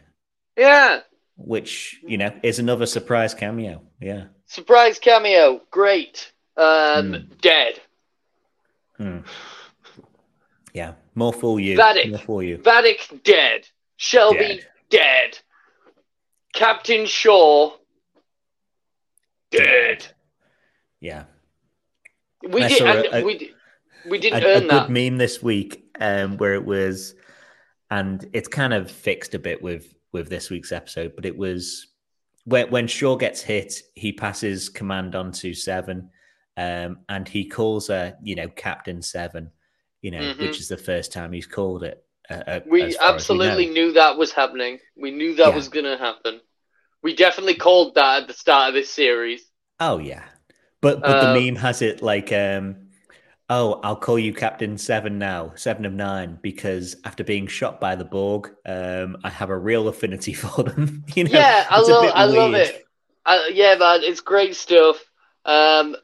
yeah, 0.58 1.00
which 1.38 2.00
you 2.06 2.18
know 2.18 2.32
is 2.44 2.60
another 2.60 2.86
surprise 2.86 3.34
cameo. 3.34 3.82
Yeah, 4.02 4.26
Surprise 4.48 5.00
cameo, 5.00 5.62
great. 5.72 6.32
Um, 6.58 6.66
Mm. 7.12 7.42
dead. 7.42 7.82
Hmm. 8.98 9.18
yeah. 10.74 10.94
More 11.16 11.34
for 11.34 11.60
you. 11.60 11.78
Vadic. 11.78 12.10
More 12.10 12.20
for 12.20 12.44
you. 12.44 12.58
Vadic 12.60 13.24
dead. 13.24 13.68
Shelby 13.98 14.38
Dead. 14.40 14.68
dead. 14.90 15.40
Captain 16.54 17.06
Shaw 17.06 17.72
dead. 19.52 20.06
Yeah. 21.00 21.26
We 22.48 22.64
I 22.64 22.68
did. 22.70 22.82
a- 22.82 23.18
a- 23.18 23.24
we 23.26 23.38
di- 23.38 23.54
we 24.10 24.18
didn't 24.20 24.44
a, 24.44 24.48
a 24.48 24.50
earn 24.56 24.68
good 24.68 24.70
that. 24.72 24.90
meme 24.90 25.18
this 25.18 25.42
week 25.44 25.86
um, 26.00 26.38
where 26.38 26.54
it 26.54 26.66
was, 26.66 27.16
and 27.90 28.28
it's 28.34 28.48
kind 28.48 28.74
of 28.74 28.90
fixed 28.92 29.34
a 29.36 29.40
bit 29.40 29.62
with 29.62 29.94
with 30.12 30.30
this 30.30 30.50
week's 30.50 30.72
episode, 30.72 31.14
but 31.16 31.26
it 31.26 31.38
was 31.38 31.88
when 32.46 32.70
when 32.72 32.88
Shaw 32.88 33.16
gets 33.16 33.42
hit, 33.42 33.74
he 33.96 34.12
passes 34.14 34.70
command 34.70 35.16
on 35.16 35.32
to 35.34 35.54
Seven, 35.54 36.10
um, 36.58 37.00
and 37.10 37.28
he 37.28 37.46
calls 37.50 37.88
her, 37.90 38.16
you 38.24 38.36
know, 38.36 38.48
Captain 38.50 39.02
Seven, 39.02 39.52
you 40.02 40.12
know, 40.12 40.20
Mhm. 40.20 40.40
which 40.40 40.60
is 40.60 40.68
the 40.68 40.78
first 40.78 41.12
time 41.12 41.32
he's 41.34 41.48
called 41.48 41.84
it. 41.84 42.04
Uh, 42.30 42.44
uh, 42.48 42.60
We 42.66 42.98
absolutely 42.98 43.68
know. 43.68 43.74
knew 43.74 43.92
that 43.94 44.18
was 44.18 44.32
happening. 44.32 44.80
We 44.96 45.12
knew 45.12 45.36
that 45.36 45.50
Yeah. 45.50 45.56
was 45.56 45.68
going 45.70 45.86
to 45.86 45.98
happen. 45.98 46.42
We 47.04 47.16
definitely 47.16 47.56
called 47.56 47.96
that 47.96 48.24
at 48.24 48.28
the 48.28 48.34
start 48.34 48.70
of 48.70 48.74
this 48.74 48.90
series. 48.90 49.44
Oh 49.80 50.00
yeah, 50.00 50.24
but 50.82 51.02
but 51.02 51.20
the 51.20 51.28
Uh, 51.28 51.34
meme 51.34 51.56
has 51.58 51.82
it 51.82 52.02
like, 52.02 52.32
um, 52.32 52.85
oh, 53.50 53.80
I'll 53.84 53.96
call 53.96 54.18
you 54.18 54.34
Captain 54.34 54.78
Seven 54.78 55.18
now, 55.18 55.54
Seven 55.56 55.86
of 55.86 55.94
Nine, 55.94 56.40
because 56.42 56.96
after 57.06 57.24
being 57.24 57.48
shot 57.48 57.80
by 57.80 57.96
the 57.96 58.06
Borg, 58.06 58.52
um, 58.66 59.18
I 59.24 59.30
have 59.30 59.50
a 59.50 59.58
real 59.58 59.88
affinity 59.88 60.34
for 60.34 60.64
them. 60.64 61.04
you 61.16 61.26
know, 61.26 61.32
yeah, 61.32 61.66
I 61.70 61.80
love. 61.80 62.12
I 62.14 62.26
love 62.26 62.54
it. 62.54 62.86
I, 63.26 63.52
yeah, 63.54 63.76
man, 63.76 64.02
it's 64.04 64.22
great 64.22 64.56
stuff. 64.56 65.04
Um, 65.46 65.96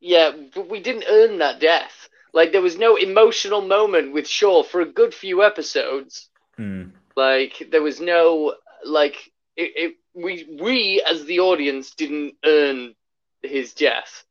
yeah, 0.00 0.30
but 0.54 0.68
we 0.68 0.80
didn't 0.80 1.06
earn 1.08 1.38
that 1.38 1.60
death. 1.60 2.08
Like 2.32 2.52
there 2.52 2.62
was 2.62 2.78
no 2.78 2.96
emotional 2.96 3.60
moment 3.60 4.12
with 4.12 4.26
Shaw 4.26 4.62
for 4.62 4.80
a 4.80 4.86
good 4.86 5.14
few 5.14 5.42
episodes. 5.42 6.28
Hmm. 6.56 6.88
Like 7.16 7.68
there 7.70 7.82
was 7.82 8.00
no 8.00 8.54
like 8.84 9.32
it, 9.56 9.72
it. 9.76 9.94
We 10.14 10.58
we 10.60 11.02
as 11.08 11.24
the 11.24 11.40
audience 11.40 11.92
didn't 11.92 12.34
earn 12.44 12.94
his 13.42 13.74
death. 13.74 14.24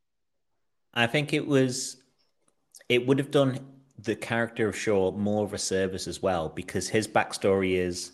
I 0.93 1.07
think 1.07 1.33
it 1.33 1.47
was, 1.47 1.97
it 2.93 3.07
would 3.07 3.17
have 3.17 3.31
done 3.31 3.59
the 3.97 4.15
character 4.15 4.67
of 4.67 4.77
Shaw 4.77 5.11
more 5.11 5.45
of 5.45 5.53
a 5.53 5.57
service 5.57 6.07
as 6.07 6.21
well 6.21 6.49
because 6.49 6.89
his 6.89 7.07
backstory 7.07 7.75
is, 7.75 8.11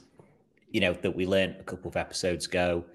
you 0.71 0.79
know, 0.79 0.93
that 0.93 1.15
we 1.15 1.25
learned 1.25 1.57
a 1.59 1.63
couple 1.63 1.89
of 1.89 1.97
episodes 1.97 2.45
ago. 2.45 2.85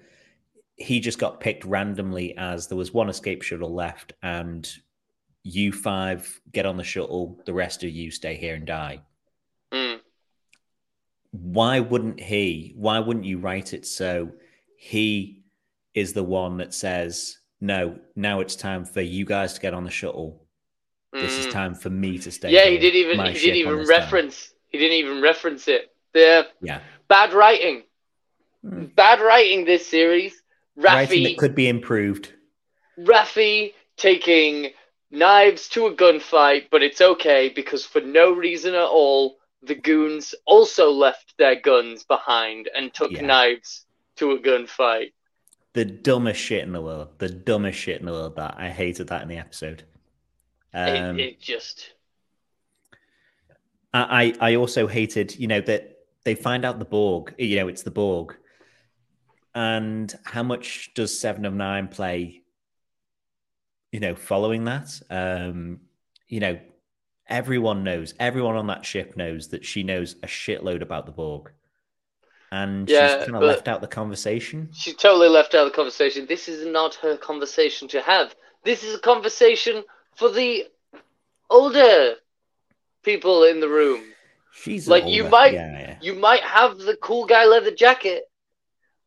He 0.77 0.99
just 0.99 1.19
got 1.19 1.39
picked 1.39 1.63
randomly 1.63 2.35
as 2.37 2.67
there 2.67 2.77
was 2.77 2.93
one 2.93 3.09
escape 3.09 3.41
shuttle 3.41 3.73
left, 3.73 4.13
and 4.23 4.67
you 5.43 5.71
five 5.71 6.41
get 6.51 6.65
on 6.65 6.75
the 6.75 6.83
shuttle, 6.83 7.39
the 7.45 7.53
rest 7.53 7.83
of 7.83 7.91
you 7.91 8.11
stay 8.11 8.35
here 8.35 8.55
and 8.55 8.65
die. 8.65 9.01
Mm. 9.71 9.99
Why 11.31 11.79
wouldn't 11.79 12.19
he? 12.19 12.73
Why 12.75 12.99
wouldn't 12.99 13.25
you 13.25 13.37
write 13.37 13.73
it 13.73 13.85
so 13.85 14.31
he 14.77 15.43
is 15.93 16.13
the 16.13 16.23
one 16.23 16.57
that 16.57 16.73
says, 16.73 17.37
no, 17.61 17.99
now 18.15 18.39
it's 18.39 18.55
time 18.55 18.85
for 18.85 19.01
you 19.01 19.23
guys 19.23 19.53
to 19.53 19.61
get 19.61 19.73
on 19.73 19.83
the 19.83 19.91
shuttle. 19.91 20.44
This 21.21 21.37
is 21.37 21.47
Mm. 21.47 21.51
time 21.51 21.75
for 21.75 21.89
me 21.89 22.17
to 22.19 22.31
stay. 22.31 22.49
Yeah, 22.51 22.65
he 22.65 22.77
didn't 22.77 22.99
even 22.99 23.17
My 23.17 23.31
he 23.31 23.39
didn't 23.39 23.55
even 23.57 23.77
the 23.77 23.85
star." 23.85 23.99
reference 23.99 24.53
he 24.69 24.77
didn't 24.77 24.97
even 24.97 25.21
reference 25.21 25.67
it. 25.67 25.91
Yeah, 26.13 26.43
Yeah. 26.61 26.81
bad 27.07 27.33
writing. 27.33 27.83
Mm. 28.65 28.93
Bad 28.95 29.21
writing 29.21 29.63
this 29.65 29.87
series. 29.87 30.41
Writing 30.75 31.23
Raffi 31.23 31.27
that 31.29 31.37
could 31.37 31.55
be 31.55 31.67
improved. 31.69 32.33
Raffi 32.99 33.73
taking 33.97 34.71
knives 35.11 35.69
to 35.69 35.87
a 35.87 35.93
gunfight, 35.93 36.67
but 36.71 36.83
it's 36.83 36.99
okay 36.99 37.49
because 37.49 37.85
for 37.85 38.01
no 38.01 38.31
reason 38.31 38.73
at 38.75 38.81
all, 38.83 39.37
the 39.61 39.75
goons 39.75 40.35
also 40.45 40.91
left 40.91 41.37
their 41.37 41.55
guns 41.55 42.03
behind 42.03 42.69
and 42.75 42.93
took 42.93 43.11
Yeah. 43.11 43.21
knives 43.21 43.85
to 44.17 44.31
a 44.31 44.39
gunfight. 44.39 45.13
The 45.73 45.85
dumbest 45.85 46.39
shit 46.41 46.63
in 46.63 46.71
the 46.73 46.81
world. 46.81 47.17
The 47.19 47.29
dumbest 47.29 47.79
shit 47.79 47.99
in 47.99 48.05
the 48.05 48.11
world. 48.13 48.35
That 48.37 48.55
I 48.57 48.69
hated 48.69 49.07
that 49.07 49.21
in 49.21 49.27
the 49.27 49.37
episode. 49.37 49.83
Um, 50.75 51.19
it, 51.19 51.25
it 51.25 51.41
just 51.41 51.93
I, 53.93 54.33
I 54.41 54.55
also 54.55 54.87
hated, 54.87 55.37
you 55.39 55.47
know, 55.47 55.61
that 55.61 55.99
they 56.25 56.35
find 56.35 56.65
out 56.65 56.79
the 56.79 56.85
Borg, 56.85 57.33
you 57.37 57.55
know, 57.57 57.67
it's 57.67 57.83
the 57.83 57.91
Borg. 57.91 58.35
And 59.53 60.13
how 60.25 60.43
much 60.43 60.93
does 60.95 61.17
Seven 61.17 61.45
of 61.45 61.53
Nine 61.53 61.87
play, 61.87 62.41
you 63.91 64.01
know, 64.01 64.15
following 64.15 64.65
that? 64.65 64.89
Um, 65.09 65.79
you 66.27 66.41
know, 66.41 66.59
everyone 67.29 67.83
knows, 67.85 68.13
everyone 68.19 68.57
on 68.57 68.67
that 68.67 68.85
ship 68.85 69.15
knows 69.15 69.47
that 69.49 69.63
she 69.63 69.83
knows 69.83 70.17
a 70.23 70.27
shitload 70.27 70.81
about 70.81 71.05
the 71.05 71.13
Borg. 71.13 71.51
And 72.51 72.89
Yeah, 72.89 73.17
she's 73.17 73.25
kind 73.25 73.37
of 73.37 73.43
left 73.43 73.67
out 73.69 73.79
the 73.81 73.87
conversation. 73.87 74.69
she 74.73 74.93
totally 74.93 75.29
left 75.29 75.55
out 75.55 75.65
the 75.65 75.71
conversation. 75.71 76.25
This 76.27 76.49
is 76.49 76.65
not 76.65 76.95
her 76.95 77.15
conversation 77.15 77.87
to 77.89 78.01
have. 78.01 78.35
This 78.65 78.83
is 78.83 78.95
a 78.95 78.99
conversation 78.99 79.83
for 80.15 80.29
the 80.31 80.65
older 81.49 82.15
people 83.03 83.43
in 83.43 83.59
the 83.59 83.69
room. 83.69 84.01
She's 84.53 84.87
Like, 84.87 85.05
you 85.07 85.25
might- 85.25 85.53
yeah. 85.53 85.97
You 86.01 86.15
might 86.15 86.41
have 86.43 86.77
the 86.77 86.95
cool 86.97 87.25
guy 87.25 87.45
leather 87.45 87.71
jacket, 87.71 88.23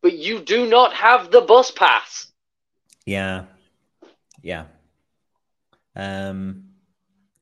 but 0.03 0.13
you 0.13 0.41
do 0.41 0.67
not 0.67 0.93
have 0.95 1.31
the 1.31 1.41
bus 1.41 1.71
pass. 1.71 2.31
Yeah. 3.07 3.47
Yeah. 4.43 4.67
Um 5.97 6.65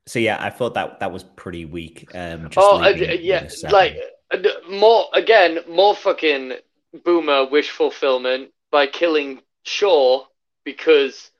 so 0.06 0.18
yeah, 0.20 0.38
I 0.40 0.50
thought 0.50 0.74
that 0.74 1.00
that 1.00 1.12
was 1.12 1.24
pretty 1.24 1.64
weak. 1.64 2.08
Um 2.14 2.48
just 2.48 2.58
oh, 2.58 2.80
uh, 2.82 2.88
yeah, 2.90 3.48
like 3.72 3.96
uh, 4.30 4.38
more 4.70 5.06
again, 5.14 5.60
more 5.68 5.94
fucking 5.94 6.52
boomer 7.04 7.44
wish 7.46 7.70
fulfillment 7.70 8.50
by 8.70 8.86
killing 8.86 9.42
Shaw 9.64 10.24
because 10.64 11.30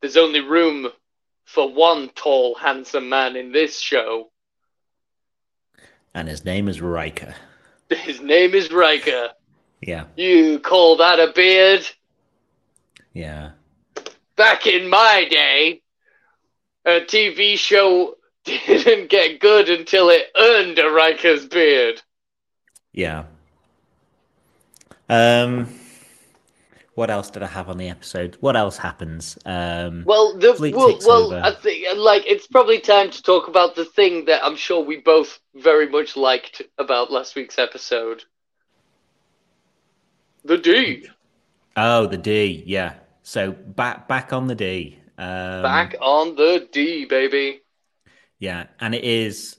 there's 0.00 0.16
only 0.16 0.40
room 0.40 0.88
for 1.48 1.72
one 1.72 2.10
tall, 2.14 2.54
handsome 2.54 3.08
man 3.08 3.34
in 3.34 3.52
this 3.52 3.78
show. 3.80 4.30
and 6.14 6.28
his 6.28 6.44
name 6.44 6.68
is 6.68 6.80
Riker. 6.82 7.34
His 7.90 8.20
name 8.20 8.54
is 8.54 8.70
Riker. 8.70 9.30
Yeah. 9.80 10.04
You 10.16 10.58
call 10.58 10.98
that 10.98 11.18
a 11.18 11.32
beard? 11.32 11.86
Yeah. 13.14 13.52
Back 14.36 14.66
in 14.66 14.90
my 14.90 15.26
day, 15.30 15.80
a 16.84 17.00
TV 17.00 17.56
show 17.56 18.16
didn't 18.44 19.08
get 19.08 19.40
good 19.40 19.70
until 19.70 20.10
it 20.10 20.26
earned 20.36 20.78
a 20.78 20.90
Riker's 20.90 21.46
beard. 21.46 22.02
Yeah. 22.92 23.24
Um 25.08 25.68
what 26.98 27.10
else 27.10 27.30
did 27.30 27.44
I 27.44 27.46
have 27.46 27.68
on 27.68 27.78
the 27.78 27.88
episode? 27.88 28.36
What 28.40 28.56
else 28.56 28.76
happens? 28.76 29.38
Um 29.46 30.02
Well, 30.04 30.36
the 30.36 30.52
Fleet 30.54 30.74
well, 30.74 30.88
takes 30.88 31.06
well 31.06 31.26
over. 31.32 31.40
I 31.40 31.54
think 31.54 31.86
like 31.96 32.24
it's 32.26 32.48
probably 32.48 32.80
time 32.80 33.10
to 33.10 33.22
talk 33.22 33.46
about 33.46 33.76
the 33.76 33.84
thing 33.84 34.24
that 34.24 34.44
I'm 34.44 34.56
sure 34.56 34.84
we 34.84 34.96
both 34.96 35.38
very 35.54 35.88
much 35.88 36.16
liked 36.16 36.60
about 36.76 37.12
last 37.12 37.36
week's 37.36 37.56
episode. 37.56 38.24
The 40.44 40.58
D. 40.58 41.06
Oh, 41.76 42.06
the 42.06 42.18
D, 42.18 42.64
yeah. 42.66 42.94
So 43.22 43.52
back 43.52 44.08
back 44.08 44.32
on 44.32 44.48
the 44.48 44.56
D. 44.56 44.98
Um 45.18 45.62
Back 45.62 45.94
on 46.00 46.34
the 46.34 46.68
D, 46.72 47.04
baby. 47.04 47.60
Yeah, 48.40 48.66
and 48.80 48.92
it 48.94 49.04
is 49.04 49.58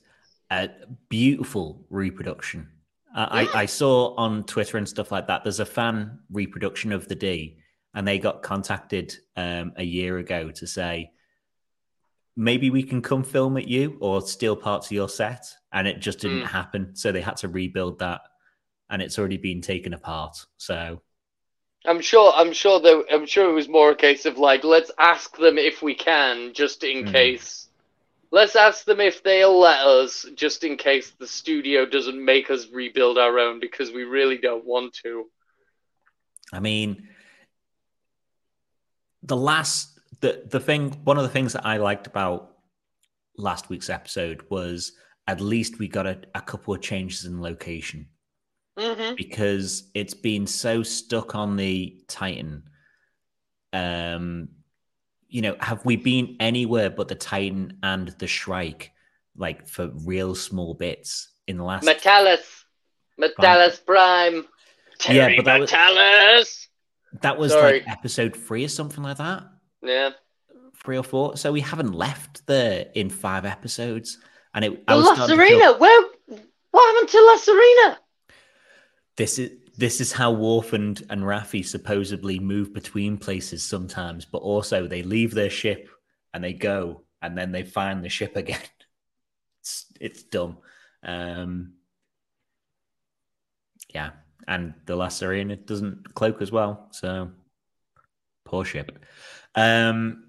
a 0.51 0.69
beautiful 1.07 1.85
reproduction. 1.89 2.68
I, 3.16 3.41
I, 3.41 3.62
I 3.62 3.66
saw 3.66 4.16
on 4.16 4.43
Twitter 4.43 4.78
and 4.78 4.88
stuff 4.88 5.12
like 5.12 5.28
that. 5.28 5.43
There's 5.43 5.60
a 5.60 5.66
fan 5.66 6.20
reproduction 6.32 6.91
of 6.91 7.07
the 7.07 7.16
D, 7.16 7.57
and 7.93 8.07
they 8.07 8.20
got 8.20 8.43
contacted 8.43 9.16
um, 9.36 9.74
a 9.78 9.84
year 9.84 10.18
ago 10.18 10.51
to 10.51 10.68
say 10.68 11.12
maybe 12.36 12.70
we 12.70 12.84
can 12.84 13.01
come 13.01 13.24
film 13.24 13.57
at 13.57 13.68
you 13.68 13.97
or 13.99 14.22
steal 14.22 14.55
parts 14.55 14.88
of 14.88 14.91
your 14.93 15.10
set, 15.10 15.45
and 15.74 15.88
it 15.88 15.99
just 15.99 16.20
didn't 16.20 16.43
Mm. 16.43 16.47
happen. 16.47 16.95
So 16.95 17.12
they 17.12 17.22
had 17.22 17.38
to 17.38 17.47
rebuild 17.49 17.99
that, 17.99 18.22
and 18.89 19.01
it's 19.01 19.20
already 19.20 19.38
been 19.38 19.62
taken 19.62 19.93
apart. 19.93 20.38
So 20.57 21.01
I'm 21.86 22.01
sure. 22.01 22.32
I'm 22.36 22.53
sure 22.53 22.80
that. 22.80 23.05
I'm 23.12 23.26
sure 23.26 23.49
it 23.49 23.53
was 23.53 23.68
more 23.70 23.91
a 23.91 23.95
case 23.95 24.26
of 24.26 24.38
like, 24.38 24.64
let's 24.64 24.91
ask 24.99 25.36
them 25.38 25.57
if 25.57 25.82
we 25.82 25.95
can, 25.95 26.53
just 26.53 26.84
in 26.84 27.05
Mhm. 27.05 27.12
case. 27.12 27.59
Let's 28.32 28.55
ask 28.55 28.86
them 28.86 28.99
if 28.99 29.23
they'll 29.23 29.59
let 29.59 29.80
us, 29.80 30.25
just 30.36 30.63
in 30.63 30.77
case 30.77 31.11
the 31.11 31.25
studio 31.25 31.86
doesn't 31.86 32.23
make 32.23 32.51
us 32.51 32.67
rebuild 32.71 33.17
our 33.17 33.39
own, 33.39 33.59
because 33.59 33.91
we 33.91 34.03
really 34.03 34.38
don't 34.38 34.65
want 34.65 34.93
to. 35.03 35.25
I 36.53 36.59
mean, 36.59 37.07
the 39.23 39.38
last 39.38 39.99
the 40.21 40.43
the 40.45 40.59
thing 40.59 40.91
one 41.03 41.17
of 41.17 41.23
the 41.23 41.30
things 41.30 41.53
that 41.53 41.65
I 41.65 41.77
liked 41.77 42.07
about 42.07 42.57
last 43.38 43.69
week's 43.69 43.89
episode 43.89 44.45
was 44.49 44.93
at 45.27 45.41
least 45.41 45.80
we 45.80 45.88
got 45.88 46.07
a, 46.07 46.19
a 46.36 46.41
couple 46.41 46.73
of 46.73 46.82
changes 46.82 47.25
in 47.25 47.41
location. 47.41 48.07
hmm 48.77 49.15
because 49.15 49.89
it's 49.93 50.13
been 50.13 50.47
so 50.47 50.84
stuck 50.84 51.36
on 51.36 51.55
the 51.57 52.01
Titan. 52.07 52.63
Um, 53.73 54.49
you 55.30 55.41
know, 55.41 55.55
have 55.59 55.86
we 55.86 55.95
been 55.95 56.36
anywhere 56.39 56.89
but 56.89 57.07
the 57.07 57.15
Titan 57.15 57.77
and 57.84 58.09
the 58.19 58.27
Shrike, 58.27 58.91
like 59.38 59.67
for 59.67 59.88
real 60.05 60.36
small 60.36 60.73
bits 60.73 61.30
in 61.47 61.57
the 61.57 61.63
last? 61.63 61.86
M'Talas, 61.86 62.39
M'Talas 63.19 63.86
Prime, 63.86 64.45
Yeah, 65.09 65.36
but 65.36 65.45
that 65.45 65.59
was- 65.59 66.67
that 67.21 67.38
was 67.38 67.51
Sorry. 67.51 67.80
like 67.80 67.88
episode 67.89 68.36
three 68.36 68.63
or 68.65 68.67
something 68.69 69.03
like 69.03 69.17
that, 69.17 69.43
Yeah, 69.82 70.11
three 70.84 70.97
or 70.97 71.03
four. 71.03 71.38
So 71.38 71.51
we 71.51 71.61
haven't 71.61 71.93
left 71.93 72.45
there 72.47 72.88
in 72.93 73.09
five 73.09 73.45
episodes, 73.45 74.17
and 74.53 74.65
it. 74.65 74.86
the 74.86 74.91
I 74.91 74.95
was 74.95 75.05
La 75.05 75.13
starting 75.15 75.38
to 75.38 75.43
feel- 75.45 75.59
Serena. 75.59 75.77
Where? 75.77 76.05
What 76.71 76.93
happened 76.95 77.09
to 77.09 77.21
La 77.21 77.36
Serena? 77.38 77.99
this 79.17 79.38
is 79.39 79.51
this 79.80 80.01
is 80.01 80.11
how 80.11 80.32
Worf 80.32 80.73
and, 80.73 81.01
and 81.09 81.21
Raffi 81.21 81.65
supposedly 81.65 82.38
move 82.38 82.73
between 82.73 83.17
places 83.17 83.63
sometimes, 83.63 84.25
but 84.25 84.39
also 84.39 84.88
they 84.88 85.03
leave 85.03 85.34
their 85.34 85.49
ship 85.49 85.89
and 86.34 86.43
they 86.43 86.51
go 86.51 87.03
and 87.21 87.38
then 87.38 87.53
they 87.53 87.63
find 87.63 88.03
the 88.03 88.09
ship 88.09 88.36
again. 88.36 88.59
It's 89.61 89.86
it's 89.99 90.23
dumb. 90.23 90.59
Um, 91.03 91.73
yeah, 93.93 94.11
and 94.47 94.73
the 94.86 94.95
La 94.95 95.09
Serena 95.09 95.57
doesn't 95.57 96.15
cloak 96.15 96.41
as 96.41 96.49
well, 96.49 96.88
so 96.91 97.32
poor 98.45 98.63
ship. 98.63 99.03
Um, 99.55 100.23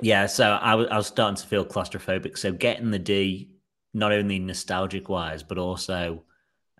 yeah, 0.00 0.26
so 0.26 0.50
I 0.50 0.74
was 0.74 0.88
I 0.90 0.96
was 0.96 1.06
starting 1.06 1.36
to 1.36 1.46
feel 1.46 1.64
claustrophobic. 1.64 2.36
So 2.36 2.50
getting 2.50 2.90
the 2.90 2.98
D, 2.98 3.52
not 3.94 4.10
only 4.10 4.40
nostalgic 4.40 5.08
wise, 5.08 5.44
but 5.44 5.56
also 5.56 6.24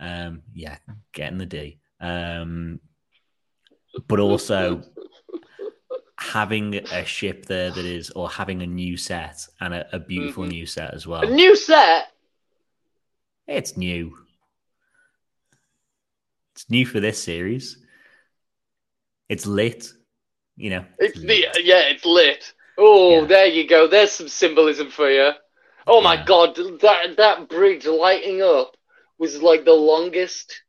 um, 0.02 0.42
yeah, 0.52 0.76
getting 1.12 1.38
the 1.38 1.46
D. 1.46 1.78
Um, 2.00 2.80
but 4.08 4.18
also 4.18 4.82
having 6.18 6.74
a 6.74 7.04
ship 7.04 7.46
there 7.46 7.70
that 7.70 7.84
is, 7.84 8.10
or 8.10 8.28
having 8.28 8.62
a 8.62 8.66
new 8.66 8.96
set 8.96 9.46
and 9.60 9.74
a, 9.74 9.96
a 9.96 9.98
beautiful 9.98 10.44
Mhm. 10.44 10.48
new 10.48 10.66
set 10.66 10.92
as 10.92 11.06
well. 11.06 11.22
A 11.22 11.30
new 11.30 11.54
set. 11.56 12.12
It's 13.46 13.76
new. 13.76 14.18
It's 16.54 16.68
new 16.68 16.84
for 16.86 17.00
this 17.00 17.22
series. 17.22 17.78
It's 19.28 19.46
lit. 19.46 19.88
You 20.56 20.70
know, 20.70 20.84
It's 20.98 21.20
the 21.20 21.26
lit. 21.26 21.64
yeah, 21.64 21.80
it's 21.88 22.04
lit. 22.04 22.52
Oh, 22.78 23.20
Yeah. 23.22 23.26
there 23.26 23.46
you 23.46 23.66
go. 23.66 23.86
There's 23.86 24.12
some 24.12 24.28
symbolism 24.28 24.90
for 24.90 25.10
you. 25.10 25.32
Oh 25.86 26.00
my 26.00 26.16
god, 26.24 26.54
that 26.80 27.16
that 27.16 27.48
bridge 27.48 27.86
lighting 27.86 28.42
up 28.42 28.76
was 29.22 29.40
like 29.40 29.64
the 29.64 29.72
longest 29.72 30.62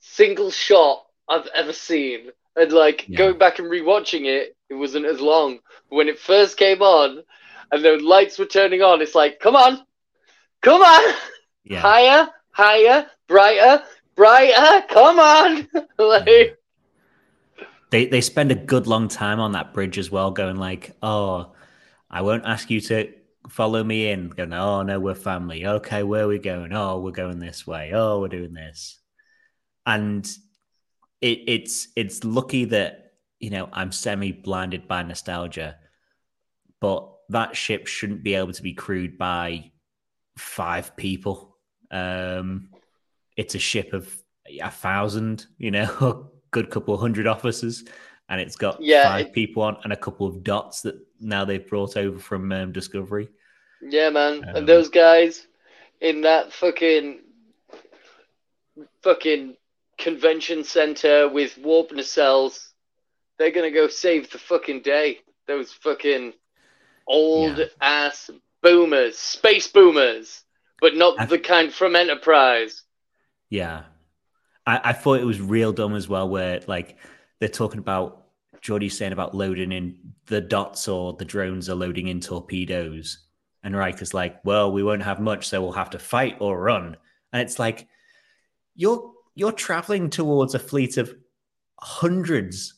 single 0.00 0.50
shot 0.50 1.04
I've 1.28 1.46
ever 1.54 1.74
seen. 1.74 2.30
And 2.56 2.72
like 2.72 3.04
Yeah. 3.08 3.18
going 3.18 3.38
back 3.38 3.58
and 3.58 3.68
rewatching 3.68 4.24
it, 4.24 4.56
it 4.70 4.74
wasn't 4.74 5.04
as 5.04 5.20
long. 5.20 5.58
But 5.90 5.96
when 5.96 6.08
it 6.08 6.18
first 6.18 6.56
came 6.56 6.80
on 6.80 7.22
and 7.70 7.84
the 7.84 7.98
lights 7.98 8.38
were 8.38 8.46
turning 8.46 8.80
on, 8.80 9.02
it's 9.02 9.14
like, 9.14 9.38
come 9.38 9.54
on, 9.54 9.84
come 10.62 10.80
on, 10.80 11.14
yeah. 11.64 11.82
higher, 11.82 12.28
higher, 12.52 13.06
brighter, 13.28 13.82
brighter, 14.16 14.86
come 14.88 15.18
on. 15.18 15.68
like, 15.98 16.58
They 17.90 18.06
they 18.06 18.22
spend 18.22 18.50
a 18.50 18.54
good 18.54 18.86
long 18.86 19.08
time 19.08 19.40
on 19.40 19.52
that 19.52 19.74
bridge 19.74 19.98
as 19.98 20.10
well, 20.10 20.30
going 20.30 20.56
like, 20.56 20.96
"Oh, 21.02 21.52
I 22.10 22.22
won't 22.22 22.46
ask 22.46 22.70
you 22.70 22.80
to 22.80 23.12
follow 23.48 23.82
me 23.84 24.08
in." 24.10 24.28
Going, 24.30 24.52
"Oh 24.52 24.82
no, 24.82 24.98
we're 25.00 25.14
family. 25.14 25.66
Okay, 25.66 26.02
where 26.02 26.24
are 26.24 26.28
we 26.28 26.38
going? 26.38 26.72
Oh, 26.72 27.00
we're 27.00 27.10
going 27.12 27.38
this 27.38 27.66
way. 27.66 27.92
Oh, 27.94 28.20
we're 28.20 28.28
doing 28.28 28.52
this." 28.52 28.98
And 29.86 30.26
it, 31.20 31.40
it's 31.46 31.88
it's 31.96 32.24
lucky 32.24 32.66
that 32.66 33.12
you 33.40 33.50
know 33.50 33.68
I'm 33.72 33.92
semi 33.92 34.32
blinded 34.32 34.86
by 34.88 35.02
nostalgia, 35.02 35.76
but 36.80 37.08
that 37.28 37.56
ship 37.56 37.86
shouldn't 37.86 38.22
be 38.22 38.34
able 38.34 38.52
to 38.52 38.62
be 38.62 38.74
crewed 38.74 39.16
by 39.18 39.70
five 40.36 40.96
people. 40.96 41.56
Um, 41.90 42.68
it's 43.36 43.54
a 43.54 43.58
ship 43.58 43.92
of 43.92 44.14
a 44.60 44.70
thousand, 44.70 45.46
you 45.58 45.70
know, 45.70 45.84
a 46.00 46.22
good 46.50 46.70
couple 46.70 46.96
hundred 46.98 47.26
officers, 47.26 47.84
and 48.28 48.40
it's 48.40 48.56
got 48.56 48.80
Yeah, 48.82 49.04
five 49.04 49.26
it- 49.26 49.32
people 49.32 49.62
on 49.62 49.76
and 49.84 49.92
a 49.92 49.96
couple 49.96 50.26
of 50.26 50.42
dots 50.42 50.82
that 50.82 50.96
now 51.22 51.44
they've 51.44 51.66
brought 51.68 51.96
over 51.96 52.18
from 52.18 52.50
um, 52.52 52.72
Discovery. 52.72 53.28
Yeah, 53.80 54.10
man. 54.10 54.44
Um, 54.48 54.56
and 54.56 54.68
those 54.68 54.88
guys 54.88 55.46
in 56.00 56.20
that 56.22 56.52
fucking 56.52 57.20
fucking 59.02 59.56
convention 59.98 60.64
center 60.64 61.28
with 61.28 61.58
warp 61.58 61.90
nacelles, 61.90 62.68
they're 63.38 63.50
gonna 63.50 63.70
go 63.70 63.88
save 63.88 64.30
the 64.30 64.38
fucking 64.38 64.82
day. 64.82 65.20
Those 65.46 65.72
fucking 65.72 66.32
old 67.06 67.58
Yeah. 67.58 67.64
ass 67.80 68.30
boomers, 68.62 69.18
space 69.18 69.68
boomers, 69.68 70.44
but 70.80 70.94
not 70.96 71.18
I've- 71.20 71.30
the 71.30 71.38
kind 71.42 71.72
from 71.72 71.96
Enterprise. 71.96 72.82
Yeah. 73.50 73.84
I, 74.66 74.80
I 74.84 74.92
thought 74.92 75.18
it 75.20 75.24
was 75.24 75.40
real 75.40 75.72
dumb 75.72 75.94
as 75.94 76.08
well, 76.08 76.28
where 76.28 76.60
like 76.68 76.96
they're 77.40 77.48
talking 77.48 77.80
about 77.80 78.21
Geordi's 78.62 78.96
saying 78.96 79.12
about 79.12 79.34
loading 79.34 79.72
in 79.72 79.98
the 80.26 80.40
dots 80.40 80.86
or 80.88 81.14
the 81.14 81.24
drones 81.24 81.68
are 81.68 81.74
loading 81.74 82.06
in 82.06 82.20
torpedoes. 82.20 83.26
And 83.64 83.76
Riker's 83.76 84.14
like, 84.14 84.44
well, 84.44 84.72
we 84.72 84.82
won't 84.82 85.02
have 85.02 85.20
much, 85.20 85.48
so 85.48 85.60
we'll 85.60 85.72
have 85.72 85.90
to 85.90 85.98
fight 85.98 86.36
or 86.40 86.60
run. 86.60 86.96
And 87.32 87.42
it's 87.42 87.58
like, 87.58 87.88
you're 88.74 89.12
you're 89.34 89.52
traveling 89.52 90.10
towards 90.10 90.54
a 90.54 90.58
fleet 90.58 90.96
of 90.96 91.14
hundreds, 91.80 92.74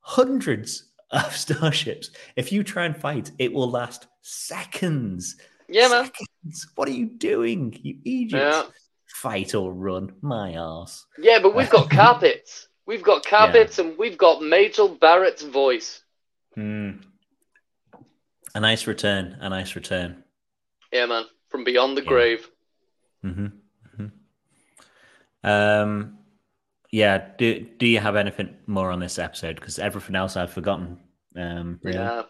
hundreds 0.00 0.90
of 1.10 1.34
starships. 1.36 2.10
If 2.36 2.52
you 2.52 2.62
try 2.62 2.84
and 2.84 2.96
fight, 2.96 3.30
it 3.38 3.52
will 3.52 3.70
last 3.70 4.06
seconds. 4.22 5.36
Yeah, 5.68 5.88
man. 5.88 6.04
Seconds. 6.06 6.68
What 6.74 6.88
are 6.88 6.92
you 6.92 7.06
doing, 7.06 7.78
you 7.82 7.98
Egypt? 8.04 8.42
Yeah. 8.42 8.62
Fight 9.06 9.54
or 9.54 9.72
run, 9.72 10.14
my 10.22 10.52
ass. 10.52 11.04
Yeah, 11.18 11.40
but 11.42 11.54
we've 11.54 11.70
got 11.70 11.90
carpets. 11.90 12.68
We've 12.86 13.02
got 13.02 13.24
carpets 13.24 13.78
and 13.78 13.96
we've 13.98 14.18
got 14.18 14.42
Majel 14.42 14.88
Barrett's 14.88 15.42
voice. 15.42 16.02
Hmm. 16.54 16.90
A 18.54 18.60
nice 18.60 18.86
return. 18.86 19.36
A 19.40 19.48
nice 19.48 19.76
return. 19.76 20.24
Yeah, 20.92 21.06
man. 21.06 21.24
From 21.48 21.62
beyond 21.64 21.96
the 21.96 22.02
Yeah. 22.02 22.08
grave. 22.08 22.50
hmm 23.22 23.46
Um. 25.42 26.18
Yeah. 26.90 27.28
Do 27.38 27.60
Do 27.78 27.86
you 27.86 27.98
have 28.00 28.16
anything 28.16 28.56
more 28.66 28.90
on 28.90 28.98
this 29.00 29.18
episode? 29.18 29.56
Because 29.56 29.78
everything 29.78 30.16
else 30.16 30.36
I've 30.36 30.52
forgotten. 30.52 30.98
Um. 31.36 31.80
Really. 31.82 31.98
Yeah. 31.98 32.22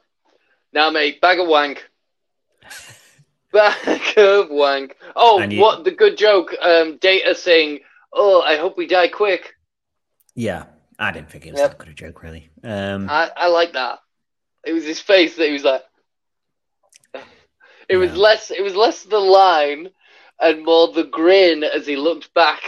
Now, 0.72 0.90
mate, 0.90 1.20
bag 1.20 1.40
of 1.40 1.48
wank. 1.48 1.88
bag 3.52 4.16
of 4.18 4.50
wank. 4.50 4.96
Oh, 5.16 5.40
you- 5.42 5.60
what 5.60 5.84
the 5.84 5.90
good 5.90 6.16
joke? 6.16 6.54
Um, 6.60 6.98
Data 6.98 7.34
saying, 7.34 7.80
"Oh, 8.12 8.42
I 8.42 8.56
hope 8.56 8.76
we 8.76 8.86
die 8.86 9.08
quick." 9.08 9.54
Yeah. 10.34 10.64
I 10.98 11.12
didn't 11.12 11.30
think 11.30 11.46
it 11.46 11.52
was 11.52 11.60
Yep. 11.60 11.70
that 11.70 11.78
good 11.78 11.88
a 11.88 11.94
joke, 11.94 12.22
really. 12.22 12.50
Um. 12.62 13.08
I, 13.08 13.30
I 13.36 13.46
like 13.48 13.72
that. 13.72 14.00
It 14.66 14.72
was 14.74 14.84
his 14.84 15.00
face 15.00 15.36
that 15.36 15.46
he 15.46 15.52
was 15.52 15.64
like. 15.64 15.82
It 17.88 17.96
was 17.96 18.14
less. 18.14 18.50
It 18.50 18.62
was 18.62 18.76
less 18.76 19.02
the 19.02 19.18
line, 19.18 19.88
and 20.40 20.64
more 20.64 20.92
the 20.92 21.04
grin 21.04 21.64
as 21.64 21.86
he 21.86 21.96
looked 21.96 22.32
back. 22.34 22.60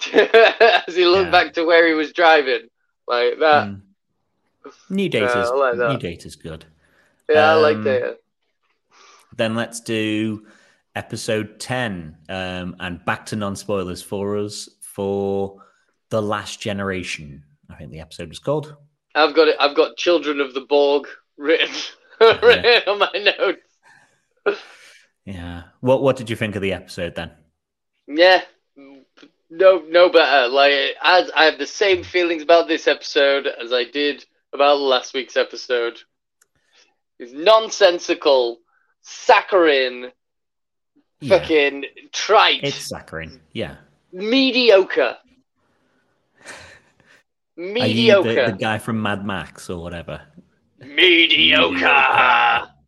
as 0.12 0.94
he 0.94 1.06
looked 1.06 1.26
Yeah. 1.26 1.30
back 1.30 1.52
to 1.54 1.64
where 1.64 1.86
he 1.88 1.94
was 1.94 2.12
driving, 2.12 2.68
like 3.06 3.38
that. 3.38 3.68
mm. 3.68 3.80
New 4.90 5.08
data's 5.08 5.50
I 5.50 5.54
like 5.54 5.76
that. 5.78 5.92
new 5.92 5.98
data's 5.98 6.36
good. 6.36 6.64
Yeah, 7.30 7.52
I 7.52 7.54
like 7.54 7.76
Um, 7.76 7.84
that. 7.84 8.18
Then 9.36 9.54
let's 9.54 9.80
do 9.80 10.46
episode 10.94 11.58
10 11.58 12.16
um, 12.28 12.76
and 12.80 13.04
back 13.04 13.26
to 13.26 13.36
non 13.36 13.56
spoilers 13.56 14.02
for 14.02 14.36
us 14.36 14.68
for 14.82 15.62
The 16.14 16.22
Last 16.22 16.60
Generation. 16.60 17.42
I 17.68 17.74
think 17.74 17.90
the 17.90 17.98
episode 17.98 18.28
was 18.28 18.38
called. 18.38 18.76
I've 19.16 19.34
got 19.34 19.48
it. 19.48 19.56
I've 19.58 19.74
got 19.74 19.96
"Children 19.96 20.40
of 20.40 20.54
the 20.54 20.60
Borg" 20.60 21.08
written, 21.36 21.74
written 22.20 22.82
on 22.88 23.00
my 23.00 23.10
notes. 23.14 24.56
Yeah. 25.24 25.64
What 25.80 26.02
What 26.04 26.14
did 26.14 26.30
you 26.30 26.36
think 26.36 26.54
of 26.54 26.62
the 26.62 26.72
episode 26.72 27.16
then? 27.16 27.32
Yeah, 28.06 28.42
no, 29.50 29.82
no 29.88 30.08
better. 30.08 30.46
Like, 30.46 30.72
as 31.02 31.32
I 31.34 31.46
have 31.46 31.58
the 31.58 31.66
same 31.66 32.04
feelings 32.04 32.44
about 32.44 32.68
this 32.68 32.86
episode 32.86 33.48
as 33.48 33.72
I 33.72 33.82
did 33.82 34.24
about 34.52 34.78
last 34.78 35.14
week's 35.14 35.36
episode. 35.36 35.98
It's 37.18 37.32
nonsensical, 37.32 38.60
saccharine, 39.02 40.12
Yeah, 41.20 41.38
fucking 41.40 41.86
trite, 42.12 42.60
it's 42.62 42.76
saccharine. 42.76 43.40
Yeah. 43.50 43.78
mediocre, 44.12 45.16
mediocre, 47.56 48.46
the, 48.46 48.52
the 48.52 48.58
guy 48.58 48.78
from 48.78 49.02
Mad 49.02 49.24
Max 49.24 49.70
or 49.70 49.80
whatever? 49.82 50.22
mediocre. 50.84 52.70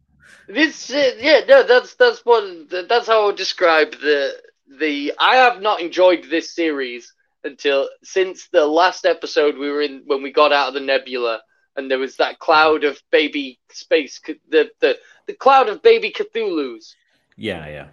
This, 0.48 0.92
uh, 0.92 1.10
yeah, 1.18 1.40
no, 1.48 1.64
that's 1.64 1.94
that's 1.94 2.20
what 2.24 2.70
that's 2.70 3.08
how 3.08 3.24
I 3.24 3.26
would 3.26 3.36
describe 3.36 3.90
the 3.90 4.40
the 4.78 5.12
I 5.18 5.34
have 5.36 5.60
not 5.60 5.80
enjoyed 5.80 6.24
this 6.30 6.54
series 6.54 7.12
until 7.42 7.88
since 8.04 8.46
the 8.52 8.64
last 8.64 9.06
episode 9.06 9.58
we 9.58 9.68
were 9.68 9.82
in 9.82 10.04
when 10.06 10.22
we 10.22 10.30
got 10.30 10.52
out 10.52 10.68
of 10.68 10.74
the 10.74 10.80
nebula 10.80 11.40
and 11.76 11.90
there 11.90 11.98
was 11.98 12.16
that 12.16 12.38
cloud 12.38 12.84
of 12.84 13.02
baby 13.10 13.58
space 13.72 14.20
the 14.48 14.70
the, 14.80 14.96
the 15.26 15.34
cloud 15.34 15.68
of 15.68 15.82
baby 15.82 16.12
Cthulhu's. 16.12 16.94
Yeah, 17.36 17.66
yeah. 17.66 17.88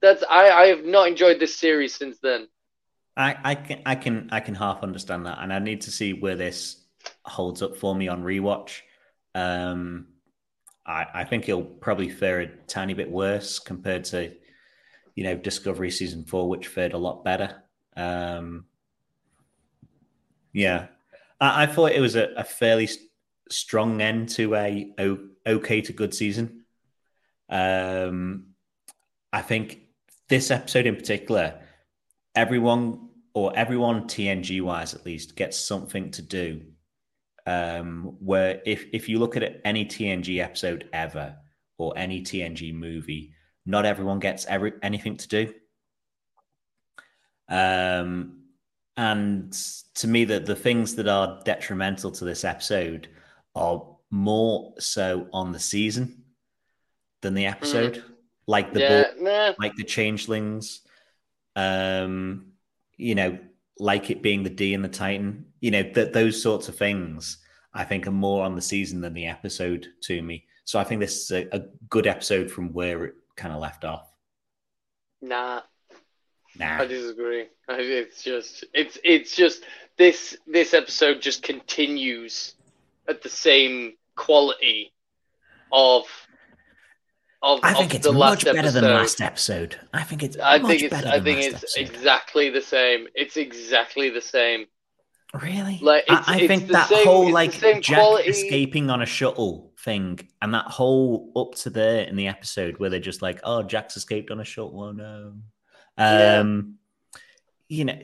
That's 0.00 0.24
I 0.28 0.50
I 0.50 0.66
have 0.66 0.84
not 0.84 1.06
enjoyed 1.06 1.38
this 1.38 1.56
series 1.56 1.94
since 1.94 2.18
then. 2.18 2.48
I, 3.18 3.36
I 3.44 3.54
can 3.56 3.82
I 3.84 3.94
can 3.96 4.28
I 4.30 4.40
can 4.40 4.54
half 4.54 4.84
understand 4.84 5.26
that, 5.26 5.38
and 5.40 5.52
I 5.52 5.58
need 5.58 5.82
to 5.82 5.90
see 5.90 6.12
where 6.12 6.36
this 6.36 6.84
holds 7.24 7.62
up 7.62 7.76
for 7.76 7.94
me 7.94 8.06
on 8.06 8.22
rewatch. 8.22 8.80
Um, 9.34 10.06
I, 10.86 11.06
I 11.12 11.24
think 11.24 11.48
it'll 11.48 11.62
probably 11.62 12.08
fare 12.08 12.40
a 12.40 12.46
tiny 12.66 12.94
bit 12.94 13.10
worse 13.10 13.58
compared 13.58 14.04
to, 14.04 14.32
you 15.14 15.24
know, 15.24 15.36
Discovery 15.36 15.90
season 15.90 16.24
four, 16.24 16.48
which 16.48 16.68
fared 16.68 16.94
a 16.94 16.98
lot 16.98 17.24
better. 17.24 17.62
Um, 17.96 18.66
yeah, 20.52 20.86
I, 21.40 21.64
I, 21.64 21.66
thought 21.66 21.92
it 21.92 22.00
was 22.00 22.16
a, 22.16 22.28
a 22.36 22.44
fairly 22.44 22.88
strong 23.50 24.00
end 24.00 24.28
to 24.30 24.54
a 24.54 24.92
okay 25.46 25.80
to 25.80 25.92
good 25.92 26.14
season. 26.14 26.64
Um, 27.50 28.54
I 29.32 29.42
think 29.42 29.80
this 30.28 30.50
episode 30.50 30.86
in 30.86 30.96
particular, 30.96 31.60
everyone 32.34 33.07
or 33.38 33.52
everyone 33.54 34.02
TNG 34.08 34.60
wise 34.60 34.94
at 34.94 35.06
least 35.06 35.36
gets 35.36 35.56
something 35.56 36.10
to 36.10 36.22
do 36.22 36.60
um, 37.46 38.16
where 38.18 38.60
if 38.66 38.86
if 38.92 39.08
you 39.08 39.20
look 39.20 39.36
at 39.36 39.60
any 39.64 39.84
TNG 39.84 40.42
episode 40.42 40.88
ever 40.92 41.36
or 41.78 41.96
any 41.96 42.20
TNG 42.20 42.74
movie, 42.74 43.32
not 43.64 43.86
everyone 43.86 44.18
gets 44.18 44.44
every, 44.46 44.72
anything 44.82 45.16
to 45.16 45.28
do. 45.28 45.54
Um, 47.48 48.40
and 48.96 49.52
to 49.94 50.08
me, 50.08 50.24
that 50.24 50.46
the 50.46 50.56
things 50.56 50.96
that 50.96 51.06
are 51.06 51.40
detrimental 51.44 52.10
to 52.10 52.24
this 52.24 52.44
episode 52.44 53.06
are 53.54 53.86
more 54.10 54.74
so 54.80 55.28
on 55.32 55.52
the 55.52 55.60
season 55.60 56.24
than 57.22 57.34
the 57.34 57.46
episode, 57.46 57.94
mm. 57.94 58.02
like 58.48 58.72
the 58.72 58.80
yeah, 58.80 59.04
nah. 59.20 59.52
like 59.60 59.76
the 59.76 59.84
changelings. 59.84 60.80
Um, 61.54 62.47
you 62.98 63.14
know, 63.14 63.38
like 63.78 64.10
it 64.10 64.22
being 64.22 64.42
the 64.42 64.50
D 64.50 64.74
and 64.74 64.84
the 64.84 64.88
Titan, 64.88 65.46
you 65.60 65.70
know, 65.70 65.82
that 65.94 66.12
those 66.12 66.42
sorts 66.42 66.68
of 66.68 66.76
things 66.76 67.38
I 67.72 67.84
think 67.84 68.06
are 68.06 68.12
more 68.12 68.44
on 68.44 68.54
the 68.54 68.60
season 68.60 69.00
than 69.00 69.14
the 69.14 69.26
episode 69.26 69.86
to 70.02 70.20
me. 70.20 70.44
So 70.64 70.78
I 70.78 70.84
think 70.84 71.00
this 71.00 71.22
is 71.22 71.30
a, 71.30 71.56
a 71.56 71.62
good 71.88 72.06
episode 72.06 72.50
from 72.50 72.72
where 72.72 73.04
it 73.06 73.14
kind 73.36 73.54
of 73.54 73.60
left 73.60 73.84
off. 73.84 74.12
Nah. 75.22 75.62
Nah. 76.58 76.82
I 76.82 76.86
disagree. 76.86 77.46
It's 77.68 78.22
just 78.22 78.64
it's 78.74 78.98
it's 79.04 79.36
just 79.36 79.64
this 79.96 80.36
this 80.46 80.74
episode 80.74 81.20
just 81.20 81.42
continues 81.42 82.54
at 83.08 83.22
the 83.22 83.28
same 83.28 83.94
quality 84.16 84.92
of 85.72 86.04
of, 87.42 87.60
I 87.62 87.74
think 87.74 87.94
it's 87.94 88.10
much 88.10 88.44
better 88.44 88.58
episode. 88.58 88.80
than 88.80 88.94
last 88.94 89.20
episode. 89.20 89.76
I 89.92 90.02
think 90.02 90.22
it's. 90.22 90.36
I 90.38 90.58
think 90.58 90.82
it's. 90.82 90.94
I 90.94 91.20
think 91.20 91.40
it's 91.40 91.56
episode. 91.56 91.80
exactly 91.80 92.50
the 92.50 92.60
same. 92.60 93.06
It's 93.14 93.36
exactly 93.36 94.10
the 94.10 94.20
same. 94.20 94.66
Really? 95.34 95.78
Like, 95.82 96.04
I, 96.08 96.24
I 96.26 96.46
think 96.46 96.68
that 96.68 96.88
same, 96.88 97.06
whole 97.06 97.30
like 97.30 97.52
Jack 97.52 97.84
quality. 97.84 98.30
escaping 98.30 98.90
on 98.90 99.02
a 99.02 99.06
shuttle 99.06 99.72
thing, 99.78 100.18
and 100.42 100.54
that 100.54 100.64
whole 100.64 101.30
up 101.36 101.54
to 101.60 101.70
there 101.70 102.04
in 102.04 102.16
the 102.16 102.28
episode 102.28 102.78
where 102.78 102.90
they're 102.90 102.98
just 102.98 103.22
like, 103.22 103.40
"Oh, 103.44 103.62
Jack's 103.62 103.96
escaped 103.96 104.30
on 104.30 104.40
a 104.40 104.44
shuttle." 104.44 104.82
Oh 104.82 104.92
no. 104.92 105.34
Um, 105.96 106.78
yeah. 107.14 107.20
you 107.68 107.84
know, 107.84 107.98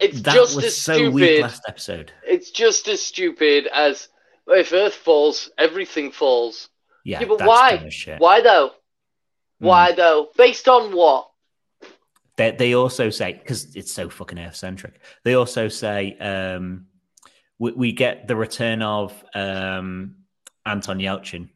it's 0.00 0.22
that 0.22 0.34
just 0.34 0.56
was 0.56 0.64
as 0.66 0.76
so 0.76 0.94
stupid. 0.94 1.14
weak 1.14 1.42
last 1.42 1.62
episode. 1.68 2.12
It's 2.26 2.50
just 2.50 2.88
as 2.88 3.02
stupid 3.02 3.68
as 3.72 4.08
if 4.48 4.72
Earth 4.72 4.94
falls, 4.94 5.50
everything 5.58 6.12
falls. 6.12 6.68
Yeah, 7.06 7.20
yeah 7.20 7.26
but 7.28 7.46
why? 7.46 7.88
Why 8.18 8.40
though? 8.40 8.72
Hmm. 9.60 9.66
Why 9.66 9.92
mm. 9.92 9.96
though? 9.96 10.28
Based 10.36 10.68
on 10.68 10.94
what? 10.94 11.30
They, 12.36 12.50
they 12.50 12.74
also 12.74 13.10
say 13.10 13.32
because 13.32 13.76
it's 13.76 13.92
so 13.92 14.10
fucking 14.10 14.38
Earth 14.38 14.56
centric. 14.56 15.00
They 15.22 15.34
also 15.34 15.68
say 15.68 16.18
um, 16.18 16.86
we, 17.58 17.72
we, 17.72 17.92
get 17.92 18.26
the 18.26 18.36
return 18.36 18.82
of 18.82 19.14
um, 19.34 20.16
Anton 20.66 20.98
Yelchin. 20.98 21.48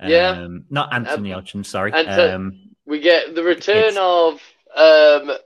Um, 0.00 0.10
yeah, 0.10 0.48
not 0.70 0.92
Anton 0.92 1.22
Yelchin. 1.22 1.64
Sorry. 1.64 1.92
Um, 1.92 2.70
we 2.86 2.98
get 2.98 3.34
the 3.34 3.44
return 3.44 3.96
of 3.98 4.40
um, 4.74 5.36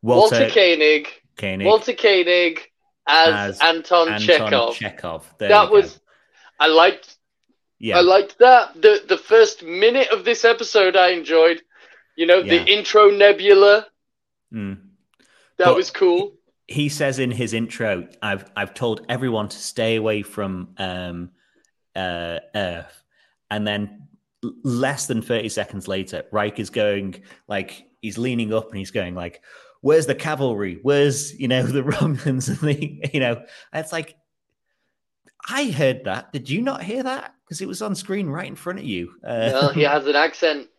Walter, 0.00 0.36
Walter 0.36 0.50
Koenig. 0.50 1.08
Koenig. 1.36 1.66
Walter 1.66 1.92
Koenig 1.92 2.60
as, 3.08 3.56
as 3.56 3.60
Anton, 3.60 4.08
Anton 4.08 4.20
Chekhov. 4.20 4.74
Chekhov. 4.76 5.34
that 5.38 5.70
was. 5.70 5.94
Go. 5.94 6.00
I 6.60 6.68
liked 6.68 7.16
yeah. 7.84 7.98
I 7.98 8.00
liked 8.00 8.38
that. 8.38 8.80
The 8.80 9.02
the 9.06 9.18
first 9.18 9.62
minute 9.62 10.08
of 10.10 10.24
this 10.24 10.42
episode 10.42 10.96
I 10.96 11.10
enjoyed. 11.10 11.60
You 12.16 12.26
know, 12.26 12.38
yeah. 12.38 12.64
the 12.64 12.72
intro 12.72 13.10
nebula. 13.10 13.88
Mm. 14.50 14.78
That 15.58 15.66
but 15.66 15.76
was 15.76 15.90
cool. 15.90 16.32
He 16.66 16.88
says 16.88 17.18
in 17.18 17.30
his 17.30 17.52
intro, 17.52 18.08
I've 18.22 18.50
I've 18.56 18.72
told 18.72 19.04
everyone 19.10 19.50
to 19.50 19.58
stay 19.58 19.96
away 19.96 20.22
from 20.22 20.70
um, 20.78 21.30
uh, 21.94 22.38
Earth. 22.54 23.04
And 23.50 23.66
then 23.66 24.08
less 24.62 25.06
than 25.06 25.20
30 25.20 25.50
seconds 25.50 25.86
later, 25.86 26.24
Riker's 26.32 26.70
going 26.70 27.22
like 27.48 27.84
he's 28.00 28.16
leaning 28.16 28.54
up 28.54 28.70
and 28.70 28.78
he's 28.78 28.92
going 28.92 29.14
like, 29.14 29.42
Where's 29.82 30.06
the 30.06 30.14
cavalry? 30.14 30.78
Where's 30.80 31.38
you 31.38 31.48
know 31.48 31.62
the 31.66 31.82
Romulans 31.82 32.48
and 32.48 32.58
the 32.60 33.10
you 33.12 33.20
know? 33.20 33.44
It's 33.74 33.92
like 33.92 34.16
I 35.48 35.70
heard 35.70 36.04
that. 36.04 36.32
Did 36.32 36.48
you 36.48 36.62
not 36.62 36.82
hear 36.82 37.02
that? 37.02 37.34
Because 37.44 37.60
it 37.60 37.68
was 37.68 37.82
on 37.82 37.94
screen 37.94 38.28
right 38.28 38.46
in 38.46 38.56
front 38.56 38.78
of 38.78 38.84
you. 38.84 39.12
Uh, 39.22 39.50
well, 39.52 39.68
he 39.70 39.82
has 39.82 40.06
an 40.06 40.16
accent. 40.16 40.68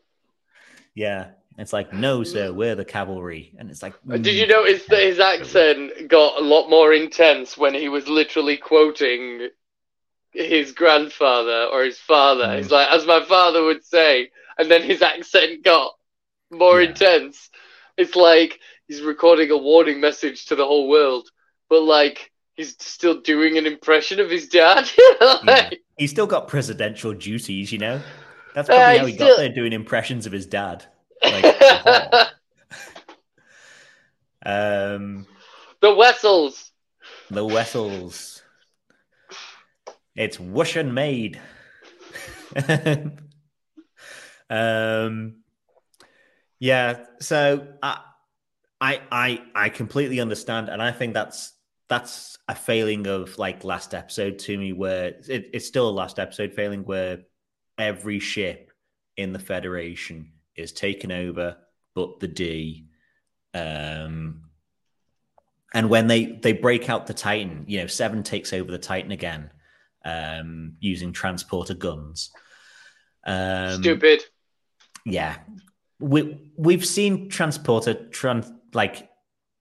Yeah. 0.97 1.31
It's 1.57 1.73
like, 1.73 1.93
no, 1.93 2.23
sir, 2.23 2.51
we're 2.51 2.75
the 2.75 2.85
cavalry. 2.85 3.53
And 3.57 3.69
it's 3.69 3.81
like, 3.81 3.95
mm. 4.03 4.21
did 4.21 4.33
you 4.33 4.47
notice 4.47 4.85
that 4.85 5.03
his 5.03 5.19
accent 5.19 6.09
got 6.09 6.39
a 6.39 6.41
lot 6.41 6.69
more 6.69 6.93
intense 6.93 7.57
when 7.57 7.73
he 7.73 7.87
was 7.87 8.07
literally 8.07 8.57
quoting 8.57 9.49
his 10.31 10.73
grandfather 10.73 11.67
or 11.71 11.83
his 11.83 11.97
father? 11.97 12.45
Mm. 12.45 12.57
He's 12.57 12.71
like, 12.71 12.89
as 12.89 13.05
my 13.05 13.23
father 13.25 13.63
would 13.63 13.85
say. 13.85 14.31
And 14.57 14.69
then 14.69 14.83
his 14.83 15.01
accent 15.01 15.63
got 15.63 15.93
more 16.51 16.81
yeah. 16.81 16.89
intense. 16.89 17.49
It's 17.97 18.15
like 18.15 18.59
he's 18.87 19.01
recording 19.01 19.51
a 19.51 19.57
warning 19.57 20.01
message 20.01 20.45
to 20.47 20.55
the 20.55 20.65
whole 20.65 20.89
world. 20.89 21.29
But 21.69 21.83
like, 21.83 22.31
he's 22.55 22.75
still 22.79 23.21
doing 23.21 23.57
an 23.57 23.65
impression 23.65 24.19
of 24.19 24.29
his 24.29 24.47
dad. 24.47 24.89
like, 25.21 25.43
yeah. 25.45 25.69
He's 25.97 26.11
still 26.11 26.27
got 26.27 26.47
presidential 26.47 27.13
duties, 27.13 27.71
you 27.71 27.77
know. 27.77 28.01
That's 28.53 28.67
probably 28.67 28.83
uh, 28.83 28.99
how 28.99 29.05
he 29.05 29.13
still... 29.13 29.27
got 29.27 29.37
there, 29.37 29.49
doing 29.49 29.73
impressions 29.73 30.25
of 30.25 30.31
his 30.31 30.45
dad. 30.45 30.85
Like, 31.23 31.45
um, 34.45 35.27
the 35.81 35.93
Wessels. 35.93 36.71
The 37.29 37.45
Wessels. 37.45 38.41
It's 40.15 40.39
whoosh 40.39 40.77
and 40.77 40.95
made. 40.95 41.41
um, 44.49 45.35
yeah. 46.59 47.03
So 47.19 47.67
I, 47.83 47.99
I, 48.79 49.01
I, 49.11 49.41
I 49.53 49.69
completely 49.69 50.21
understand, 50.21 50.69
and 50.69 50.81
I 50.81 50.91
think 50.93 51.13
that's 51.13 51.54
that's 51.87 52.37
a 52.47 52.55
failing 52.55 53.07
of 53.07 53.37
like 53.37 53.63
last 53.63 53.93
episode 53.93 54.39
to 54.39 54.57
me, 54.57 54.73
where 54.73 55.15
it, 55.27 55.49
it's 55.53 55.67
still 55.67 55.89
a 55.89 55.91
last 55.91 56.19
episode 56.19 56.53
failing 56.53 56.83
where 56.83 57.19
every 57.77 58.19
ship 58.19 58.71
in 59.17 59.33
the 59.33 59.39
Federation 59.39 60.31
is 60.55 60.71
taken 60.71 61.11
over, 61.11 61.57
but 61.93 62.19
the 62.19 62.27
D. 62.27 62.87
Um, 63.53 64.41
and 65.73 65.89
when 65.89 66.07
they 66.07 66.25
they 66.25 66.53
break 66.53 66.89
out 66.89 67.07
the 67.07 67.13
Titan, 67.13 67.65
you 67.67 67.79
know, 67.79 67.87
Seven 67.87 68.23
takes 68.23 68.53
over 68.53 68.71
the 68.71 68.77
Titan 68.77 69.11
again, 69.11 69.51
um, 70.03 70.73
using 70.79 71.11
transporter 71.11 71.73
guns. 71.73 72.31
Um, 73.25 73.81
Stupid. 73.81 74.23
Yeah, 75.05 75.37
we 75.99 76.51
we've 76.57 76.85
seen 76.85 77.29
transporter 77.29 77.93
trans 77.93 78.51
like 78.73 79.09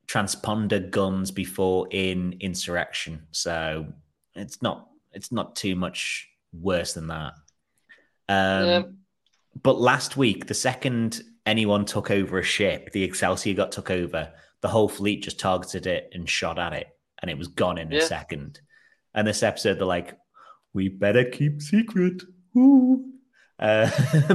transponder 0.07 0.91
guns 0.91 1.31
before 1.31 1.89
in 1.91 2.37
Insurrection, 2.41 3.27
so 3.31 3.87
it's 4.35 4.63
not 4.63 4.89
it's 5.13 5.33
not 5.33 5.57
too 5.57 5.77
much 5.77 6.29
worse 6.53 6.93
than 6.93 7.09
that. 7.09 7.35
Um, 8.29 8.67
yeah. 8.67 8.83
But 9.63 9.81
last 9.81 10.17
week, 10.17 10.47
the 10.47 10.55
second 10.55 11.23
anyone 11.47 11.85
took 11.85 12.11
over 12.11 12.39
a 12.39 12.43
ship, 12.43 12.93
the 12.93 13.05
Excelsior 13.05 13.55
got 13.55 13.73
took 13.73 13.91
over, 13.91 14.33
the 14.61 14.69
whole 14.69 14.89
fleet 14.89 15.23
just 15.23 15.39
targeted 15.39 15.87
it 15.87 16.11
and 16.13 16.29
shot 16.29 16.59
at 16.59 16.73
it, 16.73 16.89
and 17.21 17.31
it 17.31 17.39
was 17.39 17.49
gone 17.49 17.79
in 17.79 17.91
yeah. 17.91 17.99
a 17.99 18.03
second. 18.03 18.61
And 19.15 19.27
this 19.27 19.43
episode, 19.43 19.79
they're 19.79 19.87
like, 19.87 20.19
"We 20.73 20.89
better 20.89 21.25
keep 21.25 21.63
secret." 21.63 22.23
Ooh. 22.57 23.11
Uh, 23.57 23.89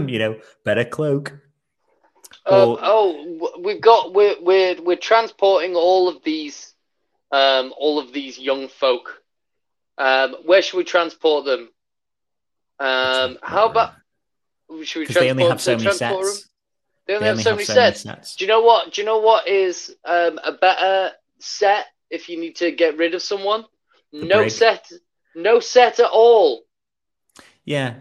you 0.07 0.17
know, 0.17 0.39
better 0.63 0.85
cloak. 0.85 1.37
Um, 2.45 2.77
oh, 2.81 3.51
we've 3.63 3.81
got 3.81 4.13
we're 4.13 4.35
we're 4.41 4.81
we're 4.81 4.95
transporting 4.97 5.75
all 5.75 6.07
of 6.09 6.23
these, 6.23 6.73
um, 7.31 7.73
all 7.77 7.99
of 7.99 8.11
these 8.13 8.39
young 8.39 8.67
folk. 8.67 9.21
Um, 9.97 10.35
where 10.45 10.61
should 10.61 10.77
we 10.77 10.83
transport 10.83 11.45
them? 11.45 11.69
Um, 12.79 13.37
how 13.43 13.67
about 13.69 13.93
should 14.83 14.99
we 14.99 15.05
Because 15.07 15.15
they 15.21 15.29
only 15.31 15.43
transport 15.43 15.49
have 15.51 15.61
so 15.61 15.71
many 15.71 15.83
transport 15.97 16.23
room? 16.25 16.33
sets. 16.33 16.49
They 17.07 17.13
only 17.15 17.23
They 17.23 17.27
have 17.27 17.33
only 17.33 17.43
so 17.43 17.49
have 17.49 17.57
many 17.57 17.65
so 17.65 17.73
many 17.75 17.85
sets. 17.91 18.01
sets. 18.03 18.35
Do 18.35 18.45
you 18.45 18.49
know 18.49 18.61
what? 18.61 18.93
Do 18.93 19.01
you 19.01 19.05
know 19.05 19.19
what 19.19 19.47
is 19.47 19.95
um, 20.05 20.39
a 20.43 20.51
better 20.53 21.11
set 21.39 21.85
if 22.09 22.29
you 22.29 22.39
need 22.39 22.55
to 22.57 22.71
get 22.71 22.97
rid 22.97 23.13
of 23.15 23.21
someone? 23.21 23.65
The 24.13 24.25
no 24.25 24.37
brig. 24.37 24.51
set, 24.51 24.91
no 25.35 25.59
set 25.59 25.99
at 25.99 26.09
all. 26.09 26.63
Yeah. 27.65 27.95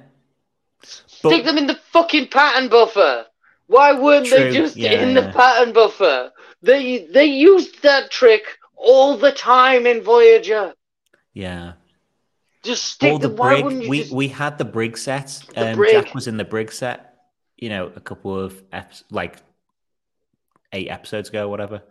Stick 0.83 1.45
them 1.45 1.59
in 1.59 1.67
the 1.67 1.75
fucking 1.93 2.29
pattern 2.29 2.69
buffer. 2.69 3.27
Why 3.69 3.93
weren't 3.93 4.29
they 4.31 4.51
just 4.53 4.77
yeah, 4.77 4.93
in 5.03 5.15
the 5.15 5.31
pattern 5.33 5.73
buffer? 5.73 6.33
They 6.63 7.07
they 7.07 7.27
used 7.27 7.83
that 7.83 8.11
trick 8.11 8.43
all 8.75 9.17
the 9.17 9.31
time 9.33 9.87
in 9.87 10.03
Voyager. 10.03 10.75
Yeah. 11.35 11.75
Just 12.65 12.85
stick 12.87 13.13
Or 13.13 13.19
the 13.19 13.29
them. 13.29 13.37
Why 13.37 13.53
brig. 13.55 13.65
wouldn't 13.65 13.83
you 13.85 13.91
We 13.91 13.99
just? 14.01 14.13
we 14.13 14.29
had 14.29 14.59
the 14.59 14.65
brig 14.65 14.99
set. 14.99 15.43
The 15.55 15.71
Um, 15.71 15.77
brig. 15.77 15.93
Jack 15.93 16.15
was 16.15 16.27
in 16.27 16.37
the 16.39 16.45
brig 16.45 16.73
set. 16.73 17.15
You 17.57 17.69
know, 17.69 17.93
a 17.95 18.01
couple 18.01 18.39
of 18.39 18.55
eps- 18.71 19.05
like 19.11 19.37
eight 20.73 20.89
episodes 20.89 21.29
ago, 21.29 21.45
or 21.47 21.49
whatever. 21.49 21.83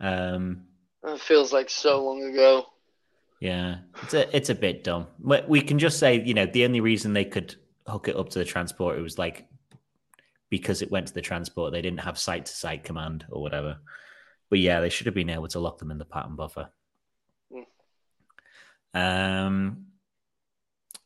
Um, 0.00 0.64
That 1.02 1.20
feels 1.20 1.52
like 1.52 1.70
so 1.70 2.04
long 2.04 2.22
ago. 2.24 2.66
yeah, 3.40 3.78
it's 4.02 4.14
a 4.14 4.36
it's 4.36 4.50
a 4.50 4.54
bit 4.54 4.84
dumb. 4.84 5.06
We, 5.20 5.40
we 5.48 5.60
can 5.62 5.78
just 5.78 5.98
say, 5.98 6.20
you 6.22 6.34
know, 6.34 6.46
the 6.46 6.64
only 6.64 6.80
reason 6.80 7.12
they 7.12 7.24
could 7.24 7.54
hook 7.86 8.08
it 8.08 8.16
up 8.16 8.28
to 8.30 8.38
the 8.38 8.44
transporter 8.44 9.00
was 9.02 9.18
like 9.18 9.46
because 10.52 10.82
it 10.82 10.90
went 10.90 11.06
to 11.06 11.14
the 11.14 11.22
transport. 11.22 11.72
They 11.72 11.80
didn't 11.80 12.00
have 12.00 12.18
site 12.18 12.44
to 12.44 12.52
site 12.52 12.84
command 12.84 13.24
or 13.30 13.40
whatever. 13.40 13.78
But 14.50 14.58
yeah, 14.58 14.80
they 14.80 14.90
should 14.90 15.06
have 15.06 15.14
been 15.14 15.30
able 15.30 15.48
to 15.48 15.60
lock 15.60 15.78
them 15.78 15.90
in 15.90 15.96
the 15.96 16.04
pattern 16.04 16.36
buffer. 16.36 16.68
Mm. 17.50 19.46
Um, 19.46 19.86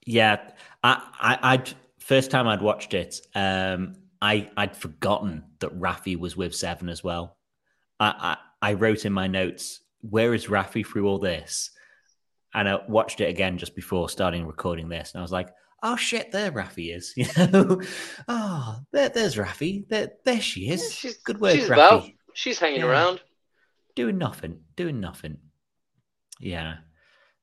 yeah, 0.04 0.50
I, 0.82 1.00
I, 1.20 1.38
I'd 1.52 1.72
first 2.00 2.32
time 2.32 2.48
I'd 2.48 2.60
watched 2.60 2.92
it, 2.92 3.20
um, 3.36 3.94
I, 4.20 4.50
I'd 4.56 4.76
forgotten 4.76 5.44
that 5.60 5.78
Raffi 5.78 6.18
was 6.18 6.36
with 6.36 6.52
Seven 6.52 6.88
as 6.88 7.04
well. 7.04 7.36
I, 8.00 8.36
I, 8.62 8.70
I 8.70 8.72
wrote 8.72 9.04
in 9.04 9.12
my 9.12 9.28
notes, 9.28 9.78
"Where 10.00 10.34
is 10.34 10.46
Raffi 10.46 10.84
through 10.84 11.06
all 11.06 11.20
this?" 11.20 11.70
And 12.52 12.68
I 12.68 12.80
watched 12.88 13.20
it 13.20 13.28
again 13.28 13.58
just 13.58 13.76
before 13.76 14.08
starting 14.08 14.44
recording 14.44 14.88
this, 14.88 15.12
and 15.14 15.20
I 15.20 15.22
was 15.22 15.30
like, 15.30 15.50
"Oh 15.88 15.96
shit, 15.96 16.32
there 16.32 16.50
Raffi 16.52 16.94
is." 16.94 17.14
You 17.16 17.26
know, 17.52 17.80
oh, 18.28 18.80
there, 18.92 19.08
there's 19.08 19.36
Raffi. 19.36 19.88
There, 19.88 20.10
there 20.24 20.40
she 20.40 20.68
is. 20.68 20.82
Yeah, 20.82 20.88
she's 20.90 21.16
Good 21.18 21.40
work, 21.40 21.54
she's 21.54 21.70
about. 21.70 22.04
She's 22.34 22.58
hanging 22.58 22.80
Yeah. 22.80 22.86
around. 22.90 23.20
doing 23.94 24.18
nothing, 24.18 24.60
doing 24.76 25.00
nothing. 25.00 25.38
Yeah. 26.38 26.76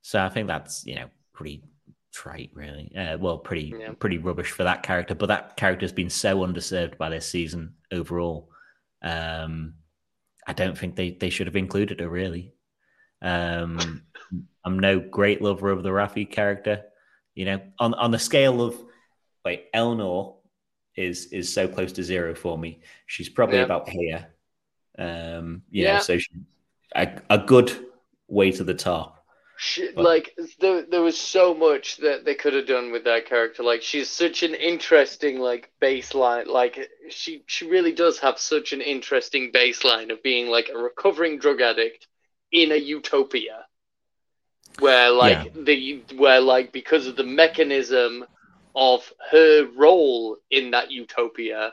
So 0.02 0.22
I 0.22 0.28
think 0.28 0.46
that's 0.48 0.84
you 0.86 0.94
know 0.96 1.08
pretty 1.32 1.64
trite, 2.12 2.50
really. 2.54 2.92
Uh, 2.96 3.18
well, 3.18 3.38
pretty 3.38 3.72
Yeah. 3.76 3.92
pretty 3.98 4.18
rubbish 4.18 4.50
for 4.52 4.64
that 4.64 4.82
character. 4.84 5.14
But 5.16 5.26
that 5.26 5.56
character's 5.56 5.92
been 5.92 6.10
so 6.10 6.38
underserved 6.46 6.96
by 6.98 7.08
this 7.10 7.28
season 7.28 7.74
overall. 7.90 8.50
Um, 9.02 9.74
I 10.46 10.52
don't 10.52 10.76
think 10.78 10.94
they 10.94 11.10
they 11.10 11.30
should 11.30 11.46
have 11.48 11.56
included 11.56 12.00
her 12.00 12.08
really. 12.08 12.52
Um, 13.22 14.02
I'm 14.64 14.78
no 14.78 15.00
great 15.00 15.40
lover 15.42 15.70
of 15.70 15.82
the 15.82 15.88
Raffi 15.90 16.30
character. 16.30 16.84
You 17.34 17.44
know, 17.46 17.60
on 17.78 17.94
on 17.94 18.10
the 18.10 18.18
scale 18.18 18.62
of 18.62 18.76
wait, 19.44 19.72
Elnor 19.72 20.36
is 20.96 21.26
is 21.26 21.52
so 21.52 21.66
close 21.68 21.92
to 21.92 22.02
zero 22.02 22.34
for 22.34 22.56
me. 22.56 22.80
She's 23.06 23.28
probably 23.28 23.58
Yeah. 23.58 23.64
about 23.64 23.88
here. 23.88 24.26
Um, 24.98 25.62
you 25.70 25.82
Yeah. 25.84 25.94
know, 25.94 26.00
so 26.00 26.18
she, 26.18 26.30
a, 26.94 27.20
a 27.30 27.38
good 27.38 27.72
way 28.28 28.52
to 28.52 28.62
the 28.62 28.74
top. 28.74 29.24
She, 29.56 29.90
But- 29.94 30.04
like 30.04 30.36
there, 30.60 30.82
there 30.82 31.02
was 31.02 31.18
so 31.18 31.54
much 31.54 31.96
that 31.98 32.24
they 32.24 32.34
could 32.34 32.54
have 32.54 32.66
done 32.66 32.90
with 32.92 33.04
that 33.04 33.26
character. 33.26 33.62
Like 33.62 33.82
she's 33.82 34.08
such 34.08 34.42
an 34.42 34.54
interesting 34.54 35.38
like 35.40 35.72
baseline. 35.80 36.46
Like 36.46 36.88
she 37.08 37.42
she 37.46 37.68
really 37.68 37.92
does 37.92 38.18
have 38.20 38.38
such 38.38 38.72
an 38.72 38.80
interesting 38.80 39.50
baseline 39.52 40.12
of 40.12 40.22
being 40.22 40.48
like 40.48 40.68
a 40.72 40.78
recovering 40.78 41.38
drug 41.38 41.60
addict 41.60 42.06
in 42.52 42.70
a 42.72 42.76
utopia, 42.76 43.63
where 44.80 45.10
like 45.10 45.52
the 45.54 46.02
where 46.16 46.40
like 46.40 46.72
because 46.72 47.06
of 47.06 47.16
the 47.16 47.24
mechanism 47.24 48.24
of 48.74 49.12
her 49.30 49.66
role 49.76 50.36
in 50.50 50.72
that 50.72 50.90
utopia 50.90 51.72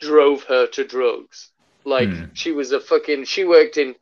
drove 0.00 0.42
her 0.44 0.66
to 0.66 0.84
drugs. 0.84 1.50
Like 1.84 2.08
Hmm. 2.08 2.24
she 2.34 2.52
was 2.52 2.72
a 2.72 2.80
fucking 2.80 3.24
she 3.24 3.44
worked 3.44 3.76
in 3.76 3.94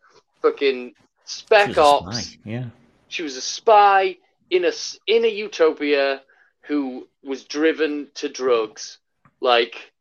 fucking 0.43 0.95
spec 1.25 1.77
ops. 1.77 2.37
Yeah. 2.45 2.67
She 3.09 3.23
was 3.23 3.37
a 3.37 3.41
spy 3.41 4.17
in 4.51 4.65
a 4.65 4.73
in 5.07 5.25
a 5.25 5.29
utopia 5.29 6.23
who 6.63 7.09
was 7.23 7.45
driven 7.45 8.09
to 8.15 8.29
drugs. 8.29 8.99
Like 9.41 9.93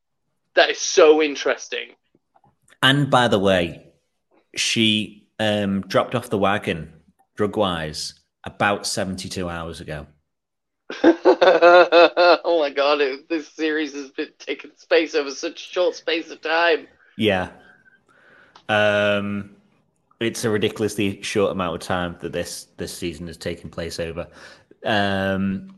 that 0.55 0.70
is 0.72 0.80
so 0.80 1.22
interesting. 1.22 1.95
And 2.82 3.10
by 3.10 3.28
the 3.28 3.39
way, 3.39 3.91
she 4.55 5.28
um, 5.39 5.82
dropped 5.82 6.16
off 6.16 6.30
the 6.30 6.38
wagon 6.38 6.93
drug 7.38 7.55
wise 7.55 8.15
about 8.43 8.85
72 8.85 9.47
hours 9.47 9.79
ago. 9.79 10.07
oh 11.03 12.57
my 12.59 12.69
god, 12.69 12.99
it, 13.01 13.29
this 13.29 13.47
series 13.47 13.93
has 13.93 14.09
been 14.11 14.29
taking 14.39 14.71
space 14.75 15.15
over 15.15 15.31
such 15.31 15.61
a 15.61 15.73
short 15.73 15.95
space 15.95 16.29
of 16.31 16.41
time. 16.41 16.88
Yeah. 17.17 17.49
Um, 18.69 19.55
it's 20.19 20.43
a 20.43 20.49
ridiculously 20.49 21.21
short 21.21 21.51
amount 21.51 21.75
of 21.75 21.81
time 21.81 22.17
that 22.21 22.31
this 22.31 22.67
this 22.77 22.97
season 22.97 23.27
has 23.27 23.38
taken 23.38 23.69
place 23.69 23.99
over. 23.99 24.27
Um, 24.85 25.75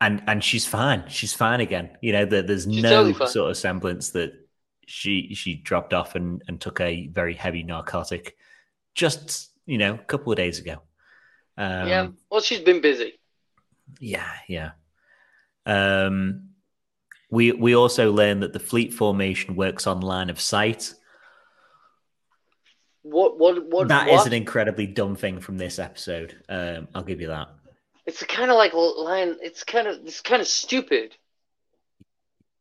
and 0.00 0.22
and 0.26 0.42
she's 0.42 0.66
fine. 0.66 1.04
She's 1.08 1.34
fine 1.34 1.60
again. 1.60 1.96
You 2.00 2.12
know, 2.12 2.24
that 2.24 2.46
there's 2.46 2.64
She's 2.64 2.82
no 2.82 3.12
totally 3.12 3.26
sort 3.30 3.50
of 3.50 3.56
semblance 3.56 4.10
that 4.10 4.32
she 4.86 5.34
she 5.34 5.54
dropped 5.54 5.92
off 5.92 6.14
and, 6.14 6.42
and 6.48 6.60
took 6.60 6.80
a 6.80 7.08
very 7.08 7.34
heavy 7.34 7.62
narcotic 7.62 8.36
just, 8.94 9.50
you 9.66 9.78
know, 9.78 9.94
a 9.94 9.98
couple 9.98 10.32
of 10.32 10.36
days 10.36 10.58
ago. 10.58 10.80
Um, 11.58 11.88
yeah. 11.88 12.08
Well, 12.30 12.40
she's 12.40 12.60
been 12.60 12.80
busy. 12.80 13.18
Yeah, 13.98 14.30
yeah. 14.46 14.70
Um, 15.66 16.50
we 17.30 17.52
we 17.52 17.74
also 17.74 18.12
learned 18.12 18.42
that 18.44 18.52
the 18.52 18.60
fleet 18.60 18.94
formation 18.94 19.56
works 19.56 19.86
on 19.86 20.00
line 20.00 20.30
of 20.30 20.40
sight. 20.40 20.94
What? 23.02 23.38
What? 23.38 23.66
What? 23.66 23.88
That 23.88 24.08
is 24.08 24.18
what? 24.18 24.26
an 24.28 24.32
incredibly 24.32 24.86
dumb 24.86 25.16
thing 25.16 25.40
from 25.40 25.58
this 25.58 25.78
episode. 25.78 26.36
Um, 26.48 26.88
I'll 26.94 27.02
give 27.02 27.20
you 27.20 27.26
that. 27.26 27.48
It's 28.06 28.22
kind 28.22 28.50
of 28.50 28.56
like 28.56 28.72
line. 28.72 29.36
It's 29.42 29.64
kind 29.64 29.88
of. 29.88 29.96
It's 30.06 30.20
kind 30.20 30.40
of 30.40 30.46
stupid. 30.46 31.16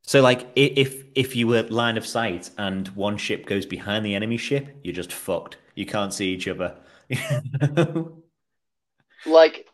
So, 0.01 0.21
like, 0.21 0.47
if 0.55 1.03
if 1.13 1.35
you 1.35 1.47
were 1.47 1.63
line 1.63 1.97
of 1.97 2.05
sight 2.05 2.49
and 2.57 2.87
one 2.89 3.17
ship 3.17 3.45
goes 3.45 3.65
behind 3.65 4.05
the 4.05 4.15
enemy 4.15 4.37
ship, 4.37 4.75
you're 4.83 4.95
just 4.95 5.13
fucked. 5.13 5.57
You 5.75 5.85
can't 5.85 6.13
see 6.13 6.33
each 6.33 6.47
other. 6.47 6.75
Like, 9.26 9.68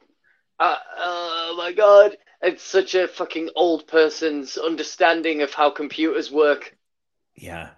uh, 0.59 0.77
oh 0.97 1.55
my 1.57 1.71
god, 1.73 2.17
it's 2.41 2.63
such 2.63 2.95
a 2.95 3.07
fucking 3.07 3.49
old 3.55 3.87
person's 3.87 4.57
understanding 4.57 5.41
of 5.41 5.53
how 5.53 5.69
computers 5.71 6.31
work. 6.31 6.75
yeah, 7.35 7.69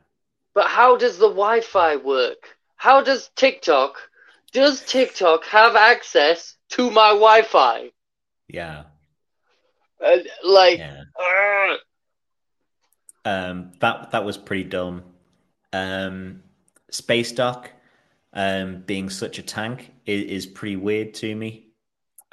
But 0.55 0.67
how 0.69 0.97
does 0.97 1.19
the 1.19 1.27
Wi-Fi 1.29 1.97
work? 1.97 2.57
How 2.77 3.01
does 3.03 3.29
TikTok? 3.35 4.09
Does 4.51 4.81
TikTok 4.81 5.45
have 5.45 5.75
access 5.75 6.57
to 6.69 6.89
my 6.89 7.09
Wi-Fi? 7.09 7.91
yeah, 8.47 8.85
Uh, 10.03 10.17
like, 10.43 10.79
yeah. 10.79 11.03
ugh. 11.19 11.79
Um, 13.23 13.71
that 13.79 14.11
that 14.11 14.23
was 14.23 14.37
pretty 14.37 14.63
dumb. 14.65 15.03
Um, 15.73 16.43
Space 16.91 17.31
Dock 17.31 17.71
um, 18.35 18.83
being 18.85 19.09
such 19.09 19.39
a 19.39 19.41
tank 19.41 19.91
is, 20.05 20.23
is 20.23 20.45
pretty 20.45 20.75
weird 20.75 21.13
to 21.15 21.33
me, 21.35 21.69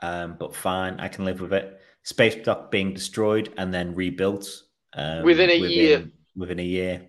um, 0.00 0.36
but 0.38 0.54
fine, 0.54 0.98
I 1.00 1.08
can 1.08 1.24
live 1.24 1.40
with 1.40 1.52
it. 1.52 1.80
Space 2.02 2.34
Dock 2.44 2.70
being 2.70 2.92
destroyed 2.92 3.54
and 3.56 3.72
then 3.72 3.94
rebuilt 3.94 4.48
um, 4.94 5.22
Within 5.22 5.48
a 5.50 5.54
year. 5.54 6.10
Within 6.36 6.58
a 6.58 6.64
year. 6.64 7.06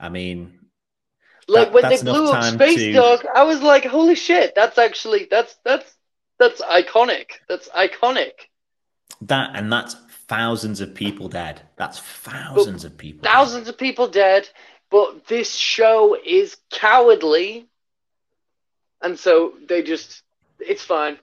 I 0.00 0.08
mean, 0.08 0.58
like 1.46 1.72
That- 1.72 1.74
when 1.74 1.90
they 1.90 2.02
blew 2.02 2.30
up 2.30 2.44
Space 2.54 2.76
to- 2.78 2.92
Dog, 2.92 3.26
I 3.34 3.42
was 3.44 3.60
like, 3.60 3.84
holy 3.84 4.14
shit, 4.14 4.54
that's 4.54 4.78
actually 4.78 5.28
that's 5.30 5.56
that's 5.64 5.92
that's 6.38 6.62
iconic. 6.62 7.30
That's 7.48 7.68
iconic. 7.68 8.32
that 9.22 9.50
and 9.54 9.70
that's 9.72 9.94
thousands 10.28 10.80
of 10.80 10.94
people 10.94 11.28
dead. 11.28 11.62
That's 11.76 11.98
thousands 11.98 12.84
of 12.84 12.96
people. 12.96 13.22
dead. 13.22 13.32
Thousands 13.32 13.68
of 13.68 13.76
people 13.76 14.08
dead, 14.08 14.48
but 14.90 15.26
this 15.26 15.54
show 15.54 16.16
is 16.24 16.56
cowardly, 16.70 17.68
and 19.02 19.18
so 19.18 19.54
they 19.68 19.82
just 19.82 20.22
it's 20.58 20.82
fine. 20.82 21.18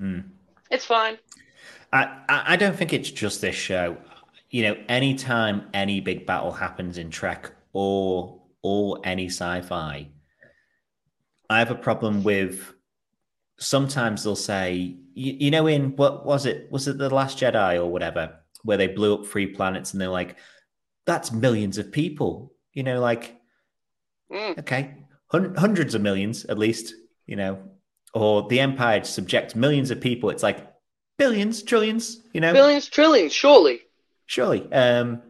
Mm. 0.00 0.24
It's 0.70 0.86
fine. 0.86 1.18
I, 1.92 2.22
I 2.28 2.56
don't 2.56 2.74
think 2.74 2.92
it's 2.92 3.10
just 3.10 3.40
this 3.42 3.54
show. 3.54 3.98
You 4.50 4.62
know, 4.62 4.76
anytime 4.88 5.68
any 5.74 6.00
big 6.00 6.26
battle 6.26 6.52
happens 6.52 6.98
in 6.98 7.10
Trek, 7.10 7.52
or 7.72 8.40
or 8.62 9.00
any 9.04 9.26
sci-fi, 9.26 10.08
I 11.50 11.58
have 11.58 11.70
a 11.70 11.76
problem 11.76 12.22
with 12.22 12.72
sometimes 13.58 14.24
they'll 14.24 14.36
say, 14.36 14.96
you, 15.14 15.32
you 15.38 15.50
know, 15.50 15.66
in 15.66 15.96
what 15.96 16.24
was 16.24 16.46
it? 16.46 16.70
Was 16.70 16.88
it 16.88 16.98
the 16.98 17.10
Last 17.10 17.38
Jedi 17.38 17.76
or 17.76 17.86
whatever, 17.86 18.38
where 18.64 18.76
they 18.76 18.88
blew 18.88 19.14
up 19.14 19.26
three 19.26 19.46
planets 19.46 19.92
and 19.92 20.00
they're 20.00 20.08
like, 20.08 20.36
that's 21.06 21.32
millions 21.32 21.78
of 21.78 21.92
people. 21.92 22.51
You 22.72 22.82
know, 22.82 23.00
like, 23.00 23.36
Mm. 24.30 24.58
okay, 24.60 24.94
hun- 25.30 25.54
hundreds 25.56 25.94
of 25.94 26.00
millions 26.02 26.44
at 26.46 26.58
least. 26.58 26.94
You 27.26 27.36
know, 27.36 27.62
or 28.14 28.48
the 28.48 28.60
Empire 28.60 29.04
subjects 29.04 29.54
millions 29.54 29.90
of 29.90 30.00
people. 30.00 30.30
It's 30.30 30.42
like 30.42 30.66
billions, 31.18 31.62
trillions. 31.62 32.20
You 32.34 32.40
know, 32.40 32.52
Billions, 32.52 32.88
trillions, 32.88 33.32
surely. 33.32 33.82
surely. 34.26 34.70
Um, 34.72 35.22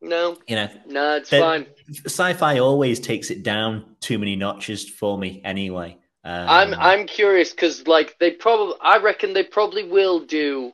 No, 0.00 0.36
you 0.48 0.56
know, 0.56 0.68
no, 0.86 1.16
it's 1.16 1.30
fine. 1.30 1.66
sci-fi 2.06 2.58
always 2.58 2.98
takes 3.00 3.30
it 3.30 3.42
down 3.42 3.96
too 4.00 4.18
many 4.18 4.34
notches 4.36 4.88
for 4.88 5.16
me 5.18 5.40
anyway. 5.44 5.96
Um, 6.24 6.48
I'm 6.48 6.74
I'm 6.74 7.06
curious 7.06 7.50
because 7.50 7.86
like 7.88 8.16
they 8.20 8.30
probably 8.32 8.74
I 8.80 8.98
reckon 8.98 9.32
they 9.32 9.44
probably 9.44 9.84
will 9.84 10.20
do 10.20 10.72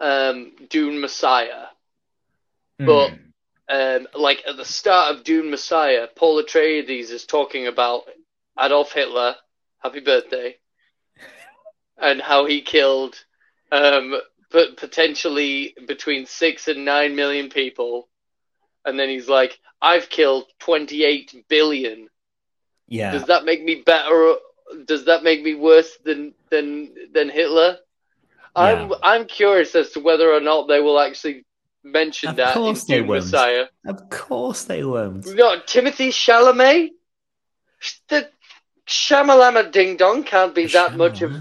um 0.00 0.52
Dune 0.68 1.00
Messiah. 1.00 1.66
but- 2.78 3.10
hmm, 3.10 3.16
Um 3.68 4.08
like 4.14 4.42
at 4.46 4.56
the 4.56 4.64
start 4.64 5.14
of 5.14 5.24
Dune 5.24 5.50
Messiah, 5.50 6.08
Paul 6.16 6.42
Atreides 6.42 7.10
is 7.10 7.24
talking 7.26 7.66
about 7.66 8.04
Adolf 8.58 8.92
Hitler, 8.92 9.36
happy 9.82 10.00
birthday, 10.00 10.56
and 11.98 12.20
how 12.20 12.44
he 12.46 12.60
killed 12.62 13.24
um 13.72 14.14
but 14.50 14.76
potentially 14.76 15.74
between 15.86 16.26
six 16.26 16.68
and 16.68 16.84
nine 16.84 17.14
million 17.14 17.50
people. 17.50 18.08
And 18.84 18.98
then 18.98 19.08
he's 19.08 19.28
like, 19.28 19.58
I've 19.80 20.08
killed 20.08 20.46
twenty 20.58 21.04
eight 21.04 21.34
billion. 21.48 22.08
yeah, 22.88 23.10
Does 23.10 23.26
that 23.26 23.44
make 23.44 23.62
me 23.62 23.82
better? 23.84 24.36
Does 24.86 25.04
that 25.06 25.22
make 25.24 25.42
me 25.42 25.54
worse 25.54 25.96
than 26.04 26.34
than 26.50 26.94
than 27.12 27.28
Hitler? 27.30 27.78
I'm 28.54 28.92
I'm 29.02 29.26
curious 29.26 29.74
as 29.74 29.90
to 29.92 30.00
whether 30.00 30.32
or 30.32 30.40
not 30.40 30.68
they 30.68 30.80
will 30.80 30.98
actually 31.00 31.44
mention 31.92 32.30
Of 32.30 32.36
that 32.36 32.56
in 32.56 32.74
they 32.74 32.80
Dune 32.98 33.06
won't. 33.06 33.24
Messiah. 33.24 33.66
of 33.86 34.08
course 34.10 34.64
they 34.64 34.84
won't. 34.84 35.24
We've 35.24 35.36
got 35.36 35.66
Timothy 35.66 36.08
Chalamet. 36.10 36.90
The 38.08 38.28
Shamalama 38.86 39.70
Ding 39.70 39.96
Dong 39.96 40.24
can't 40.24 40.54
be 40.54 40.66
that 40.68 40.96
much 40.96 41.22
of. 41.22 41.32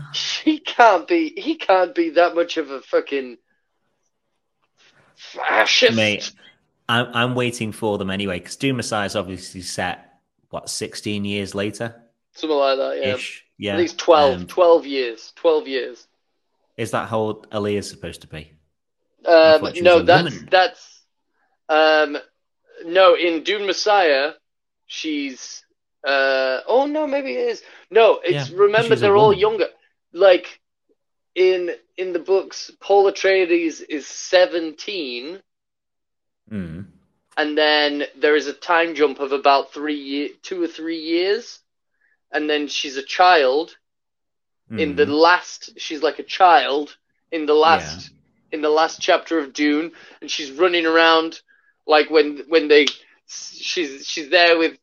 He 0.43 0.59
can't 0.59 1.07
be. 1.07 1.33
He 1.37 1.55
can't 1.55 1.95
be 1.95 2.11
that 2.11 2.35
much 2.35 2.57
of 2.57 2.69
a 2.71 2.81
fucking 2.81 3.37
fascist. 5.15 5.95
Mate, 5.95 6.31
I'm, 6.89 7.07
I'm 7.13 7.35
waiting 7.35 7.71
for 7.71 7.97
them 7.97 8.09
anyway 8.09 8.39
because 8.39 8.55
Dune 8.55 8.75
Messiah 8.77 9.05
is 9.05 9.15
obviously 9.15 9.61
set 9.61 10.19
what 10.49 10.69
16 10.69 11.25
years 11.25 11.53
later 11.55 11.95
Something 12.33 12.57
like 12.57 12.77
that. 12.77 12.97
Yeah. 13.01 13.15
ish. 13.15 13.43
Yeah, 13.57 13.73
At 13.73 13.79
least 13.79 13.97
12, 13.97 14.41
Um, 14.41 14.47
12 14.47 14.85
years. 14.85 15.33
Twelve 15.35 15.67
years. 15.67 16.05
is 16.77 16.91
that 16.91 17.09
how 17.09 17.17
old 17.17 17.47
Alia's 17.51 17.89
supposed 17.89 18.21
to 18.21 18.27
be? 18.27 18.51
Um, 19.27 19.61
thought 19.61 19.75
she 19.75 19.83
was 19.83 19.83
no, 19.83 20.01
that's 20.01 20.33
woman. 20.33 20.49
that's 20.49 21.05
um, 21.69 22.17
no. 22.85 23.15
In 23.15 23.43
Dune 23.43 23.65
Messiah, 23.65 24.31
she's 24.87 25.63
uh, 26.05 26.61
oh 26.67 26.85
no, 26.87 27.07
maybe 27.07 27.33
it 27.33 27.49
is. 27.49 27.63
No, 27.91 28.19
it's 28.23 28.49
Yeah, 28.49 28.57
remember 28.57 28.95
they're 28.95 29.17
all 29.17 29.33
younger. 29.33 29.67
Like 30.13 30.59
in 31.35 31.71
in 31.97 32.13
the 32.13 32.19
books, 32.19 32.71
Paul 32.81 33.11
Atreides 33.11 33.81
is 33.89 34.07
seventeen, 34.07 35.41
Mm. 36.51 36.85
and 37.37 37.57
then 37.57 38.03
there 38.15 38.35
is 38.35 38.47
a 38.47 38.53
time 38.53 38.95
jump 38.95 39.19
of 39.19 39.31
about 39.31 39.73
three 39.73 39.99
year, 39.99 40.29
two 40.41 40.61
or 40.61 40.67
three 40.67 40.99
years, 40.99 41.59
and 42.31 42.49
then 42.49 42.67
she's 42.67 42.97
a 42.97 43.03
child. 43.03 43.75
In 44.77 44.95
the 44.95 45.05
Mm. 45.05 45.09
last, 45.09 45.71
she's 45.77 46.01
like 46.03 46.19
a 46.19 46.23
child 46.23 46.97
in 47.31 47.45
the 47.45 47.53
last 47.53 48.11
in 48.51 48.61
the 48.61 48.69
last 48.69 49.01
chapter 49.01 49.39
of 49.39 49.53
Dune, 49.53 49.91
and 50.21 50.29
she's 50.29 50.51
running 50.51 50.85
around 50.85 51.39
like 51.85 52.09
when 52.09 52.43
when 52.47 52.67
they 52.67 52.85
she's 53.27 54.05
she's 54.05 54.29
there 54.29 54.57
with 54.57 54.77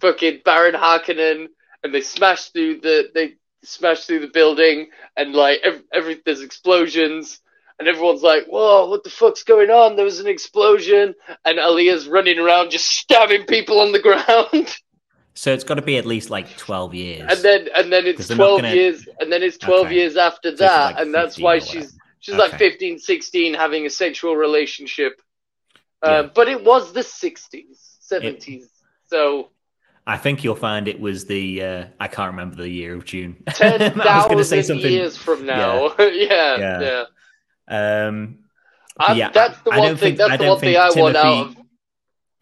fucking 0.00 0.40
Baron 0.44 0.74
Harkonnen, 0.74 1.48
and 1.82 1.94
they 1.94 2.00
smash 2.00 2.48
through 2.50 2.80
the 2.80 3.10
they 3.14 3.34
smash 3.64 4.04
through 4.06 4.20
the 4.20 4.28
building, 4.28 4.88
and 5.16 5.34
like 5.34 5.60
every, 5.62 5.82
every 5.92 6.20
there's 6.24 6.42
explosions. 6.42 7.38
And 7.78 7.88
everyone's 7.88 8.22
like, 8.22 8.44
"Whoa, 8.46 8.88
what 8.88 9.02
the 9.02 9.10
fuck's 9.10 9.42
going 9.42 9.70
on?" 9.70 9.96
There 9.96 10.04
was 10.04 10.20
an 10.20 10.28
explosion, 10.28 11.14
and 11.44 11.58
Alia's 11.58 12.06
running 12.06 12.38
around 12.38 12.70
just 12.70 12.86
stabbing 12.86 13.44
people 13.46 13.80
on 13.80 13.92
the 13.92 13.98
ground. 14.00 14.76
So 15.34 15.50
it's 15.50 15.64
got 15.64 15.76
to 15.76 15.82
be 15.82 15.96
at 15.96 16.04
least 16.04 16.28
like 16.28 16.54
12 16.58 16.94
years. 16.94 17.22
and 17.26 17.40
then 17.40 17.66
and 17.74 17.90
then 17.90 18.04
it's 18.06 18.28
12 18.28 18.60
gonna- 18.60 18.74
years 18.74 19.08
and 19.18 19.32
then 19.32 19.42
it's 19.42 19.56
12 19.56 19.86
Okay. 19.86 19.94
years 19.94 20.18
after 20.18 20.54
that 20.56 20.84
like 20.94 20.98
and 21.00 21.14
that's 21.14 21.38
why 21.38 21.58
she's 21.58 21.96
she's 22.22 22.34
Okay. 22.34 22.42
like 22.50 22.58
15 22.58 22.98
16 22.98 23.54
having 23.54 23.84
a 23.86 23.90
sexual 23.90 24.34
relationship 24.36 25.20
uh, 26.02 26.08
Yeah. 26.10 26.30
but 26.34 26.48
it 26.48 26.64
was 26.64 26.92
the 26.94 27.00
60s 27.00 27.98
70s 28.10 28.64
so 29.08 29.50
I 30.06 30.16
think 30.16 30.42
you'll 30.42 30.56
find 30.56 30.88
it 30.88 30.98
was 30.98 31.26
the 31.26 31.62
uh, 31.62 31.84
I 32.00 32.08
can't 32.08 32.30
remember 32.32 32.56
the 32.56 32.68
year 32.68 32.94
of 32.96 33.04
Dune. 33.04 33.36
I 33.46 33.50
was 33.50 33.78
10,000 33.78 34.30
gonna 34.32 34.44
say 34.44 34.62
something. 34.62 34.90
years 34.90 35.16
from 35.16 35.46
now 35.46 35.94
yeah 35.98 36.56
yeah, 36.56 36.80
Yeah. 36.80 37.04
Um, 37.68 38.38
yeah, 39.14 39.30
that's 39.30 39.58
the 39.62 39.70
I 39.70 39.78
one 39.78 39.88
don't 39.88 39.96
thing 39.98 40.16
think- 40.16 40.18
that's 40.18 40.42
the 40.42 40.48
one 40.48 40.58
thing 40.58 40.76
I 40.76 40.90
want 40.90 41.16
out 41.16 41.46
of 41.48 41.56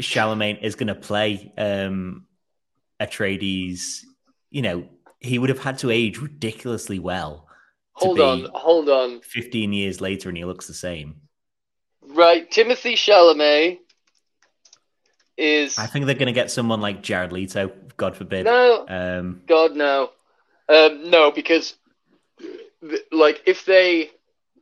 Chalamet 0.01 0.63
is 0.63 0.75
going 0.77 0.87
to 0.89 0.95
play 0.95 1.53
um, 1.59 2.25
Atreides. 2.99 4.01
You 4.51 4.63
know, 4.63 4.89
he 5.21 5.39
would 5.39 5.51
have 5.51 5.59
had 5.59 5.79
to 5.81 5.91
age 5.91 6.19
ridiculously 6.19 6.99
well. 6.99 7.47
Hold 8.01 8.21
on 8.21 8.47
hold 8.55 8.89
on 8.89 9.21
15 9.21 9.73
years 9.73 10.01
later 10.01 10.29
and 10.29 10.39
he 10.39 10.45
looks 10.45 10.67
the 10.67 10.75
same. 10.75 11.17
right 12.03 12.51
Timothy 12.51 12.95
Chalamet 12.95 13.79
is 15.37 15.79
I 15.79 15.87
think 15.87 16.07
they're 16.07 16.15
going 16.15 16.27
to 16.27 16.33
get 16.33 16.51
someone 16.51 16.81
like 16.81 17.03
Jared 17.03 17.33
Leto, 17.33 17.73
God 17.97 18.17
forbid. 18.17 18.45
no 18.45 18.87
Um, 18.89 19.43
God 19.47 19.75
no, 19.77 20.11
um, 20.69 21.11
no, 21.11 21.31
because 21.31 21.75
like 23.13 23.43
if 23.47 23.65
they 23.65 24.11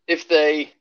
if 0.06 0.28
they 0.28 0.72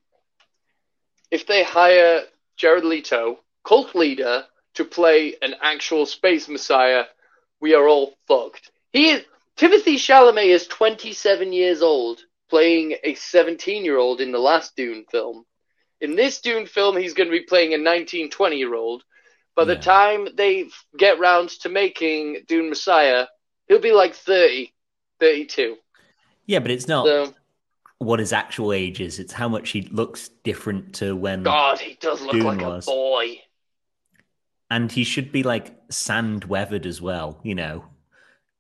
if 1.31 1.45
they 1.45 1.63
hire 1.63 2.23
Jared 2.55 2.85
Leto, 2.85 3.39
cult 3.63 3.93
leader, 3.95 4.45
to 4.75 4.85
play 4.85 5.35
an 5.41 5.55
actual 5.61 6.05
space 6.05 6.47
messiah, 6.47 7.03
we 7.59 7.73
are 7.73 7.87
all 7.87 8.13
fucked. 8.27 8.71
He 8.93 9.09
is 9.09 9.23
Timothy 9.55 9.97
Chalamet 9.97 10.45
is 10.45 10.67
twenty 10.67 11.13
seven 11.13 11.51
years 11.51 11.81
old, 11.81 12.19
playing 12.49 12.95
a 13.03 13.13
seventeen 13.15 13.83
year 13.85 13.97
old 13.97 14.21
in 14.21 14.31
the 14.31 14.39
last 14.39 14.75
Dune 14.75 15.05
film. 15.11 15.45
In 16.01 16.15
this 16.15 16.41
Dune 16.41 16.65
film, 16.65 16.95
he's 16.95 17.13
going 17.13 17.27
to 17.27 17.31
be 17.37 17.43
playing 17.45 17.73
a 17.73 17.77
19, 17.77 18.29
20 18.29 18.55
year 18.57 18.75
old. 18.75 19.03
By 19.55 19.63
the 19.65 19.73
Yeah. 19.73 19.81
time 19.81 20.27
they 20.35 20.69
get 20.97 21.17
round 21.19 21.49
to 21.61 21.69
making 21.69 22.43
Dune 22.47 22.69
Messiah, 22.69 23.25
he'll 23.67 23.79
be 23.79 23.91
like 23.91 24.13
30, 24.13 24.71
32. 25.19 25.77
yeah, 26.45 26.59
but 26.59 26.69
it's 26.69 26.87
not 26.87 27.05
So, 27.07 27.33
what 27.97 28.19
his 28.19 28.31
actual 28.31 28.71
age 28.73 29.01
is. 29.01 29.17
It's 29.17 29.33
how 29.33 29.49
much 29.49 29.71
he 29.71 29.81
looks 29.81 30.29
different 30.43 30.93
to 30.95 31.15
when. 31.15 31.41
God, 31.41 31.79
he 31.79 31.95
does 31.95 32.21
look 32.21 32.33
Dune 32.33 32.43
like 32.45 32.61
was. 32.61 32.87
a 32.87 32.91
boy. 32.91 33.41
And 34.69 34.91
he 34.91 35.03
should 35.03 35.31
be 35.31 35.41
like 35.43 35.75
sand 35.89 36.43
weathered 36.45 36.85
as 36.85 37.01
well, 37.01 37.39
you 37.41 37.55
know. 37.55 37.85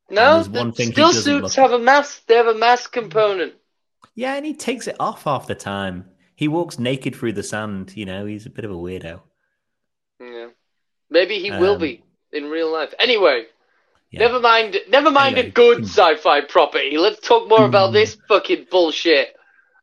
No, 0.09 0.41
one 0.49 0.71
thing 0.71 0.91
still 0.93 1.11
suits 1.13 1.27
look- 1.27 1.53
have 1.53 1.73
a 1.73 1.79
mask. 1.79 2.25
They 2.25 2.35
have 2.35 2.47
a 2.47 2.55
mask 2.55 2.91
component. 2.93 3.53
Yeah, 4.17 4.33
and 4.33 4.43
he 4.45 4.55
takes 4.55 4.87
it 4.87 4.95
off 4.99 5.25
half 5.25 5.45
the 5.45 5.53
time. 5.53 6.05
He 6.35 6.47
walks 6.47 6.79
naked 6.79 7.15
through 7.15 7.33
the 7.33 7.43
sand, 7.43 7.95
you 7.95 8.03
know, 8.05 8.25
he's 8.25 8.47
a 8.47 8.49
bit 8.49 8.65
of 8.65 8.71
a 8.71 8.75
weirdo. 8.75 9.21
Yeah, 10.19 10.47
maybe 11.11 11.37
he 11.39 11.51
will 11.51 11.75
Um, 11.75 11.79
be 11.81 12.03
in 12.33 12.45
real 12.49 12.71
life. 12.73 12.93
Anyway, 12.97 13.45
Yeah. 14.09 14.21
never 14.21 14.39
mind. 14.39 14.75
Never 14.89 15.11
mind 15.11 15.35
Anyway. 15.37 15.49
a 15.49 15.51
good 15.51 15.83
sci-fi 15.83 16.41
property. 16.41 16.97
Let's 16.97 17.19
talk 17.21 17.47
more 17.47 17.65
about 17.65 17.89
Hmm. 17.89 17.93
this 17.93 18.17
fucking 18.27 18.67
bullshit. 18.71 19.35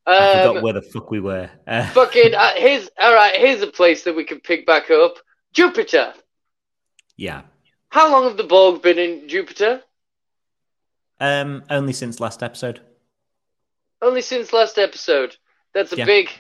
I 0.07 0.17
Um, 0.43 0.49
forgot 0.49 0.63
where 0.65 0.73
the 0.73 0.83
fuck 0.83 1.11
we 1.13 1.21
were. 1.21 1.49
Uh, 1.67 1.87
fucking 1.91 2.35
uh, 2.35 2.55
here's 2.57 2.91
all 2.99 3.15
right. 3.15 3.37
Here's 3.37 3.63
a 3.63 3.69
place 3.69 4.03
that 4.03 4.15
we 4.17 4.25
can 4.25 4.41
pick 4.41 4.67
back 4.67 4.91
up. 4.91 5.15
Jupiter. 5.53 6.13
yeah. 7.17 7.43
How 7.91 8.11
long 8.11 8.25
have 8.25 8.37
the 8.37 8.43
Borg 8.43 8.83
been 8.83 8.99
in 8.99 9.29
Jupiter? 9.29 9.85
Um, 11.21 11.63
only 11.71 11.93
since 11.93 12.19
last 12.19 12.43
episode. 12.43 12.81
Only 14.05 14.21
since 14.21 14.53
last 14.53 14.79
episode. 14.79 15.35
That's 15.73 15.93
a 15.93 15.97
Yeah. 15.97 16.05
big. 16.05 16.31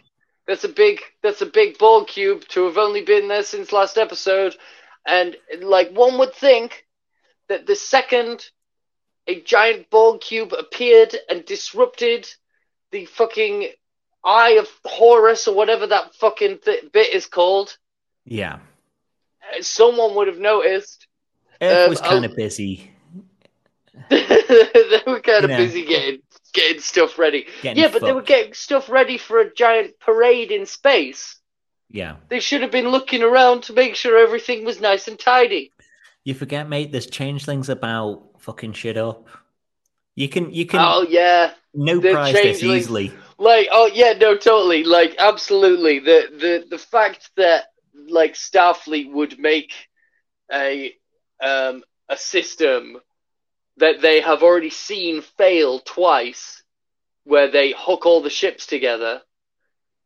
That's 0.46 0.64
a 0.64 0.68
big. 0.68 1.00
That's 1.22 1.40
a 1.40 1.46
big 1.46 1.78
Borg 1.78 2.06
cube 2.08 2.46
to 2.48 2.66
have 2.66 2.76
only 2.76 3.00
been 3.02 3.28
there 3.28 3.42
since 3.42 3.72
last 3.72 3.96
episode, 3.96 4.54
and 5.06 5.34
like 5.60 5.90
one 5.90 6.18
would 6.18 6.34
think 6.34 6.86
that 7.48 7.66
the 7.66 7.74
second 7.74 8.50
a 9.26 9.40
giant 9.40 9.88
Borg 9.88 10.20
cube 10.20 10.52
appeared 10.52 11.16
and 11.30 11.46
disrupted 11.46 12.28
the 12.90 13.06
fucking 13.06 13.70
Eye 14.22 14.58
of 14.58 14.68
Horus 14.84 15.48
or 15.48 15.54
whatever 15.54 15.86
that 15.86 16.14
fucking 16.16 16.58
th- 16.58 16.92
bit 16.92 17.14
is 17.14 17.24
called, 17.26 17.76
Yeah. 18.26 18.58
someone 19.62 20.14
would 20.16 20.26
have 20.28 20.38
noticed. 20.38 21.06
Earth 21.62 21.84
Um, 21.84 21.90
was 21.90 22.00
kind 22.02 22.24
of 22.26 22.36
busy. 22.36 22.90
they 24.10 25.02
were 25.06 25.20
kind 25.20 25.44
of 25.44 25.50
busy 25.50 25.84
getting 25.86 26.20
getting 26.55 26.80
stuff 26.80 27.18
ready. 27.18 27.46
Getting 27.61 27.82
yeah, 27.82 27.90
but 27.92 28.00
they 28.00 28.12
were 28.12 28.22
getting 28.22 28.55
stuff 28.55 28.88
ready 28.88 29.18
for 29.18 29.40
a 29.40 29.52
giant 29.52 29.98
parade 30.00 30.50
in 30.50 30.64
space. 30.64 31.36
Yeah. 31.90 32.16
They 32.28 32.40
should 32.40 32.62
have 32.62 32.70
been 32.70 32.88
looking 32.88 33.22
around 33.22 33.64
to 33.64 33.74
make 33.74 33.94
sure 33.94 34.18
everything 34.18 34.64
was 34.64 34.80
nice 34.80 35.07
and 35.07 35.18
tidy. 35.18 35.72
You 36.24 36.32
forget, 36.34 36.68
mate, 36.68 36.90
there's 36.90 37.07
changelings 37.07 37.68
about 37.68 38.22
fucking 38.38 38.72
shit 38.72 38.96
up. 38.96 39.28
You 40.16 40.28
can 40.28 40.52
you 40.52 40.64
can 40.64 40.80
Oh 40.80 41.05
yeah, 41.09 41.52
no 41.74 41.98
the 41.98 42.12
prize 42.12 42.34
this 42.34 42.62
easily. 42.62 43.12
like 43.36 43.68
oh 43.72 43.90
yeah, 43.92 44.12
no, 44.12 44.36
totally, 44.36 44.84
like 44.84 45.16
absolutely. 45.18 45.98
The 45.98 46.28
the 46.30 46.66
the 46.70 46.78
fact 46.78 47.30
that 47.36 47.64
like 48.09 48.34
Starfleet 48.34 49.12
would 49.12 49.38
make 49.38 49.72
a 50.52 50.94
um 51.42 51.82
a 52.09 52.16
system 52.16 52.98
that 53.78 54.00
they 54.00 54.20
have 54.20 54.42
already 54.42 54.70
seen 54.70 55.22
fail 55.22 55.80
twice, 55.80 56.62
where 57.24 57.50
they 57.50 57.74
hook 57.76 58.06
all 58.06 58.22
the 58.22 58.30
ships 58.30 58.66
together. 58.66 59.22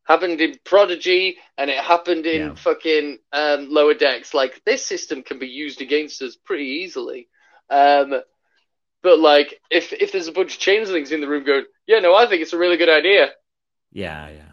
Happened 0.05 0.41
in 0.41 0.59
Prodigy, 0.65 1.37
and 1.59 1.69
it 1.69 1.79
happened 1.79 2.25
in 2.27 2.41
Yeah. 2.41 2.55
fucking 2.55 3.19
um, 3.33 3.69
Lower 3.71 3.95
Decks. 3.95 4.33
Like 4.33 4.63
this 4.65 4.87
system 4.87 5.23
can 5.23 5.39
be 5.39 5.49
used 5.49 5.83
against 5.83 6.23
us 6.23 6.35
pretty 6.37 6.65
easily. 6.83 7.29
Um, 7.69 8.23
but 9.03 9.19
like, 9.19 9.61
if 9.71 9.93
if 9.93 10.13
there's 10.13 10.29
a 10.29 10.33
bunch 10.33 10.55
of 10.55 10.61
changelings 10.61 11.13
in 11.13 11.21
the 11.21 11.29
room 11.29 11.45
going, 11.45 11.67
yeah, 11.87 11.99
no, 12.01 12.15
I 12.15 12.27
think 12.27 12.41
it's 12.43 12.55
a 12.55 12.59
really 12.59 12.79
good 12.79 12.89
idea. 12.89 13.33
Yeah, 13.93 14.29
yeah. 14.31 14.53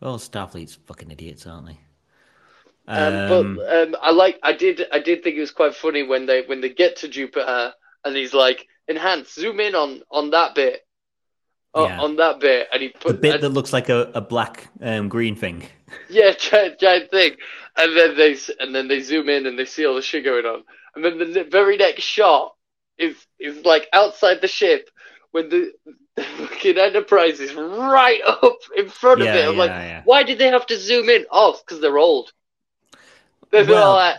Well, 0.00 0.18
Starfleet's 0.18 0.74
fucking 0.74 1.10
idiots, 1.10 1.46
aren't 1.46 1.66
they? 1.66 1.78
Um, 2.86 3.14
Um, 3.32 3.56
but 3.56 3.76
um, 3.88 3.96
I 4.02 4.10
like, 4.10 4.38
I 4.42 4.52
did, 4.52 4.86
I 4.92 4.98
did 4.98 5.22
think 5.22 5.36
it 5.36 5.40
was 5.40 5.50
quite 5.52 5.74
funny 5.74 6.02
when 6.02 6.26
they 6.26 6.42
when 6.42 6.60
they 6.60 6.68
get 6.68 6.96
to 6.96 7.08
Jupiter 7.08 7.72
and 8.04 8.16
he's 8.16 8.34
like, 8.34 8.66
enhance, 8.88 9.32
zoom 9.34 9.60
in 9.60 9.74
on 9.74 10.02
on 10.10 10.30
that 10.30 10.54
bit, 10.54 10.80
on, 11.72 11.88
Yeah. 11.88 12.00
on 12.00 12.16
that 12.16 12.40
bit, 12.40 12.68
and 12.72 12.82
he 12.82 12.88
put 12.90 13.08
the 13.08 13.14
bit 13.14 13.34
and- 13.36 13.42
that 13.44 13.48
looks 13.50 13.72
like 13.72 13.88
a, 13.88 14.10
a 14.14 14.20
black 14.20 14.68
um, 14.82 15.08
green 15.08 15.34
thing. 15.36 15.62
yeah, 16.10 16.32
giant, 16.32 16.78
giant 16.78 17.10
thing, 17.10 17.36
and 17.76 17.96
then 17.96 18.16
they 18.16 18.36
and 18.60 18.74
then 18.74 18.88
they 18.88 19.00
zoom 19.00 19.28
in 19.30 19.46
and 19.46 19.58
they 19.58 19.64
see 19.64 19.86
all 19.86 19.94
the 19.94 20.02
shit 20.02 20.24
going 20.24 20.44
on, 20.44 20.62
and 20.94 21.04
then 21.04 21.32
the 21.32 21.44
very 21.44 21.76
next 21.78 22.02
shot 22.02 22.54
is 22.98 23.16
is 23.40 23.64
like 23.64 23.88
outside 23.94 24.40
the 24.42 24.48
ship 24.48 24.90
when 25.30 25.48
the, 25.48 25.72
the 26.16 26.22
fucking 26.22 26.76
Enterprise 26.78 27.40
is 27.40 27.54
right 27.54 28.20
up 28.26 28.58
in 28.76 28.88
front 28.90 29.20
of 29.22 29.26
Yeah, 29.26 29.36
it. 29.36 29.48
I'm 29.48 29.54
yeah, 29.54 29.58
like, 29.58 29.70
yeah. 29.70 30.02
why 30.04 30.22
did 30.22 30.38
they 30.38 30.48
have 30.48 30.66
to 30.66 30.76
zoom 30.78 31.08
in? 31.08 31.24
Oh, 31.30 31.58
because 31.64 31.80
they're 31.80 31.98
old. 31.98 32.30
They're 33.62 33.74
Well, 33.74 33.92
like, 33.94 34.16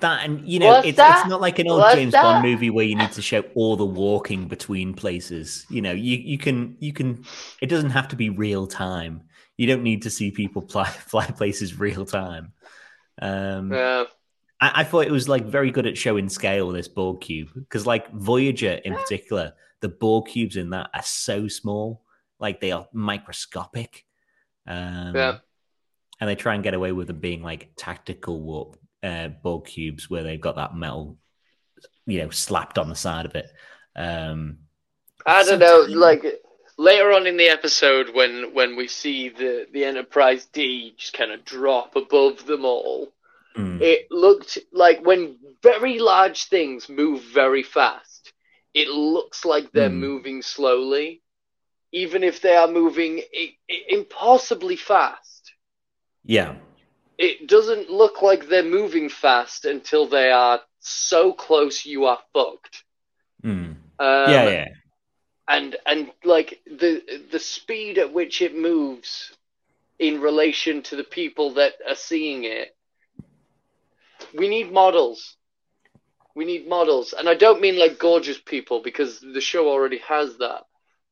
That 0.00 0.24
and 0.24 0.48
you 0.48 0.58
know, 0.58 0.80
it's 0.80 0.96
that? 0.96 1.20
it's 1.20 1.28
not 1.28 1.40
like 1.40 1.58
an 1.58 1.68
old 1.68 1.80
What's 1.80 1.94
James 1.94 2.12
that? 2.12 2.22
Bond 2.22 2.42
movie 2.42 2.70
where 2.70 2.84
you 2.84 2.96
need 2.96 3.12
to 3.12 3.22
show 3.22 3.42
all 3.54 3.76
the 3.76 3.86
walking 3.86 4.48
between 4.48 4.94
places. 4.94 5.64
You 5.70 5.80
know, 5.82 5.92
you 5.92 6.16
you 6.16 6.38
can 6.38 6.76
you 6.80 6.92
can. 6.92 7.24
It 7.60 7.66
doesn't 7.66 7.90
have 7.90 8.08
to 8.08 8.16
be 8.16 8.30
real 8.30 8.66
time. 8.66 9.22
You 9.56 9.66
don't 9.68 9.82
need 9.84 10.02
to 10.02 10.10
see 10.10 10.30
people 10.32 10.62
fly 10.68 10.86
fly 10.86 11.26
places 11.26 11.78
real 11.78 12.04
time. 12.04 12.52
Um, 13.20 13.72
yeah. 13.72 14.04
I, 14.60 14.80
I 14.80 14.84
thought 14.84 15.06
it 15.06 15.12
was 15.12 15.28
like 15.28 15.44
very 15.44 15.70
good 15.70 15.86
at 15.86 15.98
showing 15.98 16.28
scale 16.28 16.70
this 16.72 16.88
Borg 16.88 17.20
cube 17.20 17.50
because 17.54 17.86
like 17.86 18.10
Voyager 18.12 18.72
in 18.84 18.94
particular, 18.94 19.52
the 19.80 19.88
Borg 19.88 20.26
cubes 20.26 20.56
in 20.56 20.70
that 20.70 20.90
are 20.94 21.02
so 21.02 21.46
small, 21.48 22.02
like 22.40 22.60
they 22.60 22.72
are 22.72 22.88
microscopic. 22.92 24.04
Um, 24.66 25.14
Yeah. 25.14 25.38
And 26.22 26.28
they 26.30 26.36
try 26.36 26.54
and 26.54 26.62
get 26.62 26.74
away 26.74 26.92
with 26.92 27.08
them 27.08 27.18
being 27.18 27.42
like 27.42 27.72
tactical 27.76 28.40
warp 28.40 28.76
uh, 29.02 29.26
Borg 29.26 29.64
cubes 29.64 30.08
where 30.08 30.22
they've 30.22 30.40
got 30.40 30.54
that 30.54 30.72
metal, 30.72 31.18
you 32.06 32.20
know, 32.20 32.30
slapped 32.30 32.78
on 32.78 32.88
the 32.88 32.94
side 32.94 33.26
of 33.26 33.34
it. 33.34 33.46
Um, 33.96 34.58
I 35.26 35.42
don't 35.42 35.58
know, 35.58 35.86
like 35.90 36.24
later 36.78 37.12
on 37.12 37.26
in 37.26 37.36
the 37.36 37.48
episode 37.48 38.14
when 38.14 38.54
when 38.54 38.76
we 38.76 38.86
see 38.88 39.28
the 39.30 39.66
the 39.72 39.84
Enterprise 39.84 40.46
D 40.46 40.94
just 40.96 41.12
kind 41.12 41.32
of 41.32 41.44
drop 41.44 41.96
above 41.96 42.46
them 42.46 42.64
all, 42.64 43.12
mm, 43.56 43.80
it 43.80 44.08
looked 44.10 44.58
like 44.72 45.04
when 45.04 45.38
very 45.62 45.98
large 45.98 46.44
things 46.46 46.88
move 46.88 47.22
very 47.22 47.62
fast, 47.62 48.32
it 48.74 48.88
looks 48.88 49.44
like 49.44 49.72
they're 49.72 49.90
Hmm. 49.90 50.00
moving 50.00 50.42
slowly, 50.42 51.22
even 51.92 52.24
if 52.24 52.40
they 52.40 52.56
are 52.56 52.68
moving 52.68 53.22
impossibly 53.88 54.76
fast. 54.76 55.31
Yeah, 56.24 56.54
It 57.18 57.46
doesn't 57.46 57.90
look 57.90 58.22
like 58.22 58.46
they're 58.48 58.62
moving 58.62 59.08
fast 59.08 59.64
until 59.64 60.06
they 60.06 60.30
are 60.30 60.62
so 60.80 61.32
close 61.32 61.84
you 61.84 62.04
are 62.06 62.22
fucked. 62.32 62.84
mm, 63.42 63.76
Um, 63.98 64.48
yeah, 64.48 64.48
yeah, 64.48 64.66
and 65.48 65.76
and 65.86 66.12
like 66.24 66.62
the 66.66 67.02
the 67.30 67.38
speed 67.38 67.98
at 67.98 68.12
which 68.12 68.40
it 68.42 68.54
moves 68.56 69.36
in 69.98 70.20
relation 70.20 70.82
to 70.82 70.96
the 70.96 71.04
people 71.04 71.54
that 71.54 71.74
are 71.86 71.94
seeing 71.94 72.44
it. 72.44 72.76
We 74.34 74.48
need 74.48 74.72
models. 74.72 75.36
We 76.34 76.44
need 76.44 76.68
models. 76.68 77.12
And 77.12 77.28
i 77.28 77.34
don't 77.34 77.60
mean 77.60 77.78
like 77.78 77.98
gorgeous 77.98 78.38
people 78.40 78.80
because 78.82 79.20
the 79.20 79.40
show 79.40 79.68
already 79.68 79.98
has 79.98 80.36
that. 80.38 80.64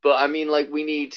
But 0.03 0.17
i 0.23 0.27
mean 0.27 0.49
like 0.49 0.71
we 0.71 0.85
need 0.85 1.17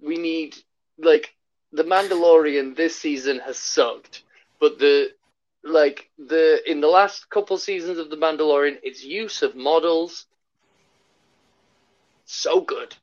we 0.00 0.16
need 0.18 0.56
like 0.98 1.34
the 1.72 1.84
mandalorian 1.84 2.76
this 2.76 2.96
season 2.98 3.38
has 3.40 3.58
sucked 3.58 4.22
but 4.60 4.78
the 4.78 5.08
like 5.64 6.10
the 6.18 6.60
in 6.70 6.80
the 6.80 6.88
last 6.88 7.28
couple 7.30 7.56
seasons 7.58 7.98
of 7.98 8.10
the 8.10 8.16
mandalorian 8.16 8.78
its 8.82 9.04
use 9.04 9.42
of 9.42 9.54
models 9.56 10.26
so 12.24 12.60
good 12.60 12.96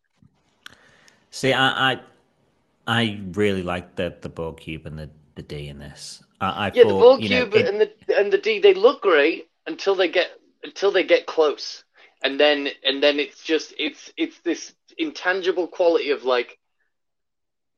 See, 1.29 1.53
I, 1.53 1.93
I, 1.93 1.99
I 2.87 3.21
really 3.33 3.63
like 3.63 3.95
the 3.95 4.15
the 4.21 4.29
Borg 4.29 4.57
cube 4.57 4.85
and 4.85 4.97
the 4.97 5.09
the 5.35 5.43
D 5.43 5.67
in 5.67 5.79
this. 5.79 6.23
I, 6.41 6.67
I 6.67 6.69
Yeah, 6.71 6.83
the 6.85 6.93
thought, 6.93 6.95
Borg 6.95 7.21
you 7.21 7.29
know, 7.29 7.45
cube 7.45 7.53
it- 7.53 7.67
and 7.67 7.81
the 7.81 7.93
and 8.17 8.31
the 8.31 8.37
D 8.37 8.59
they 8.59 8.73
look 8.73 9.01
great 9.01 9.49
until 9.65 9.95
they 9.95 10.07
get 10.09 10.29
until 10.63 10.91
they 10.91 11.03
get 11.03 11.25
close, 11.25 11.83
and 12.21 12.39
then 12.39 12.69
and 12.83 13.01
then 13.03 13.19
it's 13.19 13.43
just 13.43 13.73
it's 13.77 14.11
it's 14.17 14.39
this 14.41 14.73
intangible 14.97 15.67
quality 15.67 16.11
of 16.11 16.23
like 16.23 16.59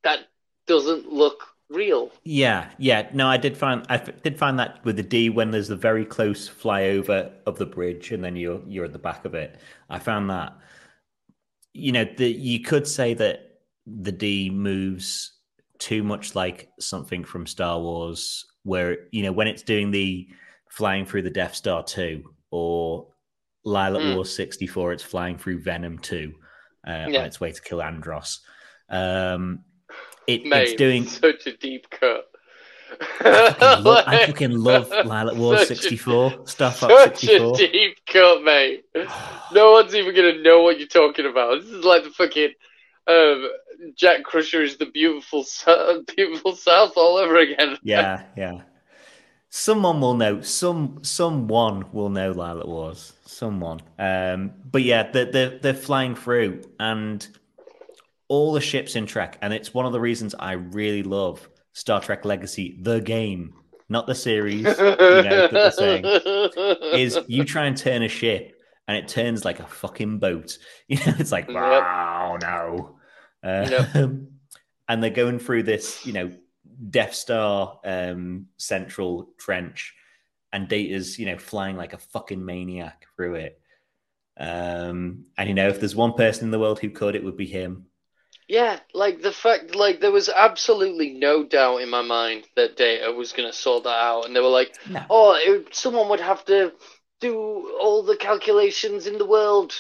that 0.04 0.29
doesn't 0.70 1.12
look 1.12 1.44
real. 1.70 2.12
Yeah, 2.24 2.70
yeah. 2.78 3.10
No, 3.14 3.28
I 3.28 3.36
did 3.38 3.58
find 3.58 3.86
I 3.90 3.96
f- 3.96 4.22
did 4.24 4.38
find 4.40 4.58
that 4.60 4.80
with 4.86 4.96
the 4.96 5.04
D 5.04 5.30
when 5.30 5.52
there's 5.52 5.68
the 5.68 5.76
very 5.76 6.06
close 6.06 6.48
flyover 6.50 7.32
of 7.46 7.58
the 7.58 7.66
bridge 7.66 8.12
and 8.12 8.24
then 8.24 8.36
you're 8.38 8.62
you're 8.68 8.86
at 8.86 8.94
the 8.94 9.00
back 9.00 9.26
of 9.26 9.34
it. 9.36 9.60
I 9.90 10.00
found 10.00 10.30
that 10.30 10.54
you 11.74 11.92
know 11.92 12.06
the 12.18 12.32
you 12.32 12.62
could 12.62 12.88
say 12.88 13.14
that 13.16 13.60
the 13.86 14.12
D 14.12 14.50
moves 14.50 15.34
too 15.80 16.04
much 16.04 16.36
like 16.36 16.70
something 16.80 17.24
from 17.24 17.46
Star 17.46 17.80
Wars, 17.80 18.46
where 18.64 19.08
you 19.12 19.24
know 19.24 19.32
when 19.32 19.48
it's 19.48 19.64
doing 19.64 19.92
the 19.92 20.28
flying 20.70 21.06
through 21.06 21.24
the 21.24 21.30
Death 21.30 21.56
Star 21.56 21.84
two 21.84 22.24
or 22.52 23.08
Lylat 23.66 24.02
Hmm. 24.10 24.16
Wars 24.16 24.36
sixty 24.36 24.68
four, 24.68 24.92
it's 24.94 25.04
flying 25.04 25.38
through 25.38 25.62
Venom 25.62 26.00
two 26.00 26.34
uh, 26.88 27.06
Yeah. 27.10 27.20
on 27.20 27.26
its 27.26 27.40
way 27.40 27.52
to 27.52 27.62
kill 27.62 27.80
Andross. 27.80 28.40
Um, 28.90 29.64
it, 30.30 30.46
Mate, 30.46 30.62
it's 30.64 30.74
doing 30.74 31.06
such 31.08 31.48
a 31.48 31.58
deep 31.58 31.90
cut. 31.90 32.26
I 33.22 33.54
fucking 33.54 33.84
love, 33.84 34.04
I 34.08 34.26
fucking 34.28 34.52
love 34.58 34.90
Lylat 34.90 35.36
Wars 35.38 35.68
such 35.68 35.72
a- 35.72 35.82
64 35.82 36.42
stuff 36.48 36.84
up 36.84 36.90
Such 36.92 37.20
64. 37.22 37.54
a 37.54 37.58
deep 37.58 37.98
cut, 38.08 38.44
mate. 38.44 38.86
No 39.54 39.72
one's 39.72 39.94
even 39.96 40.16
gonna 40.16 40.42
know 40.42 40.64
what 40.64 40.80
you're 40.80 40.88
talking 40.88 41.26
about. 41.26 41.62
This 41.62 41.70
is 41.70 41.84
like 41.86 42.04
the 42.04 42.10
fucking 42.10 42.50
um, 43.08 43.50
Jack 43.96 44.24
Crusher 44.24 44.64
is 44.64 44.78
the 44.78 44.88
beautiful, 44.88 45.46
beautiful 46.16 46.56
South 46.56 46.94
all 46.96 47.18
over 47.18 47.38
again. 47.38 47.78
yeah, 47.84 48.24
yeah. 48.36 48.62
Someone 49.52 50.00
will 50.00 50.14
know. 50.14 50.42
Some 50.42 51.00
someone 51.02 51.86
will 51.92 52.10
know 52.10 52.34
Lylat 52.34 52.68
Wars. 52.68 53.14
Someone. 53.26 53.80
Um, 53.98 54.52
but 54.70 54.84
yeah, 54.84 55.10
they're, 55.12 55.26
they're 55.32 55.58
they're 55.58 55.74
flying 55.74 56.16
through, 56.16 56.62
and 56.80 57.26
all 58.30 58.54
the 58.54 58.62
ships 58.62 58.96
in 58.96 59.06
Trek, 59.06 59.38
and 59.42 59.54
it's 59.54 59.74
one 59.74 59.86
of 59.86 59.92
the 59.92 60.00
reasons 60.00 60.34
I 60.40 60.54
really 60.54 61.04
love 61.04 61.50
Star 61.74 62.00
Trek 62.00 62.24
Legacy, 62.26 62.80
the 62.82 63.02
game, 63.02 63.54
not 63.90 64.08
the 64.08 64.16
series. 64.16 64.64
you 64.64 64.64
know, 64.64 65.70
saying, 65.76 66.06
is 66.94 67.20
you 67.28 67.44
try 67.44 67.66
and 67.66 67.76
turn 67.76 68.04
a 68.04 68.08
ship 68.08 68.56
and 68.88 68.96
it 68.98 69.08
turns 69.08 69.44
like 69.46 69.60
a 69.60 69.68
fucking 69.68 70.20
boat. 70.20 70.58
You 70.88 70.98
know, 70.98 71.14
it's 71.20 71.32
like, 71.32 71.48
Yep. 71.48 71.56
wow, 71.56 72.38
no. 72.42 72.96
Uh, 73.44 73.68
Yep. 73.70 74.12
and 74.88 75.04
they're 75.04 75.10
going 75.12 75.38
through 75.40 75.64
this, 75.64 76.06
you 76.06 76.14
know, 76.14 76.32
Death 76.90 77.14
Star 77.14 77.80
um, 77.84 78.48
central 78.58 79.30
trench, 79.38 79.94
and 80.54 80.68
Data's, 80.68 81.20
you 81.20 81.26
know, 81.28 81.38
flying 81.38 81.78
like 81.78 81.94
a 81.94 81.98
fucking 82.00 82.44
maniac 82.44 83.06
through 83.16 83.36
it. 83.36 83.60
Um, 84.40 85.26
and 85.38 85.50
you 85.50 85.54
know, 85.54 85.68
if 85.68 85.80
there's 85.80 85.96
one 85.96 86.14
person 86.14 86.46
in 86.46 86.52
the 86.52 86.60
world 86.60 86.80
who 86.80 86.90
could, 86.90 87.16
it 87.16 87.24
would 87.24 87.38
be 87.38 87.46
him. 87.46 87.86
Yeah, 88.50 88.80
like 88.96 89.22
the 89.22 89.32
fact, 89.32 89.76
like 89.76 90.02
there 90.02 90.12
was 90.12 90.28
absolutely 90.28 91.12
no 91.12 91.44
doubt 91.44 91.78
in 91.84 91.90
my 91.90 92.02
mind 92.02 92.46
that 92.56 92.76
Data 92.78 93.12
was 93.12 93.32
going 93.32 93.48
to 93.48 93.56
sort 93.56 93.84
that 93.84 93.90
out, 94.10 94.26
and 94.26 94.36
they 94.36 94.40
were 94.40 94.48
like, 94.50 94.76
No. 94.90 95.06
"Oh, 95.08 95.34
it, 95.40 95.74
someone 95.76 96.10
would 96.10 96.20
have 96.20 96.44
to 96.46 96.74
do 97.22 97.78
all 97.80 98.02
the 98.02 98.18
calculations 98.18 99.06
in 99.06 99.20
the 99.20 99.26
world 99.26 99.74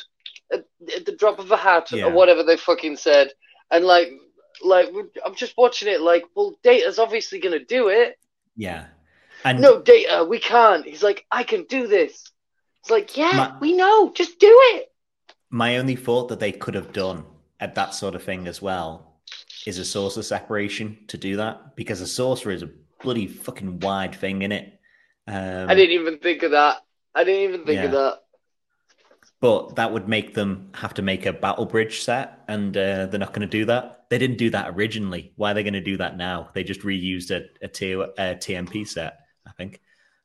at, 0.53 0.65
at 0.95 1.05
the 1.07 1.15
drop 1.15 1.39
of 1.39 1.49
a 1.51 1.57
hat, 1.57 1.91
Yeah. 1.91 2.05
or 2.05 2.11
whatever 2.11 2.43
they 2.43 2.57
fucking 2.57 2.97
said." 2.97 3.31
And 3.71 3.85
like, 3.85 4.11
like 4.63 4.89
I'm 5.25 5.33
just 5.33 5.55
watching 5.57 5.87
it, 5.87 5.99
like, 6.01 6.25
well, 6.35 6.53
Data's 6.61 6.99
obviously 6.99 7.39
going 7.39 7.57
to 7.57 7.65
do 7.65 7.87
it. 7.87 8.19
Yeah. 8.55 8.85
And 9.43 9.61
No, 9.61 9.81
Data, 9.81 10.25
we 10.29 10.37
can't. 10.39 10.85
He's 10.85 11.01
like, 11.01 11.25
I 11.31 11.41
can 11.43 11.63
do 11.63 11.87
this. 11.87 12.23
It's 12.81 12.91
like, 12.91 13.17
yeah, 13.17 13.31
My- 13.31 13.57
we 13.59 13.73
know, 13.75 14.11
just 14.13 14.37
do 14.39 14.51
it. 14.75 14.91
my 15.49 15.77
only 15.77 15.95
thought 15.95 16.27
that 16.29 16.39
they 16.39 16.51
could 16.51 16.75
have 16.75 16.93
done 16.93 17.23
at 17.59 17.75
that 17.75 17.93
sort 17.93 18.15
of 18.15 18.23
thing 18.23 18.47
as 18.47 18.61
well 18.61 19.19
is 19.65 19.77
a 19.77 19.85
saucer 19.85 20.23
separation 20.23 20.97
to 21.07 21.17
do 21.17 21.37
that 21.37 21.75
because 21.75 22.01
a 22.01 22.07
saucer 22.07 22.51
is 22.51 22.63
a 22.63 22.69
bloody 23.01 23.27
fucking 23.27 23.79
wide 23.79 24.15
thing 24.15 24.41
in 24.41 24.51
it. 24.51 24.79
Um, 25.27 25.69
I 25.69 25.75
didn't 25.75 25.99
even 25.99 26.17
think 26.19 26.43
of 26.43 26.51
that. 26.51 26.77
I 27.13 27.23
didn't 27.23 27.49
even 27.49 27.65
think 27.65 27.83
of 27.83 27.91
that. 27.91 28.19
but 29.41 29.75
that 29.75 29.91
would 29.91 30.07
make 30.07 30.33
them 30.33 30.71
have 30.73 30.93
to 30.95 31.01
make 31.01 31.25
a 31.25 31.33
battle 31.33 31.65
bridge 31.65 32.01
set, 32.01 32.39
and 32.47 32.75
uh, 32.75 33.07
they're 33.07 33.19
not 33.19 33.33
going 33.33 33.47
to 33.47 33.47
do 33.47 33.65
that. 33.65 34.05
They 34.09 34.17
didn't 34.17 34.37
do 34.37 34.49
that 34.51 34.69
originally. 34.69 35.33
Why 35.35 35.51
are 35.51 35.53
they 35.53 35.63
going 35.63 35.73
to 35.73 35.81
do 35.81 35.97
that 35.97 36.17
now? 36.17 36.49
They 36.53 36.63
just 36.63 36.81
reused 36.81 37.31
a, 37.31 37.45
a, 37.63 37.67
T- 37.67 37.93
a 37.93 38.35
TMP 38.35 38.87
set, 38.87 39.19
I 39.47 39.51
think. 39.51 39.81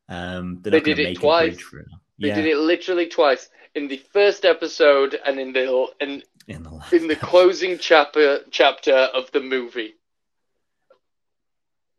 Um, 0.09 0.59
they're 0.61 0.71
not 0.71 0.83
going 0.83 0.97
did 0.97 0.99
it 0.99 1.15
twice. 1.15 1.43
a 1.43 1.47
bridge 1.49 1.63
for 1.63 1.79
it. 1.79 1.87
They 2.19 2.29
yeah, 2.29 2.35
did 2.35 2.45
it 2.45 2.57
literally 2.57 3.07
twice 3.07 3.49
in 3.75 3.87
the 3.87 3.97
first 4.11 4.45
episode 4.45 5.19
and 5.25 5.39
in 5.39 5.51
the 5.53 5.87
in, 5.99 6.23
in 6.47 6.63
the 6.63 6.69
last 6.69 6.93
in 6.93 7.07
the 7.07 7.15
closing 7.15 7.77
chapter 7.77 8.39
chapter 8.51 8.93
of 8.93 9.31
the 9.31 9.41
movie. 9.41 9.95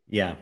Yeah. 0.09 0.35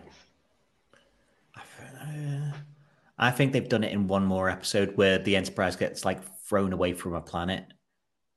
I 3.18 3.32
think 3.32 3.54
they've 3.54 3.68
done 3.68 3.84
it 3.84 3.94
in 3.94 4.08
one 4.08 4.26
more 4.26 4.50
episode 4.50 4.98
where 4.98 5.18
the 5.18 5.36
Enterprise 5.36 5.76
gets 5.76 6.04
like 6.04 6.22
thrown 6.48 6.74
away 6.74 6.94
from 6.94 7.14
a 7.16 7.22
planet, 7.22 7.66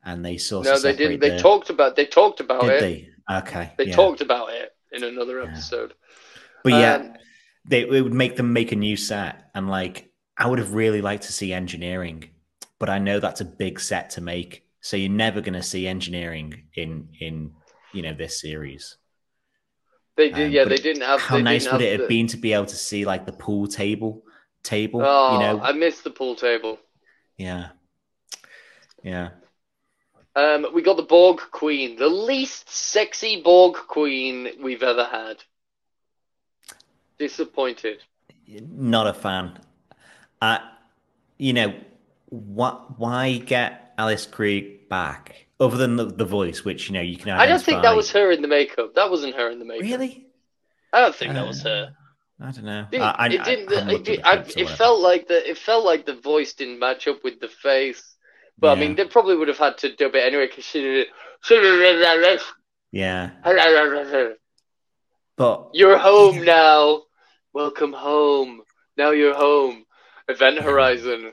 and 0.04 0.24
they 0.24 0.36
sort 0.38 0.66
No, 0.66 0.74
of 0.74 0.82
they 0.82 0.94
didn't. 0.94 1.20
They 1.20 1.30
the- 1.30 1.38
talked 1.38 1.68
about 1.70 1.96
they 1.96 2.06
talked 2.06 2.40
about 2.40 2.62
Did 2.62 2.70
it. 2.70 2.80
they? 2.80 3.08
Okay. 3.38 3.72
They 3.76 3.86
yeah. 3.88 3.96
talked 3.96 4.20
about 4.20 4.50
it 4.52 4.70
in 4.92 5.02
another 5.04 5.42
Yeah. 5.42 5.48
episode. 5.50 5.94
but 6.64 6.72
yeah, 6.72 6.94
Um, 6.94 7.14
they 7.64 7.80
it 7.82 7.90
would 8.02 8.14
make 8.14 8.36
them 8.36 8.52
make 8.52 8.72
a 8.72 8.76
new 8.76 8.96
set, 8.96 9.50
and 9.54 9.68
like 9.68 10.10
I 10.36 10.46
would 10.48 10.58
have 10.60 10.74
really 10.74 11.00
liked 11.02 11.24
to 11.24 11.32
see 11.32 11.52
engineering, 11.52 12.30
but 12.78 12.88
I 12.88 12.98
know 12.98 13.18
that's 13.20 13.40
a 13.40 13.44
big 13.44 13.80
set 13.80 14.10
to 14.10 14.20
make, 14.20 14.64
so 14.80 14.96
you're 14.96 15.10
never 15.10 15.40
going 15.40 15.54
to 15.54 15.62
see 15.62 15.86
engineering 15.88 16.64
in 16.74 17.08
in 17.20 17.52
you 17.92 18.02
know 18.02 18.14
this 18.14 18.40
series. 18.40 18.96
they 20.16 20.30
did. 20.30 20.46
Um, 20.46 20.52
yeah, 20.52 20.64
they 20.64 20.76
didn't 20.76 21.02
have. 21.02 21.20
How 21.20 21.38
nice 21.38 21.70
would 21.70 21.80
it 21.82 21.92
have 21.92 22.02
the- 22.02 22.06
been 22.08 22.26
to 22.28 22.36
be 22.36 22.52
able 22.52 22.66
to 22.66 22.76
see 22.76 23.04
like 23.04 23.26
the 23.26 23.32
pool 23.32 23.66
table 23.66 24.22
table? 24.62 25.00
Oh, 25.04 25.32
you 25.34 25.38
know, 25.40 25.60
I 25.62 25.72
missed 25.72 26.04
the 26.04 26.10
pool 26.10 26.34
table. 26.36 26.78
yeah, 27.36 27.68
yeah. 29.02 29.30
Um, 30.36 30.66
we 30.72 30.82
got 30.82 30.96
the 30.96 31.02
Borg 31.02 31.40
Queen, 31.50 31.96
the 31.96 32.08
least 32.08 32.70
sexy 32.70 33.42
Borg 33.42 33.74
Queen 33.74 34.48
we've 34.62 34.84
ever 34.84 35.04
had. 35.04 35.38
Disappointed. 37.18 37.98
Not 38.46 39.08
a 39.08 39.14
fan. 39.14 39.58
Uh, 40.40 40.58
you 41.38 41.52
know, 41.52 41.74
what? 42.30 42.98
Why 42.98 43.38
get 43.38 43.94
Alice 43.98 44.26
Krige 44.26 44.88
back? 44.88 45.46
Other 45.60 45.76
than 45.76 45.96
the, 45.96 46.04
the 46.04 46.24
voice, 46.24 46.64
which 46.64 46.88
you 46.88 46.94
know 46.94 47.00
you 47.00 47.16
can. 47.16 47.30
I 47.30 47.46
don't 47.46 47.60
think 47.60 47.82
that 47.82 47.96
was 47.96 48.12
her 48.12 48.30
in 48.30 48.42
the 48.42 48.48
makeup. 48.48 48.94
That 48.94 49.10
wasn't 49.10 49.34
her 49.34 49.50
in 49.50 49.58
the 49.58 49.64
makeup. 49.64 49.82
Really. 49.82 50.26
I 50.92 51.00
don't 51.00 51.14
think 51.14 51.34
that 51.34 51.46
was 51.46 51.66
Uh, 51.66 51.68
her. 51.68 51.94
I 52.40 52.52
don't 52.52 52.64
know. 52.64 52.86
Didn't- 52.90 53.02
I, 53.02 53.10
I, 53.18 53.26
it 53.26 53.44
didn't. 53.44 53.72
I 53.72 53.92
it, 53.92 54.04
did, 54.04 54.20
the 54.20 54.28
I, 54.28 54.36
clips 54.36 54.56
or 54.56 54.60
it 54.60 54.68
felt 54.70 55.00
like 55.00 55.26
the. 55.26 55.50
It 55.50 55.58
felt 55.58 55.84
like 55.84 56.06
the 56.06 56.14
voice 56.14 56.52
didn't 56.54 56.78
match 56.78 57.08
up 57.08 57.24
with 57.24 57.40
the 57.40 57.48
face. 57.48 58.14
But 58.56 58.76
I 58.76 58.80
mean, 58.80 58.94
they 58.96 59.04
probably 59.04 59.36
would 59.36 59.48
have 59.48 59.58
had 59.58 59.78
to 59.78 59.94
dub 59.94 60.14
it 60.14 60.24
anyway 60.24 60.46
because 60.46 60.64
she 60.64 60.80
did 60.80 61.08
it. 61.08 61.08
Yeah, 62.90 63.30
But 65.36 65.70
You're 65.72 65.98
home 65.98 66.44
now. 66.44 67.02
Welcome 67.52 67.92
home. 67.92 68.62
Now 68.96 69.10
you're 69.10 69.34
home. 69.34 69.84
Event 70.28 70.58
Horizon. 70.58 71.32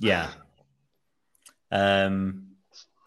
Yeah. 0.00 0.30
Um, 1.70 2.48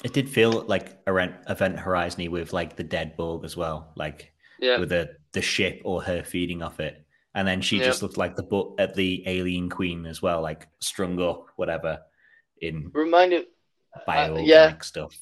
it 0.04 0.14
did 0.14 0.30
feel 0.30 0.52
like 0.52 1.00
a 1.08 1.14
rent, 1.14 1.36
Event 1.50 1.80
Horizon 1.80 2.30
with 2.32 2.54
like 2.54 2.76
the 2.76 2.84
dead 2.84 3.16
Borg 3.18 3.44
as 3.46 3.56
well, 3.58 3.92
like 3.96 4.34
Yeah. 4.60 4.80
with 4.80 4.90
the 4.90 5.16
the 5.34 5.42
ship 5.42 5.82
or 5.86 6.02
her 6.04 6.24
feeding 6.24 6.62
off 6.62 6.80
it, 6.82 7.06
and 7.34 7.48
then 7.48 7.62
she 7.62 7.78
Yeah. 7.78 7.86
just 7.86 8.02
looked 8.02 8.18
like 8.18 8.36
the 8.36 8.44
book 8.44 8.76
at 8.80 8.96
the 8.96 9.24
alien 9.26 9.70
queen 9.70 10.06
as 10.06 10.22
well, 10.22 10.42
like 10.42 10.68
strung 10.80 11.22
up, 11.22 11.48
whatever, 11.56 12.02
in 12.62 12.92
Reminded. 12.94 13.48
bioorganic 14.08 14.48
yeah. 14.48 14.78
stuff. 14.80 15.18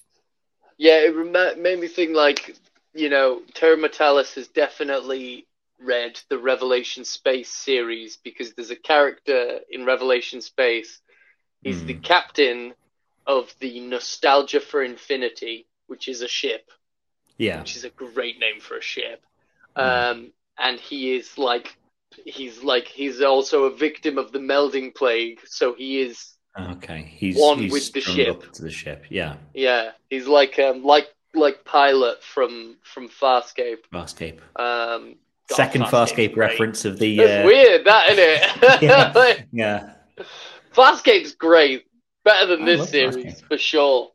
Yeah, 0.78 1.00
it 1.02 1.16
rem- 1.16 1.62
made 1.62 1.80
me 1.80 1.88
think 1.88 2.16
like, 2.16 2.56
you 2.94 3.10
know, 3.10 3.42
Terry 3.54 3.78
Matalas 3.78 4.34
has 4.36 4.48
definitely 4.48 5.46
read 5.78 6.20
the 6.30 6.38
Revelation 6.40 7.06
Space 7.06 7.50
series 7.50 8.18
because 8.18 8.54
there's 8.54 8.72
a 8.72 8.76
character 8.76 9.60
in 9.70 9.86
Revelation 9.86 10.42
Space. 10.42 11.02
He's 11.64 11.84
the 11.86 11.94
Hmm. 11.94 12.02
captain 12.02 12.74
of 13.28 13.54
the 13.60 13.80
Nostalgia 13.82 14.60
for 14.60 14.82
Infinity, 14.84 15.68
which 15.88 16.08
is 16.08 16.22
a 16.22 16.28
ship, 16.28 16.72
Yeah, 17.38 17.60
which 17.60 17.76
is 17.76 17.84
a 17.84 17.90
great 17.90 18.40
name 18.40 18.60
for 18.60 18.78
a 18.78 18.82
ship. 18.82 19.24
Hmm. 19.76 19.82
Um, 19.82 20.34
and 20.58 20.80
he 20.80 21.16
is 21.16 21.38
like, 21.38 21.76
he's 22.26 22.64
like, 22.64 22.88
he's 22.88 23.22
also 23.22 23.66
a 23.66 23.76
victim 23.76 24.18
of 24.18 24.32
the 24.32 24.40
melding 24.40 24.94
plague. 24.96 25.40
So 25.46 25.74
he 25.76 26.02
is, 26.02 26.34
okay. 26.60 27.04
He's 27.16 27.38
One 27.38 27.60
he's 27.60 27.72
with 27.72 27.94
the 27.94 28.02
ship. 28.02 28.52
to 28.54 28.62
the 28.64 28.72
ship. 28.72 29.06
Yeah, 29.10 29.36
yeah, 29.54 29.92
he's 30.10 30.28
like, 30.28 30.58
um, 30.60 30.84
like, 30.84 31.08
like 31.36 31.64
Pilot 31.66 32.24
from 32.24 32.78
from 32.84 33.08
Farscape. 33.08 33.84
Farscape. 33.94 34.40
Um, 34.56 35.16
God, 35.48 35.56
Second 35.56 35.84
Farscape's 35.84 36.12
Farscape 36.34 36.36
reference 36.36 36.86
of 36.86 36.98
the. 36.98 37.20
It's 37.20 37.32
Uh, 37.32 37.44
weird, 37.46 37.86
that 37.86 38.10
isn't 38.10 38.82
Yeah. 38.82 39.14
it? 39.16 39.46
yeah. 39.52 39.94
Farscape's 40.74 41.34
great, 41.34 41.86
better 42.24 42.46
than 42.48 42.64
I 42.64 42.66
this 42.66 42.90
series 42.90 43.16
Farscape. 43.16 43.48
for 43.48 43.58
sure. 43.58 44.10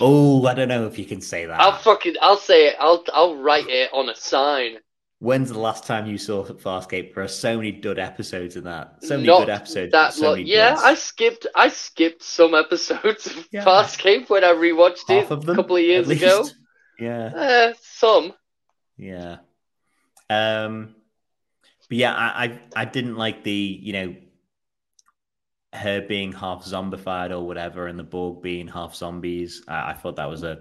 Oh, 0.00 0.46
I 0.46 0.54
don't 0.54 0.68
know 0.68 0.86
if 0.86 0.98
you 0.98 1.04
can 1.04 1.20
say 1.20 1.46
that. 1.46 1.60
I'll 1.60 1.76
fucking, 1.76 2.14
I'll 2.22 2.36
say 2.38 2.68
it. 2.68 2.76
I'll, 2.80 3.04
I'll 3.12 3.36
write 3.36 3.68
it 3.68 3.90
on 3.92 4.08
a 4.08 4.14
sign. 4.14 4.76
When's 5.18 5.50
the 5.50 5.58
last 5.58 5.84
time 5.84 6.06
you 6.06 6.16
saw 6.16 6.42
Farscape? 6.44 7.14
There 7.14 7.22
are 7.22 7.28
so 7.28 7.58
many 7.58 7.72
dud 7.72 7.98
episodes 7.98 8.56
in 8.56 8.64
that. 8.64 9.04
So 9.04 9.16
many 9.16 9.26
Not 9.28 9.40
good 9.40 9.50
episodes. 9.50 9.92
That 9.92 10.14
so 10.14 10.30
many 10.32 10.44
yeah, 10.44 10.70
duds. 10.70 10.82
I 10.82 10.94
skipped, 10.94 11.46
I 11.54 11.68
skipped 11.68 12.22
some 12.22 12.54
episodes 12.54 13.26
of 13.26 13.46
Yeah. 13.52 13.62
Farscape 13.62 14.30
when 14.30 14.44
I 14.44 14.52
rewatched 14.54 15.08
half 15.08 15.30
it 15.30 15.40
them 15.42 15.50
a 15.50 15.54
couple 15.54 15.76
of 15.76 15.82
years 15.82 16.08
ago. 16.08 16.46
Yeah, 16.98 17.32
Eh, 17.36 17.72
some. 17.82 18.32
yeah. 18.96 19.38
Um, 20.30 20.94
but 21.88 21.98
yeah, 21.98 22.14
I, 22.14 22.44
I 22.44 22.60
I 22.76 22.84
didn't 22.86 23.16
like 23.16 23.42
the 23.44 23.50
you 23.52 23.92
know 23.92 24.14
her 25.72 26.00
being 26.00 26.32
half 26.32 26.64
zombified 26.64 27.30
or 27.30 27.46
whatever, 27.46 27.86
and 27.86 27.98
the 27.98 28.02
Borg 28.04 28.42
being 28.42 28.66
half 28.68 28.94
zombies. 28.94 29.62
I, 29.68 29.90
I 29.90 29.92
thought 29.94 30.16
that 30.16 30.28
was 30.28 30.42
a 30.42 30.58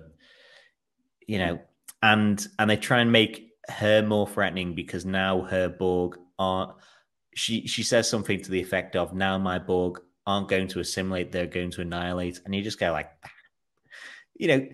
you 1.27 1.37
know, 1.39 1.59
and 2.01 2.45
and 2.57 2.69
they 2.69 2.77
try 2.77 2.99
and 2.99 3.11
make 3.11 3.51
her 3.69 4.01
more 4.01 4.27
threatening 4.27 4.73
because 4.75 5.05
now 5.05 5.41
her 5.41 5.69
Borg 5.69 6.17
aren't. 6.37 6.71
She 7.35 7.67
she 7.67 7.83
says 7.83 8.09
something 8.09 8.41
to 8.41 8.51
the 8.51 8.61
effect 8.61 8.95
of, 8.95 9.13
"Now 9.13 9.37
my 9.37 9.59
Borg 9.59 10.01
aren't 10.25 10.47
going 10.47 10.67
to 10.69 10.79
assimilate; 10.79 11.31
they're 11.31 11.45
going 11.47 11.71
to 11.71 11.81
annihilate." 11.81 12.41
And 12.45 12.53
you 12.55 12.61
just 12.63 12.79
go 12.79 12.91
like, 12.91 13.09
you 14.35 14.47
know, 14.47 14.67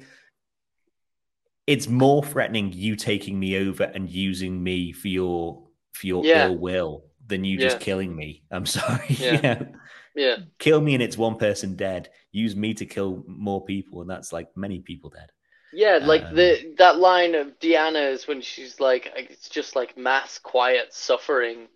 it's 1.68 1.88
more 1.88 2.24
threatening 2.24 2.72
you 2.74 2.96
taking 2.96 3.40
me 3.40 3.58
over 3.58 3.84
and 3.84 4.10
using 4.10 4.62
me 4.64 4.92
for 4.92 5.08
your 5.08 5.64
for 5.94 6.08
your 6.08 6.26
Yeah. 6.26 6.48
ill 6.48 6.58
will 6.58 7.04
than 7.28 7.44
you 7.44 7.58
Yeah. 7.58 7.68
just 7.70 7.80
killing 7.80 8.16
me. 8.16 8.44
I'm 8.52 8.66
sorry. 8.78 9.06
Yeah. 9.10 9.34
you 9.34 9.42
know? 9.42 9.68
Yeah. 10.16 10.38
Kill 10.60 10.80
me 10.82 10.94
and 10.94 11.04
it's 11.04 11.18
one 11.18 11.38
person 11.38 11.76
dead. 11.76 12.10
Use 12.32 12.56
me 12.56 12.74
to 12.76 12.86
kill 12.86 13.24
more 13.28 13.64
people, 13.66 14.02
and 14.02 14.10
that's 14.10 14.32
like 14.32 14.56
many 14.56 14.80
people 14.80 15.10
dead. 15.10 15.30
Yeah, 15.74 16.00
like 16.02 16.24
Um, 16.24 16.36
the 16.36 16.74
that 16.78 16.98
line 16.98 17.36
of 17.36 17.60
Deanna's 17.60 18.28
when 18.28 18.42
she's 18.42 18.80
like, 18.80 19.12
it's 19.18 19.50
just 19.50 19.76
like 19.76 19.98
mass 19.98 20.40
quiet 20.40 20.94
suffering, 20.94 21.68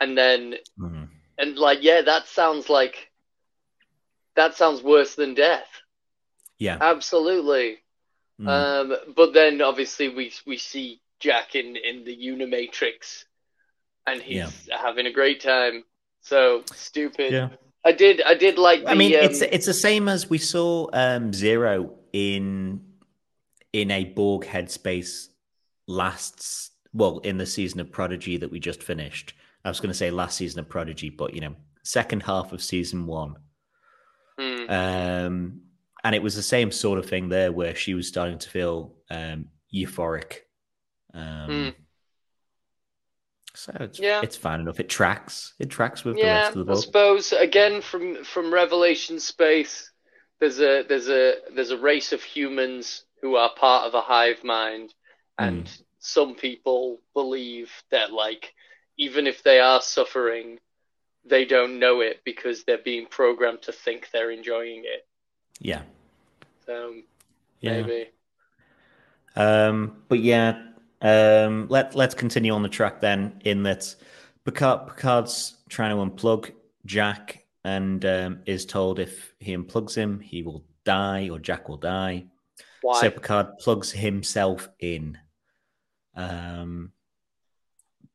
and 0.00 0.16
then 0.16 0.58
Mhm. 0.78 1.08
and 1.38 1.58
like 1.58 1.82
yeah, 1.82 2.02
that 2.02 2.28
sounds 2.28 2.68
like 2.70 3.10
that 4.36 4.54
sounds 4.54 4.80
worse 4.82 5.16
than 5.16 5.34
death. 5.34 5.68
Yeah. 6.58 6.78
Absolutely. 6.80 7.78
Mm. 8.40 8.48
Um, 8.48 9.14
but 9.16 9.32
then 9.32 9.60
obviously 9.60 10.08
we 10.08 10.32
we 10.46 10.56
see 10.56 11.00
Jack 11.18 11.56
in 11.56 11.74
in 11.74 12.04
the 12.04 12.16
Unimatrix, 12.16 13.24
and 14.06 14.22
he's 14.22 14.68
having 14.70 15.06
a 15.06 15.12
great 15.12 15.40
time. 15.40 15.84
So 16.20 16.62
stupid. 16.74 17.32
yeah. 17.32 17.48
I 17.88 17.92
did 17.92 18.20
I 18.22 18.34
did 18.34 18.58
like. 18.58 18.84
The, 18.84 18.90
I 18.90 18.94
mean, 18.94 19.14
um, 19.14 19.24
it's 19.24 19.40
it's 19.40 19.64
the 19.64 19.72
same 19.72 20.08
as 20.08 20.28
we 20.28 20.36
saw 20.36 20.88
um, 20.92 21.32
Zero 21.32 21.94
in 22.12 22.82
in 23.72 23.90
a 23.90 24.04
Borg 24.04 24.44
headspace 24.44 25.28
lasts 25.86 26.70
well 26.92 27.18
in 27.20 27.38
the 27.38 27.46
season 27.46 27.80
of 27.80 27.90
Prodigy 27.90 28.36
that 28.36 28.50
we 28.50 28.60
just 28.60 28.82
finished. 28.82 29.32
I 29.64 29.70
was 29.70 29.80
going 29.80 29.90
to 29.90 29.96
say 29.96 30.10
last 30.10 30.36
season 30.36 30.60
of 30.60 30.68
Prodigy, 30.68 31.08
but 31.08 31.32
you 31.32 31.40
know, 31.40 31.54
second 31.82 32.22
half 32.22 32.52
of 32.52 32.62
season 32.62 33.06
one. 33.06 33.36
Mm. 34.38 34.70
Um, 34.70 35.60
and 36.04 36.14
it 36.14 36.22
was 36.22 36.36
the 36.36 36.42
same 36.42 36.70
sort 36.70 36.98
of 36.98 37.06
thing 37.06 37.30
there 37.30 37.52
where 37.52 37.74
she 37.74 37.94
was 37.94 38.06
starting 38.06 38.38
to 38.38 38.50
feel 38.50 38.94
um, 39.10 39.46
euphoric. 39.74 40.40
Um, 41.14 41.48
Mm. 41.48 41.74
So 43.58 43.76
it's, 43.80 43.98
Yeah. 43.98 44.20
it's 44.22 44.36
fine 44.36 44.60
enough. 44.60 44.78
It 44.78 44.88
tracks. 44.88 45.54
It 45.58 45.68
tracks 45.68 46.04
with 46.04 46.16
the 46.16 46.22
rest 46.26 46.50
of 46.50 46.58
the 46.58 46.64
book. 46.66 46.76
I 46.76 46.80
suppose 46.80 47.32
again 47.32 47.82
from 47.82 48.22
from 48.22 48.54
Revelation 48.54 49.18
space, 49.18 49.90
there's 50.38 50.60
a 50.60 50.84
there's 50.88 51.08
a 51.08 51.34
there's 51.52 51.72
a 51.72 51.76
race 51.78 52.12
of 52.12 52.22
humans 52.22 53.04
who 53.20 53.34
are 53.34 53.50
part 53.56 53.84
of 53.88 53.94
a 53.94 54.00
hive 54.00 54.44
mind, 54.44 54.94
and 55.38 55.64
Mm. 55.64 55.82
some 55.98 56.34
people 56.36 57.00
believe 57.14 57.72
that 57.90 58.12
like 58.12 58.54
even 58.96 59.26
if 59.26 59.42
they 59.42 59.58
are 59.58 59.82
suffering, 59.82 60.60
they 61.24 61.44
don't 61.44 61.80
know 61.80 62.00
it 62.00 62.20
because 62.24 62.62
they're 62.62 62.78
being 62.78 63.06
programmed 63.06 63.62
to 63.62 63.72
think 63.72 64.08
they're 64.12 64.30
enjoying 64.30 64.84
it. 64.84 65.04
Yeah. 65.58 65.82
Um, 66.68 67.02
Yeah. 67.60 67.82
maybe. 67.82 68.10
Um, 69.34 70.04
but 70.08 70.20
yeah, 70.20 70.62
um, 71.02 71.66
let 71.68 71.94
let's 71.94 72.14
continue 72.14 72.52
on 72.52 72.62
the 72.62 72.68
track 72.68 73.00
then. 73.00 73.40
In 73.44 73.62
that, 73.64 73.94
Picard, 74.44 74.88
Picard's 74.88 75.56
trying 75.68 75.90
to 75.96 76.02
unplug 76.02 76.52
Jack, 76.86 77.44
and 77.64 78.04
um, 78.04 78.40
is 78.46 78.64
told 78.66 78.98
if 78.98 79.32
he 79.40 79.56
unplugs 79.56 79.94
him, 79.94 80.20
he 80.20 80.42
will 80.42 80.64
die, 80.84 81.28
or 81.30 81.38
Jack 81.38 81.68
will 81.68 81.76
die. 81.76 82.26
Why? 82.82 83.00
So 83.00 83.10
Picard 83.10 83.58
plugs 83.58 83.90
himself 83.92 84.68
in. 84.80 85.18
Um, 86.14 86.92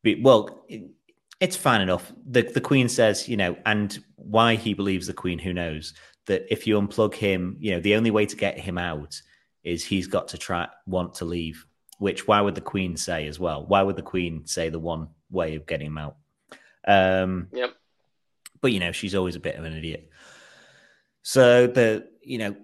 be- 0.01 0.21
well, 0.21 0.65
it- 0.67 0.91
it's 1.39 1.57
fine 1.57 1.81
enough. 1.81 2.11
The 2.25 2.43
the 2.43 2.61
Queen 2.61 2.87
says, 2.87 3.27
you 3.27 3.35
know, 3.35 3.57
and 3.65 4.01
why 4.15 4.55
he 4.55 4.73
believes 4.73 5.07
the 5.07 5.13
Queen, 5.13 5.39
who 5.39 5.51
knows? 5.51 5.93
That 6.27 6.45
if 6.49 6.65
you 6.65 6.79
unplug 6.79 7.13
him, 7.15 7.57
you 7.59 7.71
know, 7.71 7.81
the 7.81 7.95
only 7.95 8.11
way 8.11 8.25
to 8.25 8.35
get 8.37 8.57
him 8.57 8.77
out 8.77 9.21
is 9.63 9.83
he's 9.83 10.07
got 10.07 10.29
to 10.29 10.37
try 10.37 10.69
want 10.85 11.15
to 11.15 11.25
leave. 11.25 11.65
Which 12.03 12.27
why 12.27 12.41
would 12.41 12.55
the 12.55 12.61
Queen 12.73 12.97
say 12.97 13.27
as 13.27 13.39
well? 13.39 13.65
Why 13.65 13.81
would 13.81 13.95
the 13.95 14.01
Queen 14.01 14.45
say 14.45 14.67
the 14.67 14.77
one 14.79 15.07
way 15.31 15.55
of 15.55 15.65
getting 15.65 15.87
him 15.87 15.97
out? 15.97 16.17
Um, 16.85 17.47
Yep. 17.53 17.73
but 18.61 18.71
you 18.73 18.79
know 18.81 18.91
she's 18.91 19.15
always 19.15 19.37
a 19.37 19.39
bit 19.39 19.55
of 19.55 19.63
an 19.63 19.71
idiot 19.73 20.09
so 21.21 21.65
the 21.67 22.05
you 22.21 22.37
know 22.37 22.55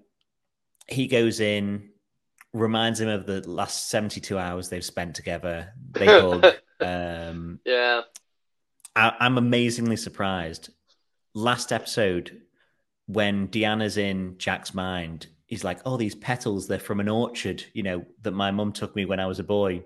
he 0.89 1.07
goes 1.07 1.39
in 1.39 1.89
reminds 2.51 2.99
him 2.99 3.07
of 3.07 3.25
the 3.25 3.39
last 3.49 3.89
72 3.89 4.37
hours 4.37 4.67
they've 4.67 4.83
spent 4.83 5.15
together 5.15 5.71
they 5.91 6.05
hug 6.21 6.45
um 6.81 7.59
Yeah. 7.65 8.01
I, 8.95 9.13
i'm 9.21 9.37
amazingly 9.37 9.95
surprised 9.95 10.69
last 11.33 11.71
episode 11.71 12.41
when 13.05 13.47
deanna's 13.47 13.95
in 13.97 14.35
jack's 14.37 14.73
mind 14.73 15.27
he's 15.49 15.63
like 15.63 15.79
oh 15.85 15.97
these 15.97 16.15
petals 16.15 16.67
they're 16.67 16.79
from 16.79 16.99
an 16.99 17.09
orchard 17.09 17.63
you 17.73 17.81
know 17.83 18.05
that 18.21 18.31
my 18.31 18.51
mum 18.51 18.71
took 18.71 18.95
me 18.95 19.03
when 19.03 19.19
i 19.19 19.25
was 19.25 19.39
a 19.39 19.43
boy 19.43 19.83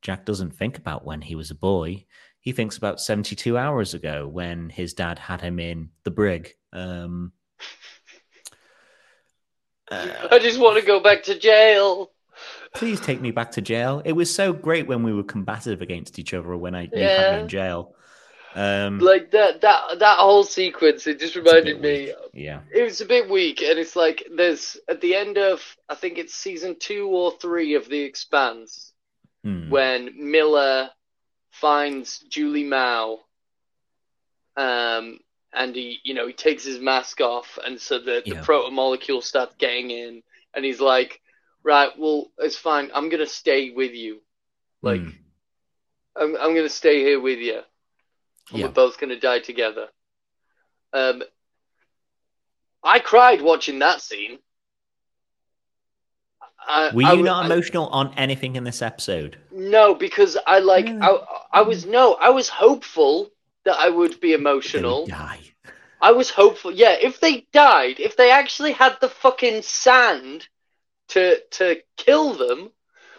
jack 0.00 0.24
doesn't 0.24 0.52
think 0.56 0.78
about 0.78 1.04
when 1.04 1.20
he 1.20 1.34
was 1.34 1.50
a 1.50 1.54
boy 1.54 2.04
he 2.40 2.52
thinks 2.52 2.76
about 2.76 3.00
72 3.00 3.56
hours 3.58 3.92
ago 3.94 4.26
when 4.26 4.68
his 4.68 4.94
dad 4.94 5.16
had 5.18 5.40
him 5.40 5.60
in 5.60 5.90
the 6.02 6.10
brig. 6.10 6.52
Um, 6.72 7.30
uh, 9.88 10.08
I 10.28 10.40
just 10.40 10.58
want 10.58 10.76
to 10.80 10.84
go 10.84 11.00
back 11.00 11.22
to 11.24 11.38
jail. 11.38 12.10
please 12.74 13.00
take 13.00 13.20
me 13.20 13.30
back 13.30 13.52
to 13.52 13.60
jail. 13.60 14.02
It 14.04 14.14
was 14.14 14.34
so 14.34 14.52
great 14.52 14.88
when 14.88 15.04
we 15.04 15.12
were 15.12 15.22
combative 15.22 15.82
against 15.82 16.18
each 16.18 16.34
other 16.34 16.56
when 16.56 16.74
I 16.74 16.82
you 16.82 16.88
had 16.90 17.00
Yeah. 17.00 17.30
me 17.36 17.40
in 17.42 17.48
jail. 17.48 17.94
Um, 18.54 18.98
Like 19.00 19.30
that 19.32 19.60
that 19.62 19.98
that 20.00 20.18
whole 20.18 20.44
sequence, 20.44 21.06
it 21.06 21.18
just 21.20 21.36
it's 21.36 21.52
a 21.52 21.56
bit 21.56 21.76
reminded 21.76 21.80
me 21.80 22.12
weak. 22.12 22.16
Yeah. 22.32 22.60
it 22.70 22.82
was 22.82 23.00
a 23.00 23.06
bit 23.06 23.28
weak 23.28 23.62
and 23.62 23.78
it's 23.78 23.96
like 23.96 24.26
there's 24.34 24.76
at 24.88 25.00
the 25.00 25.14
end 25.14 25.38
of 25.38 25.76
I 25.88 25.94
think 25.94 26.18
it's 26.18 26.34
season 26.34 26.76
two 26.78 27.08
or 27.08 27.32
three 27.32 27.74
of 27.74 27.88
The 27.88 28.00
Expanse 28.02 28.92
Hmm. 29.44 29.68
when 29.68 30.10
Miller 30.30 30.90
finds 31.50 32.18
Julie 32.20 32.64
Mao 32.64 33.20
um 34.56 35.18
and 35.52 35.74
he 35.74 35.98
you 36.04 36.14
know 36.14 36.26
he 36.26 36.32
takes 36.32 36.64
his 36.64 36.78
mask 36.80 37.20
off 37.20 37.58
and 37.64 37.80
so 37.80 37.98
the, 37.98 38.22
the 38.28 38.34
Yeah. 38.34 38.40
proto 38.42 38.70
molecule 38.70 39.20
starts 39.20 39.54
getting 39.58 39.90
in 39.90 40.22
and 40.54 40.64
he's 40.64 40.80
like 40.80 41.20
right 41.62 41.90
well 41.98 42.30
it's 42.38 42.56
fine 42.56 42.90
I'm 42.94 43.08
gonna 43.08 43.26
stay 43.26 43.70
with 43.70 43.92
you 43.92 44.20
like 44.82 45.02
Hmm. 45.02 45.08
I'm 46.16 46.36
I'm 46.36 46.54
gonna 46.54 46.68
stay 46.68 47.00
here 47.00 47.20
with 47.20 47.38
you 47.38 47.60
and 48.52 48.60
Yeah. 48.60 48.66
we're 48.66 48.72
both 48.72 48.98
gonna 48.98 49.18
die 49.18 49.40
together 49.40 49.88
um 50.92 51.22
I 52.84 52.98
cried 52.98 53.40
watching 53.42 53.78
that 53.80 54.00
scene 54.00 54.38
I, 56.64 56.90
Were 56.94 57.02
you 57.02 57.08
w- 57.08 57.24
not 57.24 57.42
I- 57.42 57.46
emotional 57.46 57.88
on 57.88 58.14
anything 58.16 58.54
in 58.54 58.62
this 58.64 58.82
episode? 58.82 59.36
No, 59.50 59.94
because 59.96 60.38
I 60.46 60.60
like 60.60 60.86
Really? 60.86 61.00
I 61.00 61.18
I 61.54 61.62
was 61.62 61.84
no, 61.86 62.14
I 62.14 62.30
was 62.30 62.48
hopeful 62.48 63.30
that 63.64 63.76
I 63.78 63.88
would 63.88 64.20
be 64.20 64.32
emotional. 64.32 65.06
die. 65.06 65.40
I 66.00 66.12
was 66.12 66.30
hopeful. 66.30 66.70
Yeah, 66.72 66.92
if 67.00 67.18
they 67.20 67.46
died, 67.52 67.98
if 68.00 68.16
they 68.16 68.30
actually 68.30 68.72
had 68.72 68.96
the 69.00 69.08
fucking 69.08 69.62
sand 69.62 70.46
to 71.08 71.40
to 71.58 71.82
kill 71.96 72.34
them, 72.34 72.70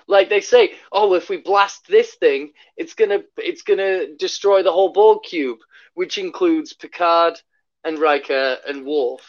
like 0.08 0.30
they 0.30 0.42
say, 0.42 0.74
oh, 0.92 1.14
if 1.14 1.30
we 1.30 1.38
blast 1.38 1.88
this 1.88 2.14
thing, 2.16 2.52
it's 2.78 2.94
gonna 2.94 3.20
it's 3.38 3.62
gonna 3.64 4.16
destroy 4.18 4.64
the 4.64 4.72
whole 4.72 4.92
Borg 4.94 5.20
cube, 5.24 5.60
which 5.94 6.18
includes 6.18 6.74
Picard 6.74 7.40
and 7.84 8.00
Riker 8.00 8.58
and 8.68 8.86
Worf 8.86 9.22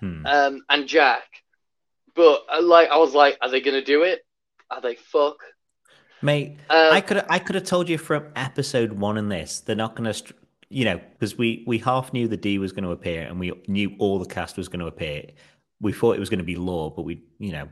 Hmm. 0.00 0.26
um, 0.26 0.62
and 0.68 0.86
Jack. 0.86 1.22
But 2.14 2.42
uh, 2.52 2.62
like 2.62 2.88
I 2.90 2.98
was 2.98 3.14
like, 3.14 3.38
are 3.40 3.50
they 3.50 3.60
gonna 3.60 3.84
do 3.84 4.02
it? 4.02 4.24
Are 4.70 4.80
they 4.80 4.94
fuck? 4.96 5.36
Mate, 6.22 6.56
Um, 6.70 6.92
I 6.92 7.00
could 7.00 7.24
I 7.28 7.38
could 7.38 7.54
have 7.54 7.64
told 7.64 7.88
you 7.88 7.98
from 7.98 8.26
episode 8.34 8.92
one 8.92 9.18
in 9.18 9.28
this 9.28 9.60
they're 9.60 9.76
not 9.76 9.94
going 9.94 10.10
to, 10.10 10.34
you 10.70 10.84
know, 10.84 10.98
because 11.12 11.36
we 11.36 11.64
we 11.66 11.78
half 11.78 12.12
knew 12.12 12.28
the 12.28 12.36
D 12.36 12.58
was 12.58 12.72
going 12.72 12.84
to 12.84 12.90
appear 12.92 13.22
and 13.22 13.38
we 13.38 13.52
knew 13.68 13.94
all 13.98 14.18
the 14.18 14.26
cast 14.26 14.56
was 14.56 14.68
going 14.68 14.80
to 14.80 14.86
appear. 14.86 15.30
We 15.80 15.92
thought 15.92 16.16
it 16.16 16.20
was 16.20 16.30
going 16.30 16.38
to 16.38 16.44
be 16.44 16.56
Law, 16.56 16.90
but 16.90 17.02
we, 17.02 17.22
you 17.38 17.52
know, 17.52 17.68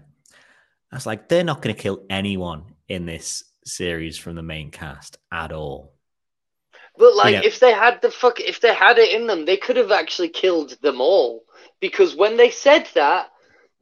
I 0.92 0.96
was 0.96 1.06
like, 1.06 1.28
they're 1.28 1.42
not 1.42 1.62
going 1.62 1.74
to 1.74 1.82
kill 1.82 2.04
anyone 2.10 2.74
in 2.86 3.06
this 3.06 3.44
series 3.64 4.18
from 4.18 4.34
the 4.34 4.42
main 4.42 4.70
cast 4.70 5.16
at 5.32 5.50
all. 5.50 5.94
But 6.98 7.16
like, 7.16 7.32
Yeah. 7.32 7.42
if 7.44 7.58
they 7.60 7.72
had 7.72 8.02
the 8.02 8.10
fuck, 8.10 8.40
if 8.40 8.60
they 8.60 8.74
had 8.74 8.98
it 8.98 9.12
in 9.12 9.26
them, 9.26 9.46
they 9.46 9.56
could 9.56 9.78
have 9.78 9.90
actually 9.90 10.28
killed 10.28 10.76
them 10.82 11.00
all. 11.00 11.44
Because 11.80 12.14
when 12.14 12.36
they 12.36 12.50
said 12.50 12.86
that, 12.94 13.30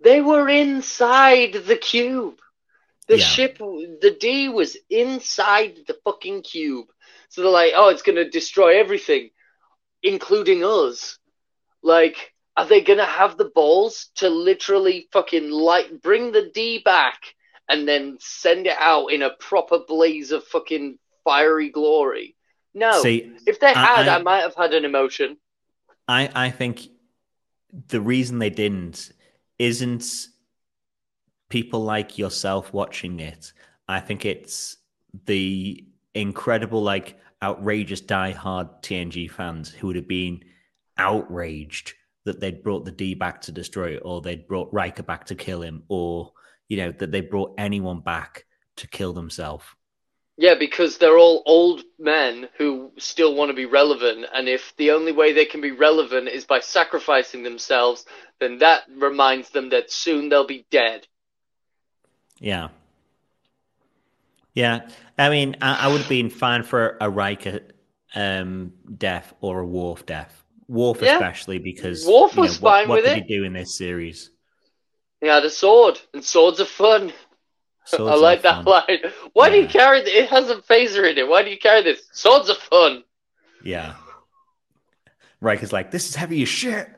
they 0.02 0.20
were 0.20 0.48
inside 0.48 1.52
the 1.52 1.76
cube. 1.76 2.38
The 3.08 3.18
Yeah. 3.18 3.26
ship, 3.26 3.58
the 3.58 4.16
D 4.18 4.48
was 4.48 4.76
inside 4.88 5.84
the 5.88 5.98
fucking 6.04 6.42
cube. 6.42 6.86
So 7.28 7.42
they're 7.42 7.50
like, 7.50 7.72
oh, 7.74 7.88
it's 7.88 8.02
gonna 8.02 8.30
destroy 8.30 8.78
everything, 8.78 9.30
including 10.02 10.64
us. 10.64 11.18
Like, 11.82 12.32
are 12.60 12.66
they 12.66 12.80
gonna 12.80 13.04
have 13.06 13.36
the 13.36 13.50
balls 13.54 14.10
to 14.16 14.28
literally 14.28 15.08
fucking 15.12 15.50
light, 15.50 16.02
bring 16.02 16.32
the 16.32 16.50
D 16.54 16.78
back, 16.84 17.34
and 17.68 17.86
then 17.88 18.18
send 18.20 18.66
it 18.66 18.76
out 18.78 19.08
in 19.08 19.22
a 19.22 19.30
proper 19.30 19.78
blaze 19.86 20.30
of 20.32 20.44
fucking 20.44 20.98
fiery 21.24 21.70
glory? 21.70 22.36
No. 22.74 23.02
See, 23.02 23.32
If 23.46 23.60
they 23.60 23.68
I- 23.68 23.72
had, 23.96 24.08
I, 24.08 24.16
I- 24.16 24.22
might 24.22 24.42
have 24.42 24.54
had 24.54 24.74
an 24.74 24.84
emotion. 24.84 25.36
I 26.06 26.30
I 26.34 26.50
think 26.50 26.88
the 27.88 28.00
reason 28.00 28.38
they 28.40 28.50
didn't 28.50 29.12
isn't 29.58 30.04
people 31.48 31.80
like 31.82 32.18
yourself 32.18 32.72
watching 32.72 33.20
it. 33.20 33.52
I 33.88 34.00
think 34.00 34.24
it's 34.24 34.76
the 35.26 35.84
incredible, 36.14 36.82
like 36.82 37.18
outrageous 37.42 38.00
die-hard 38.00 38.68
TNG 38.82 39.30
fans 39.30 39.70
who 39.70 39.86
would 39.88 39.96
have 39.96 40.08
been 40.08 40.42
outraged 40.96 41.94
that 42.24 42.40
they'd 42.40 42.62
brought 42.62 42.84
the 42.84 42.90
D 42.90 43.14
back 43.14 43.40
to 43.42 43.52
destroy 43.52 43.96
it, 43.96 44.02
or 44.04 44.20
they'd 44.20 44.46
brought 44.46 44.72
Riker 44.72 45.02
back 45.02 45.26
to 45.26 45.34
kill 45.34 45.62
him, 45.62 45.84
or 45.88 46.32
you 46.68 46.76
know 46.76 46.92
that 46.92 47.10
they 47.10 47.20
brought 47.20 47.54
anyone 47.58 48.00
back 48.00 48.44
to 48.76 48.86
kill 48.86 49.12
themselves. 49.12 49.64
Yeah, 50.36 50.54
because 50.54 50.96
they're 50.96 51.18
all 51.18 51.42
old 51.44 51.82
men 51.98 52.48
who 52.56 52.92
still 52.98 53.34
want 53.34 53.50
to 53.50 53.54
be 53.54 53.66
relevant, 53.66 54.26
and 54.32 54.48
if 54.48 54.74
the 54.76 54.92
only 54.92 55.12
way 55.12 55.32
they 55.32 55.44
can 55.44 55.60
be 55.60 55.72
relevant 55.72 56.28
is 56.28 56.44
by 56.44 56.60
sacrificing 56.60 57.42
themselves, 57.42 58.06
then 58.38 58.58
that 58.58 58.84
reminds 58.96 59.50
them 59.50 59.70
that 59.70 59.90
soon 59.90 60.28
they'll 60.28 60.46
be 60.46 60.66
dead. 60.70 61.06
Yeah. 62.38 62.68
Yeah. 64.54 64.88
I 65.18 65.28
mean, 65.28 65.56
I, 65.60 65.86
I 65.86 65.88
would 65.88 66.00
have 66.00 66.08
been 66.08 66.30
fine 66.30 66.62
for 66.62 66.96
a 67.00 67.10
Riker 67.10 67.60
um, 68.14 68.72
death 68.96 69.34
or 69.40 69.60
a 69.60 69.66
Worf 69.66 70.06
death. 70.06 70.42
Worf, 70.70 70.98
Yeah. 71.02 71.14
especially 71.14 71.58
because 71.58 72.06
Worf 72.06 72.32
you 72.32 72.36
know, 72.36 72.42
was 72.42 72.60
what, 72.60 72.86
what 72.88 72.96
with 72.96 73.04
did 73.04 73.18
it. 73.18 73.24
he 73.26 73.36
do 73.38 73.44
in 73.44 73.52
this 73.52 73.76
series? 73.76 74.30
He 75.20 75.26
had 75.26 75.44
a 75.44 75.50
sword, 75.50 76.00
and 76.14 76.24
swords 76.24 76.60
are 76.60 76.64
fun. 76.64 77.12
Swords 77.86 78.12
I 78.12 78.14
like 78.14 78.42
that 78.42 78.62
fun. 78.64 78.84
line. 78.88 79.12
Why 79.32 79.50
do 79.50 79.56
you 79.56 79.66
carry 79.66 80.04
th- 80.04 80.14
it? 80.14 80.28
has 80.30 80.48
a 80.48 80.56
phaser 80.56 81.10
in 81.10 81.18
it. 81.18 81.26
Why 81.26 81.42
do 81.42 81.50
you 81.50 81.58
carry 81.58 81.82
this? 81.82 82.02
Swords 82.12 82.48
are 82.48 82.54
fun. 82.54 83.02
Yeah. 83.64 83.94
Riker's 85.40 85.72
like, 85.72 85.90
this 85.90 86.08
is 86.08 86.14
heavy 86.14 86.42
as 86.42 86.48
shit. 86.48 86.88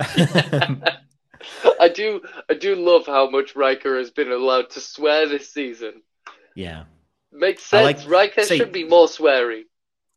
I 0.00 1.88
do 1.94 2.20
I 2.50 2.54
do 2.54 2.74
love 2.74 3.06
how 3.06 3.30
much 3.30 3.54
Riker 3.56 3.96
has 3.98 4.10
been 4.10 4.30
allowed 4.32 4.70
to 4.70 4.80
swear 4.80 5.26
this 5.28 5.50
season. 5.52 6.02
yeah. 6.54 6.84
Makes 7.32 7.64
sense. 7.64 8.00
like- 8.02 8.08
Riker 8.10 8.42
see- 8.42 8.58
should 8.58 8.72
be 8.72 8.84
more 8.84 9.06
sweary. 9.06 9.62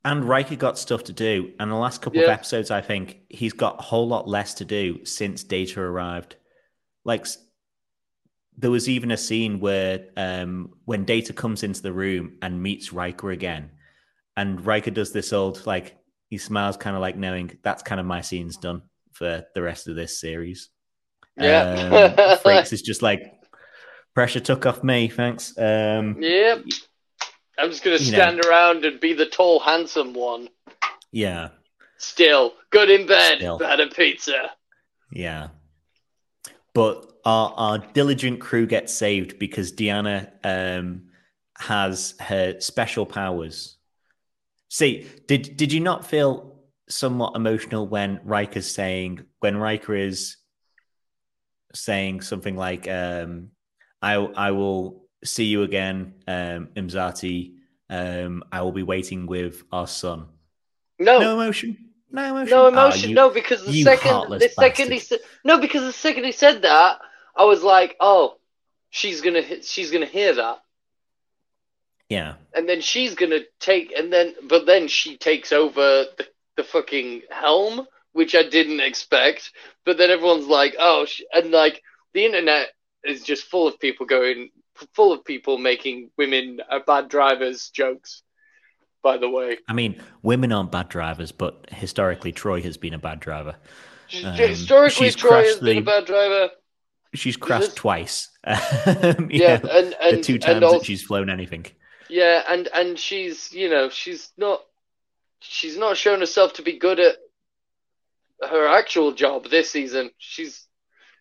And 0.07 0.23
Riker 0.23 0.55
got 0.55 0.77
stuff 0.77 1.03
to 1.05 1.13
do. 1.13 1.51
And 1.59 1.69
the 1.69 1.75
last 1.75 2.01
couple 2.01 2.21
of 2.21 2.29
episodes, 2.29 2.71
I 2.71 2.79
think 2.79 3.17
he's 3.27 3.51
got 3.51 3.79
a 3.79 3.83
whole 3.83 4.07
lot 4.07 4.25
less 4.25 4.53
to 4.55 4.65
do 4.65 5.03
since 5.03 5.43
Data 5.43 5.81
arrived. 5.81 6.37
Like, 7.03 7.27
there 8.57 8.71
was 8.71 8.87
even 8.87 9.11
a 9.11 9.17
scene 9.17 9.59
where 9.59 10.05
um, 10.15 10.75
when 10.85 11.03
Data 11.03 11.33
comes 11.33 11.61
into 11.61 11.81
the 11.81 11.91
room 11.91 12.37
and 12.41 12.63
meets 12.63 12.93
Riker 12.93 13.31
again, 13.31 13.71
and 14.37 14.65
Riker 14.65 14.91
does 14.91 15.11
this 15.11 15.33
old, 15.33 15.65
like, 15.65 15.97
he 16.29 16.37
smiles, 16.37 16.77
kind 16.77 16.95
of 16.95 17.01
like 17.01 17.17
knowing 17.17 17.57
that's 17.61 17.83
kind 17.83 17.99
of 17.99 18.05
my 18.05 18.21
scene's 18.21 18.55
done 18.55 18.83
for 19.11 19.43
the 19.55 19.61
rest 19.61 19.89
of 19.89 19.97
this 19.97 20.21
series. 20.21 20.69
Yeah. 21.37 22.15
Um, 22.17 22.37
Frakes 22.37 22.71
is 22.73 22.81
just 22.81 23.01
like, 23.01 23.33
pressure 24.15 24.39
took 24.39 24.65
off 24.65 24.85
me, 24.85 25.09
thanks. 25.09 25.57
Um, 25.57 26.15
Yep. 26.21 26.63
I'm 27.57 27.69
just 27.71 27.83
gonna 27.83 27.97
You 27.97 28.11
know. 28.11 28.17
stand 28.17 28.45
around 28.45 28.85
and 28.85 28.99
be 28.99 29.13
the 29.13 29.25
tall, 29.25 29.59
handsome 29.59 30.13
one. 30.13 30.49
yeah. 31.11 31.49
Still, 31.99 32.53
good 32.69 32.91
in 32.91 33.07
bed, 33.07 33.37
Still. 33.39 33.57
bad 33.57 33.79
at 33.79 33.95
pizza. 33.95 34.51
Yeah. 35.11 35.47
But 36.75 37.11
our, 37.25 37.51
our 37.57 37.77
diligent 37.79 38.39
crew 38.39 38.67
gets 38.67 38.93
saved 38.93 39.39
because 39.39 39.71
Deanna 39.73 40.29
um, 40.43 41.07
has 41.57 42.13
her 42.19 42.59
special 42.59 43.07
powers. 43.07 43.77
See, 44.69 45.07
did 45.27 45.57
did 45.57 45.71
you 45.73 45.79
not 45.79 46.05
feel 46.05 46.59
somewhat 46.87 47.35
emotional 47.35 47.87
when 47.87 48.19
Riker's 48.23 48.69
saying 48.69 49.21
when 49.39 49.57
Riker 49.57 49.95
is 49.95 50.37
saying 51.73 52.21
something 52.21 52.55
like 52.55 52.87
um, 52.87 53.49
I 54.03 54.13
I 54.15 54.51
will 54.51 55.06
see 55.23 55.45
you 55.45 55.63
again, 55.63 56.13
um, 56.27 56.69
Imzadi. 56.75 57.53
Um, 57.89 58.43
I 58.51 58.61
will 58.61 58.71
be 58.73 58.83
waiting 58.83 59.25
with 59.27 59.63
our 59.71 59.87
son. 59.87 60.27
No, 60.99 61.19
No 61.19 61.33
emotion. 61.39 61.77
No 62.11 62.23
emotion. 62.35 62.49
no 62.51 62.65
Ah, 62.65 62.67
emotion. 62.69 63.09
you- 63.09 63.15
no, 63.15 63.29
because 63.29 63.65
the 63.65 63.83
second, 63.83 64.29
the 64.39 64.49
second 64.49 64.91
he 64.91 64.99
said, 64.99 65.19
no, 65.43 65.59
because 65.59 65.83
the 65.83 65.93
second 65.93 66.23
he 66.25 66.31
said 66.31 66.61
that, 66.63 66.99
I 67.35 67.43
was 67.45 67.63
like, 67.63 67.95
oh, 67.99 68.37
she's 68.89 69.21
gonna, 69.21 69.41
hit- 69.41 69.65
she's 69.65 69.91
gonna 69.91 70.05
hear 70.05 70.33
that, 70.33 70.59
Yeah. 72.09 72.35
and 72.53 72.67
then 72.67 72.81
she's 72.81 73.15
gonna 73.15 73.41
take, 73.59 73.91
and 73.97 74.11
then, 74.11 74.35
but 74.43 74.65
then 74.65 74.87
she 74.87 75.17
takes 75.17 75.51
over 75.51 76.05
the, 76.17 76.27
the 76.55 76.63
fucking 76.63 77.23
helm, 77.29 77.85
which 78.13 78.33
I 78.35 78.43
didn't 78.43 78.79
expect. 78.79 79.51
But 79.85 79.97
then 79.97 80.09
everyone's 80.09 80.47
like, 80.47 80.75
oh, 80.79 81.05
and 81.33 81.51
like 81.51 81.83
the 82.13 82.25
internet 82.25 82.69
is 83.03 83.23
just 83.23 83.43
full 83.45 83.67
of 83.67 83.79
people 83.79 84.05
going, 84.05 84.49
full 84.93 85.13
of 85.13 85.23
people 85.25 85.57
making 85.57 86.09
women 86.17 86.61
are 86.69 86.79
bad 86.81 87.09
drivers 87.09 87.69
jokes. 87.69 88.23
By 89.03 89.17
the 89.17 89.29
way, 89.29 89.57
I 89.69 89.73
mean, 89.73 90.01
women 90.21 90.51
aren't 90.51 90.71
bad 90.71 90.89
drivers, 90.89 91.31
but 91.31 91.67
historically, 91.71 92.33
Troi 92.33 92.61
has 92.63 92.77
been 92.77 92.93
a 92.93 92.99
bad 92.99 93.19
driver. 93.19 93.55
Um, 94.23 94.33
historically, 94.33 95.09
Troi 95.09 95.45
has 95.45 95.57
crashed 95.57 95.61
been 95.61 95.77
a 95.77 95.81
bad 95.81 96.05
driver. 96.05 96.49
She's 97.13 97.37
crashed 97.37 97.75
twice. 97.75 98.29
You 98.45 98.53
Yeah, 99.29 99.57
know, 99.57 99.69
and 99.69 99.93
the 99.93 100.03
and 100.03 100.23
two 100.23 100.37
times 100.39 100.55
and 100.55 100.63
also, 100.65 100.79
that 100.79 100.85
she's 100.85 101.03
flown 101.03 101.29
anything. 101.29 101.65
yeah, 102.09 102.43
and 102.49 102.67
and 102.73 102.99
she's 102.99 103.53
you 103.53 103.69
know 103.69 103.89
she's 103.89 104.31
not 104.37 104.61
she's 105.39 105.77
not 105.77 105.95
shown 105.95 106.19
herself 106.19 106.53
to 106.53 106.61
be 106.63 106.77
good 106.77 106.99
at 106.99 107.17
her 108.49 108.67
actual 108.67 109.13
job 109.13 109.49
this 109.49 109.69
season. 109.71 110.11
She's 110.17 110.67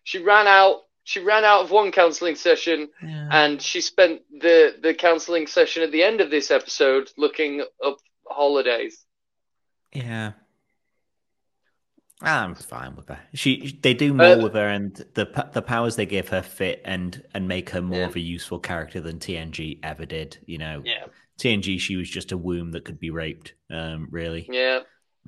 she 0.03 0.19
ran 0.19 0.47
out 0.47 0.81
she 1.07 1.21
ran 1.21 1.45
out 1.45 1.61
of 1.63 1.71
one 1.71 1.89
counseling 1.91 2.35
session 2.35 2.89
and 3.01 3.61
she 3.61 3.79
spent 3.79 4.21
the 4.41 4.75
the 4.81 4.93
counseling 4.93 5.47
session 5.47 5.81
at 5.81 5.91
the 5.93 6.03
end 6.03 6.19
of 6.19 6.29
this 6.29 6.51
episode 6.51 7.09
looking 7.17 7.63
up 7.85 7.97
holidays. 8.27 9.05
Yeah. 9.93 10.33
I'm 12.21 12.55
fine 12.55 12.95
with 12.97 13.07
her. 13.07 13.19
She, 13.35 13.79
they 13.81 13.93
do 13.93 14.13
more 14.13 14.25
Uh, 14.33 14.43
with 14.43 14.53
her, 14.55 14.67
and 14.67 14.95
the 15.13 15.25
the 15.53 15.61
powers 15.61 15.95
they 15.95 16.05
give 16.07 16.29
her 16.29 16.41
fit 16.41 16.81
and 16.83 17.23
and 17.33 17.47
make 17.47 17.69
her 17.69 17.81
more 17.81 17.99
Yeah. 17.99 18.07
of 18.07 18.15
a 18.15 18.19
useful 18.19 18.59
character 18.59 18.99
than 18.99 19.19
TNG 19.19 19.79
ever 19.83 20.05
did. 20.05 20.37
You 20.45 20.57
know, 20.57 20.81
Yeah, 20.83 21.05
TNG 21.39 21.79
she 21.79 21.95
was 21.95 22.09
just 22.09 22.31
a 22.31 22.37
womb 22.37 22.71
that 22.71 22.85
could 22.85 22.99
be 22.99 23.11
raped. 23.11 23.53
Um, 23.69 24.07
really. 24.11 24.49
yeah. 24.51 24.79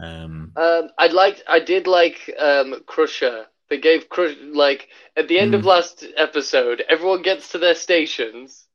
Um, 0.02 0.52
Um, 0.56 0.90
I 0.98 1.08
liked, 1.08 1.44
I 1.48 1.60
did 1.60 1.86
like 1.88 2.34
um, 2.40 2.82
Crusher. 2.86 3.46
They 3.70 3.78
gave 3.78 4.10
Crush 4.10 4.36
like 4.42 4.90
at 5.16 5.28
the 5.28 5.40
end 5.40 5.54
of 5.54 5.62
Mm. 5.62 5.66
last 5.66 6.04
episode, 6.18 6.84
everyone 6.90 7.22
gets 7.22 7.52
to 7.52 7.58
their 7.60 7.76
stations, 7.76 8.66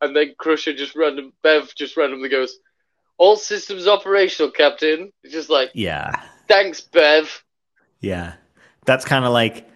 and 0.00 0.14
then 0.16 0.34
Crusher 0.36 0.72
just 0.74 0.96
random, 0.96 1.32
Bev 1.42 1.72
just 1.76 1.96
randomly 1.96 2.28
goes, 2.28 2.58
"All 3.18 3.36
systems 3.36 3.86
operational, 3.86 4.50
Captain." 4.50 5.12
It's 5.22 5.32
just 5.32 5.48
like, 5.48 5.70
yeah. 5.74 6.10
thanks, 6.48 6.80
Bev. 6.80 7.44
Yeah, 8.00 8.34
that's 8.84 9.04
kind 9.04 9.24
of 9.24 9.32
like 9.32 9.68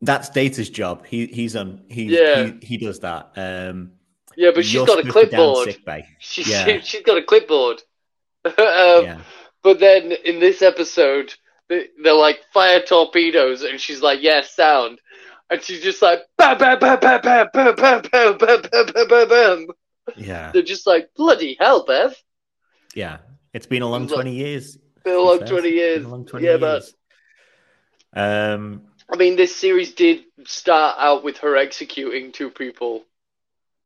that's 0.00 0.30
Data's 0.30 0.70
job. 0.70 1.04
He 1.06 1.26
he's 1.26 1.54
on 1.54 1.84
he 1.88 2.04
Yeah. 2.04 2.52
he, 2.60 2.66
he 2.66 2.76
does 2.78 3.00
that. 3.00 3.32
Um, 3.36 3.92
Yeah, 4.36 4.52
but 4.54 4.64
she's 4.64 4.80
got 4.86 5.00
a 5.00 5.02
supposed 5.02 5.14
to 5.18 5.26
be 5.26 5.30
down 5.30 5.54
clipboard. 5.54 5.76
She, 6.18 6.42
Yeah. 6.50 6.80
she, 6.80 6.96
has 6.96 7.04
got 7.04 7.18
a 7.18 7.22
clipboard. 7.22 7.82
um, 8.46 8.52
yeah, 8.56 9.20
But 9.62 9.78
then 9.78 10.12
in 10.12 10.40
this 10.40 10.62
episode, 10.62 11.34
they're 11.68 12.12
like 12.14 12.40
fire 12.52 12.80
torpedoes, 12.82 13.62
and 13.62 13.80
she's 13.80 14.00
like, 14.02 14.20
"Yeah, 14.22 14.42
sound," 14.42 15.00
and 15.50 15.62
she's 15.62 15.82
just 15.82 16.02
like, 16.02 16.20
"Bam, 16.38 16.58
bam, 16.58 16.78
bam, 16.78 16.98
bam, 17.00 17.20
bam, 17.20 17.48
bam, 17.52 17.74
bam, 17.76 18.02
bam, 18.02 18.38
bam, 18.38 18.62
bam, 18.62 18.86
bam, 18.92 19.08
bam, 19.08 19.28
bam." 19.28 19.66
yeah, 20.16 20.50
They're 20.52 20.62
just 20.62 20.86
like, 20.86 21.10
"Bloody 21.16 21.56
hell, 21.58 21.84
Bev!" 21.84 22.14
yeah. 22.94 23.18
It's 23.54 23.66
been 23.66 23.82
a 23.82 23.88
long 23.88 24.06
Look, 24.06 24.14
twenty 24.14 24.34
years. 24.34 24.78
Been 25.04 25.14
a 25.14 25.20
long 25.20 25.38
fair. 25.40 25.48
twenty 25.48 25.70
years. 25.70 26.06
long 26.06 26.24
20 26.24 26.44
Yeah, 26.46 26.56
but 26.56 26.82
years. 26.82 26.94
Um, 28.14 28.82
I 29.12 29.16
mean, 29.16 29.36
this 29.36 29.54
series 29.54 29.92
did 29.94 30.24
start 30.46 30.96
out 30.98 31.22
with 31.22 31.38
her 31.38 31.56
executing 31.56 32.32
two 32.32 32.50
people. 32.50 33.04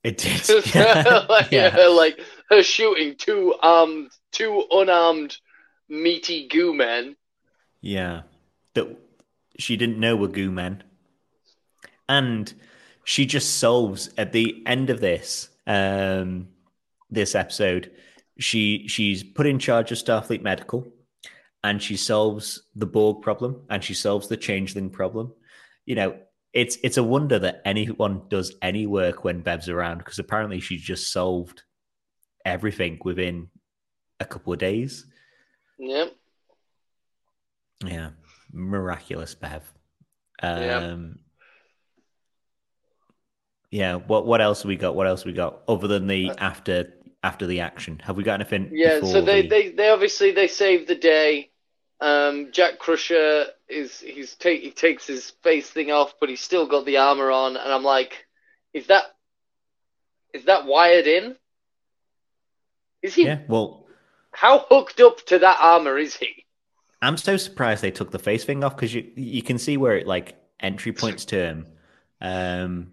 it 0.05 0.19
did. 0.19 0.75
yeah. 0.75 1.27
like, 1.29 1.51
yeah. 1.51 1.71
her, 1.71 1.89
like 1.89 2.21
her 2.51 2.63
shooting 2.63 3.17
two 3.17 3.55
armed, 3.61 4.11
two 4.33 4.65
unarmed, 4.71 5.37
meaty 5.89 6.47
goo 6.49 6.73
men. 6.75 7.17
Yeah. 7.87 8.23
That 8.75 8.99
she 9.59 9.77
didn't 9.77 10.01
know 10.01 10.17
were 10.17 10.27
goo 10.27 10.51
men. 10.51 10.83
And 12.09 12.53
she 13.05 13.27
just 13.27 13.59
solves 13.59 14.11
at 14.19 14.33
the 14.33 14.63
end 14.67 14.91
of 14.91 15.01
this 15.01 15.49
um 15.69 16.49
this 17.11 17.37
episode, 17.37 17.93
she 18.39 18.89
she's 18.89 19.23
put 19.23 19.47
in 19.47 19.61
charge 19.61 19.93
of 19.93 19.99
Starfleet 19.99 20.43
Medical 20.43 20.93
and 21.63 21.81
she 21.81 21.97
solves 21.97 22.63
the 22.75 22.87
Borg 22.87 23.23
problem 23.23 23.63
and 23.71 23.83
she 23.85 23.95
solves 23.95 24.27
the 24.27 24.37
changeling 24.37 24.91
problem. 24.91 25.33
You 25.85 25.95
know, 25.95 26.17
it's 26.53 26.79
it's 26.83 26.97
a 26.97 27.05
wonder 27.05 27.39
that 27.39 27.63
anyone 27.65 28.23
does 28.29 28.53
any 28.63 28.89
work 28.89 29.23
when 29.23 29.43
Bev's 29.43 29.69
around 29.69 29.99
because 29.99 30.19
apparently 30.19 30.59
she's 30.59 30.83
just 30.83 31.13
solved 31.13 31.63
everything 32.45 32.99
within 33.05 33.49
a 34.19 34.25
couple 34.25 34.53
of 34.53 34.59
days. 34.59 35.07
Yep. 35.79 36.17
Yeah, 37.85 38.11
miraculous, 38.53 39.35
Bev. 39.35 39.63
Um, 40.43 40.63
Yeah. 40.63 41.05
yeah. 43.71 43.95
What 43.97 44.27
what 44.27 44.41
else 44.41 44.63
have 44.63 44.69
we 44.69 44.77
got? 44.77 44.95
What 44.95 45.07
else 45.07 45.21
have 45.23 45.27
we 45.27 45.33
got 45.33 45.63
other 45.69 45.89
than 45.89 46.07
the 46.07 46.31
after 46.39 46.93
after 47.23 47.47
the 47.47 47.61
action? 47.61 47.99
Have 48.05 48.17
we 48.17 48.25
got 48.25 48.35
anything? 48.35 48.71
Yeah. 48.73 49.01
So 49.01 49.21
they, 49.21 49.43
the- 49.43 49.49
they, 49.49 49.69
they 49.71 49.89
obviously 49.91 50.33
they 50.33 50.49
saved 50.49 50.89
the 50.89 50.95
day. 50.95 51.51
Um, 52.01 52.53
Jack 52.53 52.79
Crusher 52.79 53.47
is 53.69 54.01
he's 54.01 54.35
take 54.35 54.63
he 54.63 54.71
takes 54.71 55.07
his 55.07 55.31
face 55.43 55.71
thing 55.71 55.91
off, 55.91 56.15
but 56.21 56.29
he's 56.29 56.43
still 56.43 56.67
got 56.67 56.85
the 56.85 56.99
armor 56.99 57.31
on, 57.31 57.57
and 57.57 57.73
I'm 57.73 57.85
like, 57.85 58.27
is 58.75 58.87
that 58.89 59.05
is 60.35 60.45
that 60.45 60.67
wired 60.67 61.07
in? 61.07 61.37
Is 63.03 63.15
he? 63.15 63.25
Yeah. 63.25 63.41
Well, 63.49 63.87
How 64.33 64.67
hooked 64.69 65.01
up 65.01 65.25
to 65.27 65.39
that 65.39 65.57
armor 65.61 65.97
is 65.97 66.15
he? 66.17 66.45
I'm 67.03 67.17
so 67.17 67.37
surprised 67.37 67.83
they 67.83 67.91
took 67.91 68.11
the 68.11 68.19
face 68.19 68.45
thing 68.45 68.65
off 68.65 68.77
because 68.77 68.95
you 68.95 69.11
you 69.17 69.43
can 69.43 69.59
see 69.59 69.77
where 69.77 69.97
it 69.97 70.07
like 70.07 70.37
entry 70.61 70.93
points 70.93 71.25
to 71.27 71.37
him. 71.37 71.67
Um, 72.21 72.93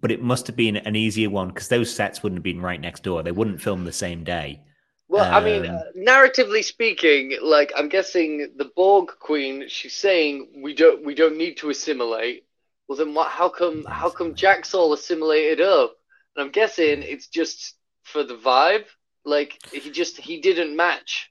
but 0.00 0.10
it 0.10 0.22
must 0.22 0.46
have 0.46 0.56
been 0.56 0.76
an 0.76 0.96
easier 0.96 1.30
one 1.30 1.48
because 1.48 1.68
those 1.68 1.94
sets 1.94 2.22
wouldn't 2.22 2.38
have 2.38 2.44
been 2.44 2.60
right 2.60 2.80
next 2.80 3.02
door. 3.02 3.22
They 3.22 3.32
wouldn't 3.32 3.62
film 3.62 3.84
the 3.84 3.92
same 3.92 4.24
day. 4.24 4.62
Well, 5.08 5.26
I 5.32 5.40
mean, 5.42 5.66
Um, 5.66 5.76
uh, 5.76 5.80
narratively 5.96 6.62
speaking, 6.62 7.38
like 7.42 7.72
I'm 7.76 7.88
guessing 7.88 8.52
the 8.56 8.66
Borg 8.76 9.08
Queen, 9.20 9.68
she's 9.68 9.94
saying 9.94 10.62
we 10.62 10.74
don't 10.74 11.04
we 11.04 11.14
don't 11.14 11.38
need 11.38 11.56
to 11.58 11.70
assimilate. 11.70 12.44
Well, 12.86 12.98
then 12.98 13.14
what? 13.14 13.28
How 13.30 13.48
come 13.48 13.84
how 13.84 14.10
come 14.10 14.34
Jack's 14.34 14.74
all 14.74 14.92
assimilated 14.92 15.60
up? 15.60 15.96
and 16.36 16.44
I'm 16.46 16.52
guessing 16.52 17.02
it's 17.02 17.26
just 17.28 17.74
for 18.04 18.22
the 18.22 18.36
vibe. 18.36 18.86
Like 19.24 19.58
he 19.72 19.90
just 19.90 20.16
he 20.18 20.40
didn't 20.40 20.76
match. 20.76 21.30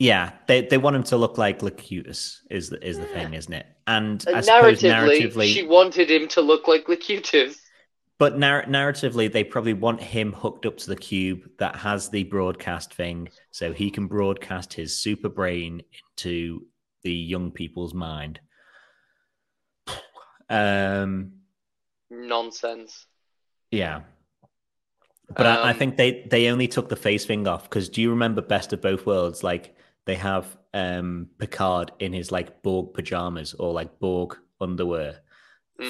Yeah, 0.00 0.32
they 0.48 0.62
they 0.62 0.78
want 0.78 0.96
him 0.96 1.02
to 1.04 1.16
look 1.18 1.36
like 1.36 1.62
Locutus 1.62 2.42
is 2.50 2.70
the 2.70 2.84
is 2.84 2.98
the 2.98 3.06
Yeah. 3.06 3.12
thing, 3.12 3.34
isn't 3.34 3.52
it? 3.52 3.66
And, 3.86 4.24
And 4.26 4.36
narratively, 4.46 4.90
narratively, 4.90 5.52
she 5.52 5.62
wanted 5.62 6.10
him 6.10 6.26
to 6.28 6.40
look 6.40 6.66
like 6.66 6.88
Locutus. 6.88 7.60
but 8.18 8.38
narr- 8.38 8.64
narratively, 8.64 9.30
they 9.30 9.44
probably 9.44 9.74
want 9.74 10.00
him 10.00 10.32
hooked 10.32 10.64
up 10.64 10.78
to 10.78 10.86
the 10.88 10.96
cube 10.96 11.50
that 11.58 11.76
has 11.76 12.08
the 12.08 12.24
broadcast 12.24 12.94
thing, 12.94 13.28
so 13.50 13.72
he 13.74 13.90
can 13.90 14.06
broadcast 14.06 14.72
his 14.72 14.96
super 14.96 15.28
brain 15.28 15.82
into 16.16 16.66
the 17.02 17.12
young 17.12 17.50
people's 17.50 17.92
mind. 17.94 18.40
Um, 20.48 21.32
Nonsense. 22.10 23.06
yeah, 23.70 24.00
but 25.36 25.46
I, 25.46 25.56
I 25.68 25.70
Um, 25.72 25.78
think 25.78 25.96
they 25.96 26.26
they 26.30 26.48
only 26.48 26.68
took 26.68 26.88
the 26.88 26.96
face 26.96 27.26
thing 27.26 27.46
off 27.46 27.64
because 27.64 27.88
do 27.90 28.00
you 28.02 28.10
remember 28.10 28.40
Best 28.40 28.72
of 28.72 28.80
Both 28.80 29.06
Worlds? 29.06 29.44
Like 29.44 29.76
they 30.10 30.16
have 30.16 30.56
um 30.74 31.28
Picard 31.38 31.92
in 32.00 32.12
his 32.12 32.30
like 32.32 32.62
Borg 32.62 32.94
pajamas 32.94 33.54
or 33.54 33.72
like 33.72 33.98
Borg 34.00 34.36
underwear 34.60 35.20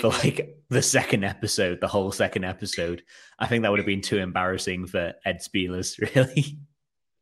for 0.00 0.10
Mhm. 0.10 0.22
like 0.24 0.56
the 0.68 0.82
second 0.82 1.24
episode, 1.24 1.80
the 1.80 1.88
whole 1.88 2.12
second 2.12 2.44
episode. 2.44 3.02
I 3.38 3.46
think 3.46 3.62
that 3.62 3.70
would 3.70 3.80
have 3.80 3.86
been 3.94 4.02
too 4.02 4.18
embarrassing 4.18 4.86
for 4.86 5.14
Ed 5.24 5.38
Speleers, 5.40 5.98
really. 6.14 6.58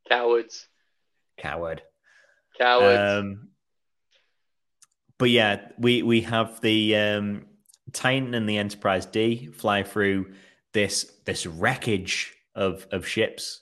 Cowards. 0.08 0.68
Coward. 1.38 1.82
Cowards. 2.58 2.98
Um, 3.00 3.48
but 5.18 5.30
yeah, 5.30 5.68
we 5.78 6.02
we 6.02 6.20
have 6.22 6.60
the 6.60 6.96
um, 6.96 7.46
Titan 7.92 8.34
and 8.34 8.48
the 8.48 8.58
Enterprise 8.58 9.06
D 9.06 9.46
fly 9.52 9.82
through 9.82 10.32
this 10.72 11.12
this 11.26 11.46
wreckage 11.46 12.34
of 12.54 12.86
of 12.92 13.06
ships, 13.06 13.60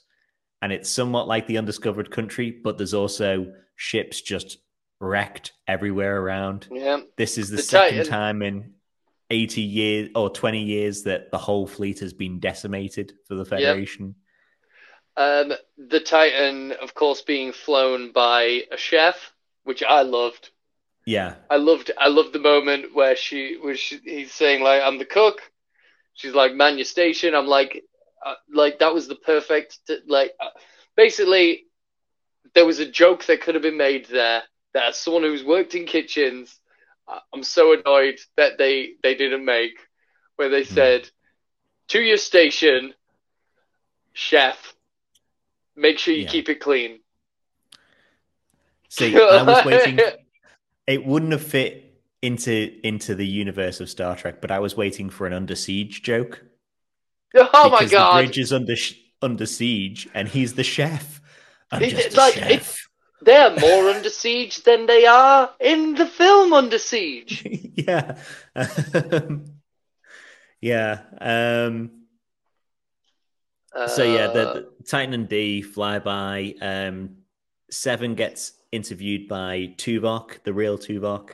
and 0.61 0.71
it's 0.71 0.89
somewhat 0.89 1.27
like 1.27 1.47
the 1.47 1.57
undiscovered 1.57 2.09
country, 2.11 2.51
but 2.51 2.77
there's 2.77 2.93
also 2.93 3.53
ships 3.75 4.21
just 4.21 4.57
wrecked 4.99 5.53
everywhere 5.67 6.19
around. 6.21 6.67
yeah. 6.71 7.01
This 7.15 7.37
is 7.37 7.49
the, 7.49 7.57
The 7.57 7.61
second 7.63 7.97
Titan- 7.97 8.11
time 8.11 8.41
in 8.41 8.73
80 9.29 9.61
years 9.61 10.09
or 10.15 10.29
20 10.29 10.63
years 10.63 11.03
that 11.03 11.31
the 11.31 11.37
whole 11.37 11.67
fleet 11.67 11.99
has 11.99 12.13
been 12.13 12.39
decimated 12.39 13.13
for 13.27 13.35
the 13.35 13.45
Federation. 13.45 14.15
Um, 15.15 15.53
the 15.77 15.99
Titan, 15.99 16.73
of 16.81 16.93
course, 16.93 17.21
being 17.21 17.51
flown 17.51 18.11
by 18.11 18.63
a 18.71 18.77
chef, 18.77 19.33
which 19.63 19.83
I 19.83 20.03
loved. 20.03 20.51
Yeah. 21.05 21.35
I 21.49 21.55
loved. 21.57 21.91
I 21.97 22.07
loved 22.07 22.33
the 22.33 22.39
moment 22.39 22.93
where 22.93 23.15
she, 23.15 23.57
was. 23.57 23.79
he's 23.79 24.31
saying 24.33 24.61
like, 24.63 24.81
"I'm 24.83 24.97
the 24.99 25.05
cook." 25.05 25.41
She's 26.13 26.33
like, 26.35 26.53
"Man 26.53 26.77
your 26.77 26.85
station." 26.85 27.33
I'm 27.33 27.47
like, 27.47 27.83
uh, 28.25 28.35
like 28.51 28.79
that 28.79 28.93
was 28.93 29.07
the 29.07 29.15
perfect. 29.15 29.79
Like, 30.07 30.33
uh, 30.39 30.49
basically, 30.95 31.65
there 32.53 32.65
was 32.65 32.79
a 32.79 32.89
joke 32.89 33.25
that 33.25 33.41
could 33.41 33.55
have 33.55 33.61
been 33.61 33.77
made 33.77 34.07
there. 34.07 34.43
That 34.73 34.89
as 34.89 34.97
someone 34.97 35.23
who's 35.23 35.43
worked 35.43 35.75
in 35.75 35.85
kitchens, 35.85 36.59
I- 37.07 37.21
I'm 37.33 37.43
so 37.43 37.73
annoyed 37.73 38.19
that 38.35 38.57
they 38.57 38.95
they 39.03 39.15
didn't 39.15 39.45
make, 39.45 39.77
where 40.35 40.49
they 40.49 40.63
Hmm. 40.63 40.73
said, 40.73 41.11
"To 41.89 42.01
your 42.01 42.17
station, 42.17 42.93
chef. 44.13 44.75
Make 45.75 45.99
sure 45.99 46.13
you 46.13 46.23
Yeah. 46.23 46.31
keep 46.31 46.49
it 46.49 46.59
clean." 46.59 46.99
See, 48.89 49.15
I 49.15 49.41
was 49.43 49.63
waiting. 49.65 49.99
It 50.87 51.05
wouldn't 51.05 51.33
have 51.33 51.43
fit 51.43 52.01
into 52.21 52.79
into 52.81 53.13
the 53.13 53.27
universe 53.27 53.81
of 53.81 53.89
Star 53.89 54.15
Trek, 54.15 54.39
but 54.39 54.51
I 54.51 54.59
was 54.59 54.77
waiting 54.77 55.09
for 55.09 55.27
an 55.27 55.33
under 55.33 55.53
siege 55.53 56.01
joke. 56.01 56.45
Oh 57.53 57.69
my 57.69 57.85
god! 57.85 58.17
The 58.19 58.27
bridge 58.27 58.37
is 58.39 58.51
under 58.53 58.75
under 59.21 59.45
siege, 59.45 60.07
and 60.13 60.27
he's 60.27 60.53
the 60.55 60.63
chef. 60.63 61.21
I'm 61.71 61.81
It- 61.83 61.91
just 61.91 62.15
like, 62.17 62.37
a 62.37 62.51
it's- 62.53 62.83
They're 63.21 63.55
more 63.59 63.89
under 63.89 64.09
siege 64.09 64.61
than 64.63 64.85
they 64.85 65.05
are 65.07 65.49
in 65.59 65.95
the 65.95 66.05
film 66.05 66.53
Under 66.53 66.77
Siege. 66.77 67.43
yeah, 67.75 68.15
yeah. 70.61 70.99
Um, 71.19 71.91
so 73.87 74.03
yeah, 74.03 74.27
the, 74.27 74.49
Uh, 74.49 74.53
the 74.53 74.67
Titan 74.87 75.13
and 75.13 75.27
D 75.29 75.61
fly 75.61 75.99
by. 75.99 76.53
Um, 76.61 77.17
Seven 77.69 78.15
gets 78.15 78.53
interviewed 78.71 79.27
by 79.27 79.73
Tuvok, 79.77 80.41
the 80.43 80.53
real 80.53 80.77
Tuvok, 80.77 81.31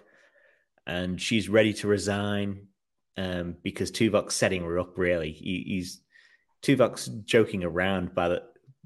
and 0.87 1.21
she's 1.21 1.47
ready 1.47 1.73
to 1.73 1.87
resign 1.87 2.69
um, 3.17 3.55
because 3.63 3.91
Tuvok's 3.91 4.35
setting 4.35 4.63
her 4.63 4.79
up. 4.79 4.97
Really, 4.97 5.31
he, 5.31 5.63
he's 5.67 6.01
Tuvok's 6.61 7.07
joking 7.25 7.63
around 7.63 8.13
by 8.15 8.39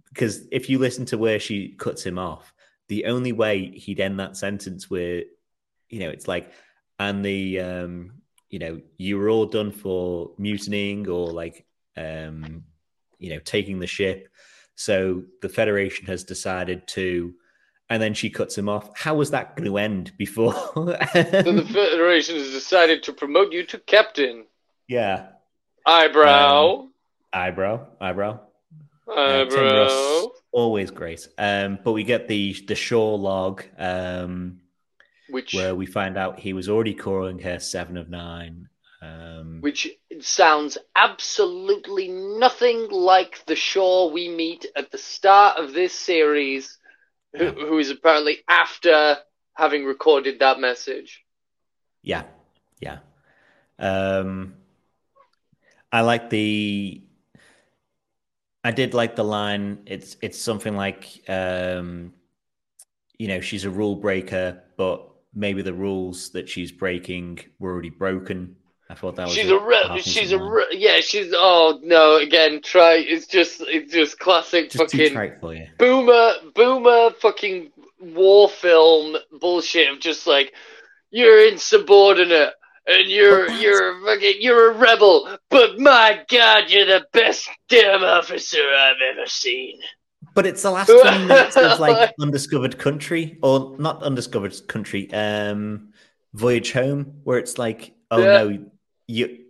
because 0.10 0.48
if 0.52 0.70
you 0.70 0.80
listen 0.80 1.06
to 1.06 1.18
where 1.18 1.40
she 1.40 1.70
cuts 1.78 2.04
him 2.04 2.18
off, 2.18 2.54
the 2.88 3.06
only 3.06 3.32
way 3.32 3.70
he'd 3.72 4.00
end 4.00 4.20
that 4.20 4.38
sentence 4.38 4.90
where 4.90 5.24
you 5.90 6.00
know 6.00 6.10
it's 6.10 6.28
like 6.28 6.52
and 7.00 7.24
the 7.24 7.60
um 7.60 8.12
you 8.50 8.60
know 8.60 8.82
you 8.98 9.18
were 9.18 9.30
all 9.30 9.46
done 9.46 9.72
for 9.72 10.32
mutinying 10.38 11.08
or 11.08 11.32
like 11.32 11.66
um 11.96 12.64
you 13.20 13.30
know 13.30 13.40
taking 13.40 13.80
the 13.80 13.88
ship 13.88 14.30
so 14.76 15.24
the 15.42 15.50
federation 15.50 16.06
has 16.06 16.24
decided 16.24 16.88
to 16.88 17.34
and 17.90 18.02
then 18.02 18.14
she 18.14 18.30
cuts 18.30 18.58
him 18.58 18.68
off. 18.70 18.90
How 18.98 19.16
was 19.16 19.32
that 19.32 19.56
going 19.56 19.70
to 19.70 19.78
end 19.78 20.12
before? 20.18 20.54
So 20.76 20.84
the 20.84 21.68
Federation 21.72 22.36
has 22.36 22.52
decided 22.52 23.04
to 23.04 23.14
promote 23.14 23.52
you 23.54 23.66
to 23.68 23.78
captain. 23.80 24.46
yeah. 24.88 25.28
Eyebrow. 25.86 26.88
eyebrow 27.32 27.88
eyebrow. 28.02 28.40
Uh, 29.10 29.46
Tim 29.46 29.48
Eyebrow. 29.48 29.84
Russ, 29.84 30.28
always 30.52 30.92
great. 30.92 31.26
Um 31.38 31.80
but 31.84 31.94
we 31.94 32.04
get 32.04 32.28
the 32.28 32.54
the 32.68 32.76
Shaw 32.76 33.16
log 33.16 33.64
um 33.78 34.60
which 35.30 35.54
where 35.54 35.76
we 35.76 35.86
find 35.86 36.18
out 36.18 36.40
he 36.40 36.52
was 36.54 36.68
already 36.68 36.94
calling 36.94 37.40
her 37.40 37.60
seven 37.60 37.96
of 37.96 38.10
nine. 38.10 38.68
Um 39.02 39.60
which 39.62 39.88
sounds 40.20 40.78
absolutely 40.96 42.10
nothing 42.10 42.90
like 42.90 43.46
the 43.46 43.56
Shaw 43.56 44.12
we 44.12 44.28
meet 44.28 44.66
at 44.76 44.92
the 44.92 44.98
start 44.98 45.58
of 45.58 45.74
this 45.74 45.94
series, 45.94 46.78
who, 47.36 47.78
is 47.78 47.90
apparently 47.90 48.40
after 48.48 49.18
having 49.56 49.86
recorded 49.86 50.40
that 50.40 50.60
message. 50.60 51.24
Yeah, 52.02 52.24
yeah. 52.80 53.00
Um, 53.80 54.56
I 55.92 56.02
like 56.02 56.30
the. 56.30 57.02
I 58.64 58.72
did 58.72 58.94
like 58.94 59.16
the 59.16 59.24
line. 59.24 59.80
It's 59.86 60.18
it's 60.22 60.40
something 60.40 60.76
like, 60.76 61.22
um, 61.30 62.14
you 63.18 63.28
know, 63.28 63.40
she's 63.40 63.66
a 63.66 63.70
rule 63.70 63.96
breaker, 63.96 64.62
but 64.76 65.10
maybe 65.34 65.62
the 65.62 65.74
rules 65.74 66.32
that 66.32 66.50
she's 66.50 66.72
breaking 66.72 67.40
were 67.60 67.72
already 67.72 67.90
broken. 67.90 68.56
I 68.90 68.96
thought 68.96 69.16
that 69.18 69.26
was 69.28 69.36
She's 69.36 69.50
a 69.50 69.60
re- 69.60 70.02
she's 70.02 70.32
a 70.32 70.40
re- 70.42 70.68
yeah 70.72 71.00
she's 71.02 71.34
oh 71.36 71.80
no 71.84 72.18
again 72.18 72.62
try 72.64 72.94
it's 72.96 73.28
just 73.28 73.62
it's 73.68 73.92
just 73.94 74.18
classic 74.20 74.70
just 74.72 74.92
fucking 74.92 75.12
trite 75.12 75.40
for 75.42 75.54
you. 75.54 75.68
boomer 75.78 76.32
boomer 76.56 77.12
fucking 77.20 77.72
war 78.00 78.48
film 78.48 79.18
bullshit 79.42 79.92
of 79.92 80.00
just 80.00 80.26
like 80.28 80.54
you're 81.12 81.48
insubordinate 81.50 82.54
and 82.86 83.10
you're 83.10 83.50
you're 83.52 84.00
fucking 84.06 84.36
you're 84.40 84.72
a 84.72 84.78
rebel 84.78 85.38
but 85.50 85.78
my 85.80 86.24
god 86.30 86.70
you're 86.70 86.86
the 86.86 87.06
best 87.12 87.50
damn 87.68 88.04
officer 88.04 88.60
I've 88.60 88.96
ever 89.18 89.26
seen 89.28 89.80
But 90.34 90.46
it's 90.46 90.62
the 90.62 90.72
last 90.72 90.88
20 90.88 91.26
minutes 91.26 91.58
of 91.58 91.80
like 91.82 92.14
undiscovered 92.22 92.78
country 92.78 93.38
or 93.42 93.76
not 93.80 94.02
undiscovered 94.04 94.56
country, 94.68 95.12
um 95.12 95.90
Voyage 96.34 96.72
Home, 96.74 97.22
where 97.24 97.40
it's 97.40 97.58
like, 97.58 97.96
oh 98.12 98.20
Yeah. 98.20 98.44
no, 98.44 98.66
you 99.08 99.46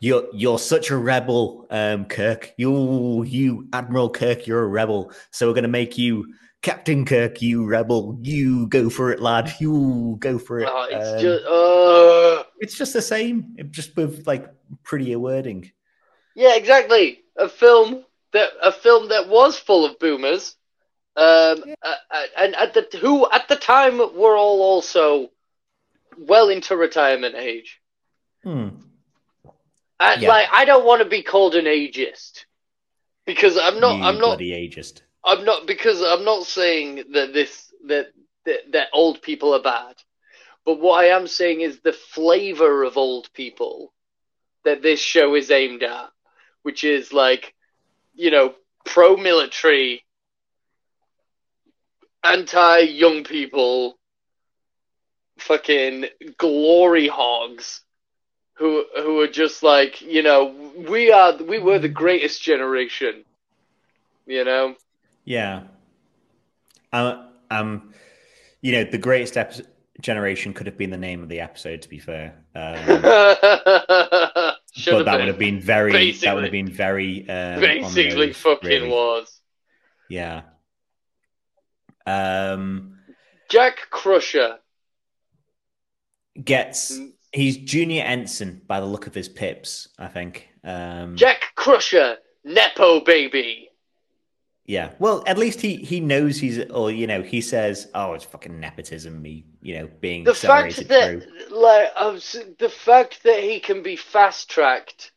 you're 0.00 0.26
you're 0.32 0.58
such 0.58 0.90
a 0.90 0.96
rebel, 0.96 1.66
um, 1.70 2.06
Kirk. 2.06 2.52
You 2.56 3.22
you 3.24 3.68
Admiral 3.72 4.10
Kirk, 4.10 4.46
you're 4.46 4.62
a 4.64 4.66
rebel. 4.68 5.12
So 5.30 5.48
we're 5.48 5.54
gonna 5.54 5.68
make 5.68 5.96
you 5.98 6.34
Captain 6.62 7.04
Kirk, 7.04 7.40
you 7.42 7.64
rebel. 7.66 8.18
You 8.22 8.66
go 8.66 8.88
for 8.90 9.12
it, 9.12 9.20
lad. 9.20 9.52
You 9.60 10.16
go 10.18 10.38
for 10.38 10.60
it. 10.60 10.68
oh, 10.70 10.86
it's 10.90 11.08
Um, 11.12 11.20
just 11.20 11.44
uh 11.46 12.44
it's 12.60 12.76
just 12.76 12.92
the 12.92 13.02
same, 13.02 13.54
it- 13.58 13.70
just 13.70 13.96
with 13.96 14.26
like 14.26 14.48
prettier 14.82 15.18
wording. 15.18 15.70
Yeah, 16.34 16.56
exactly. 16.56 17.20
A 17.36 17.48
film 17.48 18.04
that 18.32 18.50
a 18.62 18.72
film 18.72 19.08
that 19.10 19.28
was 19.28 19.58
full 19.58 19.84
of 19.84 19.98
boomers, 19.98 20.56
um, 21.16 21.62
uh, 21.82 21.94
uh, 22.10 22.22
and 22.38 22.54
at 22.56 22.72
the 22.74 22.88
who 22.98 23.30
at 23.30 23.46
the 23.48 23.56
time 23.56 23.98
were 23.98 24.36
all 24.36 24.62
also 24.62 25.28
well 26.18 26.48
into 26.48 26.76
retirement 26.76 27.34
age. 27.36 27.80
Hmm. 28.44 28.68
And 30.02 30.22
Yeah. 30.22 30.28
like, 30.28 30.48
I 30.52 30.64
don't 30.64 30.84
want 30.84 31.00
to 31.02 31.08
be 31.08 31.22
called 31.22 31.54
an 31.54 31.66
ageist 31.66 32.44
because 33.24 33.56
I'm 33.56 33.78
not. 33.78 33.98
You 33.98 34.02
I'm 34.02 34.18
not. 34.18 34.38
the 34.38 34.50
ageist. 34.50 35.02
I'm 35.24 35.44
not 35.44 35.66
because 35.66 36.02
I'm 36.02 36.24
not 36.24 36.44
saying 36.44 37.04
that 37.12 37.32
this 37.32 37.72
that, 37.86 38.08
that 38.44 38.72
that 38.72 38.88
old 38.92 39.22
people 39.22 39.54
are 39.54 39.62
bad, 39.62 39.94
but 40.64 40.80
what 40.80 40.98
I 41.04 41.10
am 41.10 41.28
saying 41.28 41.60
is 41.60 41.78
the 41.80 41.92
flavor 41.92 42.82
of 42.82 42.96
old 42.96 43.32
people 43.32 43.92
that 44.64 44.82
this 44.82 45.00
show 45.00 45.36
is 45.36 45.52
aimed 45.52 45.84
at, 45.84 46.10
which 46.62 46.82
is 46.82 47.12
like, 47.12 47.54
you 48.14 48.32
know, 48.32 48.54
pro 48.84 49.16
military, 49.16 50.04
anti 52.24 52.78
young 52.80 53.22
people, 53.22 54.00
fucking 55.38 56.06
glory 56.38 57.06
hogs 57.06 57.82
who 58.54 58.84
who 58.96 59.20
are 59.20 59.28
just 59.28 59.62
like, 59.62 60.00
you 60.02 60.22
know, 60.22 60.54
we 60.88 61.10
are 61.10 61.36
we 61.36 61.58
were 61.58 61.78
the 61.78 61.88
greatest 61.88 62.42
generation. 62.42 63.24
You 64.26 64.44
know? 64.44 64.76
Yeah. 65.24 65.64
Um, 66.92 67.28
um 67.50 67.94
you 68.60 68.72
know, 68.72 68.84
the 68.84 68.98
greatest 68.98 69.36
episode 69.36 69.66
generation 70.00 70.52
could 70.52 70.66
have 70.66 70.76
been 70.76 70.90
the 70.90 70.96
name 70.96 71.22
of 71.22 71.28
the 71.28 71.40
episode 71.40 71.82
to 71.82 71.88
be 71.88 71.98
fair. 71.98 72.34
Um, 72.54 72.74
but 73.02 74.56
that 74.74 75.04
been. 75.04 75.04
would 75.04 75.28
have 75.28 75.38
been 75.38 75.60
very 75.60 75.92
Basically. 75.92 76.26
that 76.26 76.34
would 76.34 76.44
have 76.44 76.52
been 76.52 76.70
very 76.70 77.28
um, 77.28 77.60
Basically 77.60 78.32
fucking 78.32 78.68
really. 78.68 78.88
was. 78.88 79.40
Yeah. 80.08 80.42
Um 82.06 82.98
Jack 83.48 83.88
Crusher. 83.90 84.58
gets 86.42 86.98
Mm. 86.98 87.12
He's 87.32 87.56
junior 87.56 88.02
ensign 88.04 88.62
by 88.66 88.80
the 88.80 88.86
look 88.86 89.06
of 89.06 89.14
his 89.14 89.28
pips, 89.28 89.88
I 89.98 90.08
think. 90.08 90.48
Um 90.64 91.16
Jack 91.16 91.52
Crusher. 91.54 92.16
Nepo 92.44 93.00
baby. 93.00 93.68
yeah. 94.66 94.90
Well, 94.98 95.22
at 95.26 95.38
least 95.38 95.60
he 95.60 95.76
he 95.76 96.00
knows 96.00 96.38
he's 96.38 96.58
or 96.70 96.90
you 96.90 97.06
know, 97.06 97.22
he 97.22 97.40
says, 97.40 97.88
"Oh, 97.94 98.14
it's 98.14 98.24
fucking 98.24 98.58
nepotism 98.58 99.22
me, 99.22 99.44
you 99.62 99.78
know, 99.78 99.88
being 100.00 100.24
The 100.24 100.34
fact 100.34 100.88
that 100.88 101.22
through." 101.22 101.56
like 101.56 101.88
the 102.58 102.68
fact 102.68 103.22
that 103.22 103.42
he 103.42 103.60
can 103.60 103.82
be 103.82 103.96
fast 103.96 104.50
tracked 104.50 105.12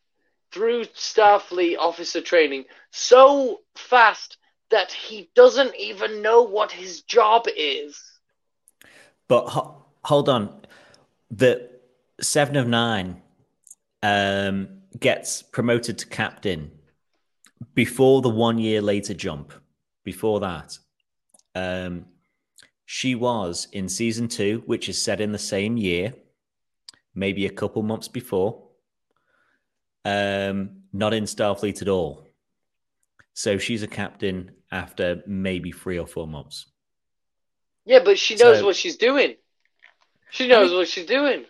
through 0.51 0.85
Starfleet 0.85 1.77
officer 1.79 2.21
training 2.21 2.65
so 2.91 3.61
fast 3.75 4.37
that 4.69 4.91
he 4.91 5.29
doesn't 5.35 5.75
even 5.75 6.21
know 6.21 6.43
what 6.43 6.71
his 6.71 7.01
job 7.01 7.45
is. 7.57 8.01
But 9.27 9.47
ho- 9.47 9.85
hold 10.03 10.29
on. 10.29 10.61
The 11.31 11.69
7 12.21 12.55
of 12.55 12.67
9 12.67 13.21
um 14.03 14.69
gets 14.99 15.41
promoted 15.41 15.97
to 15.97 16.05
captain 16.07 16.71
before 17.73 18.21
the 18.21 18.29
1 18.29 18.57
year 18.59 18.81
later 18.81 19.13
jump. 19.13 19.53
Before 20.03 20.39
that. 20.41 20.77
Um 21.55 22.05
she 22.85 23.15
was 23.15 23.67
in 23.71 23.89
season 23.89 24.27
2, 24.27 24.63
which 24.67 24.87
is 24.89 25.01
set 25.01 25.19
in 25.19 25.31
the 25.31 25.39
same 25.39 25.75
year, 25.75 26.13
maybe 27.15 27.45
a 27.47 27.49
couple 27.49 27.81
months 27.81 28.07
before. 28.07 28.67
Um 30.05 30.83
not 30.93 31.13
in 31.13 31.23
Starfleet 31.25 31.81
at 31.81 31.89
all. 31.89 32.27
So 33.33 33.57
she's 33.57 33.83
a 33.83 33.87
captain 33.87 34.51
after 34.71 35.21
maybe 35.27 35.71
3 35.71 35.99
or 35.99 36.07
4 36.07 36.27
months. 36.27 36.67
Yeah, 37.85 37.99
but 38.03 38.17
she 38.17 38.35
knows 38.35 38.59
So- 38.59 38.65
what 38.65 38.75
she's 38.75 38.97
doing. 38.97 39.35
She 40.31 40.47
knows 40.47 40.71
what 40.73 40.87
she's 40.87 41.05
doing. 41.05 41.45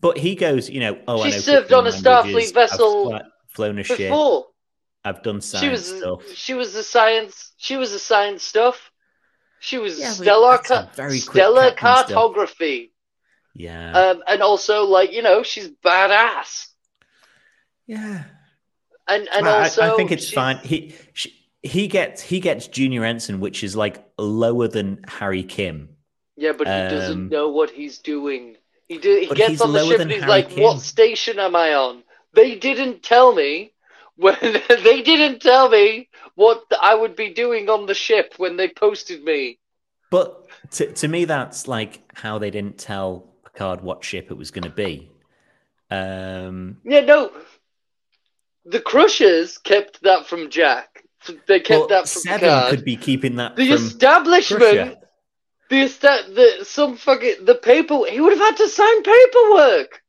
But 0.00 0.18
he 0.18 0.34
goes, 0.34 0.70
you 0.70 0.80
know, 0.80 0.98
oh, 1.06 1.20
I 1.20 1.28
She 1.30 1.36
know 1.36 1.40
served 1.42 1.72
on 1.72 1.86
a 1.86 1.90
languages, 1.90 2.02
Starfleet 2.02 2.48
I've 2.48 2.70
vessel 2.70 3.20
flown 3.48 3.78
a 3.78 3.82
ship. 3.82 4.12
I've 5.04 5.22
done 5.22 5.40
she 5.40 5.46
science 5.48 5.90
was, 5.90 5.98
stuff. 5.98 6.28
she 6.34 6.54
was 6.54 6.72
the 6.72 6.82
science. 6.82 7.52
She 7.56 7.76
was 7.76 7.92
the 7.92 7.98
science 7.98 8.42
stuff. 8.44 8.90
She 9.60 9.78
was 9.78 9.98
Yeah, 9.98 10.10
stellar, 10.12 10.58
ca- 10.58 10.88
very 10.94 11.20
quick 11.20 11.32
stellar 11.34 11.70
captain 11.72 11.76
stuff. 11.76 12.06
cartography. 12.08 12.92
Yeah, 13.54 13.92
Um, 13.92 14.22
and 14.26 14.42
also, 14.42 14.84
like 14.84 15.12
you 15.12 15.22
know, 15.22 15.42
she's 15.42 15.68
badass. 15.84 16.68
yeah. 17.86 18.24
And 19.08 19.28
and 19.32 19.46
I, 19.48 19.50
I- 19.50 19.62
also, 19.64 19.82
I 19.92 19.96
think 19.96 20.10
it's 20.12 20.24
she's- 20.24 20.34
fine. 20.34 20.56
He 20.58 20.94
she, 21.12 21.32
he 21.62 21.86
gets 21.88 22.22
he 22.22 22.40
gets 22.40 22.66
junior 22.68 23.04
ensign, 23.04 23.40
which 23.40 23.62
is 23.62 23.76
like 23.76 24.04
lower 24.18 24.68
than 24.68 25.04
Harry 25.06 25.42
Kim. 25.42 25.90
Yeah, 26.36 26.52
but 26.52 26.66
he 26.66 26.72
Um, 26.72 26.88
doesn't 26.90 27.28
know 27.28 27.48
what 27.50 27.70
he's 27.70 27.98
doing. 27.98 28.56
He 28.88 28.98
do, 28.98 29.26
he 29.28 29.34
gets 29.34 29.60
on 29.60 29.72
the 29.72 29.84
ship 29.86 30.00
and 30.00 30.10
he's 30.10 30.20
Harry 30.20 30.30
like, 30.30 30.50
Kim. 30.50 30.62
"What 30.62 30.80
station 30.80 31.38
am 31.38 31.56
I 31.56 31.74
on?" 31.74 32.02
They 32.34 32.56
didn't 32.56 33.02
tell 33.02 33.34
me 33.34 33.72
when 34.16 34.36
they 34.68 35.02
didn't 35.02 35.40
tell 35.40 35.68
me 35.68 36.08
what 36.34 36.64
I 36.80 36.94
would 36.94 37.16
be 37.16 37.32
doing 37.32 37.68
on 37.68 37.86
the 37.86 37.94
ship 37.94 38.34
when 38.36 38.56
they 38.56 38.68
posted 38.68 39.24
me. 39.24 39.58
But 40.10 40.46
to 40.72 40.92
to 40.92 41.08
me, 41.08 41.24
that's 41.24 41.68
like 41.68 42.02
how 42.14 42.38
they 42.38 42.50
didn't 42.50 42.78
tell 42.78 43.32
Picard 43.44 43.82
what 43.82 44.04
ship 44.04 44.30
it 44.30 44.36
was 44.36 44.50
going 44.50 44.64
to 44.64 44.70
be. 44.70 45.10
Um, 45.90 46.78
Yeah, 46.84 47.00
no. 47.00 47.30
The 48.64 48.80
Crushers 48.80 49.58
kept 49.58 50.02
that 50.02 50.26
from 50.26 50.48
Jack. 50.48 51.04
They 51.46 51.60
kept 51.60 51.82
but 51.82 51.88
that 51.88 52.08
from 52.08 52.22
Seven 52.22 52.40
Picard. 52.40 52.70
could 52.70 52.84
be 52.84 52.96
keeping 52.96 53.36
that 53.36 53.56
the 53.56 53.70
establishment, 53.72 54.62
Crusher. 54.62 54.96
The 55.80 56.56
the 56.58 56.64
some 56.64 56.96
fucking 56.96 57.44
the 57.44 57.54
paper. 57.54 58.04
He 58.08 58.20
would 58.20 58.36
have 58.36 58.40
had 58.48 58.56
to 58.58 58.68
sign 58.68 59.02
paperwork. 59.02 60.02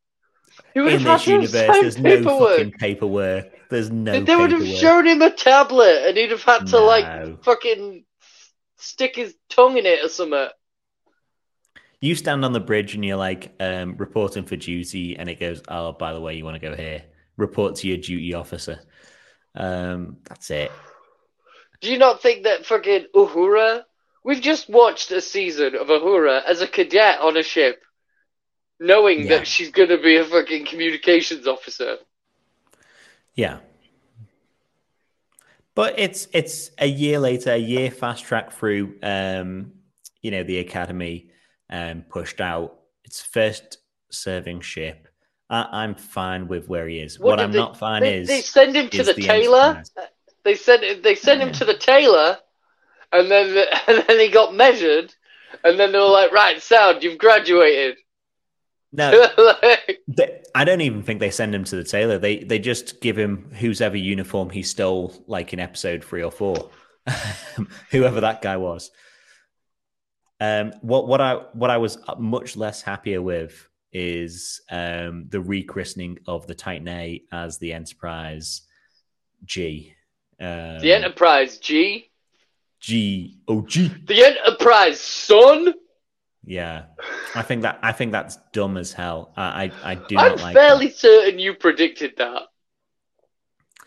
He 0.74 0.80
would 0.82 0.94
in 0.94 1.00
have 1.02 1.08
had 1.08 1.20
this 1.20 1.26
to 1.26 1.32
universe. 1.32 1.54
sign 1.54 1.82
There's 1.82 1.98
no 2.00 2.10
paperwork. 2.18 2.50
fucking 2.58 2.72
paperwork. 2.74 3.70
There's 3.70 3.90
no. 3.92 4.12
they 4.12 4.20
they 4.22 4.36
would 4.36 4.52
have 4.52 4.68
shown 4.68 5.08
him 5.08 5.22
a 5.22 5.32
tablet, 5.32 6.04
and 6.08 6.18
he'd 6.18 6.32
have 6.32 6.44
had 6.44 6.66
to 6.68 6.72
No. 6.74 6.86
like 6.86 7.44
fucking 7.44 8.06
stick 8.78 9.16
his 9.16 9.36
tongue 9.50 9.78
in 9.78 9.86
it 9.86 10.04
or 10.04 10.10
something. 10.10 10.48
You 12.02 12.16
stand 12.16 12.44
on 12.44 12.52
the 12.52 12.60
bridge 12.60 12.96
and 12.96 13.06
you're 13.06 13.16
like 13.18 13.54
um, 13.62 13.96
reporting 13.98 14.44
for 14.44 14.58
duty, 14.58 15.18
and 15.18 15.30
it 15.30 15.40
goes, 15.40 15.62
"Oh, 15.70 15.94
by 15.94 16.14
the 16.14 16.20
way, 16.20 16.36
you 16.36 16.44
want 16.44 16.62
to 16.62 16.68
go 16.70 16.76
here? 16.76 17.04
Report 17.38 17.76
to 17.78 17.88
your 17.88 17.98
duty 17.98 18.34
officer." 18.34 18.80
Um, 19.56 20.18
that's 20.28 20.50
it. 20.52 20.72
Do 21.82 21.92
you 21.92 21.98
not 21.98 22.22
think 22.22 22.44
that 22.44 22.66
fucking 22.66 23.06
Uhura? 23.16 23.84
We've 24.24 24.42
just 24.42 24.70
watched 24.70 25.12
a 25.12 25.22
season 25.22 25.76
of 25.76 25.88
Uhura 25.88 26.44
as 26.46 26.62
a 26.62 26.68
cadet 26.68 27.20
on 27.20 27.36
a 27.38 27.44
ship, 27.44 27.82
knowing 28.80 29.24
Yeah. 29.24 29.38
that 29.40 29.48
she's 29.48 29.72
gonna 29.72 29.98
be 30.02 30.16
a 30.18 30.24
fucking 30.26 30.66
communications 30.66 31.48
officer. 31.48 31.98
Yeah. 33.36 33.60
But 35.76 35.98
it's 35.98 36.28
it's 36.34 36.72
a 36.78 36.86
year 36.88 37.20
later, 37.20 37.52
a 37.52 37.58
year 37.58 37.90
fast 37.92 38.24
track 38.26 38.52
through 38.54 38.96
um, 39.02 39.74
you 40.22 40.32
know, 40.32 40.44
the 40.44 40.60
academy 40.60 41.30
um 41.70 42.04
pushed 42.10 42.40
out 42.40 42.78
its 43.04 43.22
first 43.22 43.78
serving 44.12 44.62
ship. 44.62 45.08
I, 45.50 45.84
I'm 45.84 45.96
fine 45.96 46.48
with 46.48 46.68
where 46.70 46.88
he 46.88 47.00
is. 47.00 47.20
What, 47.20 47.38
did 47.38 47.44
I'm 47.44 47.52
they- 47.52 47.58
not 47.58 47.78
fine 47.78 48.02
They, 48.04 48.18
is 48.20 48.28
they 48.28 48.42
send 48.42 48.76
him 48.76 48.90
to 48.90 49.04
the, 49.04 49.14
the 49.14 49.22
tailor. 49.22 49.60
Enterprise. 49.78 49.92
They 50.44 50.56
sent 50.56 51.04
they 51.04 51.16
sent 51.16 51.42
him 51.42 51.52
to 51.54 51.66
the 51.66 51.78
tailor, 51.78 52.38
and 53.14 53.32
then 53.32 53.66
and 53.88 54.04
then 54.08 54.20
he 54.20 54.30
got 54.30 54.54
measured, 54.56 55.14
and 55.64 55.80
then 55.80 55.92
they 55.92 56.00
were 56.00 56.06
like, 56.06 56.32
"Right, 56.32 56.62
sound, 56.62 57.04
you've 57.04 57.18
graduated." 57.18 57.98
no, 58.92 59.28
Like, 59.38 60.00
They, 60.08 60.42
I 60.54 60.64
don't 60.66 60.82
even 60.82 61.02
think 61.02 61.20
they 61.20 61.32
send 61.32 61.56
him 61.56 61.64
to 61.66 61.76
the 61.76 61.84
tailor. 61.84 62.18
They 62.18 62.38
they 62.40 62.60
just 62.60 63.02
give 63.02 63.18
him 63.18 63.52
whose 63.54 63.82
ever 63.82 63.98
uniform 63.98 64.50
he 64.50 64.64
stole, 64.64 65.24
like 65.28 65.54
in 65.54 65.60
episode 65.60 66.04
three 66.04 66.24
or 66.24 66.32
four, 66.32 66.70
whoever 67.92 68.22
that 68.22 68.42
guy 68.42 68.58
was. 68.58 68.92
Um, 70.40 70.74
what 70.82 71.08
what 71.08 71.22
I 71.22 71.36
what 71.54 71.70
I 71.70 71.78
was 71.78 71.98
much 72.18 72.58
less 72.58 72.82
happier 72.82 73.22
with 73.22 73.68
is 73.92 74.62
um, 74.72 75.26
the 75.30 75.38
rechristening 75.38 76.18
of 76.28 76.48
the 76.48 76.56
Titan 76.56 76.88
A 76.88 77.22
as 77.32 77.60
the 77.60 77.74
Enterprise 77.74 78.62
G. 79.46 79.94
Um, 80.40 80.80
the 80.80 80.94
Enterprise, 80.94 81.58
G, 81.60 82.12
G 82.84 83.40
O 83.48 83.62
G. 83.62 83.88
the 84.08 84.26
Enterprise, 84.26 85.00
son. 85.00 85.74
Yeah, 86.44 86.84
I 87.34 87.42
think 87.42 87.62
that 87.62 87.80
I 87.82 87.94
think 87.94 88.12
that's 88.12 88.38
dumb 88.52 88.76
as 88.76 88.92
hell. 88.92 89.32
I 89.38 89.72
I, 89.84 89.92
I 89.92 89.96
do 89.96 90.16
not 90.16 90.22
like 90.24 90.32
I'm 90.34 90.42
like 90.42 90.54
fairly 90.54 90.88
that. 90.88 90.98
certain 90.98 91.40
you 91.40 91.54
predicted 91.54 92.16
that 92.18 92.42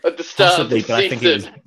at 0.03 0.17
the 0.17 0.23
start 0.23 0.53
possibly, 0.53 0.79
of 0.79 0.87
the 0.87 0.93
but 0.93 1.03
I 1.05 1.09
think 1.09 1.21
it 1.21 1.33
was 1.35 1.43
season. 1.43 1.61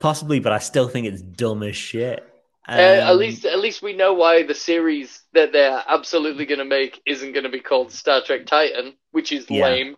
possibly, 0.00 0.40
but 0.40 0.52
I 0.52 0.58
still 0.58 0.88
think 0.88 1.06
it's 1.06 1.22
dumb 1.22 1.62
as 1.62 1.76
shit. 1.76 2.28
Uh, 2.66 2.72
at 2.72 3.10
Um, 3.10 3.18
least, 3.18 3.44
at 3.44 3.60
least 3.60 3.80
we 3.82 3.92
know 3.92 4.14
why 4.14 4.42
the 4.42 4.54
series 4.54 5.22
that 5.32 5.52
they're 5.52 5.82
absolutely 5.86 6.46
going 6.46 6.58
to 6.58 6.64
make 6.64 7.00
isn't 7.06 7.32
going 7.32 7.44
to 7.44 7.50
be 7.50 7.60
called 7.60 7.92
Star 7.92 8.20
Trek 8.20 8.46
Titan, 8.46 8.94
which 9.12 9.30
is 9.30 9.48
Yeah. 9.48 9.64
lame. 9.68 9.96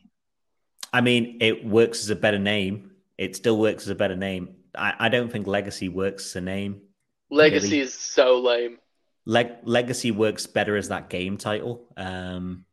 I 0.93 1.01
mean, 1.01 1.39
it 1.41 1.65
works 1.65 2.03
as 2.03 2.11
a 2.11 2.17
better 2.17 2.39
name. 2.39 2.91
It 3.17 3.37
still 3.37 3.59
works 3.59 3.85
as 3.85 3.89
a 3.91 3.95
better 3.95 4.17
name. 4.17 4.57
I, 4.77 4.95
I 4.99 5.09
don't 5.09 5.31
think 5.31 5.47
Legacy 5.47 5.89
works 5.89 6.27
as 6.27 6.37
a 6.37 6.41
name. 6.41 6.81
Legacy 7.31 7.69
Really? 7.69 7.81
is 7.81 7.95
so 7.95 8.39
lame. 8.41 8.79
Leg- 9.25 9.57
Legacy 9.65 10.11
works 10.13 10.47
better 10.47 10.77
as 10.77 10.89
that 10.89 11.11
game 11.11 11.37
title 11.37 11.87
um, 11.97 12.65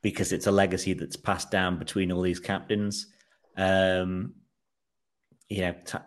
because 0.00 0.32
it's 0.32 0.46
a 0.46 0.52
legacy 0.52 0.94
that's 0.94 1.16
passed 1.16 1.50
down 1.50 1.78
between 1.78 2.10
all 2.10 2.22
these 2.22 2.40
captains. 2.40 3.06
Um, 3.56 4.34
you 5.48 5.60
know, 5.60 5.74
t- 5.84 5.98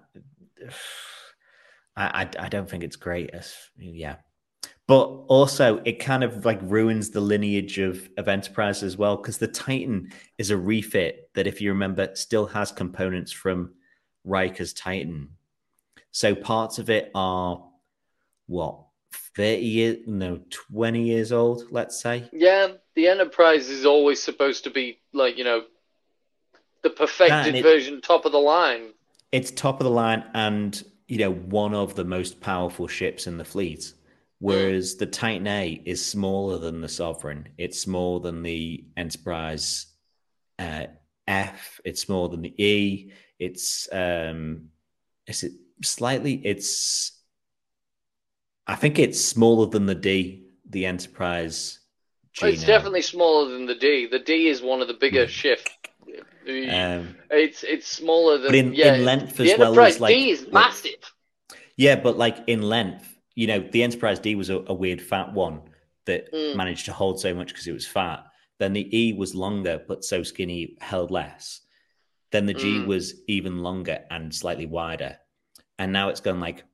I, 1.95 2.23
I 2.23 2.45
I 2.45 2.49
don't 2.49 2.69
think 2.69 2.83
it's 2.83 2.95
great 2.95 3.29
as 3.29 3.53
yeah, 3.77 4.15
but 4.87 5.03
also 5.27 5.81
it 5.85 5.99
kind 5.99 6.23
of 6.23 6.43
like 6.43 6.59
ruins 6.63 7.11
the 7.11 7.21
lineage 7.21 7.77
of 7.77 8.09
of 8.17 8.27
Enterprise 8.27 8.81
as 8.83 8.97
well 8.97 9.15
because 9.17 9.37
the 9.37 9.47
Titan 9.47 10.09
is 10.37 10.49
a 10.49 10.57
refit 10.57 11.29
that, 11.35 11.47
if 11.47 11.61
you 11.61 11.69
remember, 11.69 12.09
still 12.15 12.47
has 12.47 12.71
components 12.71 13.31
from 13.31 13.75
Riker's 14.25 14.73
Titan. 14.73 15.29
So 16.11 16.35
parts 16.35 16.79
of 16.79 16.89
it 16.89 17.11
are 17.15 17.63
what 18.47 18.79
30 19.35 19.61
years 19.61 19.97
no 20.07 20.39
20 20.73 21.01
years 21.03 21.31
old 21.31 21.63
let's 21.71 22.01
say? 22.01 22.29
Yeah, 22.31 22.73
the 22.95 23.07
Enterprise 23.07 23.69
is 23.69 23.85
always 23.85 24.21
supposed 24.21 24.63
to 24.65 24.69
be 24.69 24.99
like 25.13 25.37
you 25.37 25.43
know 25.43 25.63
the 26.83 26.89
perfected 26.89 27.55
it- 27.55 27.63
version, 27.63 28.01
top 28.01 28.25
of 28.25 28.31
the 28.31 28.37
line. 28.39 28.93
it's 29.31 29.51
top 29.51 29.79
of 29.79 29.85
the 29.85 29.89
line 29.91 30.23
and 30.33 30.83
you 31.07 31.17
know 31.17 31.31
one 31.31 31.73
of 31.73 31.95
the 31.95 32.05
most 32.05 32.39
powerful 32.41 32.87
ships 32.87 33.27
in 33.27 33.37
the 33.37 33.45
fleet. 33.45 33.93
Whereas 34.39 34.95
the 34.97 35.05
titan 35.05 35.47
a 35.47 35.81
is 35.85 36.05
smaller 36.05 36.57
than 36.59 36.81
the 36.81 36.89
sovereign. 36.89 37.49
It's 37.57 37.79
smaller 37.79 38.19
than 38.19 38.43
the 38.43 38.85
enterprise 38.97 39.87
uh, 40.59 40.87
f. 41.27 41.79
It's 41.85 42.01
smaller 42.01 42.29
than 42.29 42.41
the 42.41 42.63
e 42.63 43.11
it's 43.39 43.87
um 43.91 44.69
is 45.27 45.43
it 45.43 45.51
slightly 45.83 46.41
it's 46.45 47.11
i 48.67 48.75
think 48.75 48.97
it's 48.99 49.19
smaller 49.23 49.67
than 49.67 49.85
the 49.85 49.95
d 49.95 50.47
the 50.69 50.85
enterprise 50.85 51.79
G 52.33 52.47
it's 52.47 52.65
definitely 52.65 53.01
smaller 53.01 53.49
than 53.49 53.65
the 53.65 53.75
D. 53.75 54.07
The 54.07 54.19
D 54.19 54.49
is 54.49 54.61
one 54.61 54.81
of 54.81 54.89
the 54.89 54.93
bigger 54.93 55.25
ships. 55.25 55.71
um 56.47 57.15
it's 57.31 57.63
it's 57.63 57.87
smaller 57.87 58.37
than 58.37 58.53
in, 58.53 58.73
yeah. 58.73 58.95
in 58.95 59.05
length 59.05 59.37
the 59.37 59.53
as 59.53 59.57
well 59.57 59.69
Enterprise 59.69 59.95
as 59.95 60.01
like 60.01 60.15
D 60.15 60.29
is 60.31 60.47
massive. 60.51 61.13
Yeah, 61.77 61.95
but 61.95 62.17
like 62.17 62.37
in 62.47 62.61
length, 62.61 63.07
you 63.35 63.47
know, 63.47 63.59
the 63.71 63.83
Enterprise 63.83 64.19
D 64.19 64.35
was 64.35 64.49
a, 64.49 64.63
a 64.67 64.73
weird 64.73 65.01
fat 65.01 65.33
one 65.33 65.61
that 66.05 66.31
Mm. 66.33 66.55
managed 66.55 66.85
to 66.85 66.93
hold 66.93 67.19
so 67.21 67.33
much 67.33 67.47
because 67.47 67.67
it 67.67 67.73
was 67.73 67.87
fat. 67.87 68.25
Then 68.59 68.73
the 68.73 68.85
E 68.97 69.13
was 69.13 69.33
longer 69.33 69.81
but 69.87 70.03
so 70.03 70.21
skinny, 70.23 70.75
held 70.81 71.11
less. 71.11 71.61
Then 72.35 72.47
the 72.47 72.53
G 72.53 72.79
Mm. 72.79 72.85
was 72.87 73.13
even 73.29 73.59
longer 73.59 74.03
and 74.11 74.35
slightly 74.35 74.65
wider. 74.65 75.17
And 75.79 75.93
now 75.93 76.09
it's 76.09 76.19
gone 76.19 76.41
like 76.41 76.65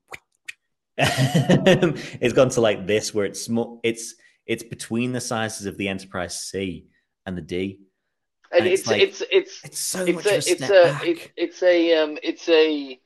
it's 0.97 2.33
gone 2.33 2.49
to 2.49 2.61
like 2.61 2.87
this 2.87 3.13
where 3.13 3.25
it's 3.25 3.41
small 3.41 3.79
it's 3.83 4.15
it's 4.47 4.63
between 4.63 5.11
the 5.11 5.21
sizes 5.21 5.67
of 5.67 5.77
the 5.77 5.87
Enterprise 5.87 6.41
C 6.41 6.87
and 7.27 7.37
the 7.37 7.43
D. 7.43 7.79
And 8.51 8.63
and 8.65 8.67
it's 8.73 8.81
it's 8.81 8.89
like- 8.89 9.01
it's 9.03 9.21
it's 9.31 9.63
It's 9.65 9.77
so 9.79 10.03
it's 10.03 10.15
much 10.15 10.25
a 10.25 10.29
of 10.29 10.33
a 10.33 10.51
it's 10.51 10.61
a 10.63 10.83
back. 10.83 11.05
it's 11.05 11.27
it's 11.37 11.63
a 11.63 11.95
um 11.97 12.17
it's 12.23 12.49
a 12.49 12.99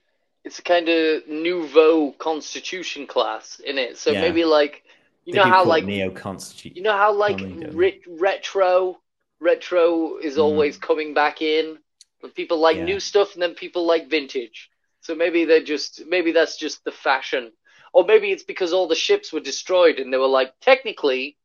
it's 0.45 0.59
a 0.59 0.61
kind 0.63 0.87
of 0.87 1.27
nouveau 1.27 2.11
constitution 2.13 3.05
class 3.05 3.59
in 3.65 3.77
it. 3.77 3.97
So 3.97 4.11
Yeah. 4.11 4.21
maybe 4.21 4.45
like 4.45 4.83
you 5.25 5.33
They 5.33 5.39
know 5.39 5.45
how 5.45 5.65
like 5.65 5.83
Neo 5.83 6.09
Constitute. 6.09 6.77
you 6.77 6.83
know 6.83 6.95
how 6.95 7.11
like 7.11 7.39
re- 7.73 8.01
retro 8.07 8.97
retro 9.41 10.17
is 10.19 10.35
Mm. 10.37 10.43
always 10.43 10.77
coming 10.77 11.13
back 11.13 11.41
in. 11.41 11.79
But 12.21 12.35
people 12.35 12.57
like 12.57 12.77
Yeah. 12.77 12.85
new 12.85 12.99
stuff 12.99 13.33
and 13.33 13.41
then 13.41 13.55
people 13.55 13.85
like 13.85 14.09
vintage. 14.09 14.69
So 15.01 15.15
maybe 15.15 15.45
they're 15.45 15.63
just 15.63 16.05
maybe 16.07 16.31
that's 16.31 16.57
just 16.57 16.83
the 16.83 16.91
fashion. 16.91 17.51
Or 17.93 18.03
maybe 18.05 18.31
it's 18.31 18.43
because 18.43 18.73
all 18.73 18.87
the 18.87 18.95
ships 18.95 19.31
were 19.31 19.39
destroyed 19.39 19.99
and 19.99 20.11
they 20.11 20.17
were 20.17 20.27
like 20.27 20.53
technically 20.59 21.37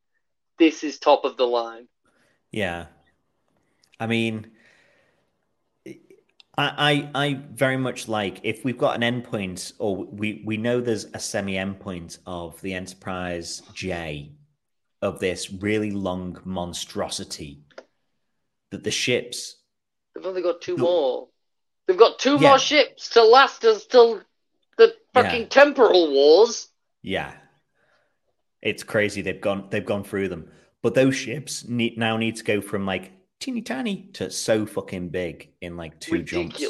this 0.57 0.83
is 0.83 0.99
top 0.99 1.25
of 1.25 1.37
the 1.37 1.47
line. 1.47 1.87
Yeah. 2.51 2.87
I 3.99 4.07
mean, 4.07 4.51
I, 6.57 7.09
I 7.13 7.23
I 7.25 7.33
very 7.51 7.77
much 7.77 8.07
like 8.07 8.39
if 8.43 8.65
we've 8.65 8.77
got 8.77 9.01
an 9.01 9.21
endpoint, 9.23 9.73
or 9.79 9.95
we 9.95 10.41
we 10.45 10.57
know 10.57 10.81
there's 10.81 11.05
a 11.13 11.19
semi 11.19 11.53
endpoint 11.53 12.19
of 12.25 12.59
the 12.61 12.73
Enterprise 12.73 13.61
J, 13.73 14.31
of 15.01 15.19
this 15.19 15.51
really 15.51 15.91
long 15.91 16.39
monstrosity, 16.43 17.63
that 18.71 18.83
the 18.83 18.91
ships. 18.91 19.57
They've 20.13 20.25
only 20.25 20.41
got 20.41 20.61
two 20.61 20.77
No. 20.77 20.83
more. 20.83 21.27
They've 21.87 21.97
got 21.97 22.19
two 22.19 22.33
Yeah. 22.33 22.49
more 22.49 22.59
ships 22.59 23.09
to 23.09 23.23
last 23.23 23.63
us 23.65 23.85
till 23.85 24.21
the 24.77 24.95
fucking 25.13 25.41
Yeah. 25.43 25.47
temporal 25.47 26.11
wars. 26.11 26.69
Yeah, 27.01 27.33
it's 28.61 28.83
crazy. 28.83 29.21
They've 29.21 29.41
gone 29.41 29.67
they've 29.69 29.85
gone 29.85 30.03
through 30.03 30.29
them, 30.29 30.51
but 30.81 30.93
those 30.93 31.15
ships 31.15 31.67
need 31.67 31.97
now 31.97 32.17
need 32.17 32.35
to 32.37 32.43
go 32.43 32.61
from 32.61 32.85
like 32.85 33.11
teeny 33.39 33.61
tiny 33.61 34.03
to 34.13 34.29
so 34.29 34.65
fucking 34.65 35.09
big 35.09 35.53
in 35.61 35.75
like 35.77 35.99
two 35.99 36.21
jumps. 36.23 36.63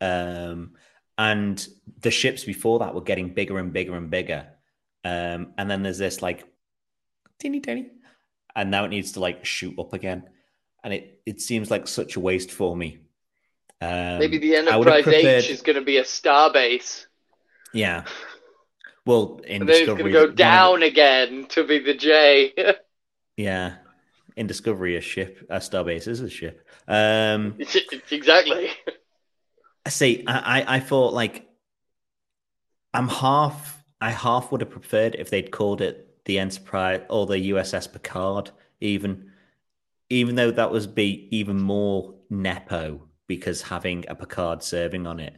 Um, 0.00 0.76
and 1.16 1.66
the 2.00 2.10
ships 2.10 2.44
before 2.44 2.80
that 2.80 2.94
were 2.94 3.00
getting 3.00 3.32
bigger 3.32 3.58
and 3.58 3.72
bigger 3.72 3.96
and 3.96 4.10
bigger. 4.10 4.46
Um, 5.04 5.54
and 5.56 5.70
then 5.70 5.82
there's 5.82 5.98
this 5.98 6.20
like 6.20 6.44
teeny 7.38 7.60
tiny, 7.60 7.90
and 8.54 8.70
now 8.70 8.84
it 8.84 8.88
needs 8.88 9.12
to 9.12 9.20
like 9.20 9.44
shoot 9.44 9.78
up 9.78 9.94
again, 9.94 10.28
and 10.84 10.94
it 10.94 11.20
it 11.26 11.40
seems 11.40 11.70
like 11.70 11.88
such 11.88 12.16
a 12.16 12.20
waste 12.20 12.52
for 12.52 12.76
me. 12.76 12.98
Um, 13.80 14.18
Maybe 14.20 14.38
the 14.38 14.56
I 14.56 14.76
would 14.76 14.86
have 14.86 14.96
Enterprise 14.98 15.24
H 15.24 15.50
is 15.50 15.62
going 15.62 15.76
to 15.76 15.82
be 15.82 15.96
a 15.96 16.04
star 16.04 16.52
base, 16.52 17.06
yeah. 17.74 18.04
Well, 19.04 19.40
in 19.46 19.62
and 19.62 19.68
then 19.68 19.76
it's 19.76 19.86
going 19.86 20.04
to 20.04 20.10
go 20.10 20.24
of 20.24 20.30
the- 20.30 20.36
down 20.36 20.82
again 20.82 21.46
to 21.50 21.64
be 21.66 21.80
the 21.80 21.92
J. 21.92 22.54
yeah, 23.36 23.74
in 24.36 24.46
Discovery, 24.46 24.96
a 24.96 25.00
ship, 25.00 25.44
a 25.50 25.56
starbase 25.56 26.08
is 26.08 26.20
a 26.20 26.30
ship. 26.30 26.66
Um, 26.88 27.58
exactly. 28.10 28.70
I 29.84 29.90
see. 29.90 30.24
I, 30.26 30.60
I, 30.60 30.76
I 30.76 30.80
thought 30.80 31.12
like 31.12 31.46
I'm 32.94 33.08
half. 33.08 33.82
I 34.00 34.10
half 34.10 34.52
would 34.52 34.60
have 34.60 34.70
preferred 34.70 35.16
if 35.16 35.30
they'd 35.30 35.50
called 35.50 35.80
it 35.80 36.24
the 36.24 36.38
Enterprise 36.38 37.02
or 37.08 37.26
the 37.26 37.50
USS 37.50 37.90
Picard, 37.92 38.50
even, 38.80 39.30
even 40.14 40.36
though 40.36 40.50
that 40.50 40.70
was 40.70 40.86
be 40.86 41.28
even 41.30 41.60
more 41.60 42.14
nepo 42.30 43.08
because 43.26 43.62
having 43.62 44.04
a 44.08 44.14
Picard 44.14 44.62
serving 44.62 45.06
on 45.06 45.20
it. 45.20 45.36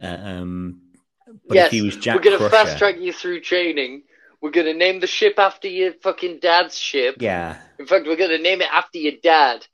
Um, 0.00 0.82
but 1.48 1.54
yes, 1.54 1.66
if 1.66 1.72
he 1.72 1.82
was 1.82 1.96
Jack 1.96 2.16
we're 2.16 2.22
going 2.22 2.38
to 2.38 2.48
Crusher, 2.48 2.66
fast 2.66 2.78
track 2.78 2.96
you 2.98 3.12
through 3.12 3.40
training. 3.40 4.02
We're 4.40 4.50
going 4.50 4.66
to 4.66 4.74
name 4.74 5.00
the 5.00 5.06
ship 5.06 5.38
after 5.38 5.66
your 5.66 5.94
fucking 5.94 6.40
dad's 6.40 6.76
ship. 6.76 7.16
yeah, 7.20 7.58
In 7.78 7.86
fact, 7.86 8.06
we're 8.06 8.16
going 8.16 8.30
to 8.30 8.38
name 8.38 8.60
it 8.60 8.68
after 8.70 8.98
your 8.98 9.14
dad. 9.22 9.66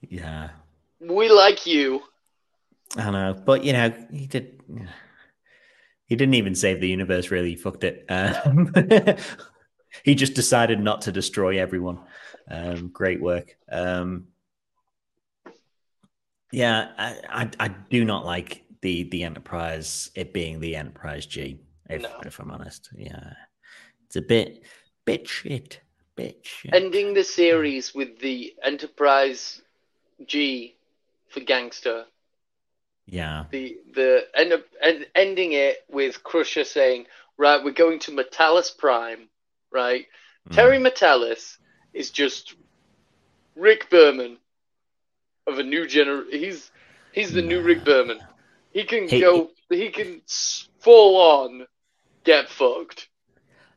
yeah, 0.00 0.50
We 1.00 1.28
like 1.28 1.66
you. 1.66 2.02
I 2.96 3.10
know, 3.10 3.34
but 3.44 3.64
you 3.64 3.72
know, 3.72 3.92
he 4.12 4.26
did. 4.26 4.60
He 6.08 6.14
didn't 6.14 6.34
even 6.34 6.54
save 6.54 6.80
the 6.80 6.88
universe. 6.88 7.32
Really, 7.32 7.50
he 7.50 7.56
fucked 7.56 7.82
it. 7.82 8.04
Um, 8.08 8.72
he 10.04 10.14
just 10.14 10.34
decided 10.34 10.78
not 10.78 11.00
to 11.02 11.10
destroy 11.10 11.58
everyone. 11.58 11.98
Um, 12.48 12.88
great 12.88 13.20
work. 13.20 13.56
Um, 13.70 14.28
yeah, 16.52 16.88
I, 16.96 17.20
I, 17.28 17.50
I 17.60 17.68
do 17.68 18.04
not 18.04 18.24
like 18.24 18.62
the 18.82 19.04
the 19.04 19.24
Enterprise. 19.24 20.10
It 20.14 20.32
being 20.32 20.60
the 20.60 20.76
Enterprise 20.76 21.26
G. 21.26 21.60
If, 21.88 22.02
No. 22.02 22.20
if 22.24 22.38
I'm 22.38 22.50
honest, 22.50 22.90
yeah, 22.96 23.32
it's 24.06 24.16
a 24.16 24.22
bit 24.22 24.62
bit 25.04 25.28
shit, 25.28 25.80
bit 26.16 26.40
shit. 26.42 26.74
Ending 26.74 27.14
the 27.14 27.24
series 27.24 27.94
with 27.94 28.18
the 28.20 28.54
Enterprise 28.62 29.60
G 30.26 30.76
for 31.28 31.40
gangster. 31.40 32.04
yeah, 33.06 33.44
The 33.50 33.78
the 33.94 34.26
end 34.34 34.52
up 34.52 34.62
end, 34.82 35.06
ending 35.14 35.52
it 35.52 35.78
with 35.90 36.22
Crusher 36.22 36.64
saying, 36.64 37.06
"Right, 37.36 37.62
we're 37.62 37.72
going 37.72 37.98
to 38.00 38.12
M'Talas 38.12 38.76
Prime." 38.76 39.28
Right, 39.72 40.06
Mm. 40.48 40.54
Terry 40.54 40.78
Matalas 40.78 41.58
is 41.96 42.10
just 42.10 42.54
Rick 43.56 43.88
Berman 43.90 44.36
of 45.46 45.58
a 45.58 45.62
new 45.62 45.86
gener. 45.86 46.30
He's 46.30 46.70
he's 47.12 47.32
the 47.32 47.42
new 47.42 47.62
Rick 47.62 47.84
Berman. 47.84 48.18
He 48.72 48.84
can 48.84 49.08
He- 49.08 49.20
go. 49.20 49.50
He 49.68 49.88
can 49.88 50.22
full 50.78 51.16
on 51.16 51.66
get 52.24 52.48
fucked. 52.48 53.08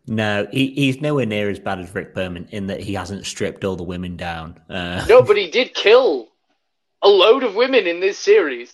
No, 0.06 0.48
he, 0.52 0.68
he's 0.72 1.02
nowhere 1.02 1.26
near 1.26 1.50
as 1.50 1.60
bad 1.60 1.80
as 1.80 1.94
Rick 1.94 2.14
Berman 2.16 2.48
in 2.52 2.68
that 2.68 2.80
he 2.80 2.94
hasn't 2.94 3.26
stripped 3.26 3.64
all 3.64 3.76
the 3.76 3.84
women 3.84 4.18
down. 4.18 4.60
Uh, 4.70 5.06
No, 5.08 5.22
but 5.22 5.38
he 5.38 5.50
did 5.52 5.74
kill 5.74 6.30
a 7.02 7.08
load 7.08 7.44
of 7.44 7.56
women 7.56 7.86
in 7.88 8.00
this 8.00 8.18
series. 8.18 8.74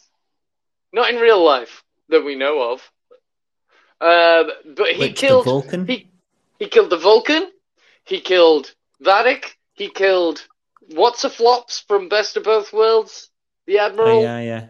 Not 0.94 1.10
in 1.10 1.18
real 1.18 1.44
life 1.44 1.84
that 2.10 2.24
we 2.24 2.36
know 2.36 2.74
of. 2.74 2.80
Um, 4.02 4.52
but 4.76 4.90
he 4.92 5.00
Which, 5.00 5.20
the 5.22 5.28
killed 5.28 5.46
Vulcan? 5.46 5.86
He 5.88 6.10
he 6.60 6.68
killed 6.68 6.90
the 6.90 6.98
Vulcan. 6.98 7.50
He 8.06 8.20
killed 8.22 8.74
Vadic. 9.04 9.56
He 9.74 9.90
killed 9.90 10.46
what's 10.92 11.24
a 11.24 11.30
flops 11.30 11.80
from 11.82 12.10
Best 12.10 12.38
of 12.38 12.44
Both 12.44 12.72
Worlds, 12.74 13.30
the 13.68 13.80
Oh, 13.80 13.86
Admiral. 13.86 14.22
yeah, 14.22 14.68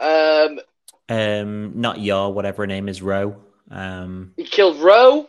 yeah. 0.00 0.46
Um, 0.48 0.60
Um, 1.08 1.80
not 1.80 2.00
Yar, 2.00 2.30
whatever 2.32 2.62
her 2.62 2.66
name 2.66 2.88
is, 2.88 3.00
Ro. 3.02 3.36
Um, 3.70 4.32
he 4.36 4.44
killed 4.44 4.78
Ro. 4.78 5.28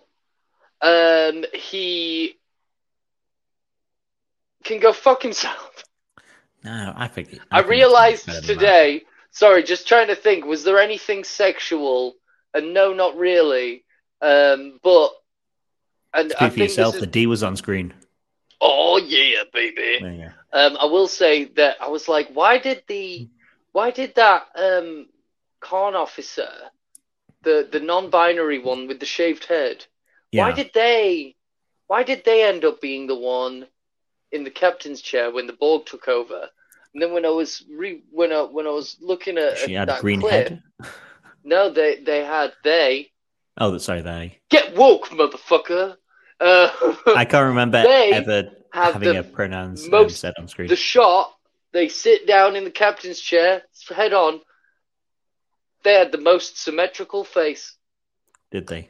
Um, 0.81 1.45
he 1.53 2.37
can 4.63 4.79
go 4.79 4.91
fuck 4.93 5.21
himself. 5.21 5.83
no, 6.63 6.93
I 6.95 7.07
think. 7.07 7.39
I, 7.51 7.59
think 7.61 7.69
realized 7.69 8.29
today. 8.43 9.03
Sorry, 9.31 9.63
just 9.63 9.87
trying 9.87 10.07
to 10.07 10.15
think. 10.15 10.45
Was 10.45 10.63
there 10.63 10.79
anything 10.79 11.23
sexual? 11.23 12.15
And 12.53 12.73
no, 12.73 12.93
not 12.93 13.17
really. 13.17 13.83
Um, 14.21 14.79
but 14.81 15.11
And 16.15 16.31
Speak 16.31 16.41
I 16.41 16.49
for 16.49 16.59
yourself. 16.59 16.93
this 16.93 17.01
The 17.01 17.07
D 17.07 17.27
was 17.27 17.43
on 17.43 17.55
screen. 17.57 17.93
oh 18.61 18.97
yeah, 18.97 19.43
baby. 19.53 19.99
Go. 19.99 20.29
Um, 20.57 20.77
I 20.79 20.85
will 20.85 21.07
say 21.07 21.45
that 21.55 21.75
I 21.81 21.89
was 21.89 22.07
like, 22.07 22.29
why 22.33 22.57
did 22.57 22.83
the, 22.87 23.27
why 23.73 23.91
did 23.91 24.15
that 24.15 24.47
um, 24.55 25.07
con 25.59 25.95
officer, 25.95 26.47
the 27.43 27.67
the 27.71 27.79
non-binary 27.81 28.59
one 28.59 28.87
with 28.87 28.99
the 29.01 29.05
shaved 29.05 29.45
head, 29.45 29.85
Yeah. 30.31 30.45
why 30.45 30.51
did 30.53 30.71
they, 30.73 31.35
why 31.87 32.03
did 32.03 32.23
they 32.23 32.47
end 32.47 32.63
up 32.63 32.79
being 32.79 33.07
the 33.07 33.15
one 33.15 33.67
in 34.31 34.43
the 34.45 34.49
captain's 34.51 35.01
chair 35.01 35.29
when 35.31 35.45
the 35.47 35.53
Borg 35.53 35.85
took 35.85 36.07
over? 36.07 36.47
And 36.93 37.01
then 37.01 37.11
when 37.11 37.25
I 37.25 37.29
was 37.29 37.63
re 37.69 38.01
when 38.09 38.31
I 38.31 38.43
when 38.43 38.65
I 38.65 38.71
was 38.71 38.95
looking 39.01 39.37
at, 39.37 39.57
she 39.57 39.75
at 39.75 39.89
had 39.89 39.97
a 39.97 40.01
green 40.01 40.21
clip, 40.21 40.47
head. 40.47 40.63
no, 41.43 41.69
they 41.69 41.99
they 41.99 42.23
had 42.23 42.53
they 42.63 43.11
Oh, 43.57 43.77
sorry, 43.77 44.01
they. 44.01 44.39
get 44.49 44.75
woke, 44.77 45.09
motherfucker. 45.09 45.97
Uh, 46.39 46.69
I 47.15 47.25
can't 47.25 47.47
remember 47.47 47.77
ever 47.77 48.49
having 48.71 49.13
the 49.13 49.19
a 49.19 49.23
pronouns 49.23 49.85
um, 49.85 49.91
most- 49.91 50.19
said 50.19 50.33
on 50.37 50.47
screen. 50.47 50.67
the 50.67 50.75
shot, 50.75 51.33
they 51.71 51.87
sit 51.87 52.27
down 52.27 52.55
in 52.55 52.63
the 52.63 52.71
captain's 52.71 53.19
chair, 53.19 53.63
head 53.93 54.13
on. 54.13 54.41
They 55.83 55.93
had 55.93 56.11
the 56.11 56.17
most 56.17 56.57
symmetrical 56.57 57.23
face. 57.23 57.75
Did 58.51 58.67
they? 58.67 58.89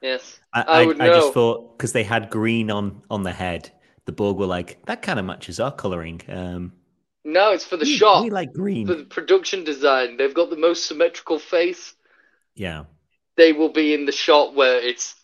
Yes. 0.00 0.40
I, 0.52 0.62
I 0.62 0.64
I, 0.82 0.86
would 0.86 1.00
I 1.00 1.06
know. 1.06 1.14
just 1.20 1.34
thought 1.34 1.76
because 1.78 1.92
they 1.92 2.02
had 2.04 2.30
green 2.30 2.70
on 2.70 3.02
on 3.10 3.22
the 3.22 3.32
head, 3.32 3.70
the 4.06 4.12
Borg 4.12 4.36
were 4.38 4.46
like 4.46 4.84
that 4.86 5.02
kind 5.02 5.18
of 5.18 5.24
matches 5.24 5.60
our 5.60 5.70
coloring. 5.72 6.20
Um, 6.28 6.72
No, 7.24 7.52
it's 7.52 7.64
for 7.64 7.76
the 7.76 7.84
we, 7.84 7.96
shot, 7.96 8.24
we 8.24 8.30
like 8.30 8.52
green. 8.52 8.86
for 8.86 8.94
the 8.94 9.04
production 9.04 9.62
design. 9.62 10.16
They've 10.16 10.34
got 10.34 10.50
the 10.50 10.56
most 10.56 10.86
symmetrical 10.86 11.38
face. 11.38 11.94
Yeah, 12.54 12.84
They 13.36 13.52
will 13.52 13.70
be 13.72 13.94
in 13.94 14.04
the 14.06 14.12
shot 14.12 14.54
where 14.54 14.78
it's 14.78 15.14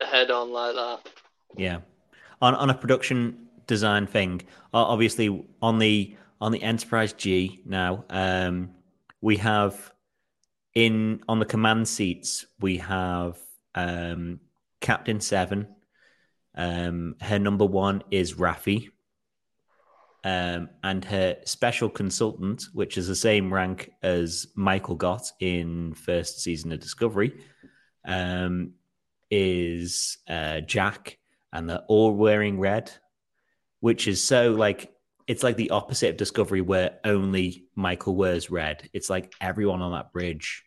head 0.00 0.30
on 0.30 0.52
like 0.52 0.74
that. 0.74 1.00
yeah. 1.56 1.78
On 2.42 2.54
on 2.54 2.70
a 2.70 2.74
production 2.74 3.48
design 3.66 4.06
thing, 4.06 4.42
obviously 4.72 5.46
on 5.62 5.78
the 5.78 6.16
on 6.40 6.52
the 6.52 6.62
Enterprise 6.62 7.12
G 7.12 7.62
now, 7.64 8.04
um, 8.10 8.70
we 9.20 9.36
have 9.38 9.92
in 10.74 11.22
on 11.28 11.38
the 11.38 11.46
command 11.46 11.88
seats 11.88 12.44
we 12.60 12.78
have 12.78 13.38
um, 13.74 14.40
Captain 14.80 15.20
Seven. 15.20 15.68
Um, 16.54 17.16
her 17.20 17.38
number 17.38 17.64
one 17.64 18.02
is 18.10 18.34
Raffi. 18.34 18.90
Um, 20.24 20.70
and 20.82 21.04
her 21.04 21.36
special 21.44 21.90
consultant, 21.90 22.64
which 22.72 22.96
is 22.96 23.08
the 23.08 23.14
same 23.14 23.52
rank 23.52 23.90
as 24.02 24.46
Michael 24.54 24.94
got 24.94 25.30
in 25.38 25.92
first 25.92 26.40
season 26.40 26.72
of 26.72 26.80
Discovery, 26.80 27.34
um, 28.06 28.72
is 29.30 30.18
uh, 30.28 30.60
Jack, 30.60 31.18
and 31.52 31.68
they're 31.68 31.84
all 31.88 32.12
wearing 32.12 32.58
red, 32.58 32.90
which 33.80 34.08
is 34.08 34.22
so 34.22 34.52
like 34.52 34.92
it's 35.26 35.42
like 35.42 35.56
the 35.56 35.70
opposite 35.70 36.10
of 36.10 36.16
Discovery, 36.16 36.60
where 36.60 36.98
only 37.04 37.64
Michael 37.74 38.14
wears 38.14 38.50
red. 38.50 38.88
It's 38.92 39.08
like 39.08 39.32
everyone 39.40 39.82
on 39.82 39.92
that 39.92 40.12
bridge, 40.12 40.64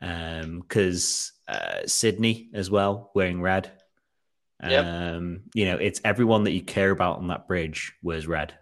Um 0.00 0.60
because 0.60 1.32
uh, 1.48 1.86
Sidney 1.86 2.50
as 2.52 2.70
well 2.70 3.10
wearing 3.14 3.40
red. 3.40 3.72
Yep. 4.62 4.84
Um, 4.84 5.40
you 5.54 5.66
know, 5.66 5.76
it's 5.76 6.00
everyone 6.04 6.44
that 6.44 6.52
you 6.52 6.62
care 6.62 6.90
about 6.90 7.18
on 7.18 7.28
that 7.28 7.46
bridge 7.46 7.92
wears 8.02 8.26
red. 8.26 8.54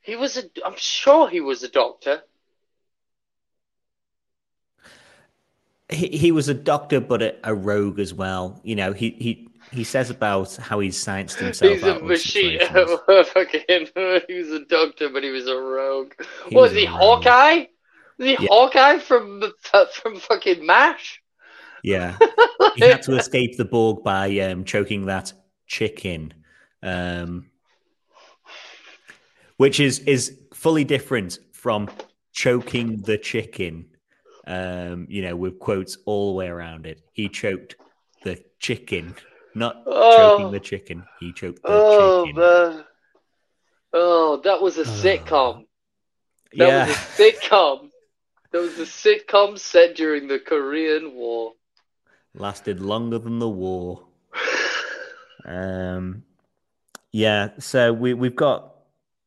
He 0.00 0.16
was 0.16 0.36
a. 0.36 0.44
I'm 0.64 0.76
sure 0.76 1.28
he 1.28 1.40
was 1.40 1.62
a 1.62 1.68
doctor. 1.68 2.22
He, 5.90 6.08
he 6.08 6.32
was 6.32 6.48
a 6.48 6.54
doctor, 6.54 7.00
but 7.00 7.22
a, 7.22 7.34
a 7.44 7.54
rogue 7.54 7.98
as 7.98 8.14
well. 8.14 8.60
You 8.64 8.74
know, 8.74 8.92
he 8.92 9.10
he 9.10 9.48
he 9.72 9.84
says 9.84 10.10
about 10.10 10.54
how 10.56 10.80
he's 10.80 11.02
scienced 11.02 11.36
himself 11.38 11.72
He's 11.72 11.82
a 11.82 11.94
out 11.94 12.00
of 12.00 12.04
machine. 12.04 12.60
Fucking, 13.06 13.62
he 14.28 14.34
was 14.34 14.50
a 14.50 14.64
doctor, 14.66 15.08
but 15.08 15.22
he 15.22 15.30
was 15.30 15.46
a 15.46 15.56
rogue. 15.56 16.12
He 16.48 16.56
was 16.56 16.70
was 16.70 16.80
he 16.80 16.86
rogue. 16.86 16.96
Hawkeye? 16.96 17.66
Was 18.18 18.28
he 18.28 18.32
Yeah. 18.32 18.48
Hawkeye 18.50 18.98
from 18.98 19.42
from 19.92 20.16
fucking 20.16 20.64
Mash? 20.64 21.20
Yeah, 21.82 22.16
he 22.76 22.84
had 22.84 23.02
to 23.02 23.16
escape 23.16 23.58
the 23.58 23.66
Borg 23.66 24.02
by 24.02 24.38
um, 24.38 24.64
choking 24.64 25.04
that 25.06 25.34
chicken, 25.66 26.32
um, 26.82 27.50
which 29.58 29.80
is 29.80 29.98
is 30.00 30.38
fully 30.54 30.84
different 30.84 31.38
from 31.52 31.90
choking 32.32 33.02
the 33.02 33.18
chicken. 33.18 33.90
Um, 34.46 35.06
you 35.08 35.22
know, 35.22 35.36
with 35.36 35.58
quotes 35.58 35.96
all 36.04 36.28
the 36.32 36.36
way 36.36 36.48
around 36.48 36.86
it. 36.86 37.00
He 37.12 37.28
choked 37.28 37.76
the 38.24 38.42
chicken, 38.58 39.14
not 39.54 39.82
Oh. 39.86 40.10
choking 40.36 40.50
the 40.52 40.60
chicken. 40.60 41.02
He 41.20 41.32
choked 41.32 41.62
the 41.62 41.72
Oh 41.72 42.24
chicken. 42.24 42.36
man. 42.36 42.84
Oh, 43.92 44.40
that 44.44 44.60
was 44.60 44.76
a 44.78 44.82
sitcom. 44.84 45.66
That 46.58 46.66
yeah, 46.68 46.84
was 46.86 46.96
a 46.96 47.22
sitcom. 47.22 47.90
That 48.52 48.60
was 48.60 48.78
a 48.78 48.82
sitcom 48.82 49.58
set 49.58 49.96
during 49.96 50.28
the 50.28 50.38
Korean 50.38 51.14
War. 51.14 51.52
lasted 52.34 52.80
longer 52.80 53.18
than 53.18 53.38
the 53.38 53.48
war. 53.48 54.04
Um, 55.46 56.24
yeah, 57.12 57.50
so 57.58 57.92
we 57.92 58.14
we've 58.14 58.34
got 58.34 58.74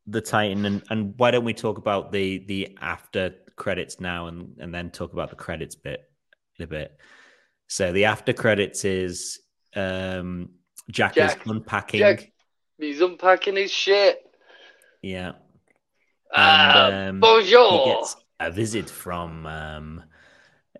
the 0.06 0.20
Titan, 0.20 0.64
and, 0.64 0.82
and 0.90 1.14
why 1.16 1.30
don't 1.30 1.44
we 1.44 1.54
talk 1.54 1.78
about 1.78 2.10
the 2.10 2.38
the 2.38 2.76
after 2.80 3.34
credits 3.58 4.00
now, 4.00 4.28
and 4.28 4.56
and 4.58 4.74
then 4.74 4.90
talk 4.90 5.12
about 5.12 5.30
the 5.30 5.36
credits 5.36 5.74
bit 5.74 6.10
in 6.58 6.64
a 6.64 6.66
bit. 6.68 6.96
So 7.66 7.92
the 7.92 8.06
after 8.06 8.32
credits 8.32 8.84
is 8.84 9.40
um, 9.76 10.50
Jack, 10.90 11.14
Jack. 11.14 11.42
is 11.42 11.50
unpacking. 11.50 11.98
Jack. 11.98 12.32
He's 12.78 13.00
unpacking 13.00 13.56
his 13.56 13.70
shit. 13.70 14.24
Yeah, 15.02 15.32
Ah, 16.34 16.88
and 16.88 17.22
um, 17.24 17.40
he 17.40 17.50
gets 17.86 18.16
a 18.40 18.50
visit 18.50 18.88
from 18.90 19.46
um, 19.46 20.02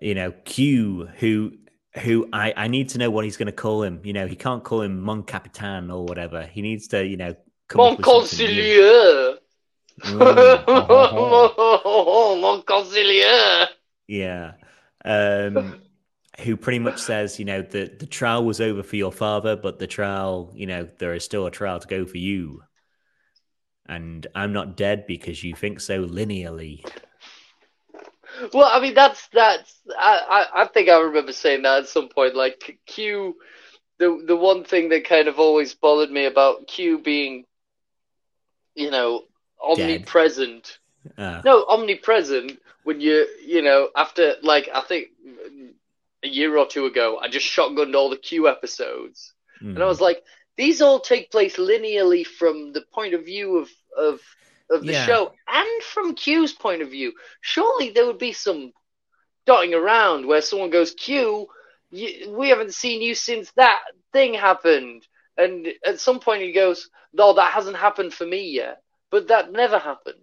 you 0.00 0.14
know 0.14 0.32
Q, 0.44 1.08
who 1.18 1.52
who 2.00 2.28
I 2.32 2.52
I 2.56 2.68
need 2.68 2.90
to 2.90 2.98
know 2.98 3.10
what 3.10 3.24
he's 3.24 3.36
going 3.36 3.46
to 3.46 3.52
call 3.52 3.82
him. 3.82 4.00
You 4.04 4.12
know, 4.12 4.26
he 4.26 4.36
can't 4.36 4.62
call 4.62 4.82
him 4.82 5.00
Mon 5.00 5.22
Capitan 5.22 5.90
or 5.90 6.04
whatever. 6.04 6.42
He 6.42 6.62
needs 6.62 6.88
to 6.88 7.04
you 7.04 7.16
know 7.16 7.34
come 7.68 7.78
Mon 7.78 7.94
up 7.94 9.37
with 10.04 10.14
something 10.14 10.54
new. 10.64 10.64
concilieur. 10.64 11.48
Mm. 11.84 12.40
Mon 12.40 12.62
concilieur. 12.66 13.68
Yeah. 14.06 14.52
Um, 15.04 15.80
who 16.40 16.56
pretty 16.56 16.78
much 16.78 16.98
says, 16.98 17.38
you 17.38 17.44
know, 17.44 17.62
the, 17.62 17.92
the 17.98 18.06
trial 18.06 18.44
was 18.44 18.60
over 18.60 18.82
for 18.82 18.96
your 18.96 19.12
father, 19.12 19.56
but 19.56 19.78
the 19.78 19.86
trial, 19.86 20.52
you 20.54 20.66
know, 20.66 20.88
there 20.98 21.14
is 21.14 21.24
still 21.24 21.46
a 21.46 21.50
trial 21.50 21.80
to 21.80 21.88
go 21.88 22.06
for 22.06 22.18
you. 22.18 22.62
And 23.86 24.26
I'm 24.34 24.52
not 24.52 24.76
dead 24.76 25.06
because 25.06 25.42
you 25.42 25.54
think 25.54 25.80
so 25.80 26.06
linearly. 26.06 26.84
Well, 28.52 28.68
I 28.70 28.80
mean, 28.80 28.94
that's 28.94 29.26
that's. 29.32 29.80
I, 29.98 30.46
I 30.54 30.62
I 30.62 30.66
think 30.66 30.88
I 30.88 31.00
remember 31.00 31.32
saying 31.32 31.62
that 31.62 31.84
at 31.84 31.88
some 31.88 32.08
point. 32.08 32.36
Like 32.36 32.78
Q, 32.86 33.36
the 33.98 34.22
the 34.26 34.36
one 34.36 34.64
thing 34.64 34.90
that 34.90 35.08
kind 35.08 35.28
of 35.28 35.38
always 35.38 35.74
bothered 35.74 36.10
me 36.10 36.26
about 36.26 36.68
Q 36.68 37.00
being, 37.00 37.44
you 38.74 38.90
know, 38.90 39.22
omnipresent. 39.62 40.78
Uh, 41.16 41.40
No, 41.44 41.64
omnipresent 41.66 42.60
when 42.84 43.00
you 43.00 43.26
you 43.44 43.62
know 43.62 43.90
after 43.96 44.34
like 44.42 44.68
I 44.72 44.80
think 44.80 45.08
a 46.22 46.28
year 46.28 46.56
or 46.56 46.66
two 46.66 46.86
ago 46.86 47.18
I 47.22 47.28
just 47.28 47.46
shotgunned 47.46 47.94
all 47.94 48.10
the 48.10 48.16
Q 48.16 48.48
episodes 48.48 49.32
and 49.60 49.78
I 49.78 49.82
mm. 49.82 49.88
was 49.88 50.00
like 50.00 50.22
these 50.56 50.80
all 50.82 51.00
take 51.00 51.30
place 51.30 51.56
linearly 51.56 52.26
from 52.26 52.72
the 52.72 52.82
point 52.92 53.14
of 53.14 53.24
view 53.24 53.58
of 53.58 53.70
of 53.96 54.20
of 54.70 54.84
the 54.84 54.92
Yeah. 54.92 55.06
show 55.06 55.32
and 55.46 55.82
from 55.82 56.14
Q's 56.14 56.52
point 56.52 56.82
of 56.82 56.90
view. 56.90 57.12
Surely 57.40 57.90
there 57.90 58.06
would 58.06 58.18
be 58.18 58.32
some 58.32 58.72
dotting 59.46 59.74
around 59.74 60.26
where 60.26 60.42
someone 60.42 60.70
goes 60.70 60.92
Q, 60.92 61.48
you, 61.90 62.34
we 62.36 62.50
haven't 62.50 62.74
seen 62.74 63.00
you 63.00 63.14
since 63.14 63.50
that 63.52 63.80
thing 64.12 64.34
happened, 64.34 65.06
and 65.38 65.68
at 65.84 66.00
some 66.00 66.20
point 66.20 66.42
he 66.42 66.52
goes, 66.52 66.90
no, 67.14 67.32
that 67.34 67.52
hasn't 67.54 67.76
happened 67.76 68.12
for 68.12 68.26
me 68.26 68.50
yet, 68.50 68.82
but 69.10 69.28
that 69.28 69.52
never 69.52 69.78
happened. 69.78 70.16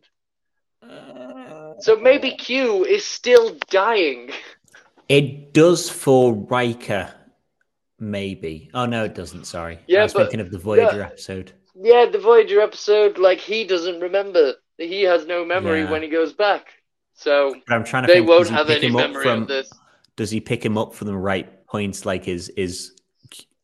So 1.80 1.96
maybe 1.98 2.32
Q 2.32 2.86
is 2.86 3.04
still 3.06 3.58
dying. 3.70 4.30
It 5.10 5.54
does 5.54 5.90
for 5.90 6.34
Riker, 6.34 7.14
maybe. 8.00 8.70
Oh, 8.74 8.86
no, 8.86 9.04
it 9.04 9.16
doesn't. 9.16 9.46
Sorry. 9.46 9.80
Yeah, 9.88 10.02
I 10.02 10.04
was 10.04 10.14
but- 10.14 10.20
thinking 10.24 10.40
of 10.40 10.52
the 10.52 10.58
Voyager 10.60 10.98
yeah. 10.98 11.06
episode. 11.08 11.52
Yeah, 11.78 12.06
the 12.06 12.20
Voyager 12.20 12.62
episode, 12.62 13.18
like 13.18 13.40
he 13.40 13.66
doesn't 13.66 14.00
remember. 14.00 14.54
He 14.78 15.02
has 15.04 15.26
no 15.26 15.44
memory 15.44 15.82
Yeah. 15.82 15.92
when 15.92 16.02
he 16.02 16.08
goes 16.08 16.32
back. 16.34 16.68
So 17.14 17.56
But 17.68 17.76
I'm 17.76 17.84
trying 17.84 18.04
to 18.04 18.08
they 18.08 18.16
think, 18.20 18.30
won't 18.30 18.42
does 18.44 18.50
he 18.50 18.56
have 18.56 18.68
pick 18.68 18.78
any 18.78 18.88
him 18.88 18.96
up 18.96 19.02
memory 19.10 19.24
from, 19.24 19.42
of 19.44 19.48
this. 19.50 19.72
Does 20.16 20.32
he 20.32 20.40
pick 20.40 20.64
him 20.66 20.78
up 20.78 20.94
from 20.96 21.08
the 21.08 21.18
right 21.18 21.66
points? 21.68 22.06
Like, 22.06 22.28
is, 22.30 22.50
is 22.50 22.94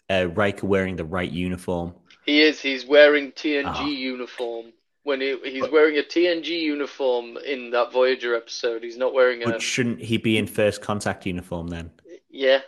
uh, 0.10 0.28
Riker 0.34 0.68
wearing 0.68 0.98
the 0.98 1.06
right 1.06 1.32
uniform? 1.32 1.94
He 2.26 2.42
is. 2.42 2.60
He's 2.62 2.86
wearing 2.86 3.32
TNG 3.32 3.64
Ah. 3.66 3.86
uniform. 3.88 4.74
When 5.04 5.20
he, 5.20 5.36
he's 5.44 5.68
wearing 5.70 5.98
a 5.98 6.04
TNG 6.04 6.48
uniform 6.62 7.38
in 7.38 7.72
that 7.72 7.92
Voyager 7.92 8.36
episode, 8.36 8.84
he's 8.84 8.98
not 8.98 9.14
wearing 9.14 9.42
a. 9.42 9.46
But 9.46 9.62
shouldn't 9.62 10.00
he 10.00 10.18
be 10.18 10.38
in 10.38 10.46
first 10.46 10.82
contact 10.82 11.26
uniform 11.26 11.70
then? 11.70 11.90
Yeah. 12.30 12.60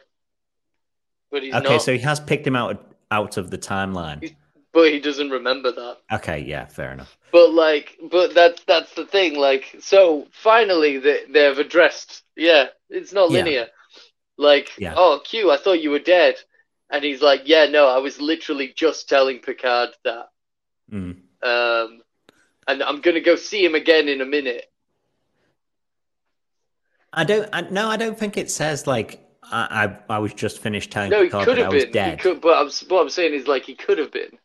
but 1.32 1.44
he's 1.44 1.54
Okay, 1.54 1.74
not. 1.74 1.82
so 1.82 1.94
he 1.94 2.00
has 2.00 2.20
picked 2.20 2.46
him 2.48 2.56
out 2.56 2.96
out 3.12 3.38
of 3.38 3.52
the 3.52 3.58
timeline. 3.58 4.36
but 4.72 4.92
he 4.92 5.00
doesn't 5.00 5.30
remember 5.30 5.72
that. 5.72 5.98
Okay, 6.12 6.40
yeah, 6.40 6.66
fair 6.66 6.92
enough. 6.92 7.16
But 7.32 7.52
like, 7.54 7.98
but 8.12 8.34
that's 8.34 8.64
that's 8.64 8.94
the 8.96 9.06
thing. 9.06 9.36
Like, 9.36 9.76
so 9.80 10.28
finally 10.32 10.98
they 10.98 11.26
they've 11.30 11.58
addressed. 11.60 12.24
Yeah, 12.36 12.66
it's 12.90 13.14
not 13.14 13.30
Yeah. 13.30 13.38
linear. 13.44 13.68
Like, 14.40 14.72
Yeah. 14.80 14.96
oh, 14.98 15.22
Q, 15.24 15.52
I 15.52 15.58
thought 15.58 15.84
you 15.84 15.92
were 15.92 16.00
dead, 16.00 16.36
and 16.90 17.04
he's 17.04 17.22
like, 17.22 17.42
yeah, 17.46 17.68
no, 17.68 17.88
I 17.88 18.00
was 18.00 18.20
literally 18.20 18.74
just 18.76 19.08
telling 19.08 19.38
Picard 19.38 19.90
that. 20.04 20.30
Mm. 20.92 21.18
Um, 21.44 22.02
and 22.68 22.82
I'm 22.84 23.02
gonna 23.02 23.22
go 23.22 23.36
see 23.36 23.64
him 23.64 23.76
again 23.76 24.08
in 24.08 24.22
a 24.22 24.26
minute. 24.26 24.66
I 27.12 27.24
don't. 27.24 27.50
I, 27.54 27.62
no, 27.62 27.90
I 27.90 27.98
don't 27.98 28.18
think 28.18 28.38
it 28.38 28.50
says 28.50 28.88
like 28.88 29.24
I. 29.44 29.98
I, 30.10 30.16
I 30.16 30.20
was 30.20 30.34
just 30.34 30.60
finished 30.60 30.92
telling 30.92 31.12
No, 31.12 31.24
he 31.24 31.30
could 31.30 31.58
have 31.58 31.72
was 31.72 31.84
been. 31.86 31.90
He 31.90 31.94
dead. 31.94 32.20
could, 32.20 32.42
but 32.42 32.58
I'm, 32.58 32.70
what 32.90 33.02
I'm 33.02 33.10
saying 33.10 33.34
is 33.34 33.48
like 33.48 33.64
he 33.64 33.76
could 33.76 33.98
have 34.00 34.12
been. 34.12 34.38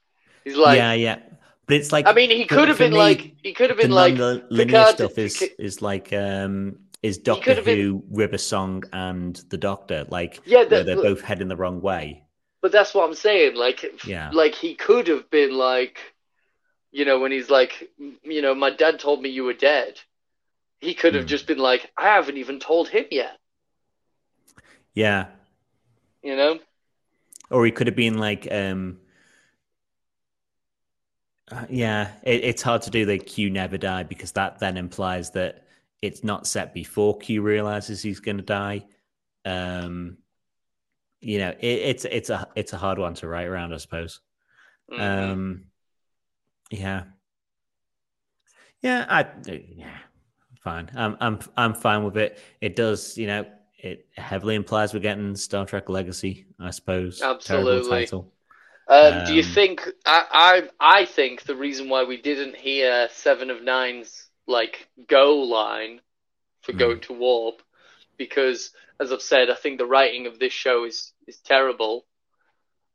He's 0.45 0.57
like, 0.57 0.77
yeah, 0.77 0.93
yeah, 0.93 1.19
but 1.67 1.77
it's 1.77 1.93
like 1.93 2.07
I 2.07 2.13
mean, 2.13 2.31
he 2.31 2.45
could 2.47 2.69
have 2.69 2.79
been 2.79 2.93
me, 2.93 2.99
like, 2.99 3.35
he 3.43 3.53
could 3.53 3.71
have 3.71 3.77
the 3.79 3.85
been 3.85 3.91
like, 3.93 4.15
non-linear 4.15 4.67
Picard- 4.67 4.95
stuff 4.95 5.19
is 5.19 5.43
is 5.59 5.83
like 5.83 6.13
um 6.13 6.79
is 7.03 7.19
Doctor 7.19 7.55
have 7.55 7.65
been- 7.65 7.79
Who, 7.79 8.05
River 8.11 8.39
Song, 8.39 8.83
and 8.93 9.37
the 9.51 9.57
Doctor 9.57 10.05
like 10.11 10.41
yeah, 10.45 10.59
where 10.59 10.69
that, 10.69 10.87
they're 10.87 10.97
both 10.97 11.21
heading 11.23 11.49
the 11.49 11.57
wrong 11.57 11.81
way. 11.81 12.25
But 12.61 12.73
that's 12.73 12.93
what 12.93 13.09
I'm 13.09 13.15
saying. 13.15 13.55
Like, 13.57 13.85
Yeah. 14.05 14.31
like 14.33 14.55
he 14.55 14.75
could 14.75 15.07
have 15.07 15.31
been 15.31 15.57
like, 15.57 16.01
you 16.99 17.05
know, 17.05 17.21
when 17.21 17.33
he's 17.33 17.51
like, 17.51 17.91
you 18.25 18.43
know, 18.43 18.55
my 18.55 18.71
dad 18.71 18.99
told 18.99 19.23
me 19.23 19.29
you 19.31 19.45
were 19.45 19.55
dead. 19.55 20.01
He 20.81 20.95
could 20.95 21.15
have 21.15 21.27
Hmm. 21.27 21.27
just 21.27 21.47
been 21.47 21.59
like, 21.59 21.91
I 21.97 22.07
haven't 22.15 22.39
even 22.39 22.61
told 22.61 22.89
him 22.89 23.07
yet. 23.11 23.39
Yeah, 24.95 25.29
You 26.23 26.37
know? 26.37 26.61
or 27.51 27.65
he 27.65 27.73
could 27.73 27.87
have 27.87 27.97
been 27.97 28.19
like 28.19 28.49
um. 28.51 28.99
uh, 31.51 31.65
yeah, 31.71 32.13
it, 32.23 32.45
it's 32.45 32.63
hard 32.63 32.83
to 32.83 32.91
do 32.91 33.07
the 33.07 33.19
Q 33.19 33.51
never 33.51 33.79
die 33.79 34.03
because 34.03 34.33
that 34.33 34.59
then 34.59 34.77
implies 34.77 35.31
that 35.33 35.65
it's 36.03 36.23
not 36.23 36.47
set 36.47 36.75
before 36.75 37.19
Q 37.19 37.43
realizes 37.43 38.03
he's 38.03 38.21
going 38.21 38.37
to 38.37 38.43
die. 38.43 38.85
Um, 39.45 40.19
you 41.21 41.39
know, 41.39 41.51
it, 41.51 41.67
it's 41.67 42.05
it's 42.05 42.31
a 42.31 42.49
it's 42.55 42.73
a 42.73 42.77
hard 42.79 42.99
one 42.99 43.15
to 43.15 43.29
write 43.29 43.47
around, 43.47 43.73
I 43.75 43.79
suppose. 43.79 44.21
Mhm. 44.89 45.35
Um, 45.35 45.65
yeah, 46.71 47.05
yeah, 48.83 49.07
I 49.09 49.27
yeah, 49.75 49.99
fine. 50.63 50.91
I'm 50.95 51.17
I'm 51.21 51.39
I'm 51.57 51.75
fine 51.75 52.05
with 52.05 52.17
it. 52.17 52.39
It 52.61 52.77
does, 52.77 53.17
you 53.19 53.27
know, 53.27 53.47
it 53.79 54.07
heavily 54.17 54.55
implies 54.55 54.93
we're 54.93 55.01
getting 55.01 55.37
Star 55.37 55.65
Trek 55.67 55.89
Legacy, 55.89 56.47
I 56.61 56.71
suppose. 56.71 57.21
Absolutely. 57.23 58.07
title. 58.07 58.33
um, 58.89 59.25
do 59.25 59.35
you 59.35 59.43
um, 59.43 59.49
think? 59.49 59.89
I, 60.07 60.63
I 60.81 61.01
I 61.01 61.05
think 61.05 61.43
the 61.43 61.57
reason 61.57 61.89
why 61.89 62.05
we 62.05 62.21
didn't 62.21 62.57
hear 62.57 63.09
Seven 63.13 63.51
of 63.51 63.63
Nine's 63.63 64.29
like 64.47 64.89
go 65.09 65.37
line 65.37 66.01
for 66.63 66.73
Hmm. 66.73 66.79
going 66.79 67.01
to 67.01 67.13
warp, 67.13 67.63
because 68.17 68.71
as 69.01 69.13
I've 69.13 69.23
said, 69.23 69.51
I 69.51 69.55
think 69.55 69.79
the 69.79 69.87
writing 69.87 70.27
of 70.27 70.39
this 70.39 70.53
show 70.53 70.85
is 70.85 71.13
is 71.27 71.39
terrible. 71.39 72.05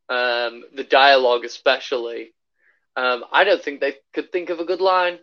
Um, 0.10 0.64
the 0.76 0.84
dialogue 0.84 1.46
especially. 1.46 2.34
Um, 2.96 3.26
I 3.32 3.44
don't 3.44 3.64
think 3.64 3.82
they 3.82 3.96
could 4.14 4.32
think 4.32 4.50
of 4.50 4.60
a 4.60 4.66
good 4.66 4.82
line. 4.82 5.20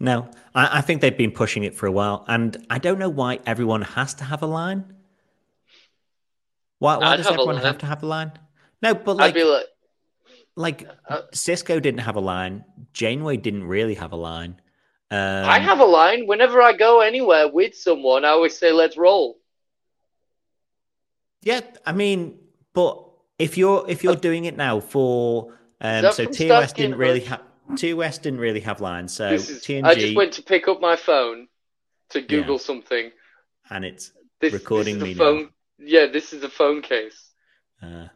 No, 0.00 0.28
I, 0.54 0.78
I 0.78 0.80
think 0.80 1.00
they've 1.00 1.16
been 1.16 1.30
pushing 1.30 1.64
it 1.64 1.74
for 1.74 1.86
a 1.86 1.92
while, 1.92 2.24
and 2.28 2.56
I 2.68 2.78
don't 2.78 2.98
know 2.98 3.08
why 3.08 3.40
everyone 3.46 3.82
has 3.82 4.14
to 4.14 4.24
have 4.24 4.42
a 4.42 4.46
line. 4.46 4.94
Why, 6.78 6.96
why 6.98 7.16
does 7.16 7.26
have 7.26 7.34
everyone 7.34 7.56
have 7.56 7.78
to 7.78 7.86
have 7.86 8.02
a 8.02 8.06
line? 8.06 8.32
No, 8.82 8.94
but 8.94 9.16
like, 9.16 9.34
like, 9.34 9.66
like 10.54 10.88
Uh, 11.08 11.22
Sisko 11.32 11.82
didn't 11.82 12.00
have 12.00 12.16
a 12.16 12.20
line. 12.20 12.64
Janeway 12.92 13.36
didn't 13.38 13.64
really 13.64 13.94
have 13.94 14.12
a 14.12 14.16
line. 14.16 14.60
Um, 15.10 15.44
I 15.44 15.58
have 15.58 15.80
a 15.80 15.84
line. 15.84 16.26
Whenever 16.26 16.60
I 16.60 16.74
go 16.74 17.00
anywhere 17.00 17.48
with 17.48 17.74
someone, 17.74 18.24
I 18.24 18.28
always 18.28 18.56
say, 18.56 18.72
"Let's 18.72 18.96
roll." 18.96 19.38
Yeah, 21.42 21.60
I 21.86 21.92
mean, 21.92 22.38
but 22.74 23.08
if 23.38 23.56
you're 23.56 23.84
if 23.88 24.04
you're 24.04 24.16
doing 24.16 24.44
it 24.44 24.56
now 24.56 24.80
for 24.80 25.54
um, 25.80 26.12
so 26.12 26.24
TOS 26.24 26.72
didn't 26.72 26.96
really 26.96 27.20
have 27.20 27.42
TOS 27.76 28.18
didn't 28.18 28.40
really 28.40 28.60
have 28.60 28.80
lines. 28.80 29.12
So 29.12 29.28
is. 29.28 29.48
TNG 29.62 29.84
I 29.84 29.94
just 29.94 30.16
went 30.16 30.32
to 30.34 30.42
pick 30.42 30.68
up 30.68 30.80
my 30.80 30.96
phone 30.96 31.48
to 32.10 32.20
Google 32.20 32.58
something. 32.58 33.10
and 33.70 33.84
it's 33.84 34.12
This, 34.40 34.52
Recording 34.52 34.98
this 34.98 35.04
me 35.04 35.10
is 35.12 35.18
now. 35.18 35.48
Yeah, 35.78 36.06
this 36.06 36.32
is 36.32 36.42
a 36.42 36.48
phone 36.48 36.82
case. 36.82 37.30
uh, 37.82 38.08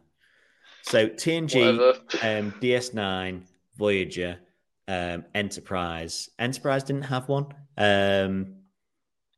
so 0.81 1.07
TNG, 1.07 1.79
um, 2.23 2.53
DS9, 2.59 3.43
Voyager, 3.77 4.39
um, 4.87 5.23
Enterprise. 5.33 6.29
Enterprise 6.39 6.83
didn't 6.83 7.03
have 7.03 7.29
one 7.29 7.53
um, 7.77 8.55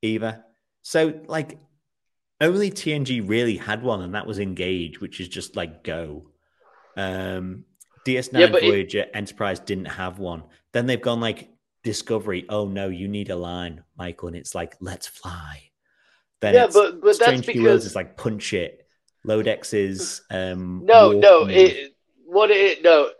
either. 0.02 0.43
So 0.81 1.22
like 1.27 1.60
only 2.41 2.72
TNG 2.72 3.27
really 3.27 3.57
had 3.57 3.84
one, 3.84 4.02
and 4.02 4.15
that 4.15 4.26
was 4.26 4.39
Engage, 4.39 4.99
which 4.99 5.19
is 5.19 5.27
just 5.27 5.56
like 5.56 5.84
go. 5.84 6.30
Um, 6.97 7.65
DS9, 8.06 8.40
Yeah, 8.40 8.48
but 8.52 8.64
it- 8.64 8.69
Voyager, 8.69 9.06
Enterprise 9.14 9.60
didn't 9.60 9.86
have 9.86 10.19
one. 10.19 10.44
Then 10.72 10.86
they've 10.86 11.02
gone 11.02 11.19
like 11.22 11.49
Discovery. 11.84 12.45
Oh 12.49 12.68
no, 12.68 12.88
you 12.90 13.07
need 13.07 13.30
a 13.30 13.36
line, 13.36 13.84
Michael, 13.98 14.27
and 14.30 14.38
it's 14.38 14.56
like 14.56 14.76
let's 14.80 15.07
fly. 15.07 15.69
Then 16.41 16.53
Yeah, 16.56 16.65
it's 16.65 16.76
but- 16.76 16.99
but 17.02 17.18
that's 17.18 17.18
Strange 17.18 17.48
Worlds 17.48 17.57
because- 17.60 17.86
is 17.86 17.95
like 17.95 18.18
punch 18.18 18.53
it. 18.53 18.88
Lower 19.23 19.44
Decks 19.44 19.73
is 19.73 20.22
um 20.32 20.84
No, 20.86 21.11
no. 21.11 21.45
It, 21.48 21.95
what 22.26 22.52
it 22.52 22.84
no. 22.84 23.11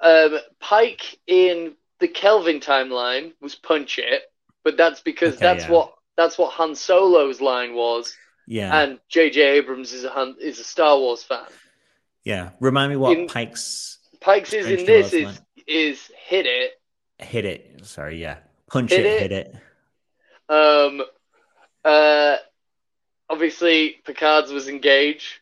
Um, 0.00 0.38
Pike 0.58 1.18
in 1.28 1.74
the 2.00 2.08
Kelvin 2.08 2.58
timeline 2.58 3.32
was 3.40 3.54
punch 3.54 3.98
it, 4.00 4.22
but 4.64 4.76
that's 4.76 5.00
because 5.00 5.34
Okay, 5.34 5.40
that's 5.44 5.64
yeah. 5.64 5.70
what 5.70 5.94
that's 6.16 6.36
what 6.38 6.52
Han 6.54 6.74
Solo's 6.74 7.40
line 7.40 7.74
was, 7.74 8.12
yeah, 8.48 8.76
and 8.82 8.98
J.J. 9.08 9.40
Abrams 9.40 9.92
is 9.92 10.02
a 10.04 10.10
Han, 10.10 10.34
is 10.40 10.58
a 10.58 10.64
Star 10.64 10.98
Wars 10.98 11.22
fan. 11.22 11.46
yeah. 12.24 12.50
Remind 12.60 12.90
me 12.90 12.96
what 12.96 13.16
in- 13.16 13.28
Pike's 13.28 13.98
Pike's 14.22 14.52
is 14.52 14.66
in 14.66 14.86
this 14.86 15.12
is 15.12 15.40
is 15.66 16.10
hit 16.16 16.46
it. 16.46 16.72
hit 17.18 17.44
it. 17.44 17.84
Sorry, 17.84 18.20
yeah, 18.20 18.38
punch 18.70 18.90
Hit 18.90 19.00
it, 19.00 19.06
it. 19.06 19.20
hit 19.20 19.32
it. 19.32 19.54
Um, 20.48 21.02
uh, 21.84 22.36
obviously 23.28 23.96
Picard's 24.04 24.52
was 24.52 24.68
engage. 24.68 25.40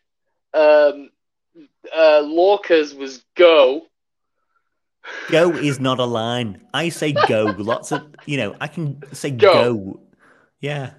Um, 0.53 1.09
uh, 1.93 2.21
Lorca's 2.23 2.93
was 2.93 3.23
go. 3.35 3.83
Go 5.29 5.51
is 5.51 5.79
not 5.79 5.99
a 5.99 6.05
line. 6.05 6.61
I 6.73 6.89
say 6.89 7.13
go. 7.27 7.45
Lots 7.57 7.91
of 7.91 8.03
you 8.25 8.37
know. 8.37 8.55
I 8.61 8.67
can 8.67 9.01
say 9.13 9.31
Go. 9.31 9.53
go. 9.53 9.99
Yeah. 10.59 10.91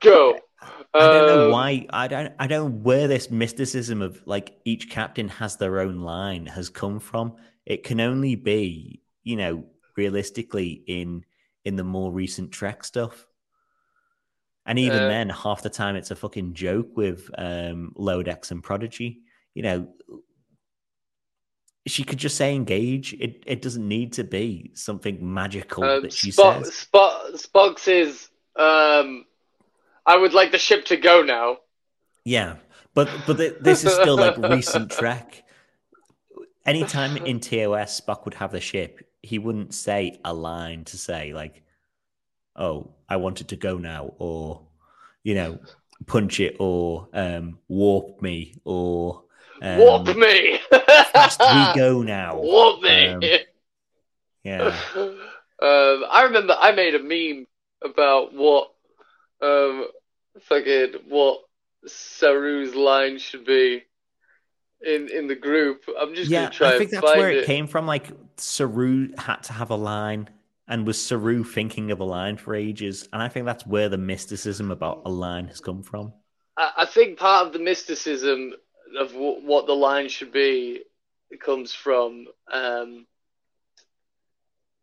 Go. 0.00 0.38
I 0.92 0.98
don't 0.98 1.26
know 1.26 1.44
Um, 1.46 1.52
why. 1.52 1.86
I 1.90 2.08
don't. 2.08 2.32
I 2.38 2.46
don't 2.46 2.64
know 2.64 2.78
where 2.78 3.06
this 3.06 3.30
mysticism 3.30 4.02
of 4.02 4.20
like 4.26 4.58
each 4.64 4.90
captain 4.90 5.28
has 5.28 5.56
their 5.56 5.80
own 5.80 6.00
line 6.00 6.46
has 6.46 6.68
come 6.68 6.98
from. 6.98 7.36
It 7.64 7.84
can 7.84 8.00
only 8.00 8.34
be, 8.34 9.02
you 9.22 9.36
know, 9.36 9.64
realistically 9.96 10.82
in 10.86 11.24
in 11.64 11.76
the 11.76 11.84
more 11.84 12.10
recent 12.10 12.50
Trek 12.50 12.82
stuff. 12.84 13.26
And 14.66 14.78
even 14.78 15.02
Uh, 15.04 15.08
then, 15.08 15.28
half 15.30 15.62
the 15.62 15.70
time 15.70 15.96
it's 15.96 16.10
a 16.10 16.16
fucking 16.16 16.54
joke 16.54 16.96
with 16.96 17.30
um, 17.38 17.92
Lower 17.96 18.22
Decks 18.22 18.50
and 18.50 18.62
Prodigy. 18.62 19.20
You 19.54 19.62
know, 19.62 19.94
she 21.86 22.04
could 22.04 22.18
just 22.18 22.36
say 22.36 22.54
engage. 22.54 23.14
It 23.14 23.42
it 23.46 23.62
doesn't 23.62 23.86
need 23.86 24.12
to 24.14 24.24
be 24.24 24.72
something 24.74 25.18
magical 25.32 25.84
Um, 25.84 26.02
that 26.02 26.12
she 26.12 26.30
Spock, 26.30 26.64
says. 26.64 26.86
Spock, 26.92 27.32
Spock 27.46 27.78
says, 27.78 28.28
um, 28.56 29.24
"I 30.06 30.16
would 30.16 30.32
like 30.34 30.52
the 30.52 30.58
ship 30.58 30.86
to 30.86 30.96
go 30.96 31.22
now." 31.22 31.58
Yeah, 32.24 32.56
but 32.94 33.08
but 33.26 33.38
th- 33.38 33.56
this 33.60 33.84
is 33.84 33.92
still 33.92 34.16
like 34.16 34.36
recent 34.38 34.90
Trek. 34.98 35.44
Anytime 36.66 37.16
in 37.16 37.40
TOS 37.40 38.00
Spock 38.00 38.24
would 38.24 38.34
have 38.34 38.52
the 38.52 38.60
ship, 38.60 39.08
he 39.22 39.38
wouldn't 39.38 39.74
say 39.74 40.20
a 40.24 40.32
line 40.32 40.84
to 40.84 40.98
say 40.98 41.32
like, 41.32 41.62
"Oh, 42.54 42.92
I 43.08 43.16
want 43.16 43.40
it 43.40 43.48
to 43.48 43.56
go 43.56 43.78
now," 43.78 44.14
or 44.18 44.66
you 45.22 45.34
know, 45.34 45.58
punch 46.06 46.40
it, 46.40 46.56
or 46.58 47.08
um, 47.12 47.58
warp 47.68 48.22
me, 48.22 48.54
or 48.64 49.24
um, 49.62 49.78
Warp 49.78 50.16
me. 50.16 50.58
fast 51.12 51.40
we 51.40 51.72
go 51.80 52.02
now. 52.02 52.38
Warp 52.40 52.82
me. 52.82 53.06
Um, 53.06 53.22
Yeah, 54.44 54.74
um, 54.96 55.24
I 55.60 56.22
remember 56.24 56.56
I 56.58 56.72
made 56.72 56.94
a 56.94 57.02
meme 57.02 57.46
about 57.82 58.32
what 58.32 58.70
um 59.42 59.86
fucking 60.42 60.94
what 61.08 61.40
Saru's 61.86 62.74
line 62.74 63.18
should 63.18 63.44
be 63.44 63.82
in 64.80 65.08
in 65.08 65.26
the 65.26 65.34
group. 65.34 65.84
I'm 65.98 66.14
just 66.14 66.30
yeah. 66.30 66.42
gonna 66.42 66.50
try 66.50 66.74
I 66.74 66.78
think 66.78 66.92
and 66.92 67.02
that's 67.02 67.16
where 67.16 67.30
it, 67.30 67.38
it. 67.38 67.46
came 67.46 67.66
from. 67.66 67.86
Like 67.86 68.10
Saru 68.36 69.10
had 69.16 69.42
to 69.44 69.52
have 69.52 69.70
a 69.70 69.76
line, 69.76 70.28
and 70.68 70.86
was 70.86 71.04
Saru 71.04 71.44
thinking 71.44 71.90
of 71.90 72.00
a 72.00 72.04
line 72.04 72.36
for 72.36 72.54
ages? 72.54 73.08
And 73.12 73.22
I 73.22 73.28
think 73.28 73.46
that's 73.46 73.66
where 73.66 73.88
the 73.88 73.98
mysticism 73.98 74.70
about 74.70 75.02
a 75.04 75.10
line 75.10 75.48
has 75.48 75.60
come 75.60 75.82
from. 75.82 76.12
I, 76.56 76.72
I 76.78 76.86
think 76.86 77.18
part 77.18 77.46
of 77.46 77.52
the 77.52 77.58
mysticism 77.58 78.52
of 78.98 79.12
w- 79.12 79.46
what 79.46 79.66
the 79.66 79.74
line 79.74 80.08
should 80.08 80.32
be 80.32 80.82
comes 81.40 81.72
from, 81.72 82.26
um, 82.52 83.06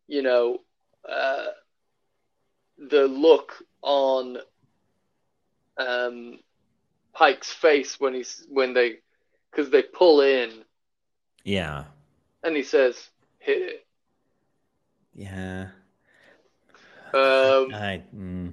you 0.06 0.22
know, 0.22 0.58
uh, 1.08 1.46
the 2.78 3.06
look 3.06 3.62
on 3.82 4.38
um, 5.76 6.38
Pike's 7.12 7.52
face 7.52 7.98
when 7.98 8.14
he's 8.14 8.46
when 8.48 8.74
they 8.74 8.96
because 9.50 9.70
they 9.70 9.82
pull 9.82 10.20
in 10.20 10.64
Yeah. 11.44 11.84
and 12.42 12.56
he 12.56 12.62
says 12.62 13.08
hit 13.38 13.62
it. 13.62 13.86
Yeah. 15.14 15.68
Um, 17.14 17.72
I, 17.74 18.02
mm, 18.14 18.52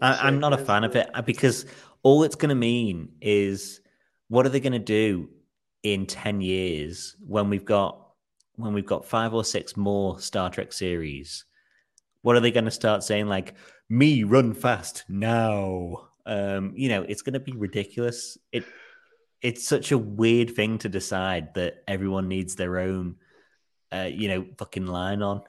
I, 0.00 0.28
I'm 0.28 0.38
not 0.38 0.52
a 0.52 0.58
fan 0.58 0.84
of 0.84 0.94
it 0.94 1.10
uh, 1.12 1.22
because 1.22 1.66
all 2.02 2.22
it's 2.22 2.36
going 2.36 2.50
to 2.50 2.54
mean 2.54 3.10
is 3.20 3.80
what 4.28 4.46
are 4.46 4.48
they 4.48 4.60
going 4.60 4.72
to 4.72 4.78
do 4.78 5.28
in 5.82 6.06
10 6.06 6.40
years 6.40 7.16
when 7.26 7.50
we've 7.50 7.64
got 7.64 8.02
when 8.54 8.72
we've 8.72 8.86
got 8.86 9.04
five 9.04 9.34
or 9.34 9.44
six 9.44 9.76
more 9.76 10.18
Star 10.20 10.48
Trek 10.48 10.72
series? 10.72 11.44
What 12.26 12.34
are 12.34 12.40
they 12.40 12.50
going 12.50 12.64
to 12.64 12.72
start 12.72 13.04
saying 13.04 13.28
like 13.28 13.54
me 13.88 14.24
run 14.24 14.52
fast 14.52 15.04
now? 15.08 16.08
Um, 16.26 16.72
you 16.74 16.88
know, 16.88 17.02
it's 17.02 17.22
going 17.22 17.34
to 17.34 17.38
be 17.38 17.52
ridiculous. 17.52 18.36
It 18.50 18.64
it's 19.40 19.64
such 19.64 19.92
a 19.92 19.98
weird 19.98 20.56
thing 20.56 20.78
to 20.78 20.88
decide 20.88 21.54
that 21.54 21.84
everyone 21.86 22.26
needs 22.26 22.56
their 22.56 22.80
own 22.80 23.14
uh, 23.92 24.08
you 24.12 24.26
know, 24.26 24.44
fucking 24.58 24.86
line 24.86 25.22
on. 25.22 25.42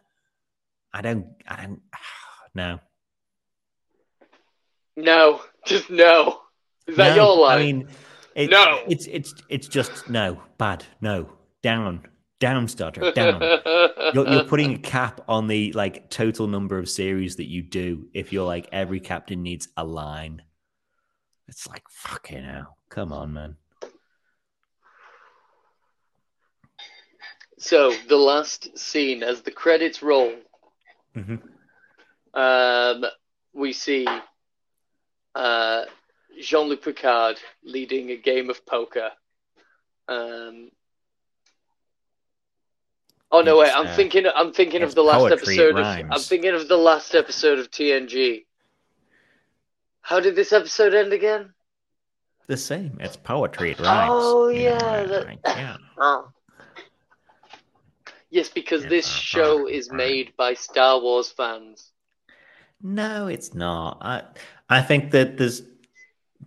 I 0.94 1.02
don't 1.02 1.26
I 1.48 1.66
don't 1.66 1.82
no. 2.54 2.80
No, 4.96 5.42
just 5.66 5.90
no. 5.90 6.42
Is 6.86 6.96
that 6.98 7.16
No, 7.18 7.26
your 7.26 7.38
line? 7.38 7.58
I 7.58 7.64
mean, 7.64 7.88
it, 8.36 8.52
No. 8.52 8.84
It's 8.88 9.08
it's 9.08 9.34
it's 9.50 9.68
just 9.68 10.12
no, 10.12 10.44
bad, 10.60 10.86
no, 11.02 11.28
down, 11.64 12.06
down, 12.40 12.68
Star 12.68 12.92
Trek, 12.92 13.14
down. 13.16 13.42
you're, 14.14 14.28
you're 14.28 14.44
putting 14.48 14.74
a 14.74 14.78
cap 14.78 15.22
on 15.28 15.48
the 15.48 15.72
like 15.74 16.10
total 16.10 16.48
number 16.48 16.78
of 16.78 16.90
series 16.90 17.38
that 17.38 17.48
you 17.50 17.62
do 17.62 18.08
if 18.14 18.32
you're 18.32 18.46
like 18.46 18.70
every 18.72 19.00
captain 19.00 19.42
needs 19.44 19.68
a 19.78 19.84
line. 19.84 20.42
It's 21.48 21.68
like 21.68 21.84
fucking 21.90 22.44
hell. 22.44 22.78
Come 22.90 23.12
on, 23.14 23.34
man. 23.34 23.56
so 27.60 27.92
the 28.08 28.16
last 28.18 28.78
scene 28.78 29.24
as 29.24 29.42
the 29.42 29.52
credits 29.52 30.04
roll, 30.04 30.32
Mhm. 31.16 31.42
um, 32.34 33.06
we 33.54 33.74
see 33.74 34.08
uh, 35.34 35.86
Jean-Luc 36.40 36.84
Picard 36.84 37.40
leading 37.64 38.12
a 38.12 38.16
game 38.18 38.50
of 38.50 38.64
poker. 38.66 39.12
Um, 40.08 40.70
oh 43.32 43.42
no, 43.42 43.58
wait! 43.60 43.72
I'm 43.74 43.88
uh, 43.88 43.96
thinking. 43.96 44.26
I'm 44.34 44.54
thinking 44.54 44.84
of 44.84 44.96
the 44.96 45.04
last 45.04 45.20
poetry, 45.20 45.56
episode. 45.56 45.80
Of, 45.80 45.86
rhymes. 45.86 46.10
I'm 46.12 46.22
thinking 46.22 46.54
of 46.54 46.68
the 46.68 46.78
last 46.78 47.16
episode 47.16 47.60
of 47.60 47.72
TNG. 47.72 48.46
How 50.02 50.20
did 50.20 50.36
this 50.36 50.54
episode 50.54 50.94
end 50.94 51.12
again? 51.14 51.54
The 52.48 52.58
same. 52.58 52.98
It's 53.02 53.18
poetry. 53.18 53.72
It 53.72 53.80
rhymes. 53.80 54.12
Oh, 54.14 54.48
you 54.48 54.70
know, 54.70 54.78
yeah, 54.78 55.04
that- 55.04 55.40
yeah. 55.46 55.78
Oh. 55.98 56.30
Yes, 58.30 58.50
because 58.50 58.84
Yeah, 58.84 58.90
this 58.90 59.08
show 59.08 59.68
is 59.68 59.90
made 59.90 60.36
by 60.36 60.54
Star 60.54 61.00
Wars 61.00 61.32
fans. 61.32 61.92
No, 62.82 63.28
it's 63.28 63.54
not. 63.54 64.00
I 64.02 64.24
I 64.70 64.82
think 64.82 65.12
that 65.12 65.38
there's 65.38 65.62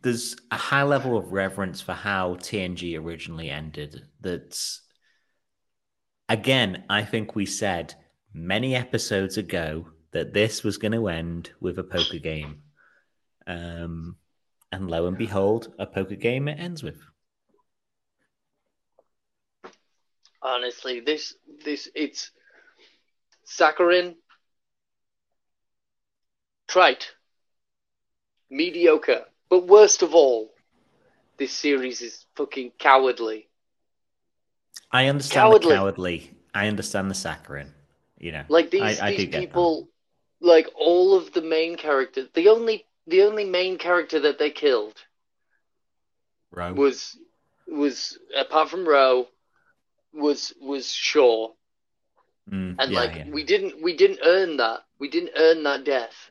there's 0.02 0.36
a 0.51 0.57
high 0.57 0.82
level 0.82 1.16
of 1.16 1.32
reverence 1.32 1.81
for 1.81 1.94
how 1.94 2.35
TNG 2.36 2.98
originally 2.98 3.51
ended. 3.51 4.07
That's 4.20 4.82
again, 6.31 6.85
I 6.89 7.02
think 7.02 7.35
we 7.35 7.44
said 7.44 7.94
many 8.32 8.74
episodes 8.74 9.36
ago 9.36 9.89
that 10.12 10.32
this 10.32 10.62
was 10.62 10.78
going 10.78 10.93
to 10.93 11.09
end 11.09 11.51
with 11.61 11.78
a 11.78 11.85
poker 11.85 12.19
game. 12.19 12.62
Um, 13.47 14.16
and 14.73 14.89
lo 14.89 15.07
and 15.07 15.19
behold, 15.19 15.74
a 15.78 15.86
poker 15.86 16.15
game 16.15 16.48
it 16.48 16.59
ends 16.59 16.82
with. 16.82 17.01
Honestly, 20.40 21.01
this 21.01 21.35
this 21.65 21.90
it's 21.94 22.31
saccharine, 23.44 24.15
trite, 26.66 27.11
mediocre, 28.48 29.24
but 29.51 29.66
worst 29.66 30.02
of 30.02 30.15
all, 30.15 30.55
this 31.36 31.52
series 31.52 32.01
is 32.01 32.24
fucking 32.36 32.73
cowardly. 32.78 33.49
I 34.93 35.07
understand 35.07 35.43
Cowardly. 35.43 35.69
the 35.71 35.75
cowardly. 35.77 36.31
I 36.55 36.67
understand 36.69 37.11
the 37.11 37.15
saccharine. 37.15 37.73
You 38.19 38.33
know, 38.33 38.45
Like 38.49 38.71
these 38.71 39.01
I- 39.01 39.09
I 39.09 39.17
these 39.17 39.29
get 39.29 39.41
people, 39.41 39.89
like 40.41 40.69
all 40.75 41.15
of 41.15 41.33
the 41.33 41.43
main 41.43 41.77
characters, 41.77 42.29
the 42.35 42.49
only 42.49 42.87
the 43.07 43.23
only 43.23 43.45
main 43.45 43.79
character 43.79 44.21
that 44.21 44.39
they 44.39 44.51
killed 44.51 45.03
Ro. 46.51 46.73
was 46.75 47.17
was 47.67 48.19
apart 48.37 48.69
from 48.69 48.87
Ro 48.87 49.29
was 50.12 50.53
was 50.61 50.93
Shaw. 50.93 51.53
Mm, 52.51 52.77
and 52.79 52.91
yeah, 52.93 53.01
like 53.01 53.15
yeah. 53.17 53.29
we 53.31 53.45
didn't 53.45 53.81
we 53.81 53.97
didn't 53.97 54.21
earn 54.25 54.57
that 54.57 54.81
we 54.99 55.09
didn't 55.09 55.31
earn 55.37 55.62
that 55.62 55.85
death 55.85 56.31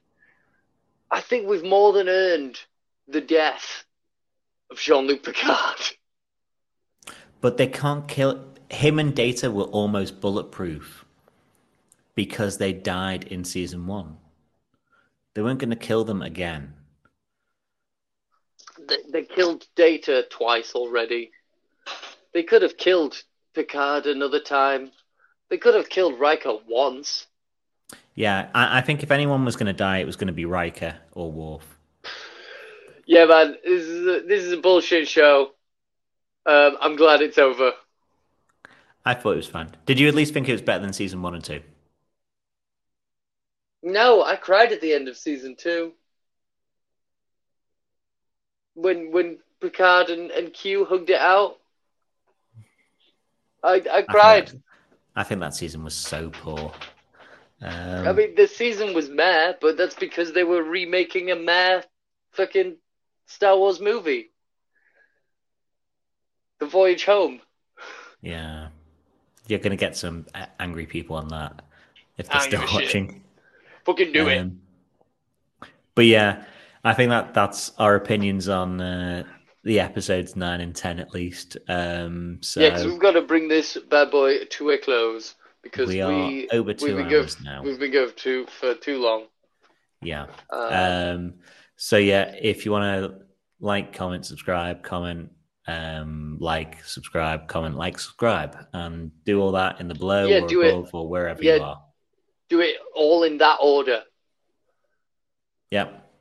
i 1.09 1.21
think 1.21 1.47
we've 1.47 1.63
more 1.63 1.93
than 1.93 2.09
earned 2.09 2.59
the 3.07 3.21
death 3.21 3.85
of 4.69 4.77
jean-luc 4.79 5.23
picard 5.23 5.79
But 7.41 7.57
they 7.57 7.67
can't 7.67 8.07
kill 8.07 8.45
him 8.69 8.99
and 8.99 9.15
Data 9.15 9.49
were 9.49 9.63
almost 9.63 10.21
bulletproof 10.21 11.05
because 12.15 12.57
they 12.57 12.73
died 12.73 13.23
in 13.25 13.43
season 13.43 13.87
one. 13.87 14.17
They 15.33 15.41
weren't 15.41 15.59
going 15.59 15.69
to 15.69 15.75
kill 15.75 16.03
them 16.03 16.21
again. 16.21 16.73
they, 18.87 18.97
they 19.11 19.23
killed 19.23 19.67
data 19.75 20.25
twice 20.29 20.73
already 20.73 21.31
they 22.33 22.43
could 22.43 22.61
have 22.61 22.77
killed 22.77 23.21
picard 23.53 24.05
another 24.05 24.39
time 24.39 24.91
they 25.49 25.57
could 25.57 25.75
have 25.75 25.89
killed 25.89 26.19
Riker 26.19 26.57
once 26.67 27.27
Yeah, 28.15 28.49
I, 28.53 28.79
I 28.79 28.81
think 28.81 29.03
if 29.03 29.11
anyone 29.11 29.45
was 29.45 29.55
going 29.55 29.67
to 29.67 29.73
die, 29.73 29.99
it 29.99 30.05
was 30.05 30.15
going 30.15 30.27
to 30.27 30.33
be 30.33 30.45
Riker 30.45 30.95
or 31.13 31.31
Worf. 31.31 31.77
yeah 33.05 33.25
man 33.25 33.55
this 33.63 33.83
is 33.83 34.07
a, 34.07 34.27
this 34.27 34.43
is 34.43 34.51
a 34.53 34.57
bullshit 34.57 35.07
show 35.07 35.51
um, 36.45 36.77
i'm 36.81 36.95
glad 36.95 37.21
it's 37.21 37.37
over 37.37 37.71
I 39.05 39.13
thought 39.15 39.31
it 39.31 39.37
was 39.37 39.47
fun. 39.47 39.73
Did 39.85 39.97
you 39.97 40.07
at 40.09 40.13
least 40.13 40.33
think 40.33 40.49
it 40.49 40.51
was 40.51 40.61
better 40.61 40.81
than 40.83 40.91
season 40.93 41.21
one 41.21 41.33
and 41.33 41.43
two? 41.43 41.61
No, 43.81 44.21
I 44.23 44.35
cried 44.35 44.71
at 44.73 44.81
the 44.81 44.93
end 44.93 45.07
of 45.07 45.17
season 45.17 45.55
two. 45.57 45.93
When 48.75 49.11
when 49.11 49.39
Picard 49.61 50.09
and, 50.09 50.31
and 50.31 50.53
Q 50.53 50.85
hugged 50.85 51.09
it 51.09 51.19
out. 51.19 51.57
I 53.63 53.75
I 53.75 53.75
I 53.75 53.95
think 54.01 54.07
cried. 54.09 54.47
that- 54.47 54.61
I 55.15 55.23
think 55.23 55.41
that 55.41 55.55
season 55.55 55.83
was 55.83 55.95
so 55.95 56.29
poor. 56.29 56.71
Um, 57.61 58.07
I 58.07 58.11
mean 58.13 58.35
the 58.35 58.47
season 58.47 58.93
was 58.93 59.09
meh, 59.09 59.53
but 59.59 59.75
that's 59.77 59.95
because 59.95 60.33
they 60.33 60.43
were 60.43 60.63
remaking 60.63 61.31
a 61.31 61.35
meh 61.35 61.81
fucking 62.31 62.75
Star 63.27 63.57
Wars 63.57 63.79
movie. 63.79 64.29
The 66.59 66.65
Voyage 66.65 67.05
Home. 67.05 67.41
yeah, 68.21 68.67
you're 69.47 69.59
going 69.59 69.71
to 69.71 69.77
get 69.77 69.95
some 69.95 70.25
angry 70.59 70.85
people 70.85 71.15
on 71.15 71.27
that 71.29 71.61
if 72.17 72.27
they're 72.27 72.39
don't 72.39 72.47
still 72.49 72.63
a 72.63 72.67
shit. 72.67 72.83
watching. 72.83 73.23
Fucking 73.85 74.11
do 74.11 74.27
it. 74.27 74.37
Um, 74.39 74.59
But 75.95 76.05
yeah, 76.05 76.43
I 76.83 76.93
think 76.93 77.09
that 77.09 77.33
that's 77.33 77.71
our 77.77 77.95
opinions 77.95 78.47
on 78.49 78.79
uh, 78.79 79.23
the 79.63 79.79
episodes 79.79 80.35
nine 80.35 80.61
and 80.61 80.75
ten 80.75 80.99
at 80.99 81.13
least. 81.13 81.57
Um, 81.67 82.39
so 82.41 82.59
Yeah, 82.61 82.69
because 82.69 82.85
we've 82.87 82.99
got 82.99 83.11
to 83.13 83.21
bring 83.21 83.47
this 83.47 83.77
bad 83.89 84.11
boy 84.11 84.45
to 84.45 84.69
a 84.71 84.77
close 84.77 85.35
because 85.61 85.87
we 85.89 85.95
we, 85.95 86.47
are 86.51 86.55
over 86.55 86.67
we've 86.67 86.79
two 86.79 86.95
been 86.97 87.13
hours 87.13 87.35
go, 87.35 87.43
now. 87.43 87.63
We've 87.63 87.79
been 87.79 87.91
going 87.91 88.11
too 88.15 88.45
for 88.59 88.75
too 88.75 89.01
long. 89.01 89.25
Yeah. 90.01 90.27
Uh, 90.49 91.13
Um, 91.15 91.33
so 91.75 91.97
yeah, 91.97 92.33
if 92.41 92.65
you 92.65 92.71
want 92.71 92.83
to 92.83 93.19
like, 93.59 93.93
comment, 93.93 94.25
subscribe, 94.25 94.83
comment, 94.83 95.31
um, 95.67 96.37
like, 96.39 96.83
subscribe, 96.83 97.47
comment, 97.47 97.75
like, 97.75 97.99
subscribe, 97.99 98.57
and 98.73 99.11
do 99.25 99.39
all 99.41 99.51
that 99.53 99.79
in 99.79 99.87
the 99.87 99.95
below 99.95 100.25
Yeah, 100.27 100.39
or 100.41 100.47
do 100.47 100.61
it. 100.61 100.89
or 100.93 101.07
wherever 101.07 101.43
Yeah. 101.43 101.55
you 101.57 101.63
are. 101.63 101.83
do 102.49 102.61
it 102.61 102.77
all 102.95 103.23
in 103.23 103.37
that 103.37 103.57
order. 103.61 104.03
Yep. 105.69 106.11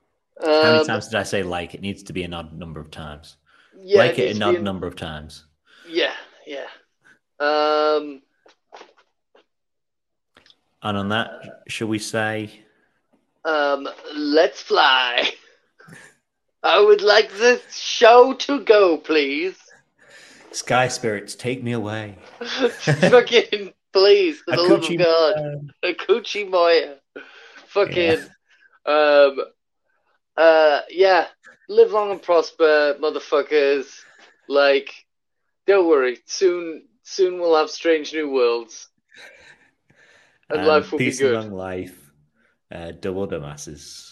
How 0.43 0.47
many 0.62 0.78
Um, 0.81 0.86
times 0.86 1.09
did 1.09 1.16
I 1.19 1.23
say 1.23 1.43
like? 1.43 1.74
It 1.74 1.81
needs 1.81 2.02
to 2.05 2.12
be 2.12 2.23
an 2.23 2.35
odd 2.35 2.52
number 2.52 2.81
of 2.81 2.90
times. 2.90 3.39
yeah, 3.81 3.98
like 3.98 4.19
it 4.19 4.24
needs 4.27 4.36
an 4.36 4.43
odd 4.43 4.55
be 4.56 4.60
number 4.62 4.86
of 4.86 4.94
times. 4.97 5.47
Yeah, 5.86 6.15
yeah. 6.47 6.66
Um, 7.40 8.23
And 10.82 10.97
on 10.97 11.09
that, 11.09 11.31
shall 11.69 11.89
we 11.89 11.98
say? 11.98 12.65
um, 13.44 13.89
let's 14.15 14.60
fly. 14.62 15.32
I 16.68 16.80
would 16.80 17.00
like 17.00 17.30
the 17.32 17.60
show 17.72 18.34
to 18.34 18.60
go, 18.62 18.98
please. 18.98 19.56
Sky 20.52 20.88
spirits, 20.88 21.34
take 21.34 21.62
me 21.62 21.72
away. 21.72 22.16
Fucking 22.42 23.72
please, 23.92 24.40
for 24.40 24.54
the 24.56 24.62
love 24.62 24.84
of 24.84 24.98
God. 24.98 25.34
Moya. 25.36 25.94
Akuchi 25.94 26.48
Moya. 26.48 26.96
Fucking 27.68 28.18
um 28.84 29.40
uh 30.36 30.80
yeah. 30.90 31.26
Live 31.70 31.90
long 31.92 32.10
and 32.10 32.22
prosper, 32.22 32.96
motherfuckers. 33.00 33.86
Like, 34.48 34.90
don't 35.66 35.86
worry. 35.88 36.18
Soon 36.26 36.84
soon 37.02 37.40
we'll 37.40 37.56
have 37.56 37.70
strange 37.70 38.12
new 38.12 38.30
worlds. 38.30 38.88
And 40.50 40.60
Um, 40.60 40.66
life 40.66 40.92
will 40.92 40.98
be 40.98 41.06
peace 41.06 41.18
good. 41.18 41.34
and 41.34 41.44
long 41.50 41.58
life. 41.58 42.10
Uh, 42.70 42.92
double 42.92 43.26
the 43.26 43.40
masses. 43.40 44.07